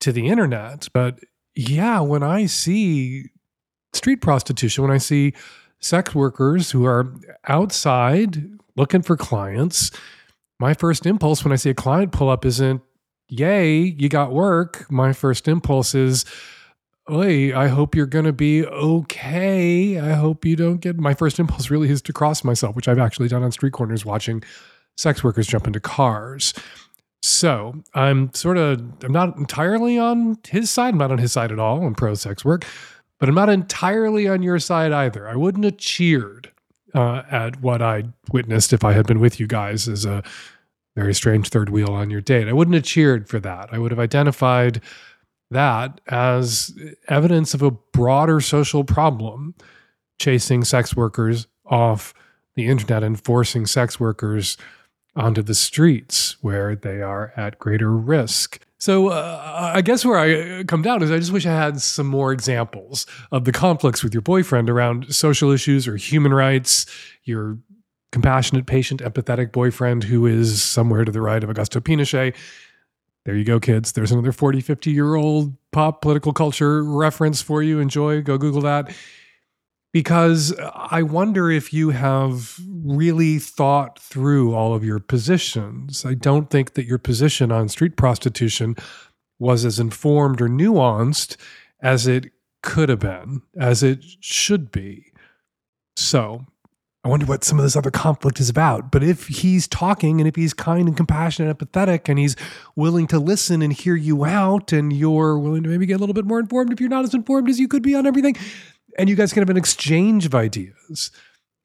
to 0.00 0.12
the 0.12 0.28
internet. 0.28 0.88
But 0.92 1.20
yeah, 1.54 2.00
when 2.00 2.22
I 2.22 2.46
see 2.46 3.30
street 3.92 4.20
prostitution, 4.20 4.82
when 4.82 4.92
I 4.92 4.98
see 4.98 5.34
sex 5.80 6.14
workers 6.14 6.70
who 6.70 6.84
are 6.84 7.12
outside 7.46 8.48
looking 8.76 9.02
for 9.02 9.16
clients, 9.16 9.90
my 10.58 10.74
first 10.74 11.06
impulse 11.06 11.44
when 11.44 11.52
I 11.52 11.56
see 11.56 11.70
a 11.70 11.74
client 11.74 12.12
pull 12.12 12.28
up 12.28 12.44
isn't, 12.44 12.82
yay, 13.28 13.76
you 13.76 14.08
got 14.08 14.32
work. 14.32 14.90
My 14.90 15.12
first 15.12 15.48
impulse 15.48 15.94
is, 15.94 16.24
Oi, 17.10 17.54
I 17.54 17.68
hope 17.68 17.94
you're 17.94 18.06
going 18.06 18.24
to 18.24 18.32
be 18.32 18.64
okay. 18.64 19.98
I 19.98 20.12
hope 20.12 20.44
you 20.44 20.56
don't 20.56 20.78
get. 20.78 20.96
My 20.96 21.12
first 21.12 21.38
impulse 21.38 21.70
really 21.70 21.90
is 21.90 22.00
to 22.02 22.12
cross 22.12 22.44
myself, 22.44 22.76
which 22.76 22.88
I've 22.88 22.98
actually 22.98 23.28
done 23.28 23.42
on 23.42 23.52
street 23.52 23.74
corners 23.74 24.06
watching 24.06 24.42
sex 24.96 25.22
workers 25.22 25.46
jump 25.46 25.66
into 25.66 25.80
cars. 25.80 26.54
So 27.20 27.82
I'm 27.94 28.32
sort 28.32 28.56
of, 28.56 28.80
I'm 29.02 29.12
not 29.12 29.36
entirely 29.36 29.98
on 29.98 30.38
his 30.48 30.70
side. 30.70 30.94
I'm 30.94 30.98
not 30.98 31.10
on 31.10 31.18
his 31.18 31.32
side 31.32 31.52
at 31.52 31.58
all. 31.58 31.84
I'm 31.84 31.94
pro 31.94 32.14
sex 32.14 32.44
work 32.44 32.64
but 33.18 33.28
I'm 33.28 33.34
not 33.34 33.48
entirely 33.48 34.28
on 34.28 34.42
your 34.42 34.58
side 34.58 34.92
either. 34.92 35.28
I 35.28 35.36
wouldn't 35.36 35.64
have 35.64 35.78
cheered 35.78 36.50
uh, 36.94 37.22
at 37.30 37.60
what 37.60 37.82
I 37.82 38.04
witnessed 38.32 38.72
if 38.72 38.84
I 38.84 38.92
had 38.92 39.06
been 39.06 39.20
with 39.20 39.40
you 39.40 39.46
guys 39.46 39.88
as 39.88 40.04
a 40.04 40.22
very 40.96 41.14
strange 41.14 41.48
third 41.48 41.70
wheel 41.70 41.90
on 41.90 42.10
your 42.10 42.20
date. 42.20 42.48
I 42.48 42.52
wouldn't 42.52 42.74
have 42.74 42.84
cheered 42.84 43.28
for 43.28 43.40
that. 43.40 43.68
I 43.72 43.78
would 43.78 43.90
have 43.90 43.98
identified 43.98 44.80
that 45.50 46.00
as 46.08 46.72
evidence 47.08 47.54
of 47.54 47.62
a 47.62 47.70
broader 47.70 48.40
social 48.40 48.84
problem 48.84 49.54
chasing 50.18 50.64
sex 50.64 50.94
workers 50.94 51.46
off 51.66 52.14
the 52.54 52.66
internet 52.66 53.02
and 53.02 53.20
forcing 53.20 53.66
sex 53.66 53.98
workers 53.98 54.56
onto 55.16 55.42
the 55.42 55.54
streets 55.54 56.36
where 56.40 56.74
they 56.74 57.02
are 57.02 57.32
at 57.36 57.58
greater 57.58 57.90
risk. 57.90 58.63
So 58.84 59.08
uh, 59.08 59.72
I 59.74 59.80
guess 59.80 60.04
where 60.04 60.18
I 60.18 60.62
come 60.64 60.82
down 60.82 61.02
is 61.02 61.10
I 61.10 61.16
just 61.16 61.32
wish 61.32 61.46
I 61.46 61.54
had 61.54 61.80
some 61.80 62.06
more 62.06 62.34
examples 62.34 63.06
of 63.32 63.46
the 63.46 63.50
conflicts 63.50 64.04
with 64.04 64.12
your 64.12 64.20
boyfriend 64.20 64.68
around 64.68 65.14
social 65.14 65.50
issues 65.50 65.88
or 65.88 65.96
human 65.96 66.34
rights, 66.34 66.84
your 67.22 67.56
compassionate, 68.12 68.66
patient, 68.66 69.00
empathetic 69.00 69.52
boyfriend 69.52 70.04
who 70.04 70.26
is 70.26 70.62
somewhere 70.62 71.02
to 71.02 71.10
the 71.10 71.22
right 71.22 71.42
of 71.42 71.48
Augusto 71.48 71.80
Pinochet. 71.80 72.34
There 73.24 73.34
you 73.34 73.44
go, 73.44 73.58
kids. 73.58 73.92
There's 73.92 74.12
another 74.12 74.32
40, 74.32 74.60
50 74.60 74.90
year 74.90 75.14
old 75.14 75.54
pop 75.72 76.02
political 76.02 76.34
culture 76.34 76.84
reference 76.84 77.40
for 77.40 77.62
you. 77.62 77.80
Enjoy. 77.80 78.20
Go 78.20 78.36
Google 78.36 78.60
that 78.60 78.94
because 79.94 80.52
I 80.74 81.04
wonder 81.04 81.52
if 81.52 81.72
you 81.72 81.90
have 81.90 82.58
really 82.84 83.38
thought 83.38 83.96
through 84.00 84.52
all 84.52 84.74
of 84.74 84.84
your 84.84 84.98
positions. 84.98 86.04
I 86.04 86.14
don't 86.14 86.50
think 86.50 86.74
that 86.74 86.84
your 86.84 86.98
position 86.98 87.52
on 87.52 87.68
street 87.68 87.96
prostitution 87.96 88.74
was 89.38 89.64
as 89.64 89.78
informed 89.78 90.42
or 90.42 90.48
nuanced 90.48 91.36
as 91.80 92.08
it 92.08 92.32
could 92.60 92.88
have 92.88 92.98
been, 92.98 93.42
as 93.56 93.84
it 93.84 94.04
should 94.18 94.72
be. 94.72 95.12
So 95.96 96.44
I 97.04 97.08
wonder 97.08 97.26
what 97.26 97.44
some 97.44 97.58
of 97.58 97.64
this 97.64 97.76
other 97.76 97.90
conflict 97.90 98.40
is 98.40 98.48
about. 98.48 98.90
But 98.90 99.04
if 99.04 99.28
he's 99.28 99.68
talking 99.68 100.20
and 100.20 100.26
if 100.26 100.34
he's 100.34 100.54
kind 100.54 100.88
and 100.88 100.96
compassionate 100.96 101.50
and 101.50 101.70
empathetic 101.70 102.08
and 102.08 102.18
he's 102.18 102.34
willing 102.74 103.06
to 103.08 103.18
listen 103.18 103.60
and 103.60 103.72
hear 103.72 103.94
you 103.94 104.24
out 104.24 104.72
and 104.72 104.90
you're 104.90 105.38
willing 105.38 105.62
to 105.64 105.68
maybe 105.68 105.84
get 105.86 105.94
a 105.94 105.98
little 105.98 106.14
bit 106.14 106.24
more 106.24 106.40
informed 106.40 106.72
if 106.72 106.80
you're 106.80 106.88
not 106.88 107.04
as 107.04 107.12
informed 107.12 107.50
as 107.50 107.60
you 107.60 107.68
could 107.68 107.82
be 107.82 107.94
on 107.94 108.06
everything, 108.06 108.34
and 108.98 109.08
you 109.08 109.16
guys 109.16 109.32
can 109.32 109.42
have 109.42 109.50
an 109.50 109.56
exchange 109.56 110.26
of 110.26 110.34
ideas. 110.34 111.10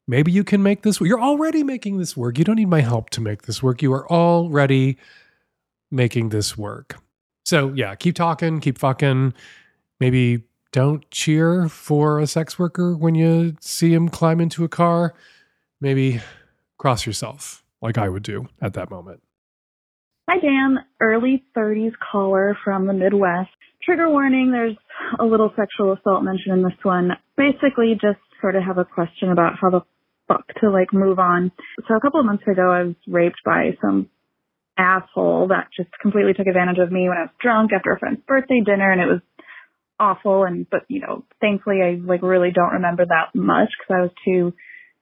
Maybe 0.07 0.31
you 0.31 0.43
can 0.43 0.63
make 0.63 0.81
this. 0.81 0.99
You're 0.99 1.21
already 1.21 1.63
making 1.63 1.99
this 1.99 2.17
work. 2.17 2.37
You 2.37 2.43
don't 2.43 2.55
need 2.55 2.69
my 2.69 2.81
help 2.81 3.09
to 3.11 3.21
make 3.21 3.43
this 3.43 3.61
work. 3.61 3.81
You 3.81 3.93
are 3.93 4.11
already 4.11 4.97
making 5.91 6.29
this 6.29 6.57
work. 6.57 6.97
So 7.45 7.73
yeah, 7.73 7.95
keep 7.95 8.15
talking, 8.15 8.59
keep 8.59 8.77
fucking. 8.77 9.33
Maybe 9.99 10.43
don't 10.71 11.09
cheer 11.11 11.67
for 11.67 12.19
a 12.19 12.27
sex 12.27 12.57
worker 12.57 12.95
when 12.95 13.15
you 13.15 13.55
see 13.59 13.93
him 13.93 14.09
climb 14.09 14.39
into 14.39 14.63
a 14.63 14.69
car. 14.69 15.13
Maybe 15.81 16.21
cross 16.77 17.05
yourself 17.05 17.63
like 17.81 17.97
I 17.97 18.09
would 18.09 18.23
do 18.23 18.47
at 18.61 18.73
that 18.73 18.89
moment. 18.89 19.21
Hi, 20.29 20.39
Dan. 20.39 20.85
Early 20.99 21.43
30s 21.57 21.93
caller 22.11 22.57
from 22.63 22.85
the 22.85 22.93
Midwest. 22.93 23.49
Trigger 23.83 24.09
warning, 24.09 24.51
there's 24.51 24.75
a 25.19 25.23
little 25.23 25.51
sexual 25.55 25.93
assault 25.93 26.23
mentioned 26.23 26.57
in 26.57 26.63
this 26.63 26.77
one. 26.83 27.11
Basically, 27.37 27.93
just 27.93 28.19
sort 28.41 28.55
of 28.55 28.63
have 28.63 28.77
a 28.77 28.85
question 28.85 29.31
about 29.31 29.53
how 29.59 29.69
the 29.69 29.81
fuck 30.27 30.45
to 30.61 30.69
like 30.69 30.93
move 30.93 31.19
on. 31.19 31.51
So 31.87 31.95
a 31.95 31.99
couple 32.01 32.19
of 32.19 32.25
months 32.25 32.43
ago, 32.43 32.71
I 32.71 32.83
was 32.83 32.95
raped 33.07 33.41
by 33.45 33.77
some 33.81 34.09
asshole 34.79 35.49
that 35.49 35.67
just 35.75 35.89
completely 36.01 36.33
took 36.33 36.47
advantage 36.47 36.77
of 36.79 36.91
me 36.91 37.09
when 37.09 37.17
I 37.17 37.23
was 37.23 37.35
drunk 37.41 37.71
after 37.73 37.91
a 37.91 37.99
friend's 37.99 38.21
birthday 38.25 38.61
dinner 38.65 38.91
and 38.91 39.01
it 39.01 39.07
was 39.07 39.21
awful 39.99 40.45
and 40.45 40.65
but 40.69 40.83
you 40.87 41.01
know 41.01 41.25
thankfully 41.41 41.81
I 41.83 41.99
like 42.01 42.21
really 42.21 42.51
don't 42.55 42.79
remember 42.79 43.05
that 43.05 43.35
much 43.35 43.67
because 43.77 43.93
I 43.93 44.01
was 44.03 44.11
too 44.23 44.53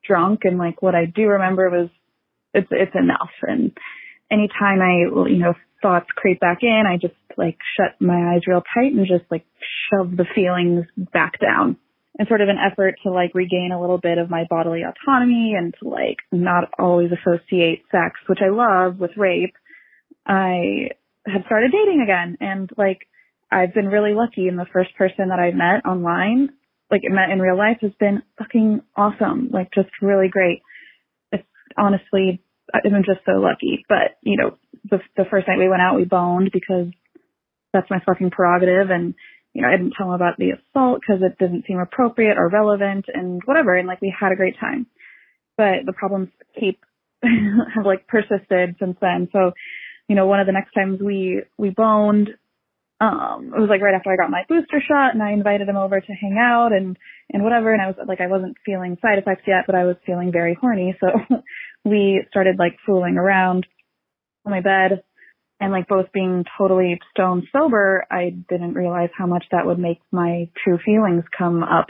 drunk 0.07 0.39
and 0.45 0.57
like 0.57 0.81
what 0.81 0.95
I 0.95 1.05
do 1.05 1.27
remember 1.27 1.69
was 1.69 1.89
it's 2.55 2.67
it's 2.71 2.95
enough 2.95 3.29
and 3.43 3.71
anytime 4.31 4.81
I 4.81 5.29
you 5.29 5.37
know 5.37 5.53
thoughts 5.83 6.07
creep 6.15 6.39
back 6.39 6.59
in 6.63 6.83
I 6.87 6.97
just 6.97 7.13
like 7.37 7.57
shut 7.77 7.99
my 7.99 8.33
eyes 8.33 8.41
real 8.47 8.63
tight 8.73 8.93
and 8.93 9.07
just 9.07 9.29
like 9.31 9.45
shove 9.89 10.15
the 10.15 10.25
feelings 10.35 10.85
back 11.13 11.39
down 11.39 11.77
in 12.19 12.27
sort 12.27 12.41
of 12.41 12.49
an 12.49 12.57
effort 12.57 12.95
to 13.03 13.11
like 13.11 13.35
regain 13.35 13.71
a 13.73 13.79
little 13.79 13.99
bit 13.99 14.17
of 14.17 14.29
my 14.29 14.45
bodily 14.49 14.81
autonomy 14.81 15.53
and 15.57 15.73
to 15.81 15.87
like 15.87 16.17
not 16.31 16.65
always 16.79 17.11
associate 17.11 17.83
sex, 17.91 18.19
which 18.27 18.39
I 18.41 18.49
love 18.49 18.99
with 18.99 19.11
rape. 19.17 19.53
I 20.25 20.89
have 21.25 21.43
started 21.45 21.71
dating 21.71 22.01
again 22.03 22.37
and 22.41 22.69
like 22.77 22.99
I've 23.51 23.73
been 23.73 23.87
really 23.87 24.13
lucky 24.13 24.47
and 24.47 24.57
the 24.57 24.65
first 24.73 24.95
person 24.95 25.29
that 25.29 25.39
I 25.39 25.51
met 25.51 25.85
online, 25.85 26.49
like 26.91 27.01
met 27.03 27.29
in 27.29 27.39
real 27.39 27.57
life 27.57 27.77
has 27.81 27.91
been 27.99 28.23
fucking 28.37 28.81
awesome. 28.95 29.49
Like 29.51 29.69
just 29.73 29.89
really 30.01 30.27
great. 30.27 30.61
It's 31.31 31.47
honestly, 31.77 32.41
I'm 32.73 33.03
just 33.05 33.25
so 33.25 33.39
lucky. 33.39 33.85
But, 33.87 34.17
you 34.21 34.37
know, 34.37 34.57
the, 34.89 34.99
the 35.15 35.25
first 35.29 35.47
night 35.47 35.59
we 35.59 35.69
went 35.69 35.81
out, 35.81 35.95
we 35.95 36.05
boned 36.05 36.49
because 36.51 36.87
that's 37.77 37.89
my 37.89 37.99
fucking 38.05 38.31
prerogative. 38.31 38.89
And, 38.89 39.13
you 39.53 39.61
know, 39.61 39.67
I 39.67 39.77
didn't 39.77 39.93
tell 39.97 40.07
him 40.07 40.13
about 40.13 40.37
the 40.37 40.51
assault 40.51 41.01
because 41.01 41.21
it 41.21 41.37
didn't 41.37 41.65
seem 41.67 41.79
appropriate 41.79 42.37
or 42.37 42.49
relevant 42.49 43.05
and 43.13 43.41
whatever. 43.45 43.75
And 43.75 43.87
like 43.87 44.01
we 44.01 44.13
had 44.17 44.31
a 44.31 44.35
great 44.35 44.59
time. 44.59 44.87
But 45.57 45.85
the 45.85 45.93
problems 45.93 46.29
keep, 46.59 46.79
have 47.23 47.85
like 47.85 48.07
persisted 48.07 48.75
since 48.79 48.97
then. 49.01 49.29
So, 49.31 49.51
you 50.07 50.15
know, 50.15 50.25
one 50.25 50.39
of 50.39 50.47
the 50.47 50.53
next 50.53 50.73
times 50.73 50.99
we, 51.01 51.43
we 51.57 51.69
boned, 51.69 52.29
um, 52.99 53.53
it 53.55 53.59
was 53.59 53.69
like 53.69 53.81
right 53.81 53.93
after 53.93 54.11
I 54.11 54.15
got 54.15 54.31
my 54.31 54.43
booster 54.49 54.81
shot 54.81 55.13
and 55.13 55.21
I 55.21 55.31
invited 55.31 55.69
him 55.69 55.77
over 55.77 55.99
to 55.99 56.13
hang 56.13 56.37
out 56.39 56.71
and, 56.71 56.97
and 57.31 57.43
whatever. 57.43 57.71
And 57.71 57.81
I 57.81 57.87
was 57.87 57.95
like, 58.07 58.21
I 58.21 58.27
wasn't 58.27 58.57
feeling 58.65 58.97
side 59.01 59.19
effects 59.19 59.43
yet, 59.45 59.65
but 59.67 59.75
I 59.75 59.85
was 59.85 59.97
feeling 60.05 60.31
very 60.31 60.57
horny. 60.59 60.97
So 60.99 61.07
we 61.85 62.25
started 62.29 62.57
like 62.57 62.77
fooling 62.85 63.17
around 63.17 63.67
on 64.45 64.51
my 64.51 64.61
bed 64.61 65.03
and 65.59 65.71
like 65.71 65.87
both 65.87 66.11
being 66.13 66.45
totally 66.57 66.99
stone 67.11 67.47
sober, 67.51 68.05
I 68.11 68.29
didn't 68.49 68.73
realize 68.73 69.09
how 69.17 69.25
much 69.25 69.45
that 69.51 69.65
would 69.65 69.79
make 69.79 69.99
my 70.11 70.49
true 70.63 70.77
feelings 70.85 71.23
come 71.35 71.63
up. 71.63 71.87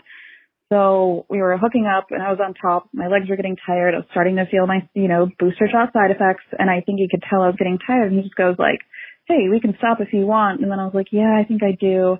So 0.69 1.25
we 1.29 1.41
were 1.41 1.57
hooking 1.57 1.85
up 1.85 2.07
and 2.11 2.21
I 2.21 2.29
was 2.29 2.39
on 2.43 2.53
top. 2.53 2.89
My 2.93 3.07
legs 3.07 3.29
were 3.29 3.35
getting 3.35 3.57
tired. 3.65 3.93
I 3.93 3.97
was 3.97 4.07
starting 4.11 4.35
to 4.35 4.45
feel 4.45 4.67
my, 4.67 4.87
you 4.93 5.07
know, 5.07 5.29
booster 5.39 5.67
shot 5.71 5.93
side 5.93 6.11
effects. 6.11 6.43
And 6.57 6.69
I 6.69 6.81
think 6.81 6.99
he 6.99 7.07
could 7.09 7.23
tell 7.29 7.41
I 7.41 7.47
was 7.47 7.55
getting 7.57 7.79
tired. 7.85 8.11
And 8.11 8.17
he 8.17 8.23
just 8.23 8.35
goes 8.35 8.55
like, 8.59 8.79
Hey, 9.27 9.47
we 9.49 9.59
can 9.59 9.75
stop 9.77 9.99
if 9.99 10.13
you 10.13 10.25
want. 10.25 10.61
And 10.61 10.71
then 10.71 10.79
I 10.79 10.85
was 10.85 10.93
like, 10.93 11.07
yeah, 11.11 11.35
I 11.37 11.43
think 11.45 11.61
I 11.63 11.71
do. 11.79 12.17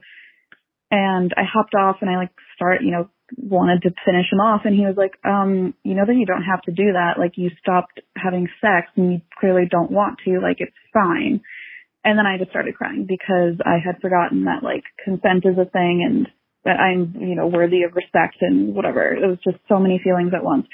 And 0.91 1.33
I 1.35 1.43
hopped 1.43 1.73
off 1.75 1.97
and 2.01 2.09
I 2.09 2.15
like 2.15 2.31
start, 2.55 2.81
you 2.81 2.91
know, 2.91 3.09
wanted 3.35 3.81
to 3.83 3.89
finish 4.05 4.25
him 4.31 4.39
off 4.39 4.61
and 4.65 4.75
he 4.75 4.85
was 4.85 4.95
like, 4.95 5.13
um, 5.25 5.73
you 5.83 5.95
know 5.95 6.05
that 6.05 6.15
you 6.15 6.25
don't 6.25 6.43
have 6.43 6.61
to 6.63 6.71
do 6.71 6.93
that. 6.93 7.19
Like 7.19 7.33
you 7.35 7.49
stopped 7.59 7.99
having 8.15 8.47
sex 8.61 8.87
and 8.95 9.13
you 9.13 9.21
clearly 9.39 9.67
don't 9.69 9.91
want 9.91 10.19
to. 10.25 10.39
Like 10.39 10.57
it's 10.59 10.75
fine. 10.93 11.41
And 12.03 12.17
then 12.17 12.25
I 12.25 12.37
just 12.37 12.51
started 12.51 12.75
crying 12.75 13.05
because 13.07 13.59
I 13.65 13.83
had 13.83 13.99
forgotten 14.01 14.45
that 14.45 14.63
like 14.63 14.83
consent 15.03 15.43
is 15.45 15.57
a 15.59 15.69
thing 15.69 16.03
and 16.05 16.27
that 16.63 16.79
I'm, 16.79 17.15
you 17.19 17.35
know, 17.35 17.47
worthy 17.47 17.83
of 17.83 17.95
respect 17.95 18.37
and 18.41 18.73
whatever. 18.73 19.13
It 19.13 19.27
was 19.27 19.39
just 19.43 19.57
so 19.67 19.79
many 19.79 19.99
feelings 20.03 20.31
at 20.33 20.43
once. 20.43 20.67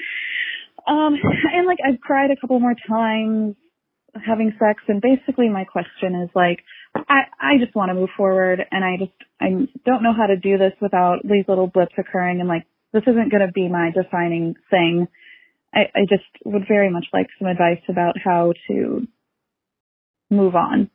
Um, 0.87 1.15
and 1.53 1.65
like 1.65 1.79
I've 1.85 2.01
cried 2.01 2.29
a 2.31 2.39
couple 2.39 2.59
more 2.59 2.75
times 2.87 3.55
having 4.13 4.53
sex 4.59 4.83
and 4.87 5.01
basically 5.01 5.49
my 5.49 5.63
question 5.63 6.21
is 6.21 6.29
like, 6.35 6.59
I, 6.95 7.21
I 7.39 7.57
just 7.59 7.75
want 7.75 7.89
to 7.89 7.95
move 7.95 8.09
forward 8.15 8.65
and 8.71 8.83
I 8.83 8.97
just, 8.97 9.11
I 9.41 9.67
don't 9.85 10.03
know 10.03 10.13
how 10.15 10.27
to 10.27 10.37
do 10.37 10.57
this 10.57 10.73
without 10.81 11.19
these 11.23 11.45
little 11.47 11.67
blips 11.67 11.93
occurring 11.97 12.39
and 12.39 12.47
like, 12.47 12.63
this 12.93 13.03
isn't 13.07 13.31
going 13.31 13.45
to 13.45 13.51
be 13.51 13.67
my 13.67 13.91
defining 13.91 14.55
thing. 14.69 15.07
I, 15.73 15.81
I 15.95 16.01
just 16.07 16.23
would 16.45 16.67
very 16.67 16.91
much 16.91 17.07
like 17.11 17.27
some 17.39 17.47
advice 17.47 17.81
about 17.89 18.15
how 18.23 18.53
to 18.67 19.07
move 20.29 20.55
on. 20.55 20.89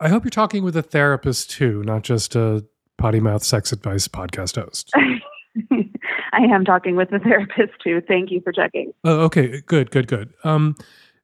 I 0.00 0.08
hope 0.08 0.24
you're 0.24 0.30
talking 0.30 0.62
with 0.64 0.76
a 0.76 0.82
therapist 0.82 1.50
too, 1.50 1.82
not 1.82 2.02
just 2.02 2.36
a 2.36 2.64
potty 2.98 3.20
mouth 3.20 3.42
sex 3.42 3.72
advice 3.72 4.06
podcast 4.08 4.56
host. 4.56 4.92
I 6.32 6.42
am 6.52 6.64
talking 6.64 6.96
with 6.96 7.12
a 7.12 7.18
therapist 7.18 7.72
too. 7.82 8.00
Thank 8.06 8.30
you 8.30 8.40
for 8.40 8.52
checking. 8.52 8.92
Oh, 9.04 9.20
okay, 9.24 9.60
good, 9.66 9.90
good, 9.90 10.06
good. 10.06 10.32
Um, 10.44 10.76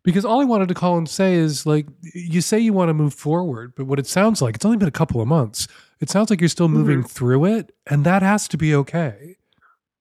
because 0.08 0.24
all 0.24 0.40
I 0.40 0.44
wanted 0.44 0.68
to 0.68 0.74
call 0.74 0.96
and 0.96 1.06
say 1.06 1.34
is 1.34 1.66
like 1.66 1.86
you 2.14 2.40
say 2.40 2.58
you 2.58 2.72
want 2.72 2.88
to 2.88 2.94
move 2.94 3.12
forward, 3.12 3.74
but 3.76 3.84
what 3.84 3.98
it 3.98 4.06
sounds 4.06 4.40
like 4.40 4.54
it's 4.54 4.64
only 4.64 4.78
been 4.78 4.88
a 4.88 4.90
couple 5.02 5.20
of 5.20 5.28
months. 5.28 5.68
It 6.00 6.08
sounds 6.08 6.30
like 6.30 6.40
you're 6.40 6.48
still 6.48 6.68
moving 6.68 7.00
Mm-hmm. 7.00 7.08
through 7.08 7.44
it, 7.44 7.72
and 7.86 8.04
that 8.04 8.22
has 8.22 8.48
to 8.48 8.56
be 8.56 8.74
okay. 8.74 9.36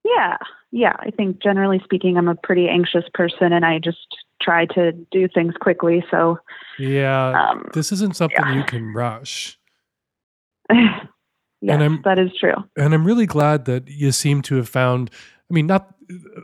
Yeah. 0.04 0.38
Yeah. 0.70 0.94
I 1.00 1.10
think 1.10 1.42
generally 1.42 1.80
speaking, 1.84 2.16
I'm 2.16 2.28
a 2.28 2.34
pretty 2.34 2.68
anxious 2.68 3.04
person 3.12 3.52
and 3.52 3.64
I 3.66 3.78
just 3.78 4.06
try 4.40 4.64
to 4.66 4.92
do 5.10 5.28
things 5.28 5.54
quickly. 5.60 6.02
So, 6.10 6.38
Yeah, 6.78 7.50
Um, 7.50 7.68
this 7.74 7.92
isn't 7.92 8.16
something 8.16 8.44
you 8.54 8.62
can 8.64 8.94
rush. 8.94 9.58
yes, 10.70 11.06
And 11.68 11.82
I'm- 11.82 12.00
that 12.04 12.18
is 12.18 12.30
true. 12.38 12.54
And 12.76 12.94
I'm 12.94 13.04
really 13.04 13.26
glad 13.26 13.64
that 13.66 13.88
you 13.88 14.12
seem 14.12 14.42
to 14.42 14.56
have 14.56 14.68
found, 14.68 15.10
I 15.50 15.54
mean, 15.54 15.66
not 15.66 15.94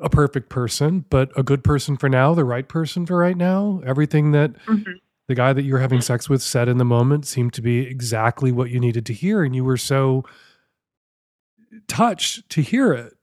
a 0.03 0.09
perfect 0.09 0.49
person, 0.49 1.05
but 1.11 1.31
a 1.37 1.43
good 1.43 1.63
person 1.65 1.97
for 1.97 2.09
now, 2.09 2.35
the 2.35 2.45
right 2.45 2.67
person 2.69 3.05
for 3.07 3.17
right 3.19 3.37
now. 3.37 3.81
Everything 3.87 4.33
that 4.33 4.53
Mhm. 4.67 4.85
the 5.29 5.35
guy 5.35 5.53
that 5.53 5.63
you 5.63 5.73
were 5.75 5.79
having 5.81 6.01
sex 6.01 6.29
with 6.29 6.43
said 6.43 6.69
in 6.69 6.79
the 6.79 6.85
moment 6.85 7.27
seemed 7.27 7.53
to 7.55 7.63
be 7.63 7.79
exactly 7.81 8.51
what 8.53 8.71
you 8.71 8.81
needed 8.81 9.05
to 9.07 9.13
hear. 9.13 9.43
And 9.43 9.55
you 9.55 9.65
were 9.65 9.77
so 9.77 10.25
touched 11.89 12.49
to 12.51 12.63
hear 12.63 12.93
it 12.93 13.15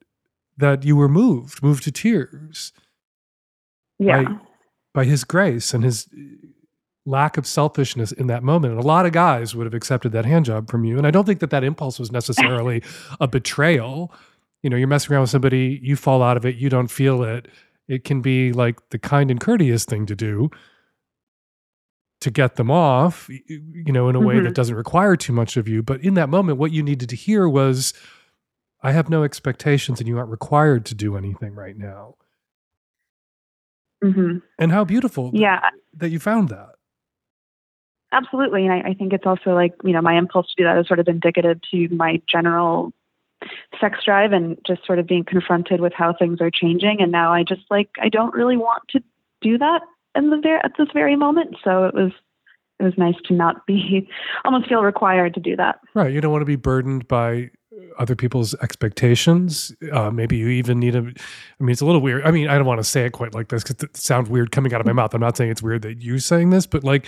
that 0.58 0.84
you 0.84 0.96
were 0.96 1.10
moved, 1.10 1.64
moved 1.64 1.84
to 1.84 1.92
tears 1.92 2.74
Yeah. 4.00 4.24
by, 4.24 4.36
by 4.94 5.06
his 5.06 5.24
grace 5.24 5.74
and 5.74 5.84
his 5.84 6.08
lack 7.06 7.38
of 7.38 7.48
selfishness 7.48 8.12
in 8.12 8.28
that 8.28 8.44
moment. 8.44 8.74
And 8.74 8.84
a 8.84 8.86
lot 8.86 9.06
of 9.06 9.12
guys 9.14 9.56
would 9.56 9.66
have 9.66 9.74
accepted 9.74 10.12
that 10.12 10.26
hand 10.26 10.46
job 10.46 10.70
from 10.70 10.84
you. 10.86 10.98
And 10.98 11.08
I 11.08 11.12
don't 11.12 11.26
think 11.26 11.40
that 11.40 11.50
that 11.50 11.64
impulse 11.64 11.98
was 12.00 12.12
necessarily 12.12 12.84
a 13.20 13.28
betrayal. 13.28 14.14
You 14.64 14.70
know, 14.70 14.78
you're 14.78 14.88
messing 14.88 15.14
around 15.14 15.22
with 15.22 15.30
somebody, 15.32 15.80
you 15.82 15.96
fall 15.96 16.22
out 16.22 16.38
of 16.38 16.46
it, 16.46 16.56
you 16.56 16.70
don't 16.70 16.88
feel 16.90 17.24
it. 17.24 17.48
It 17.88 18.04
can 18.04 18.22
be 18.22 18.54
like 18.54 18.78
the 18.90 19.00
kind 19.00 19.32
and 19.32 19.40
courteous 19.40 19.86
thing 19.86 20.06
to 20.06 20.16
do 20.16 20.50
to 22.22 22.30
get 22.30 22.56
them 22.56 22.70
off, 22.70 23.28
you 23.30 23.92
know, 23.92 24.08
in 24.08 24.16
a 24.16 24.20
way 24.20 24.36
Mhm. 24.40 24.44
that 24.44 24.54
doesn't 24.54 24.76
require 24.76 25.16
too 25.16 25.34
much 25.34 25.58
of 25.58 25.68
you. 25.68 25.82
But 25.82 26.02
in 26.02 26.14
that 26.14 26.30
moment, 26.30 26.60
what 26.60 26.72
you 26.72 26.84
needed 26.84 27.10
to 27.10 27.16
hear 27.16 27.50
was, 27.50 27.94
I 28.84 28.92
have 28.92 29.10
no 29.10 29.24
expectations 29.24 30.00
and 30.00 30.08
you 30.08 30.20
aren't 30.20 30.30
required 30.30 30.86
to 30.88 30.96
do 30.96 31.18
anything 31.18 31.56
right 31.56 31.76
now. 31.76 32.16
hmm 34.04 34.38
And 34.60 34.72
how 34.72 34.84
beautiful 34.84 35.32
Yeah. 35.34 35.70
that 35.96 36.10
you 36.10 36.20
found 36.20 36.50
that. 36.50 36.76
Absolutely. 38.12 38.66
And 38.68 38.74
I, 38.74 38.90
I 38.90 38.94
think 38.94 39.14
it's 39.14 39.26
also 39.26 39.54
like, 39.56 39.74
you 39.84 39.94
know, 39.94 40.02
my 40.02 40.16
impulse 40.18 40.48
to 40.50 40.54
do 40.58 40.64
that 40.66 40.78
is 40.78 40.88
sort 40.88 41.00
of 41.00 41.08
indicative 41.08 41.60
to 41.72 41.88
my 41.90 42.22
general 42.28 42.94
sex 43.80 44.00
drive 44.06 44.32
and 44.32 44.58
just 44.66 44.86
sort 44.86 45.00
of 45.00 45.08
being 45.08 45.24
confronted 45.24 45.82
with 45.82 45.94
how 45.94 46.14
things 46.14 46.40
are 46.42 46.52
changing. 46.52 46.98
And 47.02 47.12
now 47.12 47.34
I 47.34 47.44
just 47.44 47.64
like, 47.70 47.90
I 48.02 48.10
don't 48.10 48.34
really 48.34 48.58
want 48.58 48.84
to 48.90 49.04
do 49.42 49.58
that 49.58 49.82
in 50.16 50.30
the 50.30 50.38
ver- 50.38 50.62
at 50.64 50.74
this 50.78 50.88
very 50.94 51.16
moment. 51.16 51.56
So 51.64 51.86
it 51.86 51.94
was, 51.94 52.12
it 52.80 52.84
was 52.84 52.94
nice 52.98 53.16
to 53.26 53.34
not 53.34 53.66
be, 53.66 54.08
almost 54.46 54.68
feel 54.68 54.84
required 54.84 55.34
to 55.36 55.40
do 55.40 55.56
that. 55.56 55.80
Right. 55.94 56.12
You 56.12 56.22
don't 56.22 56.32
want 56.32 56.42
to 56.42 56.46
be 56.46 56.56
burdened 56.56 57.08
by 57.08 57.52
other 57.98 58.16
people's 58.16 58.54
expectations. 58.56 59.74
Uh, 59.92 60.12
maybe 60.12 60.38
you 60.38 60.50
even 60.50 60.80
need 60.80 60.96
a, 60.96 61.00
I 61.00 61.64
mean, 61.64 61.70
it's 61.70 61.82
a 61.82 61.86
little 61.86 62.02
weird. 62.02 62.24
I 62.24 62.32
mean, 62.32 62.48
I 62.48 62.56
don't 62.56 62.66
want 62.66 62.80
to 62.80 62.84
say 62.84 63.06
it 63.06 63.12
quite 63.12 63.34
like 63.34 63.50
this 63.50 63.64
because 63.64 63.84
it 63.84 63.96
sounds 63.98 64.30
weird 64.30 64.52
coming 64.52 64.74
out 64.74 64.82
of 64.82 64.88
my 64.88 64.94
mouth. 64.94 65.14
I'm 65.14 65.22
not 65.22 65.38
saying 65.38 65.52
it's 65.52 65.64
weird 65.64 65.82
that 65.84 66.02
you're 66.02 66.20
saying 66.20 66.50
this, 66.50 66.66
but 66.66 66.84
like 66.84 67.06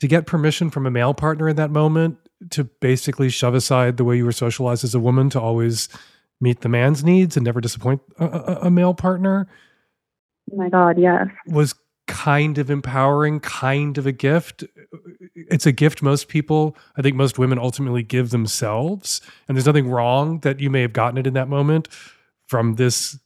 to 0.00 0.08
get 0.08 0.26
permission 0.26 0.70
from 0.70 0.86
a 0.86 0.90
male 0.90 1.14
partner 1.14 1.48
in 1.48 1.56
that 1.56 1.70
moment 1.70 2.18
to 2.50 2.64
basically 2.64 3.28
shove 3.28 3.54
aside 3.54 3.96
the 3.96 4.04
way 4.04 4.16
you 4.16 4.24
were 4.24 4.32
socialized 4.32 4.84
as 4.84 4.94
a 4.94 5.00
woman 5.00 5.30
to 5.30 5.40
always 5.40 5.88
meet 6.40 6.60
the 6.60 6.68
man's 6.68 7.04
needs 7.04 7.36
and 7.36 7.44
never 7.44 7.60
disappoint 7.60 8.00
a, 8.18 8.24
a, 8.24 8.58
a 8.62 8.70
male 8.70 8.94
partner 8.94 9.48
Oh 10.50 10.56
my 10.56 10.68
God. 10.68 10.98
Yes. 10.98 11.28
was 11.46 11.74
kind 12.08 12.58
of 12.58 12.70
empowering, 12.70 13.40
kind 13.40 13.96
of 13.96 14.06
a 14.06 14.12
gift. 14.12 14.64
It's 15.34 15.66
a 15.66 15.72
gift 15.72 16.02
most 16.02 16.28
people, 16.28 16.76
I 16.96 17.02
think 17.02 17.16
most 17.16 17.38
women 17.38 17.58
ultimately 17.58 18.02
give 18.02 18.30
themselves. 18.30 19.20
And 19.46 19.56
there's 19.56 19.66
nothing 19.66 19.88
wrong 19.88 20.40
that 20.40 20.60
you 20.60 20.68
may 20.68 20.82
have 20.82 20.92
gotten 20.92 21.18
it 21.18 21.26
in 21.26 21.34
that 21.34 21.48
moment 21.48 21.88
from 22.48 22.74
this 22.74 23.18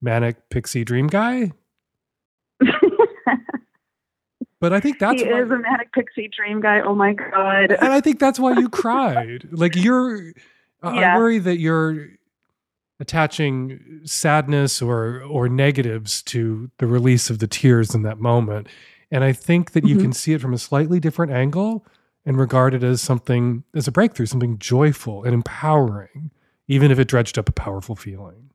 manic 0.00 0.48
pixie 0.50 0.84
dream 0.84 1.06
guy. 1.06 1.52
But 4.64 4.72
I 4.72 4.80
think 4.80 4.98
that's 4.98 5.20
he 5.20 5.30
why, 5.30 5.42
is 5.42 5.50
a 5.50 5.58
manic 5.58 5.92
pixie 5.92 6.30
dream 6.34 6.62
guy. 6.62 6.80
Oh 6.80 6.94
my 6.94 7.12
God. 7.12 7.70
and 7.72 7.92
I 7.92 8.00
think 8.00 8.18
that's 8.18 8.38
why 8.38 8.52
you 8.58 8.68
cried. 8.82 9.46
Like 9.52 9.76
you're 9.76 10.32
I- 10.82 11.00
Yeah. 11.00 11.14
I 11.16 11.18
worry 11.18 11.38
that 11.38 11.58
you're 11.58 12.08
attaching 12.98 14.00
sadness 14.04 14.80
or 14.80 15.20
or 15.24 15.50
negatives 15.50 16.22
to 16.22 16.70
the 16.78 16.86
release 16.86 17.28
of 17.28 17.40
the 17.40 17.46
tears 17.46 17.94
in 17.94 18.04
that 18.04 18.18
moment. 18.20 18.66
And 19.10 19.22
I 19.22 19.34
think 19.34 19.72
that 19.72 19.84
you 19.86 19.96
Mhm. 19.96 20.00
can 20.00 20.12
see 20.14 20.32
it 20.32 20.40
from 20.40 20.54
a 20.54 20.58
slightly 20.58 20.98
different 20.98 21.30
angle 21.30 21.84
and 22.24 22.38
regard 22.38 22.72
it 22.72 22.82
as 22.82 23.02
something 23.02 23.64
as 23.74 23.86
a 23.86 23.92
breakthrough, 23.92 24.24
something 24.24 24.58
joyful 24.58 25.24
and 25.24 25.34
empowering, 25.34 26.30
even 26.68 26.90
if 26.90 26.98
it 26.98 27.06
dredged 27.06 27.36
up 27.38 27.50
a 27.50 27.52
powerful 27.52 27.96
feeling. 27.96 28.48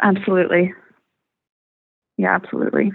Absolutely. 0.00 0.72
Yeah, 2.18 2.36
absolutely. 2.36 2.92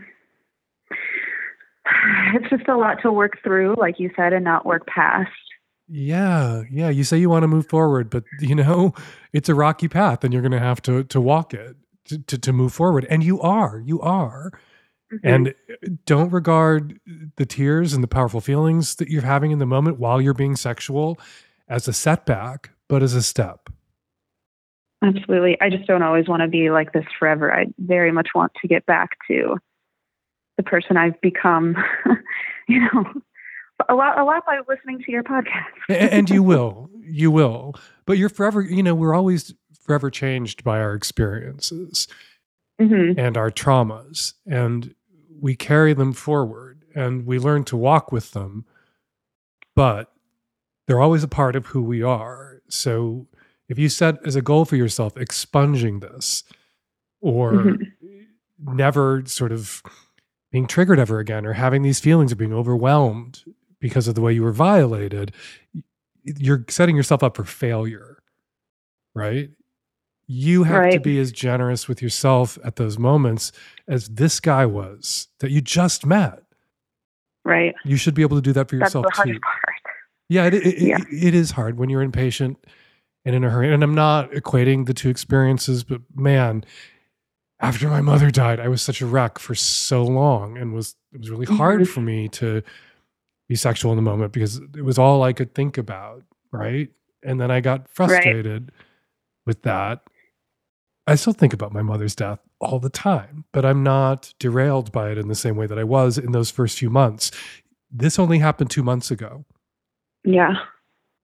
It's 2.34 2.50
just 2.50 2.68
a 2.68 2.78
lot 2.78 3.02
to 3.04 3.12
work 3.12 3.34
through, 3.44 3.76
like 3.78 4.00
you 4.00 4.10
said, 4.16 4.34
and 4.34 4.44
not 4.44 4.66
work 4.66 4.88
past. 4.88 5.30
Yeah, 5.88 6.64
yeah. 6.72 6.90
You 6.90 7.04
say 7.04 7.18
you 7.18 7.30
want 7.30 7.44
to 7.44 7.48
move 7.48 7.68
forward, 7.68 8.10
but 8.10 8.24
you 8.40 8.56
know 8.56 8.94
it's 9.34 9.50
a 9.50 9.56
rocky 9.56 9.90
path, 9.90 10.24
and 10.24 10.34
you're 10.34 10.42
going 10.42 10.54
to 10.54 10.60
have 10.60 10.82
to 10.84 11.04
to 11.06 11.20
walk 11.20 11.54
it 11.54 11.76
to, 12.06 12.20
to 12.20 12.38
to 12.38 12.54
move 12.54 12.74
forward. 12.74 13.06
And 13.10 13.24
you 13.24 13.42
are, 13.42 13.80
you 13.80 14.00
are. 14.02 14.52
Mm-hmm. 15.14 15.28
And 15.28 15.48
uh, 15.50 15.90
don't 16.06 16.32
regard 16.32 17.00
the 17.36 17.46
tears 17.46 17.94
and 17.94 18.02
the 18.02 18.08
powerful 18.08 18.40
feelings 18.40 18.96
that 18.96 19.10
you're 19.10 19.22
having 19.24 19.52
in 19.52 19.60
the 19.60 19.66
moment 19.66 20.00
while 20.00 20.22
you're 20.22 20.34
being 20.34 20.56
sexual 20.56 21.20
as 21.68 21.88
a 21.88 21.94
setback, 21.94 22.72
but 22.88 23.04
as 23.04 23.14
a 23.14 23.22
step. 23.22 23.70
Absolutely. 25.04 25.58
I 25.60 25.70
just 25.70 25.88
don't 25.88 26.04
always 26.04 26.28
want 26.28 26.42
to 26.44 26.48
be 26.48 26.70
like 26.70 26.94
this 26.94 27.06
forever. 27.18 27.54
I 27.54 27.66
very 27.80 28.12
much 28.12 28.30
want 28.36 28.54
to 28.62 28.68
get 28.68 28.86
back 28.86 29.10
to 29.28 29.58
the 30.64 30.70
person 30.70 30.98
I've 30.98 31.20
become, 31.22 31.76
you 32.68 32.80
know, 32.82 33.04
a 33.90 33.96
lot, 33.96 34.20
a 34.20 34.24
lot 34.24 34.46
by 34.46 34.60
listening 34.68 35.02
to 35.06 35.12
your 35.12 35.24
podcast. 35.24 35.66
And 35.90 36.30
you 36.30 36.44
will, 36.44 36.90
you 37.02 37.32
will. 37.32 37.74
But 38.06 38.18
you're 38.18 38.30
forever, 38.30 38.62
you 38.62 38.84
know, 38.84 38.94
we're 38.94 39.16
always 39.16 39.54
forever 39.82 40.12
changed 40.12 40.64
by 40.64 40.80
our 40.80 40.94
experiences. 40.94 42.08
hmm 42.80 43.12
and 43.18 43.36
our 43.38 43.50
traumas 43.52 44.34
and 44.46 44.96
we 45.40 45.56
carry 45.56 45.94
them 45.94 46.14
forward 46.14 46.84
and 46.96 47.26
we 47.26 47.38
learn 47.40 47.64
to 47.64 47.76
walk 47.78 48.12
with 48.12 48.32
them 48.32 48.64
but 49.76 50.12
they're 50.88 51.00
always 51.02 51.24
a 51.24 51.28
part 51.28 51.56
of 51.56 51.68
who 51.68 51.82
we 51.82 52.02
are 52.04 52.62
so 52.70 53.28
if 53.68 53.78
you 53.80 53.90
set 53.90 54.16
as 54.26 54.36
a 54.36 54.42
goal 54.42 54.66
for 54.66 54.76
yourself 54.78 55.16
expunging 55.18 56.00
this 56.00 56.44
or 57.22 57.54
Mhm. 57.54 57.88
never 58.60 59.24
sort 59.26 59.52
of 59.52 59.82
being 60.52 60.68
triggered 60.68 61.00
ever 61.00 61.20
again 61.20 61.46
or 61.46 61.54
having 61.54 61.82
these 61.82 62.00
feelings 62.00 62.32
of 62.32 62.38
being 62.38 62.54
overwhelmed 62.54 63.44
because 63.80 64.08
of 64.08 64.16
the 64.16 64.22
way 64.22 64.34
you 64.34 64.44
were 64.44 64.52
violated 64.52 65.34
you're 66.24 66.64
setting 66.70 66.96
yourself 66.96 67.24
up 67.24 67.36
for 67.36 67.44
failure 67.44 68.22
right 69.16 69.50
you 70.34 70.64
have 70.64 70.92
to 70.92 71.00
be 71.00 71.20
as 71.20 71.32
generous 71.32 71.90
with 71.90 72.02
yourself 72.02 72.58
at 72.64 72.78
those 72.78 72.98
moments 72.98 73.52
as 73.90 74.08
this 74.08 74.40
guy 74.40 74.66
was 74.66 75.28
that 75.40 75.52
you 75.52 75.60
just 75.60 76.06
met. 76.06 76.42
Right. 77.44 77.76
You 77.84 77.98
should 77.98 78.14
be 78.14 78.22
able 78.22 78.38
to 78.38 78.42
do 78.42 78.54
that 78.54 78.70
for 78.70 78.78
That's 78.78 78.94
yourself 78.94 79.08
the 79.10 79.16
hard 79.16 79.28
too. 79.28 79.40
part. 79.42 79.62
Yeah, 80.30 80.46
it, 80.46 80.54
it, 80.54 80.78
Yeah. 80.82 81.00
It, 81.12 81.24
it 81.28 81.36
is 81.36 81.52
hard 81.52 81.78
when 81.78 81.90
you're 81.90 82.02
impatient 82.02 82.64
and 83.26 83.36
in 83.36 83.44
a 83.44 83.50
hurry. 83.50 83.74
And 83.74 83.84
I'm 83.84 83.94
not 83.94 84.32
equating 84.32 84.86
the 84.86 84.94
two 84.94 85.10
experiences, 85.10 85.84
but 85.84 86.00
man, 86.16 86.64
after 87.62 87.88
my 87.90 88.02
mother 88.02 88.32
died, 88.32 88.60
I 88.60 88.68
was 88.68 88.82
such 88.82 89.02
a 89.02 89.06
wreck 89.06 89.40
for 89.40 89.56
so 89.56 90.04
long 90.04 90.58
and 90.58 90.74
was 90.74 90.96
it 91.14 91.20
was 91.20 91.30
really 91.30 91.46
hard 91.46 91.82
Mhm. 91.82 91.88
for 91.88 92.02
me 92.02 92.28
to 92.30 92.62
be 93.48 93.56
sexual 93.56 93.92
in 93.92 93.98
the 93.98 94.02
moment 94.02 94.32
because 94.34 94.58
it 94.76 94.84
was 94.84 94.98
all 94.98 95.24
I 95.24 95.34
could 95.34 95.54
think 95.54 95.78
about, 95.78 96.24
right? 96.52 96.90
And 97.24 97.40
then 97.40 97.52
I 97.52 97.60
got 97.60 97.88
frustrated 97.90 98.72
with 99.46 99.62
that. 99.64 100.02
I 101.08 101.16
still 101.16 101.34
think 101.34 101.52
about 101.54 101.74
my 101.74 101.82
mother's 101.82 102.16
death 102.16 102.40
all 102.60 102.80
the 102.80 102.90
time, 102.90 103.44
but 103.52 103.66
I'm 103.66 103.84
not 103.84 104.34
derailed 104.40 104.92
by 104.92 105.12
it 105.12 105.18
in 105.18 105.28
the 105.28 105.36
same 105.36 105.56
way 105.58 105.68
that 105.68 105.78
I 105.78 105.84
was 105.84 106.18
in 106.18 106.32
those 106.32 106.50
first 106.50 106.80
few 106.80 106.90
months. 106.90 107.32
This 107.92 108.18
only 108.18 108.40
happened 108.40 108.70
2 108.70 108.84
months 108.84 109.12
ago. 109.12 109.44
Yeah. 110.24 110.64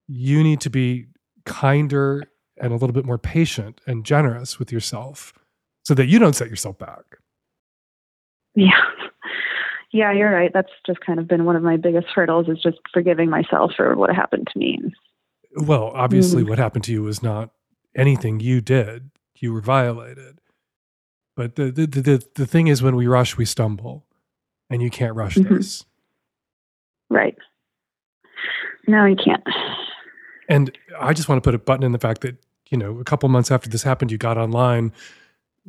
You 0.06 0.42
need 0.42 0.60
to 0.62 0.70
be 0.70 1.06
kinder 1.46 2.24
and 2.60 2.72
a 2.72 2.76
little 2.76 2.92
bit 2.92 3.06
more 3.06 3.18
patient 3.18 3.80
and 3.86 4.04
generous 4.04 4.58
with 4.58 4.70
yourself 4.72 5.32
so 5.88 5.94
that 5.94 6.04
you 6.06 6.18
don't 6.18 6.34
set 6.36 6.50
yourself 6.50 6.76
back. 6.78 7.16
Yeah. 8.54 8.72
Yeah, 9.90 10.12
you're 10.12 10.30
right. 10.30 10.50
That's 10.52 10.68
just 10.86 11.00
kind 11.00 11.18
of 11.18 11.26
been 11.26 11.46
one 11.46 11.56
of 11.56 11.62
my 11.62 11.78
biggest 11.78 12.08
hurdles 12.14 12.46
is 12.46 12.60
just 12.62 12.76
forgiving 12.92 13.30
myself 13.30 13.72
for 13.74 13.96
what 13.96 14.14
happened 14.14 14.48
to 14.52 14.58
me. 14.58 14.78
Well, 15.56 15.84
obviously, 15.94 16.44
Mm. 16.44 16.50
what 16.50 16.58
happened 16.58 16.84
to 16.84 16.92
you 16.92 17.02
was 17.02 17.22
not 17.22 17.48
anything 17.96 18.38
you 18.38 18.60
did. 18.60 19.10
You 19.36 19.54
were 19.54 19.62
violated. 19.62 20.42
But 21.34 21.56
the, 21.56 21.70
the, 21.70 21.86
the, 21.86 22.00
the, 22.02 22.24
the 22.34 22.46
thing 22.46 22.66
is, 22.66 22.82
when 22.82 22.96
we 22.96 23.06
rush, 23.06 23.38
we 23.38 23.46
stumble. 23.46 24.04
And 24.68 24.82
you 24.82 24.90
can't 24.90 25.14
rush 25.14 25.36
Mhm. 25.36 25.48
this. 25.48 25.86
Right. 27.08 27.38
No, 28.86 29.06
you 29.06 29.16
can't. 29.16 29.42
And 30.50 30.76
I 31.00 31.14
just 31.14 31.30
want 31.30 31.42
to 31.42 31.46
put 31.48 31.54
a 31.54 31.58
button 31.58 31.82
in 31.82 31.92
the 31.92 31.98
fact 31.98 32.20
that, 32.20 32.36
you 32.68 32.76
know, 32.76 32.98
a 32.98 33.04
couple 33.04 33.26
months 33.30 33.50
after 33.50 33.70
this 33.70 33.84
happened, 33.84 34.12
you 34.12 34.18
got 34.18 34.36
online 34.36 34.92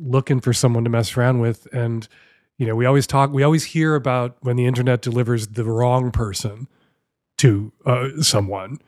looking 0.00 0.40
for 0.40 0.52
someone 0.52 0.84
to 0.84 0.90
mess 0.90 1.16
around 1.16 1.40
with. 1.40 1.66
And, 1.72 2.08
you 2.56 2.66
know, 2.66 2.74
we 2.74 2.86
always 2.86 3.06
talk, 3.06 3.30
we 3.30 3.42
always 3.42 3.64
hear 3.64 3.94
about 3.94 4.36
when 4.40 4.56
the 4.56 4.66
internet 4.66 5.02
delivers 5.02 5.48
the 5.48 5.64
wrong 5.64 6.10
person 6.10 6.68
to 7.38 7.72
uh, 7.86 8.08
someone, 8.20 8.78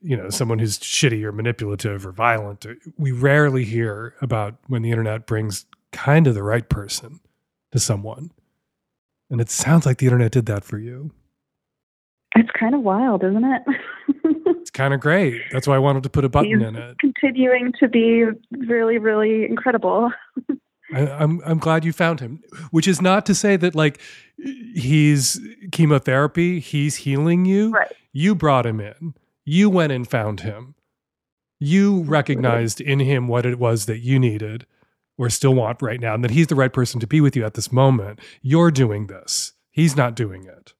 you 0.00 0.16
know, 0.16 0.30
someone 0.30 0.58
who's 0.58 0.78
shitty 0.78 1.22
or 1.22 1.32
manipulative 1.32 2.06
or 2.06 2.12
violent. 2.12 2.66
We 2.96 3.12
rarely 3.12 3.64
hear 3.64 4.14
about 4.20 4.56
when 4.66 4.82
the 4.82 4.90
internet 4.90 5.26
brings 5.26 5.66
kind 5.92 6.26
of 6.26 6.34
the 6.34 6.42
right 6.42 6.68
person 6.68 7.20
to 7.72 7.78
someone. 7.78 8.32
And 9.30 9.40
it 9.40 9.50
sounds 9.50 9.86
like 9.86 9.98
the 9.98 10.06
internet 10.06 10.32
did 10.32 10.46
that 10.46 10.64
for 10.64 10.78
you. 10.78 11.12
It's 12.34 12.50
kind 12.58 12.74
of 12.74 12.82
wild, 12.82 13.24
isn't 13.24 13.44
it? 13.44 13.62
Kind 14.74 14.94
of 14.94 15.00
great. 15.00 15.42
That's 15.52 15.66
why 15.66 15.76
I 15.76 15.78
wanted 15.78 16.02
to 16.04 16.10
put 16.10 16.24
a 16.24 16.28
button 16.28 16.58
He's 16.58 16.66
in 16.66 16.76
it. 16.76 16.98
continuing 16.98 17.72
to 17.78 17.88
be 17.88 18.24
really, 18.52 18.98
really 18.98 19.44
incredible. 19.44 20.10
I, 20.94 21.06
I'm 21.08 21.40
I'm 21.44 21.58
glad 21.58 21.84
you 21.84 21.92
found 21.92 22.20
him. 22.20 22.42
Which 22.70 22.88
is 22.88 23.00
not 23.02 23.26
to 23.26 23.34
say 23.34 23.56
that 23.56 23.74
like 23.74 24.00
he's 24.74 25.40
chemotherapy, 25.72 26.58
he's 26.60 26.96
healing 26.96 27.44
you. 27.44 27.70
Right. 27.70 27.92
You 28.12 28.34
brought 28.34 28.66
him 28.66 28.80
in. 28.80 29.14
You 29.44 29.68
went 29.70 29.92
and 29.92 30.08
found 30.08 30.40
him. 30.40 30.74
You 31.58 32.02
recognized 32.02 32.80
in 32.80 33.00
him 33.00 33.28
what 33.28 33.46
it 33.46 33.58
was 33.58 33.86
that 33.86 33.98
you 34.00 34.18
needed 34.18 34.66
or 35.18 35.30
still 35.30 35.54
want 35.54 35.80
right 35.82 36.00
now, 36.00 36.14
and 36.14 36.24
that 36.24 36.30
he's 36.30 36.48
the 36.48 36.54
right 36.54 36.72
person 36.72 36.98
to 37.00 37.06
be 37.06 37.20
with 37.20 37.36
you 37.36 37.44
at 37.44 37.54
this 37.54 37.70
moment. 37.70 38.18
You're 38.40 38.70
doing 38.70 39.06
this. 39.06 39.52
He's 39.70 39.96
not 39.96 40.14
doing 40.16 40.44
it. 40.44 40.72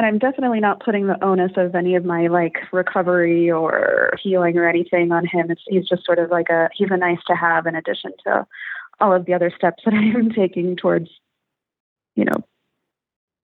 And 0.00 0.06
I'm 0.06 0.18
definitely 0.18 0.60
not 0.60 0.82
putting 0.82 1.08
the 1.08 1.22
onus 1.22 1.52
of 1.58 1.74
any 1.74 1.94
of 1.94 2.06
my 2.06 2.28
like 2.28 2.56
recovery 2.72 3.50
or 3.50 4.12
healing 4.22 4.56
or 4.56 4.66
anything 4.66 5.12
on 5.12 5.26
him. 5.26 5.50
It's 5.50 5.60
he's 5.68 5.86
just 5.86 6.06
sort 6.06 6.18
of 6.18 6.30
like 6.30 6.48
a 6.48 6.70
he's 6.74 6.88
a 6.90 6.96
nice 6.96 7.18
to 7.26 7.36
have 7.36 7.66
in 7.66 7.74
addition 7.74 8.12
to 8.24 8.46
all 8.98 9.14
of 9.14 9.26
the 9.26 9.34
other 9.34 9.52
steps 9.54 9.82
that 9.84 9.92
I 9.92 10.18
am 10.18 10.30
taking 10.30 10.74
towards, 10.74 11.10
you 12.16 12.24
know, 12.24 12.42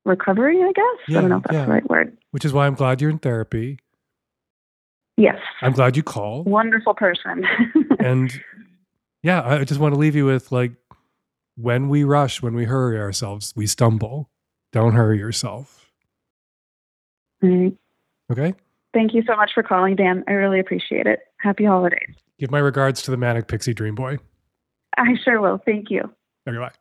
recovery, 0.07 0.63
I 0.63 0.73
guess. 0.73 1.19
I 1.19 1.21
don't 1.21 1.29
know 1.29 1.37
if 1.37 1.43
that's 1.43 1.57
yeah. 1.57 1.67
the 1.67 1.73
right 1.73 1.91
word. 1.91 2.17
Which 2.31 2.47
is 2.47 2.55
why 2.55 2.67
I'm 2.67 2.75
glad 2.75 3.03
you're 3.03 3.11
in 3.11 3.19
therapy. 3.19 3.79
Yes. 5.19 5.37
I'm 5.61 5.73
glad 5.73 5.95
you 5.95 6.03
called. 6.03 6.47
Wonderful 6.47 6.95
person. 6.95 7.45
and 7.99 8.33
yeah, 9.23 9.47
I 9.47 9.65
just 9.65 9.79
want 9.79 9.93
to 9.93 10.01
leave 10.01 10.17
you 10.17 10.25
with 10.25 10.51
like 10.53 10.73
when 11.57 11.91
we 11.91 12.03
rush, 12.03 12.41
when 12.41 12.55
we 12.55 12.65
hurry 12.65 12.99
ourselves, 12.99 13.53
we 13.55 13.67
stumble. 13.67 14.31
Don't 14.73 14.95
hurry 14.95 15.19
yourself. 15.19 15.86
All 17.43 17.49
right. 17.49 17.77
Okay? 18.31 18.55
Thank 18.93 19.15
you 19.15 19.23
so 19.27 19.37
much 19.37 19.51
for 19.55 19.63
calling, 19.63 19.97
Dan. 19.97 20.25
I 20.27 20.33
really 20.33 20.61
appreciate 20.61 21.07
it. 21.07 21.21
Happy 21.39 21.65
holidays. 21.65 22.15
Give 22.39 22.51
my 22.51 22.59
regards 22.59 23.03
to 23.03 23.11
the 23.11 23.17
manic 23.17 23.47
pixie 23.47 23.75
dream 23.75 23.95
boy. 23.95 24.19
I 24.97 25.15
sure 25.25 25.41
will. 25.41 25.61
Thank 25.65 25.91
you. 25.91 26.01
Okay, 26.49 26.59
bye. 26.59 26.73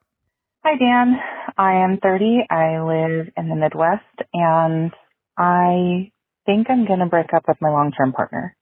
Hi, 0.63 0.77
Dan. 0.77 1.17
I 1.57 1.83
am 1.83 1.97
30. 2.01 2.47
I 2.49 2.81
live 2.81 3.27
in 3.37 3.49
the 3.49 3.55
Midwest, 3.55 4.03
and 4.33 4.91
I 5.37 6.11
think 6.45 6.67
I'm 6.69 6.87
going 6.87 6.99
to 6.99 7.05
break 7.05 7.33
up 7.33 7.43
with 7.47 7.57
my 7.61 7.69
long 7.69 7.91
term 7.91 8.13
partner. 8.13 8.55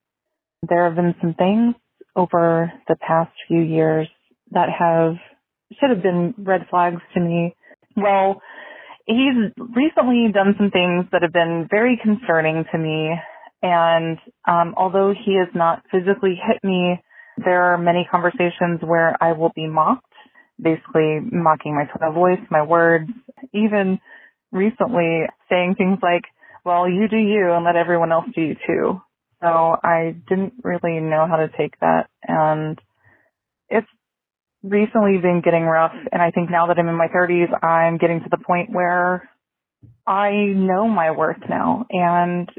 There 0.68 0.86
have 0.86 0.96
been 0.96 1.16
some 1.22 1.34
things 1.34 1.76
over 2.16 2.72
the 2.88 2.96
past 2.96 3.32
few 3.48 3.62
years 3.62 4.08
that 4.52 4.70
have 4.70 5.16
should 5.80 5.90
have 5.90 6.04
been 6.04 6.34
red 6.38 6.68
flags 6.70 7.02
to 7.14 7.20
me. 7.20 7.56
Well, 7.96 8.42
he's 9.06 9.52
recently 9.58 10.32
done 10.34 10.56
some 10.58 10.72
things 10.72 11.06
that 11.12 11.22
have 11.22 11.34
been 11.34 11.68
very 11.70 12.00
concerning 12.02 12.66
to 12.72 12.78
me. 12.78 13.12
And 13.62 14.18
um, 14.48 14.74
although 14.78 15.14
he 15.14 15.38
has 15.38 15.48
not 15.56 15.84
physically 15.92 16.36
hit 16.36 16.64
me, 16.64 17.02
there 17.44 17.74
are 17.74 17.78
many 17.78 18.08
conversations 18.10 18.82
where 18.82 19.16
I 19.22 19.34
will 19.34 19.52
be 19.56 19.68
mocked 19.68 20.06
basically 20.62 21.20
mocking 21.32 21.76
my 21.76 21.86
tone 21.86 22.08
of 22.08 22.14
voice, 22.14 22.40
my 22.50 22.64
words, 22.64 23.10
even 23.54 24.00
recently 24.52 25.24
saying 25.50 25.76
things 25.78 26.00
like, 26.02 26.24
well, 26.64 26.88
you 26.88 27.08
do 27.08 27.18
you 27.18 27.52
and 27.52 27.66
let 27.66 27.76
everyone 27.76 28.12
else 28.12 28.26
do 28.34 28.42
you 28.42 28.56
too. 28.68 29.02
So 29.42 29.48
I 29.84 30.16
didn't 30.30 30.54
really 30.64 31.00
know 31.02 31.28
how 31.30 31.38
to 31.38 31.50
take 31.58 31.78
that 31.82 32.08
and 32.26 32.80
it's 33.70 33.88
recently 34.64 35.18
been 35.18 35.42
getting 35.44 35.64
rough 35.64 35.94
and 36.12 36.22
I 36.22 36.32
think 36.32 36.50
now 36.50 36.68
that 36.68 36.80
I'm 36.80 36.88
in 36.88 36.96
my 36.96 37.08
30s, 37.08 37.52
I'm 37.64 37.98
getting 37.98 38.22
to 38.22 38.30
the 38.30 38.38
point 38.38 38.70
where 38.72 39.30
I 40.08 40.32
know 40.32 40.88
my 40.88 41.12
worth 41.12 41.42
now 41.50 41.86
and 41.90 42.50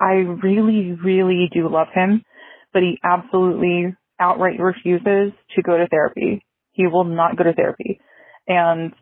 I 0.00 0.12
really, 0.42 0.92
really 0.92 1.48
do 1.52 1.68
love 1.68 1.88
him, 1.94 2.24
but 2.72 2.82
he 2.82 2.98
absolutely 3.04 3.94
outright 4.18 4.58
refuses 4.58 5.32
to 5.54 5.62
go 5.62 5.76
to 5.76 5.86
therapy. 5.88 6.44
He 6.72 6.86
will 6.86 7.04
not 7.04 7.36
go 7.36 7.44
to 7.44 7.52
therapy. 7.52 8.00
And 8.48 8.92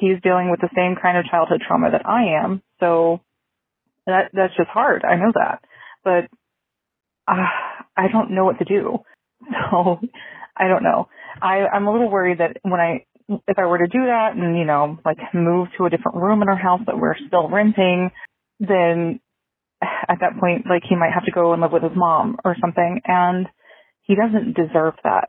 he's 0.00 0.20
dealing 0.22 0.50
with 0.50 0.60
the 0.60 0.70
same 0.74 0.96
kind 1.00 1.18
of 1.18 1.26
childhood 1.26 1.62
trauma 1.66 1.90
that 1.92 2.06
I 2.06 2.42
am. 2.44 2.62
So 2.80 3.20
that 4.06 4.30
that's 4.32 4.56
just 4.56 4.68
hard. 4.68 5.04
I 5.04 5.16
know 5.16 5.32
that. 5.34 5.62
But 6.04 6.24
uh, 7.28 7.46
I 7.96 8.08
don't 8.10 8.32
know 8.32 8.44
what 8.44 8.58
to 8.58 8.64
do. 8.64 8.98
So 9.70 10.00
I 10.56 10.66
don't 10.66 10.82
know. 10.82 11.08
I, 11.40 11.66
I'm 11.66 11.86
a 11.86 11.92
little 11.92 12.10
worried 12.10 12.38
that 12.38 12.58
when 12.62 12.80
I 12.80 13.06
if 13.48 13.58
I 13.58 13.66
were 13.66 13.78
to 13.78 13.88
do 13.88 14.06
that 14.06 14.34
and, 14.36 14.56
you 14.56 14.64
know, 14.64 15.00
like 15.04 15.18
move 15.34 15.68
to 15.76 15.86
a 15.86 15.90
different 15.90 16.18
room 16.18 16.42
in 16.42 16.48
our 16.48 16.56
house 16.56 16.80
that 16.86 16.96
we're 16.96 17.16
still 17.26 17.48
renting, 17.48 18.12
then 18.60 19.18
at 19.82 20.18
that 20.20 20.38
point, 20.38 20.66
like 20.68 20.82
he 20.88 20.94
might 20.94 21.12
have 21.12 21.24
to 21.24 21.32
go 21.32 21.52
and 21.52 21.60
live 21.60 21.72
with 21.72 21.82
his 21.82 21.96
mom 21.96 22.36
or 22.44 22.54
something. 22.60 23.00
And 23.04 23.46
he 24.02 24.14
doesn't 24.14 24.54
deserve 24.54 24.94
that 25.02 25.28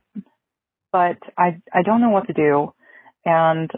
but 0.92 1.18
I 1.38 1.62
I 1.74 1.84
don't 1.84 2.02
know 2.02 2.10
what 2.10 2.28
to 2.28 2.34
do 2.34 2.74
and 3.26 3.70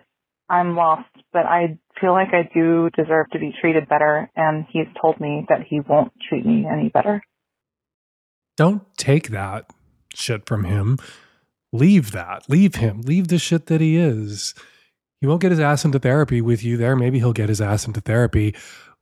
I'm 0.50 0.76
lost, 0.76 1.10
but 1.32 1.46
I 1.46 1.78
feel 2.00 2.12
like 2.12 2.30
I 2.34 2.50
do 2.54 2.90
deserve 2.96 3.30
to 3.32 3.40
be 3.40 3.54
treated 3.60 3.88
better 3.88 4.30
and 4.36 4.66
he's 4.70 4.88
told 5.00 5.20
me 5.20 5.46
that 5.50 5.60
he 5.68 5.80
won't 5.80 6.12
treat 6.28 6.46
me 6.46 6.66
any 6.72 6.90
better. 6.90 7.22
Don't 8.58 8.84
take 8.98 9.30
that 9.30 9.70
shit 10.14 10.46
from 10.46 10.64
him. 10.64 10.98
Leave 11.72 12.12
that. 12.12 12.50
Leave 12.50 12.76
him. 12.76 13.02
Mm. 13.02 13.08
Leave 13.08 13.28
the 13.28 13.40
shit 13.40 13.68
that 13.68 13.82
he 13.82 13.98
is. 13.98 14.54
He 15.22 15.28
won't 15.28 15.42
get 15.42 15.52
his 15.52 15.60
ass 15.60 15.86
into 15.86 16.00
therapy 16.00 16.42
with 16.42 16.64
you 16.64 16.78
there. 16.78 16.96
Maybe 16.96 17.20
he'll 17.20 17.34
get 17.34 17.50
his 17.50 17.62
ass 17.62 17.86
into 17.86 18.02
therapy 18.02 18.56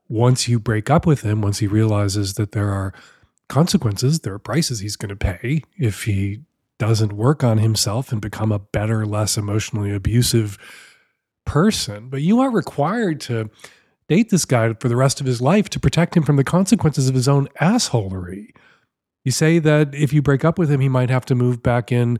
once 0.09 0.47
you 0.47 0.59
break 0.59 0.89
up 0.89 1.05
with 1.05 1.21
him, 1.21 1.41
once 1.41 1.59
he 1.59 1.67
realizes 1.67 2.35
that 2.35 2.53
there 2.53 2.69
are 2.69 2.93
consequences, 3.49 4.21
there 4.21 4.33
are 4.33 4.39
prices 4.39 4.79
he's 4.79 4.95
going 4.95 5.09
to 5.09 5.15
pay 5.15 5.61
if 5.77 6.03
he 6.03 6.41
doesn't 6.79 7.13
work 7.13 7.43
on 7.43 7.57
himself 7.57 8.11
and 8.11 8.21
become 8.21 8.51
a 8.51 8.59
better, 8.59 9.05
less 9.05 9.37
emotionally 9.37 9.93
abusive 9.93 10.57
person. 11.45 12.09
But 12.09 12.21
you 12.21 12.39
aren't 12.39 12.53
required 12.53 13.19
to 13.21 13.49
date 14.07 14.29
this 14.29 14.45
guy 14.45 14.73
for 14.73 14.87
the 14.87 14.95
rest 14.95 15.19
of 15.19 15.25
his 15.25 15.41
life 15.41 15.69
to 15.69 15.79
protect 15.79 16.15
him 16.15 16.23
from 16.23 16.35
the 16.35 16.43
consequences 16.43 17.09
of 17.09 17.15
his 17.15 17.27
own 17.27 17.47
assholery. 17.59 18.49
You 19.25 19.31
say 19.31 19.59
that 19.59 19.93
if 19.93 20.13
you 20.13 20.21
break 20.21 20.45
up 20.45 20.57
with 20.57 20.71
him, 20.71 20.79
he 20.79 20.89
might 20.89 21.09
have 21.09 21.25
to 21.25 21.35
move 21.35 21.61
back 21.61 21.91
in 21.91 22.19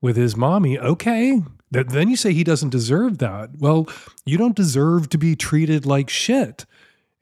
with 0.00 0.16
his 0.16 0.36
mommy. 0.36 0.78
Okay. 0.78 1.42
Th- 1.72 1.86
Then 1.86 2.08
you 2.08 2.16
say 2.16 2.32
he 2.32 2.44
doesn't 2.44 2.70
deserve 2.70 3.18
that. 3.18 3.50
Well, 3.58 3.88
you 4.24 4.36
don't 4.38 4.56
deserve 4.56 5.08
to 5.10 5.18
be 5.18 5.36
treated 5.36 5.86
like 5.86 6.10
shit. 6.10 6.66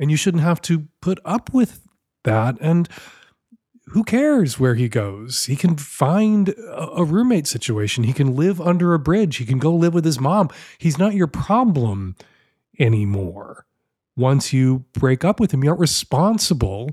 And 0.00 0.10
you 0.10 0.16
shouldn't 0.16 0.44
have 0.44 0.60
to 0.62 0.86
put 1.00 1.18
up 1.24 1.52
with 1.52 1.80
that. 2.24 2.56
And 2.60 2.88
who 3.86 4.04
cares 4.04 4.60
where 4.60 4.74
he 4.74 4.88
goes? 4.88 5.46
He 5.46 5.56
can 5.56 5.76
find 5.76 6.54
a 6.96 7.04
roommate 7.04 7.46
situation. 7.46 8.04
He 8.04 8.12
can 8.12 8.36
live 8.36 8.60
under 8.60 8.94
a 8.94 8.98
bridge. 8.98 9.36
He 9.38 9.44
can 9.46 9.58
go 9.58 9.74
live 9.74 9.94
with 9.94 10.04
his 10.04 10.20
mom. 10.20 10.50
He's 10.78 10.98
not 10.98 11.14
your 11.14 11.26
problem 11.26 12.14
anymore. 12.78 13.66
Once 14.16 14.52
you 14.52 14.84
break 14.92 15.24
up 15.24 15.40
with 15.40 15.52
him, 15.52 15.62
you 15.64 15.70
aren't 15.70 15.80
responsible 15.80 16.90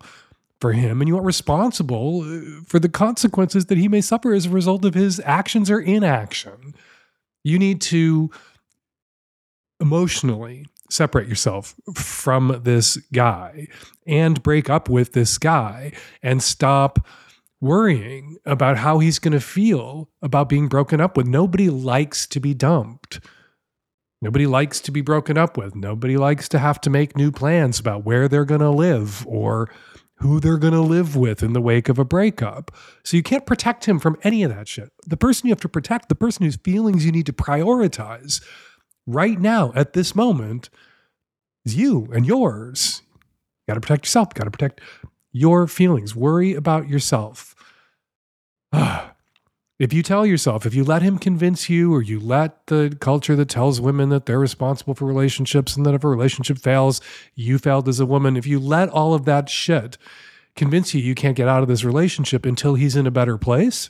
for 0.59 0.73
him 0.73 1.01
and 1.01 1.07
you 1.07 1.15
aren't 1.15 1.25
responsible 1.25 2.21
uh, 2.21 2.61
for 2.65 2.79
the 2.79 2.89
consequences 2.89 3.65
that 3.65 3.77
he 3.77 3.87
may 3.87 4.01
suffer 4.01 4.33
as 4.33 4.45
a 4.45 4.49
result 4.49 4.85
of 4.85 4.93
his 4.93 5.21
actions 5.25 5.69
or 5.69 5.79
inaction. 5.79 6.73
You 7.43 7.59
need 7.59 7.81
to 7.81 8.31
emotionally 9.79 10.65
separate 10.89 11.27
yourself 11.27 11.75
from 11.95 12.61
this 12.63 12.97
guy 13.11 13.67
and 14.07 14.41
break 14.43 14.69
up 14.69 14.89
with 14.89 15.13
this 15.13 15.37
guy 15.37 15.91
and 16.21 16.41
stop 16.41 17.05
worrying 17.59 18.37
about 18.45 18.77
how 18.77 18.99
he's 18.99 19.19
going 19.19 19.33
to 19.33 19.39
feel 19.39 20.09
about 20.21 20.49
being 20.49 20.67
broken 20.67 21.01
up 21.01 21.17
with. 21.17 21.25
Nobody 21.27 21.69
likes 21.69 22.27
to 22.27 22.39
be 22.39 22.53
dumped. 22.53 23.19
Nobody 24.21 24.47
likes 24.47 24.79
to 24.81 24.91
be 24.91 25.01
broken 25.01 25.37
up 25.37 25.57
with. 25.57 25.75
Nobody 25.75 26.17
likes 26.17 26.47
to 26.49 26.59
have 26.59 26.79
to 26.81 26.89
make 26.89 27.17
new 27.17 27.31
plans 27.31 27.79
about 27.79 28.05
where 28.05 28.27
they're 28.27 28.45
going 28.45 28.61
to 28.61 28.69
live 28.69 29.25
or 29.27 29.69
who 30.17 30.39
they're 30.39 30.57
going 30.57 30.73
to 30.73 30.81
live 30.81 31.15
with 31.15 31.43
in 31.43 31.53
the 31.53 31.61
wake 31.61 31.89
of 31.89 31.99
a 31.99 32.05
breakup. 32.05 32.71
So 33.03 33.17
you 33.17 33.23
can't 33.23 33.45
protect 33.45 33.85
him 33.85 33.99
from 33.99 34.17
any 34.23 34.43
of 34.43 34.55
that 34.55 34.67
shit. 34.67 34.91
The 35.05 35.17
person 35.17 35.47
you 35.47 35.51
have 35.51 35.61
to 35.61 35.69
protect, 35.69 36.09
the 36.09 36.15
person 36.15 36.45
whose 36.45 36.55
feelings 36.55 37.05
you 37.05 37.11
need 37.11 37.25
to 37.25 37.33
prioritize 37.33 38.41
right 39.05 39.39
now 39.39 39.71
at 39.75 39.93
this 39.93 40.15
moment 40.15 40.69
is 41.65 41.75
you 41.75 42.09
and 42.13 42.25
yours. 42.25 43.01
You 43.13 43.73
got 43.73 43.75
to 43.75 43.81
protect 43.81 44.05
yourself. 44.05 44.29
You 44.33 44.39
got 44.39 44.45
to 44.45 44.51
protect 44.51 44.81
your 45.31 45.67
feelings. 45.67 46.15
Worry 46.15 46.53
about 46.53 46.87
yourself. 46.87 47.55
if 49.77 49.91
you 49.91 50.01
tell 50.01 50.25
yourself, 50.25 50.65
if 50.65 50.73
you 50.73 50.83
let 50.83 51.01
him 51.01 51.17
convince 51.17 51.69
you, 51.69 51.93
or 51.93 52.01
you 52.01 52.19
let 52.19 52.67
the 52.67 52.95
culture 53.01 53.35
that 53.35 53.49
tells 53.49 53.81
women 53.81 54.09
that 54.09 54.25
they're 54.25 54.39
responsible 54.39 54.93
for 54.93 55.05
relationships 55.05 55.75
and 55.75 55.85
that 55.85 55.93
if 55.93 56.03
a 56.03 56.07
relationship 56.07 56.57
fails, 56.57 57.01
you 57.35 57.57
failed 57.57 57.89
as 57.89 57.99
a 57.99 58.05
woman, 58.05 58.37
if 58.37 58.47
you 58.47 58.59
let 58.59 58.87
all 58.89 59.13
of 59.13 59.25
that 59.25 59.49
shit 59.49 59.97
convince 60.55 60.93
you 60.93 61.01
you 61.01 61.13
can't 61.13 61.35
get 61.35 61.49
out 61.49 61.61
of 61.61 61.67
this 61.67 61.83
relationship 61.83 62.45
until 62.45 62.75
he's 62.75 62.95
in 62.95 63.05
a 63.05 63.11
better 63.11 63.37
place, 63.37 63.89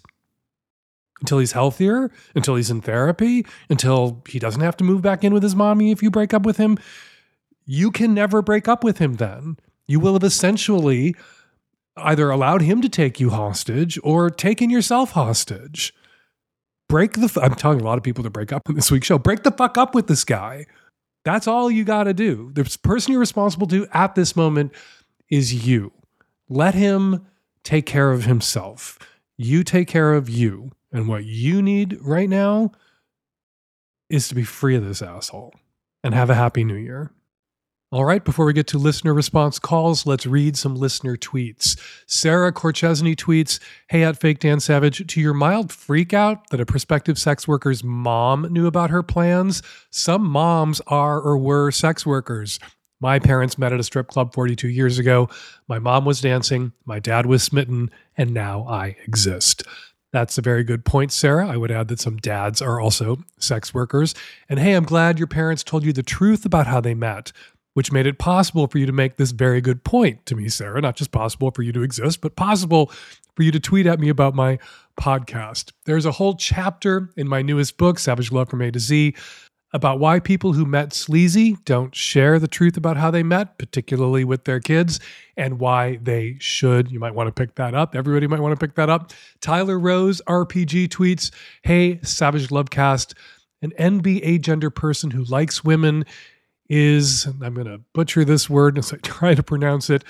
until 1.22 1.38
he's 1.38 1.52
healthier, 1.52 2.12
until 2.34 2.56
he's 2.56 2.72
in 2.72 2.82
therapy, 2.82 3.46
until 3.70 4.24
he 4.28 4.40
doesn't 4.40 4.62
have 4.62 4.78
to 4.78 4.84
move 4.84 5.04
back 5.04 5.24
in 5.24 5.34
with 5.34 5.44
his 5.44 5.56
mommy 5.56 5.92
if 5.92 6.02
you 6.02 6.10
break 6.10 6.34
up 6.34 6.46
with 6.46 6.58
him, 6.58 6.80
you 7.66 7.92
can 7.92 8.14
never 8.14 8.42
break 8.42 8.68
up 8.68 8.84
with 8.84 8.98
him 8.98 9.16
then. 9.16 9.58
You 9.88 10.00
will 10.00 10.14
have 10.14 10.24
essentially 10.24 11.16
either 11.98 12.30
allowed 12.30 12.62
him 12.62 12.82
to 12.82 12.90
take 12.90 13.20
you 13.20 13.30
hostage 13.30 13.98
or 14.04 14.30
taken 14.30 14.70
yourself 14.70 15.12
hostage. 15.12 15.94
Break 16.88 17.14
the, 17.14 17.26
f- 17.26 17.38
I'm 17.38 17.56
telling 17.56 17.82
a 17.82 17.84
lot 17.84 17.98
of 17.98 18.04
people 18.04 18.24
to 18.24 18.30
break 18.30 18.52
up 18.52 18.68
in 18.70 18.76
this 18.76 18.92
week's 18.92 19.08
show. 19.08 19.18
Break 19.18 19.44
the 19.44 19.52
fuck 19.52 19.78
up 19.78 19.96
with 19.96 20.08
this 20.08 20.24
guy. 20.24 20.66
That's 21.24 21.48
all 21.48 21.72
you 21.72 21.84
got 21.84 22.04
to 22.04 22.14
do. 22.14 22.52
The 22.54 22.78
person 22.84 23.12
you're 23.12 23.20
responsible 23.20 23.68
to 23.68 23.88
at 23.92 24.16
this 24.16 24.36
moment 24.36 24.74
is 25.30 25.68
you. 25.68 25.92
Let 26.48 26.76
him 26.76 27.26
take 27.64 27.86
care 27.88 28.12
of 28.12 28.26
himself. 28.26 29.00
You 29.38 29.64
take 29.64 29.88
care 29.88 30.14
of 30.14 30.30
you. 30.30 30.72
And 30.92 31.08
what 31.08 31.26
you 31.26 31.62
need 31.62 31.98
right 32.02 32.30
now 32.30 32.72
is 34.10 34.28
to 34.28 34.36
be 34.36 34.44
free 34.44 34.76
of 34.76 34.86
this 34.86 35.02
asshole 35.02 35.54
and 36.04 36.14
have 36.14 36.30
a 36.30 36.36
happy 36.36 36.64
new 36.64 36.76
year. 36.76 37.12
All 37.92 38.04
right, 38.04 38.26
before 38.26 38.46
we 38.46 38.54
get 38.54 38.66
to 38.68 38.80
listener 38.80 39.14
response 39.14 39.60
calls, 39.60 40.08
let's 40.08 40.26
read 40.26 40.58
some 40.58 40.74
listener 40.74 41.16
tweets. 41.16 41.80
Sarah 42.08 42.52
Korchesny 42.52 43.16
tweets, 43.16 43.60
Hey 43.90 44.04
at 44.04 44.20
Fake 44.20 44.40
Dan 44.40 44.60
Savage, 44.60 45.06
to 45.06 45.22
your 45.22 45.36
mild 45.36 45.72
freak 45.72 46.12
out 46.12 46.50
that 46.50 46.60
a 46.60 46.66
prospective 46.66 47.20
sex 47.20 47.48
worker's 47.48 47.84
mom 47.84 48.48
knew 48.52 48.66
about 48.66 48.90
her 48.90 49.04
plans, 49.04 49.62
some 49.92 50.28
moms 50.28 50.82
are 50.88 51.22
or 51.22 51.38
were 51.38 51.70
sex 51.70 52.08
workers. 52.08 52.60
My 53.00 53.20
parents 53.20 53.60
met 53.60 53.72
at 53.72 53.80
a 53.80 53.84
strip 53.84 54.08
club 54.08 54.34
42 54.34 54.68
years 54.68 54.98
ago. 54.98 55.30
My 55.68 55.78
mom 55.78 56.06
was 56.06 56.22
dancing, 56.22 56.74
my 56.86 56.98
dad 56.98 57.28
was 57.28 57.44
smitten, 57.44 57.92
and 58.18 58.34
now 58.34 58.66
I 58.68 58.96
exist. 59.06 59.62
That's 60.16 60.38
a 60.38 60.42
very 60.42 60.64
good 60.64 60.86
point, 60.86 61.12
Sarah. 61.12 61.46
I 61.46 61.58
would 61.58 61.72
add 61.72 61.90
that 61.90 62.00
some 62.00 62.16
dads 62.16 62.62
are 62.62 62.80
also 62.80 63.18
sex 63.38 63.74
workers. 63.74 64.16
And 64.48 64.60
hey, 64.60 64.74
I'm 64.74 64.86
glad 64.86 65.20
your 65.20 65.28
parents 65.28 65.62
told 65.62 65.84
you 65.84 65.92
the 65.92 66.04
truth 66.04 66.46
about 66.46 66.68
how 66.68 66.80
they 66.80 66.94
met, 66.94 67.34
which 67.76 67.92
made 67.92 68.08
it 68.08 68.18
possible 68.18 68.68
for 68.68 68.78
you 68.78 68.86
to 68.86 68.94
make 68.94 69.18
this 69.18 69.32
very 69.32 69.60
good 69.60 69.84
point 69.84 70.26
to 70.26 70.36
me, 70.36 70.48
Sarah. 70.50 70.82
Not 70.82 70.96
just 70.96 71.12
possible 71.12 71.52
for 71.52 71.62
you 71.62 71.74
to 71.74 71.84
exist, 71.84 72.22
but 72.22 72.36
possible 72.36 72.90
for 73.36 73.44
you 73.44 73.52
to 73.52 73.60
tweet 73.60 73.86
at 73.86 74.00
me 74.00 74.08
about 74.08 74.34
my 74.34 74.58
podcast. 75.00 75.74
There's 75.86 76.06
a 76.06 76.14
whole 76.14 76.36
chapter 76.36 77.10
in 77.18 77.28
my 77.28 77.42
newest 77.42 77.78
book, 77.78 78.00
Savage 78.00 78.32
Love 78.32 78.48
from 78.50 78.62
A 78.62 78.72
to 78.72 78.80
Z, 78.80 79.14
about 79.74 80.00
why 80.00 80.22
people 80.22 80.54
who 80.54 80.66
met 80.66 80.94
sleazy 80.94 81.58
don't 81.66 81.94
share 81.94 82.40
the 82.40 82.48
truth 82.48 82.78
about 82.78 82.96
how 82.96 83.12
they 83.12 83.24
met, 83.24 83.58
particularly 83.58 84.24
with 84.24 84.46
their 84.46 84.62
kids, 84.62 85.02
and 85.36 85.60
why 85.60 85.98
they 86.02 86.38
should. 86.40 86.90
You 86.90 87.02
might 87.02 87.14
want 87.14 87.28
to 87.28 87.34
pick 87.34 87.56
that 87.56 87.76
up. 87.76 87.94
Everybody 87.94 88.26
might 88.26 88.40
want 88.40 88.58
to 88.58 88.66
pick 88.66 88.76
that 88.76 88.90
up. 88.90 89.12
Tyler 89.42 89.78
Rose, 89.78 90.22
RPG, 90.30 90.88
tweets 90.88 91.30
Hey, 91.64 92.00
Savage 92.04 92.48
Lovecast, 92.48 93.16
an 93.62 93.72
NBA 93.78 94.40
gender 94.40 94.70
person 94.70 95.12
who 95.12 95.26
likes 95.26 95.62
women 95.62 96.06
is, 96.70 97.26
I'm 97.26 97.54
going 97.54 97.68
to 97.68 97.82
butcher 97.94 98.26
this 98.26 98.50
word 98.50 98.78
as 98.78 98.94
I 98.94 98.98
try 99.04 99.36
to 99.36 99.44
pronounce 99.44 99.90
it, 99.90 100.04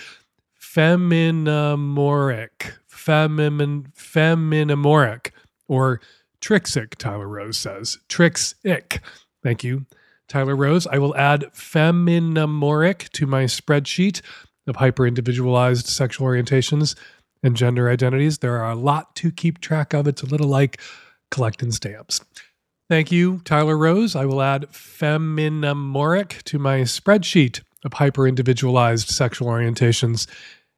feminamoric. 0.60 2.50
Femin, 2.90 3.94
feminamoric, 3.94 5.32
or 5.68 6.02
trixic, 6.42 6.96
Tyler 6.96 7.28
Rose 7.28 7.58
says. 7.58 8.00
Trixic. 8.10 9.00
Thank 9.44 9.64
you, 9.64 9.86
Tyler 10.28 10.56
Rose. 10.56 10.88
I 10.88 10.98
will 10.98 11.16
add 11.16 11.46
feminamoric 11.54 13.10
to 13.10 13.28
my 13.28 13.44
spreadsheet 13.44 14.22
of 14.66 14.78
hyper 14.78 15.06
individualized 15.06 15.86
sexual 15.86 16.28
orientations 16.28 16.96
and 17.44 17.56
gender 17.56 17.90
identities. 17.90 18.40
There 18.40 18.58
are 18.64 18.72
a 18.72 18.76
lot 18.76 19.16
to 19.18 19.32
keep 19.32 19.62
track 19.62 19.94
of. 19.94 20.08
It's 20.08 20.24
a 20.24 20.26
little 20.28 20.48
like 20.48 20.82
collecting 21.30 21.72
stamps. 21.72 22.22
Thank 22.88 23.12
you, 23.12 23.42
Tyler 23.46 23.78
Rose. 23.78 24.16
I 24.16 24.26
will 24.26 24.44
add 24.44 24.68
feminamoric 24.72 26.44
to 26.44 26.60
my 26.60 26.82
spreadsheet 26.82 27.62
of 27.84 27.94
hyper 27.94 28.28
individualized 28.28 29.10
sexual 29.10 29.48
orientations 29.48 30.28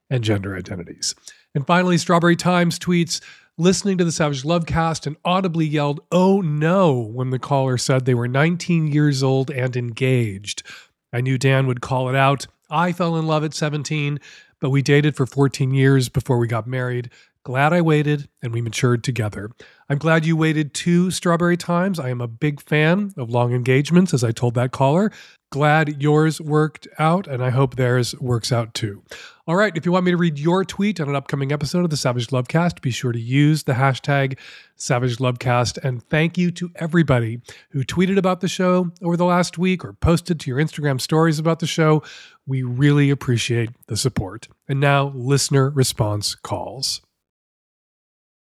and 0.10 0.24
gender 0.24 0.56
identities. 0.56 1.16
And 1.54 1.68
finally, 1.68 1.98
Strawberry 1.98 2.38
Times 2.38 2.80
tweets 2.80 3.20
listening 3.58 3.98
to 3.98 4.06
the 4.06 4.14
Savage 4.14 4.44
Lovecast 4.44 5.06
and 5.06 5.18
audibly 5.26 5.66
yelled, 5.66 6.00
Oh 6.10 6.40
no, 6.40 6.94
when 6.94 7.32
the 7.32 7.40
caller 7.40 7.78
said 7.78 8.06
they 8.06 8.14
were 8.14 8.30
19 8.30 8.88
years 8.88 9.22
old 9.22 9.52
and 9.52 9.76
engaged. 9.76 10.64
I 11.12 11.20
knew 11.20 11.38
Dan 11.38 11.68
would 11.68 11.82
call 11.82 12.08
it 12.08 12.16
out. 12.16 12.48
I 12.70 12.94
fell 12.94 13.18
in 13.18 13.28
love 13.28 13.44
at 13.44 13.54
17, 13.54 14.20
but 14.62 14.70
we 14.70 14.82
dated 14.82 15.18
for 15.18 15.26
14 15.26 15.74
years 15.74 16.08
before 16.08 16.38
we 16.38 16.48
got 16.48 16.68
married. 16.68 17.10
Glad 17.48 17.72
I 17.72 17.80
waited 17.80 18.28
and 18.42 18.52
we 18.52 18.60
matured 18.60 19.06
together. 19.06 19.50
I'm 19.88 20.00
glad 20.00 20.26
you 20.26 20.36
waited 20.36 20.74
too 20.74 21.12
Strawberry 21.12 21.56
Times. 21.56 21.98
I 21.98 22.10
am 22.10 22.20
a 22.20 22.28
big 22.28 22.60
fan 22.60 23.14
of 23.16 23.30
long 23.30 23.54
engagements, 23.54 24.14
as 24.14 24.22
I 24.22 24.34
told 24.34 24.54
that 24.56 24.74
caller. 24.74 25.14
Glad 25.50 26.02
yours 26.02 26.42
worked 26.42 26.90
out, 27.00 27.26
and 27.26 27.42
I 27.42 27.52
hope 27.52 27.78
theirs 27.78 28.14
works 28.20 28.52
out 28.52 28.74
too. 28.74 29.02
All 29.48 29.56
right, 29.56 29.72
if 29.78 29.86
you 29.86 29.94
want 29.94 30.04
me 30.04 30.12
to 30.12 30.18
read 30.18 30.38
your 30.38 30.66
tweet 30.66 31.00
on 31.00 31.08
an 31.08 31.16
upcoming 31.16 31.54
episode 31.54 31.86
of 31.86 31.90
the 31.90 31.96
Savage 31.96 32.28
Lovecast, 32.28 32.82
be 32.82 32.92
sure 32.92 33.14
to 33.14 33.20
use 33.20 33.64
the 33.64 33.72
hashtag 33.72 34.38
Savage 34.76 35.16
Lovecast. 35.16 35.82
And 35.86 36.04
thank 36.10 36.38
you 36.38 36.52
to 36.52 36.70
everybody 36.76 37.40
who 37.70 37.86
tweeted 37.86 38.18
about 38.18 38.42
the 38.42 38.50
show 38.50 38.92
over 39.02 39.16
the 39.16 39.24
last 39.24 39.58
week 39.58 39.86
or 39.86 39.94
posted 39.94 40.38
to 40.42 40.50
your 40.50 40.60
Instagram 40.60 41.00
stories 41.00 41.40
about 41.40 41.60
the 41.60 41.66
show. 41.66 42.04
We 42.46 42.62
really 42.62 43.10
appreciate 43.10 43.70
the 43.88 43.96
support. 43.96 44.50
And 44.68 44.82
now, 44.82 45.14
listener 45.16 45.70
response 45.70 46.36
calls. 46.36 47.00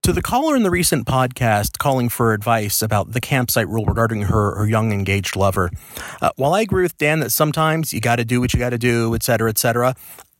To 0.06 0.12
the 0.12 0.22
caller 0.22 0.54
in 0.54 0.62
the 0.62 0.70
recent 0.70 1.04
podcast 1.04 1.78
calling 1.78 2.08
for 2.08 2.32
advice 2.32 2.80
about 2.80 3.10
the 3.10 3.20
campsite 3.20 3.66
rule 3.66 3.84
regarding 3.84 4.22
her, 4.22 4.54
her 4.54 4.64
young 4.64 4.92
engaged 4.92 5.34
lover, 5.34 5.68
uh, 6.22 6.30
while 6.36 6.54
I 6.54 6.60
agree 6.60 6.84
with 6.84 6.96
Dan 6.96 7.18
that 7.18 7.30
sometimes 7.30 7.92
you 7.92 8.00
got 8.00 8.16
to 8.16 8.24
do 8.24 8.40
what 8.40 8.54
you 8.54 8.60
got 8.60 8.70
to 8.70 8.78
do, 8.78 9.16
et 9.16 9.24
cetera, 9.24 9.50
et 9.50 9.58
cetera, 9.58 9.96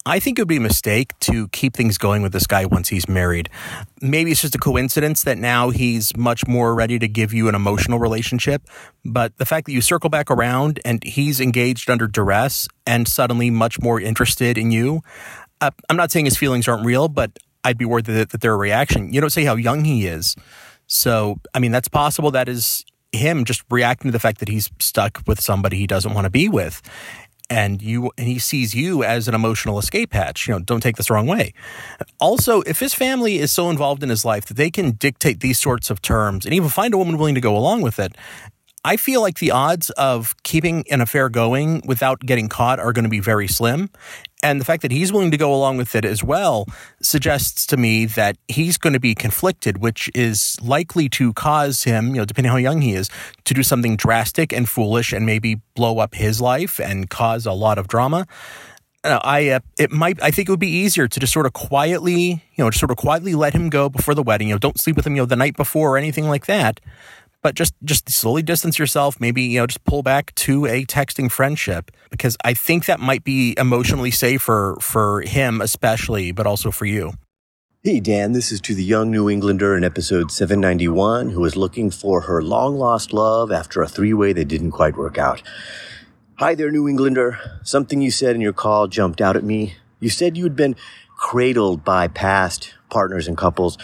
I 0.07 0.21
think 0.21 0.39
it 0.39 0.43
would 0.43 0.49
be 0.49 0.59
a 0.59 0.61
mistake 0.61 1.19
to 1.19 1.49
keep 1.49 1.75
things 1.75 1.99
going 1.99 2.23
with 2.23 2.33
this 2.33 2.47
guy 2.47 2.65
once 2.65 2.91
he's 2.91 3.09
married. 3.09 3.51
Maybe 4.01 4.31
it's 4.31 4.43
just 4.43 4.55
a 4.55 4.59
coincidence 4.59 5.25
that 5.25 5.37
now 5.37 5.71
he's 5.71 6.17
much 6.17 6.47
more 6.47 6.73
ready 6.73 7.01
to 7.01 7.09
give 7.09 7.35
you 7.35 7.49
an 7.49 7.57
emotional 7.57 7.99
relationship. 7.99 8.69
But 9.05 9.37
the 9.39 9.45
fact 9.45 9.67
that 9.67 9.73
you 9.73 9.81
circle 9.81 10.11
back 10.11 10.31
around 10.31 10.79
and 10.85 11.03
he's 11.03 11.41
engaged 11.41 11.91
under 11.91 12.07
duress 12.07 12.69
and 12.87 13.09
suddenly 13.09 13.51
much 13.51 13.81
more 13.81 14.01
interested 14.01 14.59
in 14.59 14.71
you, 14.71 15.03
uh, 15.61 15.73
I'm 15.91 15.97
not 15.97 16.13
saying 16.13 16.27
his 16.27 16.37
feelings 16.37 16.69
aren't 16.69 16.87
real, 16.87 17.09
but 17.09 17.37
I'd 17.67 17.79
be 17.79 17.85
worried 17.85 18.07
that, 18.07 18.31
that 18.31 18.41
their 18.41 18.57
reaction, 18.57 19.13
you 19.13 19.21
don't 19.21 19.31
say 19.31 19.45
how 19.45 19.57
young 19.57 19.85
he 19.85 20.07
is. 20.07 20.37
So, 20.87 21.41
I 21.55 21.59
mean, 21.59 21.73
that's 21.73 21.89
possible. 21.89 22.31
That 22.31 22.49
is 22.49 22.85
him 23.13 23.45
just 23.45 23.63
reacting 23.71 24.09
to 24.11 24.13
the 24.13 24.21
fact 24.21 24.39
that 24.41 24.49
he's 24.49 24.71
stuck 24.79 25.23
with 25.27 25.41
somebody 25.41 25.77
he 25.77 25.87
doesn't 25.87 26.15
want 26.15 26.25
to 26.27 26.31
be 26.31 26.49
with. 26.49 26.81
and 27.49 27.81
you 27.83 28.11
and 28.19 28.27
he 28.27 28.39
sees 28.39 28.75
you 28.75 29.05
as 29.05 29.29
an 29.29 29.35
emotional 29.35 29.79
escape 29.79 30.13
hatch. 30.13 30.47
You 30.47 30.55
know, 30.55 30.61
don't 30.61 30.81
take 30.81 30.97
this 30.97 31.09
the 31.09 31.15
wrong 31.15 31.27
way. 31.27 31.53
Also, 32.19 32.63
if 32.63 32.81
his 32.81 32.95
family 32.95 33.39
is 33.39 33.53
so 33.53 33.71
involved 33.71 34.03
in 34.03 34.09
his 34.09 34.25
life 34.25 34.47
that 34.47 34.57
they 34.57 34.71
can 34.71 34.93
dictate 34.93 35.41
these 35.41 35.59
sorts 35.59 35.91
of 35.91 36.03
terms 36.03 36.45
and 36.45 36.55
even 36.55 36.69
find 36.69 36.95
a 36.95 36.99
woman 36.99 37.17
willing 37.19 37.35
to 37.35 37.41
go 37.41 37.57
along 37.57 37.83
with 37.83 37.99
it, 37.99 38.17
I 38.85 38.97
feel 38.97 39.21
like 39.21 39.39
the 39.39 39.51
odds 39.51 39.91
of 39.91 40.35
keeping 40.43 40.85
an 40.91 41.01
affair 41.01 41.29
going 41.29 41.83
without 41.87 42.21
getting 42.21 42.49
caught 42.49 42.79
are 42.79 42.93
going 42.93 43.05
to 43.05 43.09
be 43.11 43.21
very 43.21 43.49
slim. 43.49 43.91
And 44.43 44.61
the 44.61 44.65
fact 44.65 44.83
that 44.83 44.93
he's 44.93 45.13
willing 45.13 45.31
to 45.31 45.37
go 45.37 45.53
along 45.53 45.79
with 45.79 45.95
it 45.95 46.05
as 46.05 46.23
well 46.23 46.67
suggests 47.03 47.67
to 47.67 47.77
me 47.77 48.05
that 48.05 48.37
he's 48.49 48.77
going 48.77 48.93
to 48.93 49.01
be 49.01 49.15
conflicted, 49.15 49.79
which 49.79 50.11
is 50.15 50.57
likely 50.63 51.09
to 51.11 51.33
cause 51.33 51.85
him, 51.85 52.09
you 52.09 52.17
know, 52.17 52.25
depending 52.25 52.51
how 52.51 52.59
young 52.59 52.83
he 52.83 52.93
is, 52.93 53.09
to 53.45 53.55
do 53.55 53.63
something 53.63 53.97
drastic 53.97 54.53
and 54.53 54.69
foolish 54.69 55.13
and 55.13 55.25
maybe 55.25 55.61
blow 55.75 55.99
up 55.99 56.15
his 56.15 56.41
life 56.41 56.79
and 56.79 57.09
cause 57.09 57.47
a 57.47 57.53
lot 57.53 57.79
of 57.79 57.89
drama. 57.89 58.27
I 59.05 59.51
uh, 59.51 59.61
it 59.79 59.93
might 59.93 60.21
I 60.23 60.31
think 60.31 60.49
it 60.49 60.53
would 60.53 60.61
be 60.61 60.69
easier 60.71 61.07
to 61.07 61.21
just 61.21 61.33
sort 61.33 61.47
of 61.47 61.53
quietly 61.53 62.43
you 62.55 62.65
know 62.65 62.71
just 62.71 62.81
sort 62.81 62.91
of 62.91 62.97
quietly 62.97 63.35
let 63.35 63.55
him 63.55 63.71
go 63.71 63.89
before 63.89 64.15
the 64.15 64.23
wedding 64.23 64.49
you 64.49 64.55
know 64.55 64.59
don't 64.59 64.81
sleep 64.81 64.97
with 64.97 65.07
him 65.07 65.15
you 65.15 65.23
know 65.23 65.27
the 65.27 65.37
night 65.37 65.57
before 65.57 65.95
or 65.95 65.99
anything 65.99 66.29
like 66.29 66.47
that 66.47 66.81
but 67.47 67.55
just 67.55 67.74
just 67.85 68.10
slowly 68.10 68.43
distance 68.43 68.77
yourself 68.77 69.20
maybe 69.20 69.40
you 69.40 69.60
know 69.60 69.68
just 69.68 69.85
pull 69.85 70.02
back 70.02 70.35
to 70.35 70.66
a 70.66 70.85
texting 70.85 71.31
friendship 71.31 71.93
because 72.10 72.36
i 72.44 72.52
think 72.52 72.86
that 72.86 72.98
might 72.98 73.23
be 73.23 73.55
emotionally 73.56 74.10
safer 74.10 74.77
for 74.81 75.20
him 75.20 75.60
especially 75.60 76.32
but 76.32 76.44
also 76.44 76.73
for 76.73 76.86
you 76.86 77.12
Hey, 77.85 78.01
Dan, 78.01 78.32
this 78.32 78.51
is 78.51 78.60
to 78.62 78.74
the 78.74 78.82
young 78.82 79.12
New 79.12 79.31
Englander 79.31 79.77
in 79.77 79.85
episode 79.85 80.32
791 80.32 81.31
who 81.31 81.44
is 81.44 81.55
looking 81.55 81.93
for 81.93 82.23
her 82.23 82.43
long 82.43 82.77
lost 82.77 83.12
love 83.12 83.52
after 83.52 83.81
a 83.81 83.86
three 83.86 84.12
way 84.12 84.32
that 84.32 84.47
didn't 84.47 84.73
quite 84.73 84.97
work 84.97 85.16
out. 85.16 85.40
Hi 86.40 86.56
there, 86.56 86.73
New 86.73 86.89
Englander. 86.89 87.39
Something 87.62 88.01
you 88.01 88.10
said 88.10 88.35
in 88.35 88.40
your 88.40 88.52
call 88.52 88.89
jumped 88.89 89.20
out 89.20 89.36
at 89.36 89.44
me. 89.44 89.77
You 90.01 90.09
said 90.09 90.36
you 90.36 90.43
had 90.43 90.56
been 90.56 90.74
cradled 91.16 91.85
by 91.85 92.09
past 92.09 92.74
partners 92.90 93.28
and 93.28 93.39
couples. 93.39 93.78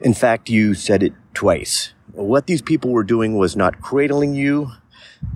In 0.00 0.14
fact, 0.14 0.48
you 0.48 0.74
said 0.74 1.02
it 1.02 1.14
twice. 1.34 1.94
What 2.18 2.48
these 2.48 2.62
people 2.62 2.90
were 2.90 3.04
doing 3.04 3.36
was 3.36 3.54
not 3.54 3.80
cradling 3.80 4.34
you. 4.34 4.72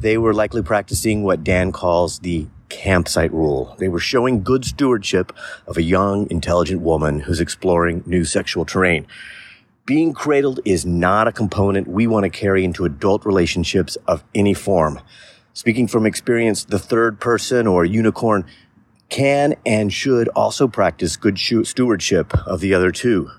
They 0.00 0.18
were 0.18 0.34
likely 0.34 0.62
practicing 0.62 1.22
what 1.22 1.44
Dan 1.44 1.70
calls 1.70 2.18
the 2.18 2.48
campsite 2.70 3.32
rule. 3.32 3.76
They 3.78 3.86
were 3.86 4.00
showing 4.00 4.42
good 4.42 4.64
stewardship 4.64 5.32
of 5.68 5.76
a 5.76 5.82
young, 5.82 6.28
intelligent 6.28 6.80
woman 6.80 7.20
who's 7.20 7.38
exploring 7.38 8.02
new 8.04 8.24
sexual 8.24 8.64
terrain. 8.64 9.06
Being 9.86 10.12
cradled 10.12 10.58
is 10.64 10.84
not 10.84 11.28
a 11.28 11.32
component 11.32 11.86
we 11.86 12.08
want 12.08 12.24
to 12.24 12.30
carry 12.30 12.64
into 12.64 12.84
adult 12.84 13.24
relationships 13.24 13.96
of 14.08 14.24
any 14.34 14.52
form. 14.52 14.98
Speaking 15.54 15.86
from 15.86 16.04
experience, 16.04 16.64
the 16.64 16.80
third 16.80 17.20
person 17.20 17.68
or 17.68 17.84
unicorn 17.84 18.44
can 19.08 19.54
and 19.64 19.92
should 19.92 20.26
also 20.30 20.66
practice 20.66 21.16
good 21.16 21.38
stewardship 21.38 22.36
of 22.44 22.58
the 22.58 22.74
other 22.74 22.90
two. 22.90 23.30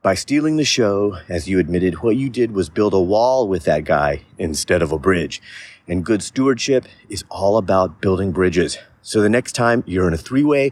By 0.00 0.14
stealing 0.14 0.58
the 0.58 0.64
show, 0.64 1.18
as 1.28 1.48
you 1.48 1.58
admitted, 1.58 2.02
what 2.02 2.14
you 2.14 2.30
did 2.30 2.52
was 2.52 2.68
build 2.68 2.94
a 2.94 3.00
wall 3.00 3.48
with 3.48 3.64
that 3.64 3.82
guy 3.82 4.22
instead 4.38 4.80
of 4.80 4.92
a 4.92 4.98
bridge. 4.98 5.42
And 5.88 6.04
good 6.04 6.22
stewardship 6.22 6.86
is 7.08 7.24
all 7.30 7.56
about 7.56 8.00
building 8.00 8.30
bridges. 8.30 8.78
So 9.02 9.20
the 9.20 9.28
next 9.28 9.54
time 9.54 9.82
you're 9.88 10.06
in 10.06 10.14
a 10.14 10.18
three 10.18 10.44
way 10.44 10.70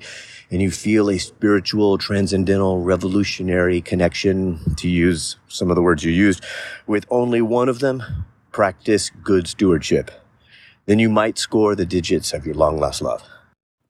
and 0.49 0.63
you 0.63 0.71
feel 0.71 1.11
a 1.11 1.19
spiritual, 1.19 1.99
transcendental, 1.99 2.79
revolutionary 2.83 3.81
connection, 3.81 4.61
to 4.77 4.89
use 4.89 5.39
some 5.49 5.71
of 5.71 5.75
the 5.75 5.83
words 5.83 6.05
you 6.05 6.13
used, 6.13 6.45
with 6.87 7.05
only 7.11 7.43
one 7.43 7.69
of 7.69 7.81
them, 7.81 8.05
practice 8.53 9.11
good 9.25 9.49
stewardship. 9.49 10.13
Then 10.85 11.01
you 11.01 11.11
might 11.11 11.37
score 11.37 11.75
the 11.75 11.85
digits 11.85 12.33
of 12.33 12.47
your 12.47 12.55
long 12.55 12.79
lost 12.79 13.03
love. 13.03 13.25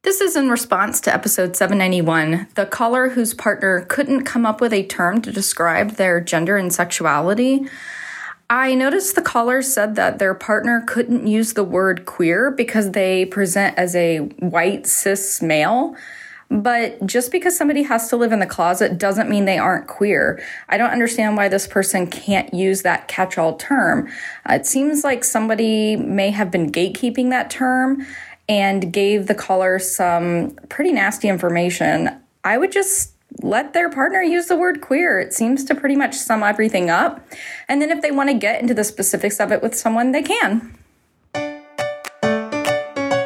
This 0.03 0.21
is 0.21 0.35
in 0.35 0.49
response 0.49 1.01
to 1.01 1.13
episode 1.13 1.55
791, 1.55 2.47
the 2.55 2.65
caller 2.65 3.09
whose 3.09 3.33
partner 3.33 3.81
couldn't 3.81 4.23
come 4.23 4.45
up 4.45 4.61
with 4.61 4.71
a 4.71 4.85
term 4.85 5.21
to 5.23 5.31
describe 5.31 5.91
their 5.91 6.21
gender 6.21 6.55
and 6.55 6.71
sexuality. 6.71 7.67
I 8.49 8.75
noticed 8.75 9.15
the 9.15 9.21
caller 9.21 9.61
said 9.61 9.95
that 9.95 10.19
their 10.19 10.33
partner 10.33 10.83
couldn't 10.87 11.27
use 11.27 11.53
the 11.53 11.63
word 11.63 12.05
queer 12.05 12.51
because 12.51 12.91
they 12.91 13.25
present 13.25 13.77
as 13.77 13.95
a 13.95 14.19
white 14.39 14.85
cis 14.85 15.41
male. 15.41 15.95
But 16.49 17.05
just 17.05 17.31
because 17.33 17.57
somebody 17.57 17.83
has 17.83 18.07
to 18.09 18.15
live 18.15 18.31
in 18.31 18.39
the 18.39 18.45
closet 18.45 18.97
doesn't 18.97 19.29
mean 19.29 19.43
they 19.43 19.57
aren't 19.57 19.87
queer. 19.87 20.41
I 20.69 20.77
don't 20.77 20.91
understand 20.91 21.35
why 21.35 21.49
this 21.49 21.67
person 21.67 22.07
can't 22.07 22.53
use 22.53 22.83
that 22.83 23.09
catch 23.09 23.37
all 23.37 23.57
term. 23.57 24.07
Uh, 24.49 24.53
it 24.53 24.65
seems 24.65 25.03
like 25.03 25.25
somebody 25.25 25.97
may 25.97 26.31
have 26.31 26.49
been 26.49 26.71
gatekeeping 26.71 27.31
that 27.31 27.49
term 27.49 28.05
and 28.49 28.91
gave 28.93 29.27
the 29.27 29.35
caller 29.35 29.79
some 29.79 30.51
pretty 30.69 30.91
nasty 30.91 31.27
information, 31.27 32.09
I 32.43 32.57
would 32.57 32.71
just 32.71 33.13
let 33.41 33.73
their 33.73 33.89
partner 33.89 34.21
use 34.21 34.47
the 34.47 34.55
word 34.55 34.81
queer. 34.81 35.19
It 35.19 35.33
seems 35.33 35.63
to 35.65 35.75
pretty 35.75 35.95
much 35.95 36.15
sum 36.15 36.43
everything 36.43 36.89
up. 36.89 37.25
And 37.67 37.81
then 37.81 37.91
if 37.91 38.01
they 38.01 38.11
want 38.11 38.29
to 38.29 38.35
get 38.35 38.61
into 38.61 38.73
the 38.73 38.83
specifics 38.83 39.39
of 39.39 39.51
it 39.51 39.61
with 39.61 39.75
someone, 39.75 40.11
they 40.11 40.23
can. 40.23 40.77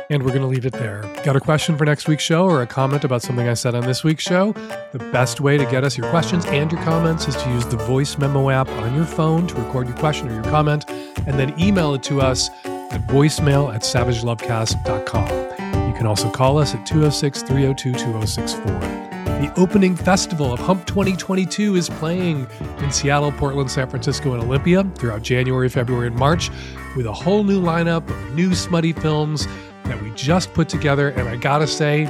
And 0.10 0.24
we're 0.24 0.32
going 0.32 0.42
to 0.42 0.48
leave 0.48 0.66
it 0.66 0.74
there. 0.74 1.04
Got 1.24 1.38
a 1.38 1.40
question 1.40 1.78
for 1.78 1.86
next 1.86 2.10
week's 2.10 2.24
show 2.24 2.44
or 2.44 2.62
a 2.62 2.68
comment 2.68 3.06
about 3.06 3.22
something 3.22 3.48
I 3.48 3.54
said 3.54 3.76
on 3.76 3.86
this 3.86 4.04
week's 4.04 4.24
show? 4.24 4.52
The 4.92 5.00
best 5.14 5.40
way 5.40 5.58
to 5.58 5.66
get 5.66 5.86
us 5.86 5.98
your 5.98 6.10
questions 6.10 6.46
and 6.48 6.70
your 6.70 6.82
comments 6.84 7.30
is 7.30 7.36
to 7.38 7.50
use 7.50 7.66
the 7.66 7.78
voice 7.78 8.18
memo 8.18 8.50
app 8.50 8.68
on 8.68 8.94
your 8.94 9.06
phone 9.06 9.48
to 9.48 9.56
record 9.56 9.88
your 9.88 9.96
question 9.96 10.28
or 10.28 10.34
your 10.34 10.44
comment 10.44 10.84
and 10.90 11.40
then 11.40 11.58
email 11.58 11.94
it 11.94 12.04
to 12.04 12.20
us 12.20 12.50
at 12.92 13.06
voicemail 13.08 13.74
at 13.74 13.82
savagelovecast.com. 13.82 15.88
You 15.88 15.98
can 15.98 16.06
also 16.06 16.30
call 16.30 16.58
us 16.58 16.74
at 16.74 16.86
206 16.86 17.44
302 17.44 17.94
2064. 17.94 19.02
The 19.42 19.52
opening 19.60 19.96
festival 19.96 20.54
of 20.54 20.60
Hump 20.60 20.86
2022 20.86 21.76
is 21.76 21.90
playing 21.90 22.46
in 22.78 22.92
Seattle, 22.92 23.32
Portland, 23.32 23.72
San 23.72 23.90
Francisco, 23.90 24.34
and 24.34 24.44
Olympia 24.44 24.84
throughout 24.96 25.24
January, 25.24 25.68
February, 25.68 26.08
and 26.08 26.16
March 26.16 26.52
with 26.96 27.08
a 27.08 27.12
whole 27.12 27.44
new 27.44 27.60
lineup 27.60 28.08
of 28.08 28.36
new 28.36 28.54
smutty 28.54 28.94
films 28.94 29.48
that 29.86 30.00
we 30.00 30.12
just 30.12 30.54
put 30.54 30.70
together. 30.70 31.10
And 31.10 31.28
I 31.28 31.38
gotta 31.38 31.66
say, 31.66 32.02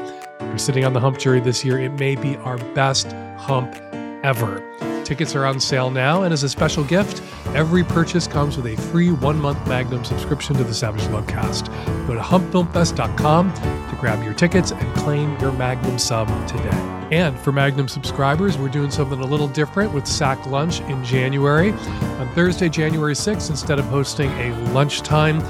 you're 0.42 0.58
sitting 0.58 0.84
on 0.84 0.92
the 0.92 1.00
Hump 1.00 1.20
jury 1.20 1.40
this 1.40 1.64
year, 1.64 1.80
it 1.80 1.94
may 1.94 2.18
be 2.18 2.36
our 2.38 2.58
best 2.74 3.14
Hump 3.38 3.74
ever. 4.24 4.91
Tickets 5.12 5.36
are 5.36 5.46
on 5.46 5.60
sale 5.60 5.92
now, 5.92 6.24
and 6.24 6.32
as 6.32 6.44
a 6.44 6.48
special 6.48 6.86
gift, 6.86 7.22
every 7.48 7.84
purchase 7.84 8.28
comes 8.28 8.56
with 8.56 8.66
a 8.66 8.78
free 8.78 9.12
one 9.12 9.38
month 9.42 9.60
Magnum 9.68 10.06
subscription 10.06 10.56
to 10.56 10.64
the 10.64 10.74
Savage 10.74 11.02
Lovecast. 11.02 11.68
Go 12.08 12.14
to 12.14 12.22
humpfilmfest.com 12.22 13.54
to 13.54 13.98
grab 14.00 14.24
your 14.24 14.34
tickets 14.34 14.72
and 14.72 14.96
claim 14.96 15.38
your 15.40 15.52
Magnum 15.52 16.00
sub 16.00 16.30
today. 16.48 16.70
And 17.12 17.38
for 17.38 17.52
Magnum 17.52 17.90
subscribers, 17.90 18.58
we're 18.58 18.70
doing 18.70 18.90
something 18.90 19.20
a 19.20 19.26
little 19.26 19.50
different 19.50 19.92
with 19.92 20.08
Sack 20.08 20.46
Lunch 20.46 20.80
in 20.80 21.04
January. 21.04 21.74
On 21.74 22.30
Thursday, 22.34 22.70
January 22.70 23.14
6th, 23.14 23.50
instead 23.50 23.80
of 23.80 23.86
hosting 23.88 24.30
a 24.40 24.56
lunchtime 24.72 25.42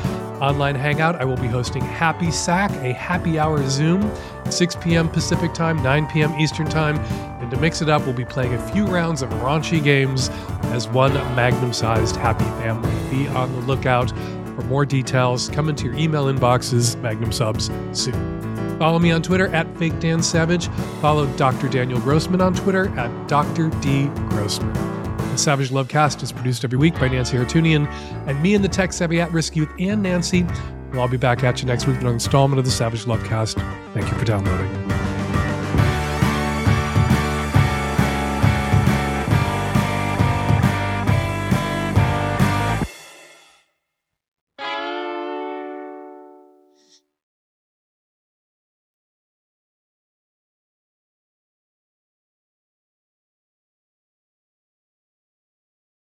online 0.42 0.76
hangout, 0.76 1.16
I 1.16 1.26
will 1.26 1.38
be 1.38 1.48
hosting 1.48 1.84
Happy 1.84 2.32
Sack, 2.32 2.72
a 2.84 2.92
happy 2.94 3.40
hour 3.40 3.66
Zoom, 3.70 4.12
6 4.50 4.76
p.m. 4.78 5.08
Pacific 5.08 5.54
time, 5.54 5.82
9 5.84 6.08
p.m. 6.08 6.34
Eastern 6.40 6.68
time. 6.68 6.98
And 7.42 7.50
to 7.52 7.58
mix 7.58 7.82
it 7.82 7.90
up, 7.90 8.02
we'll 8.04 8.14
be 8.14 8.26
playing 8.26 8.54
a 8.54 8.72
few 8.72 8.86
rounds 8.86 9.22
of 9.22 9.30
raunchy 9.30 9.82
games 9.82 10.30
as 10.66 10.88
one 10.88 11.14
magnum 11.36 11.74
sized 11.74 12.16
happy 12.16 12.44
family. 12.62 12.92
Be 13.10 13.28
on 13.30 13.52
the 13.54 13.62
lookout 13.62 14.10
for 14.56 14.64
more 14.64 14.86
details. 14.86 15.50
Come 15.50 15.70
into 15.70 15.86
your 15.86 15.96
email 15.96 16.26
inboxes, 16.26 17.00
Magnum 17.02 17.32
subs 17.32 17.70
soon. 17.94 18.78
Follow 18.80 19.00
me 19.00 19.12
on 19.12 19.22
Twitter 19.22 19.48
at 19.50 19.78
Fake 19.78 20.00
Dan 20.00 20.24
Savage. 20.24 20.68
Follow 21.02 21.28
Dr. 21.38 21.70
Daniel 21.70 22.00
Grossman 22.00 22.42
on 22.42 22.56
Twitter 22.56 22.88
at 22.98 23.28
Dr. 23.28 23.70
D. 23.82 24.08
Grossman. 24.30 24.74
The 25.32 25.38
Savage 25.38 25.70
Lovecast 25.70 26.22
is 26.24 26.32
produced 26.34 26.66
every 26.66 26.78
week 26.78 26.94
by 26.96 27.08
Nancy 27.08 27.38
Hartunian 27.38 27.88
and 28.28 28.42
me 28.44 28.54
and 28.54 28.64
the 28.64 28.70
tech 28.70 28.92
savvy 28.92 29.22
at 29.22 29.32
risk 29.32 29.56
youth 29.56 29.70
and 29.80 30.04
Nancy. 30.04 30.46
We'll 30.92 31.00
all 31.00 31.08
be 31.08 31.16
back 31.16 31.42
at 31.44 31.62
you 31.62 31.68
next 31.68 31.88
week 31.88 31.98
with 31.98 32.06
an 32.06 32.14
installment 32.14 32.60
of 32.60 32.66
the 32.66 32.72
Savage 32.72 33.06
Lovecast. 33.06 33.56
Thank 33.94 34.12
you 34.12 34.18
for 34.18 34.26
downloading. 34.26 34.91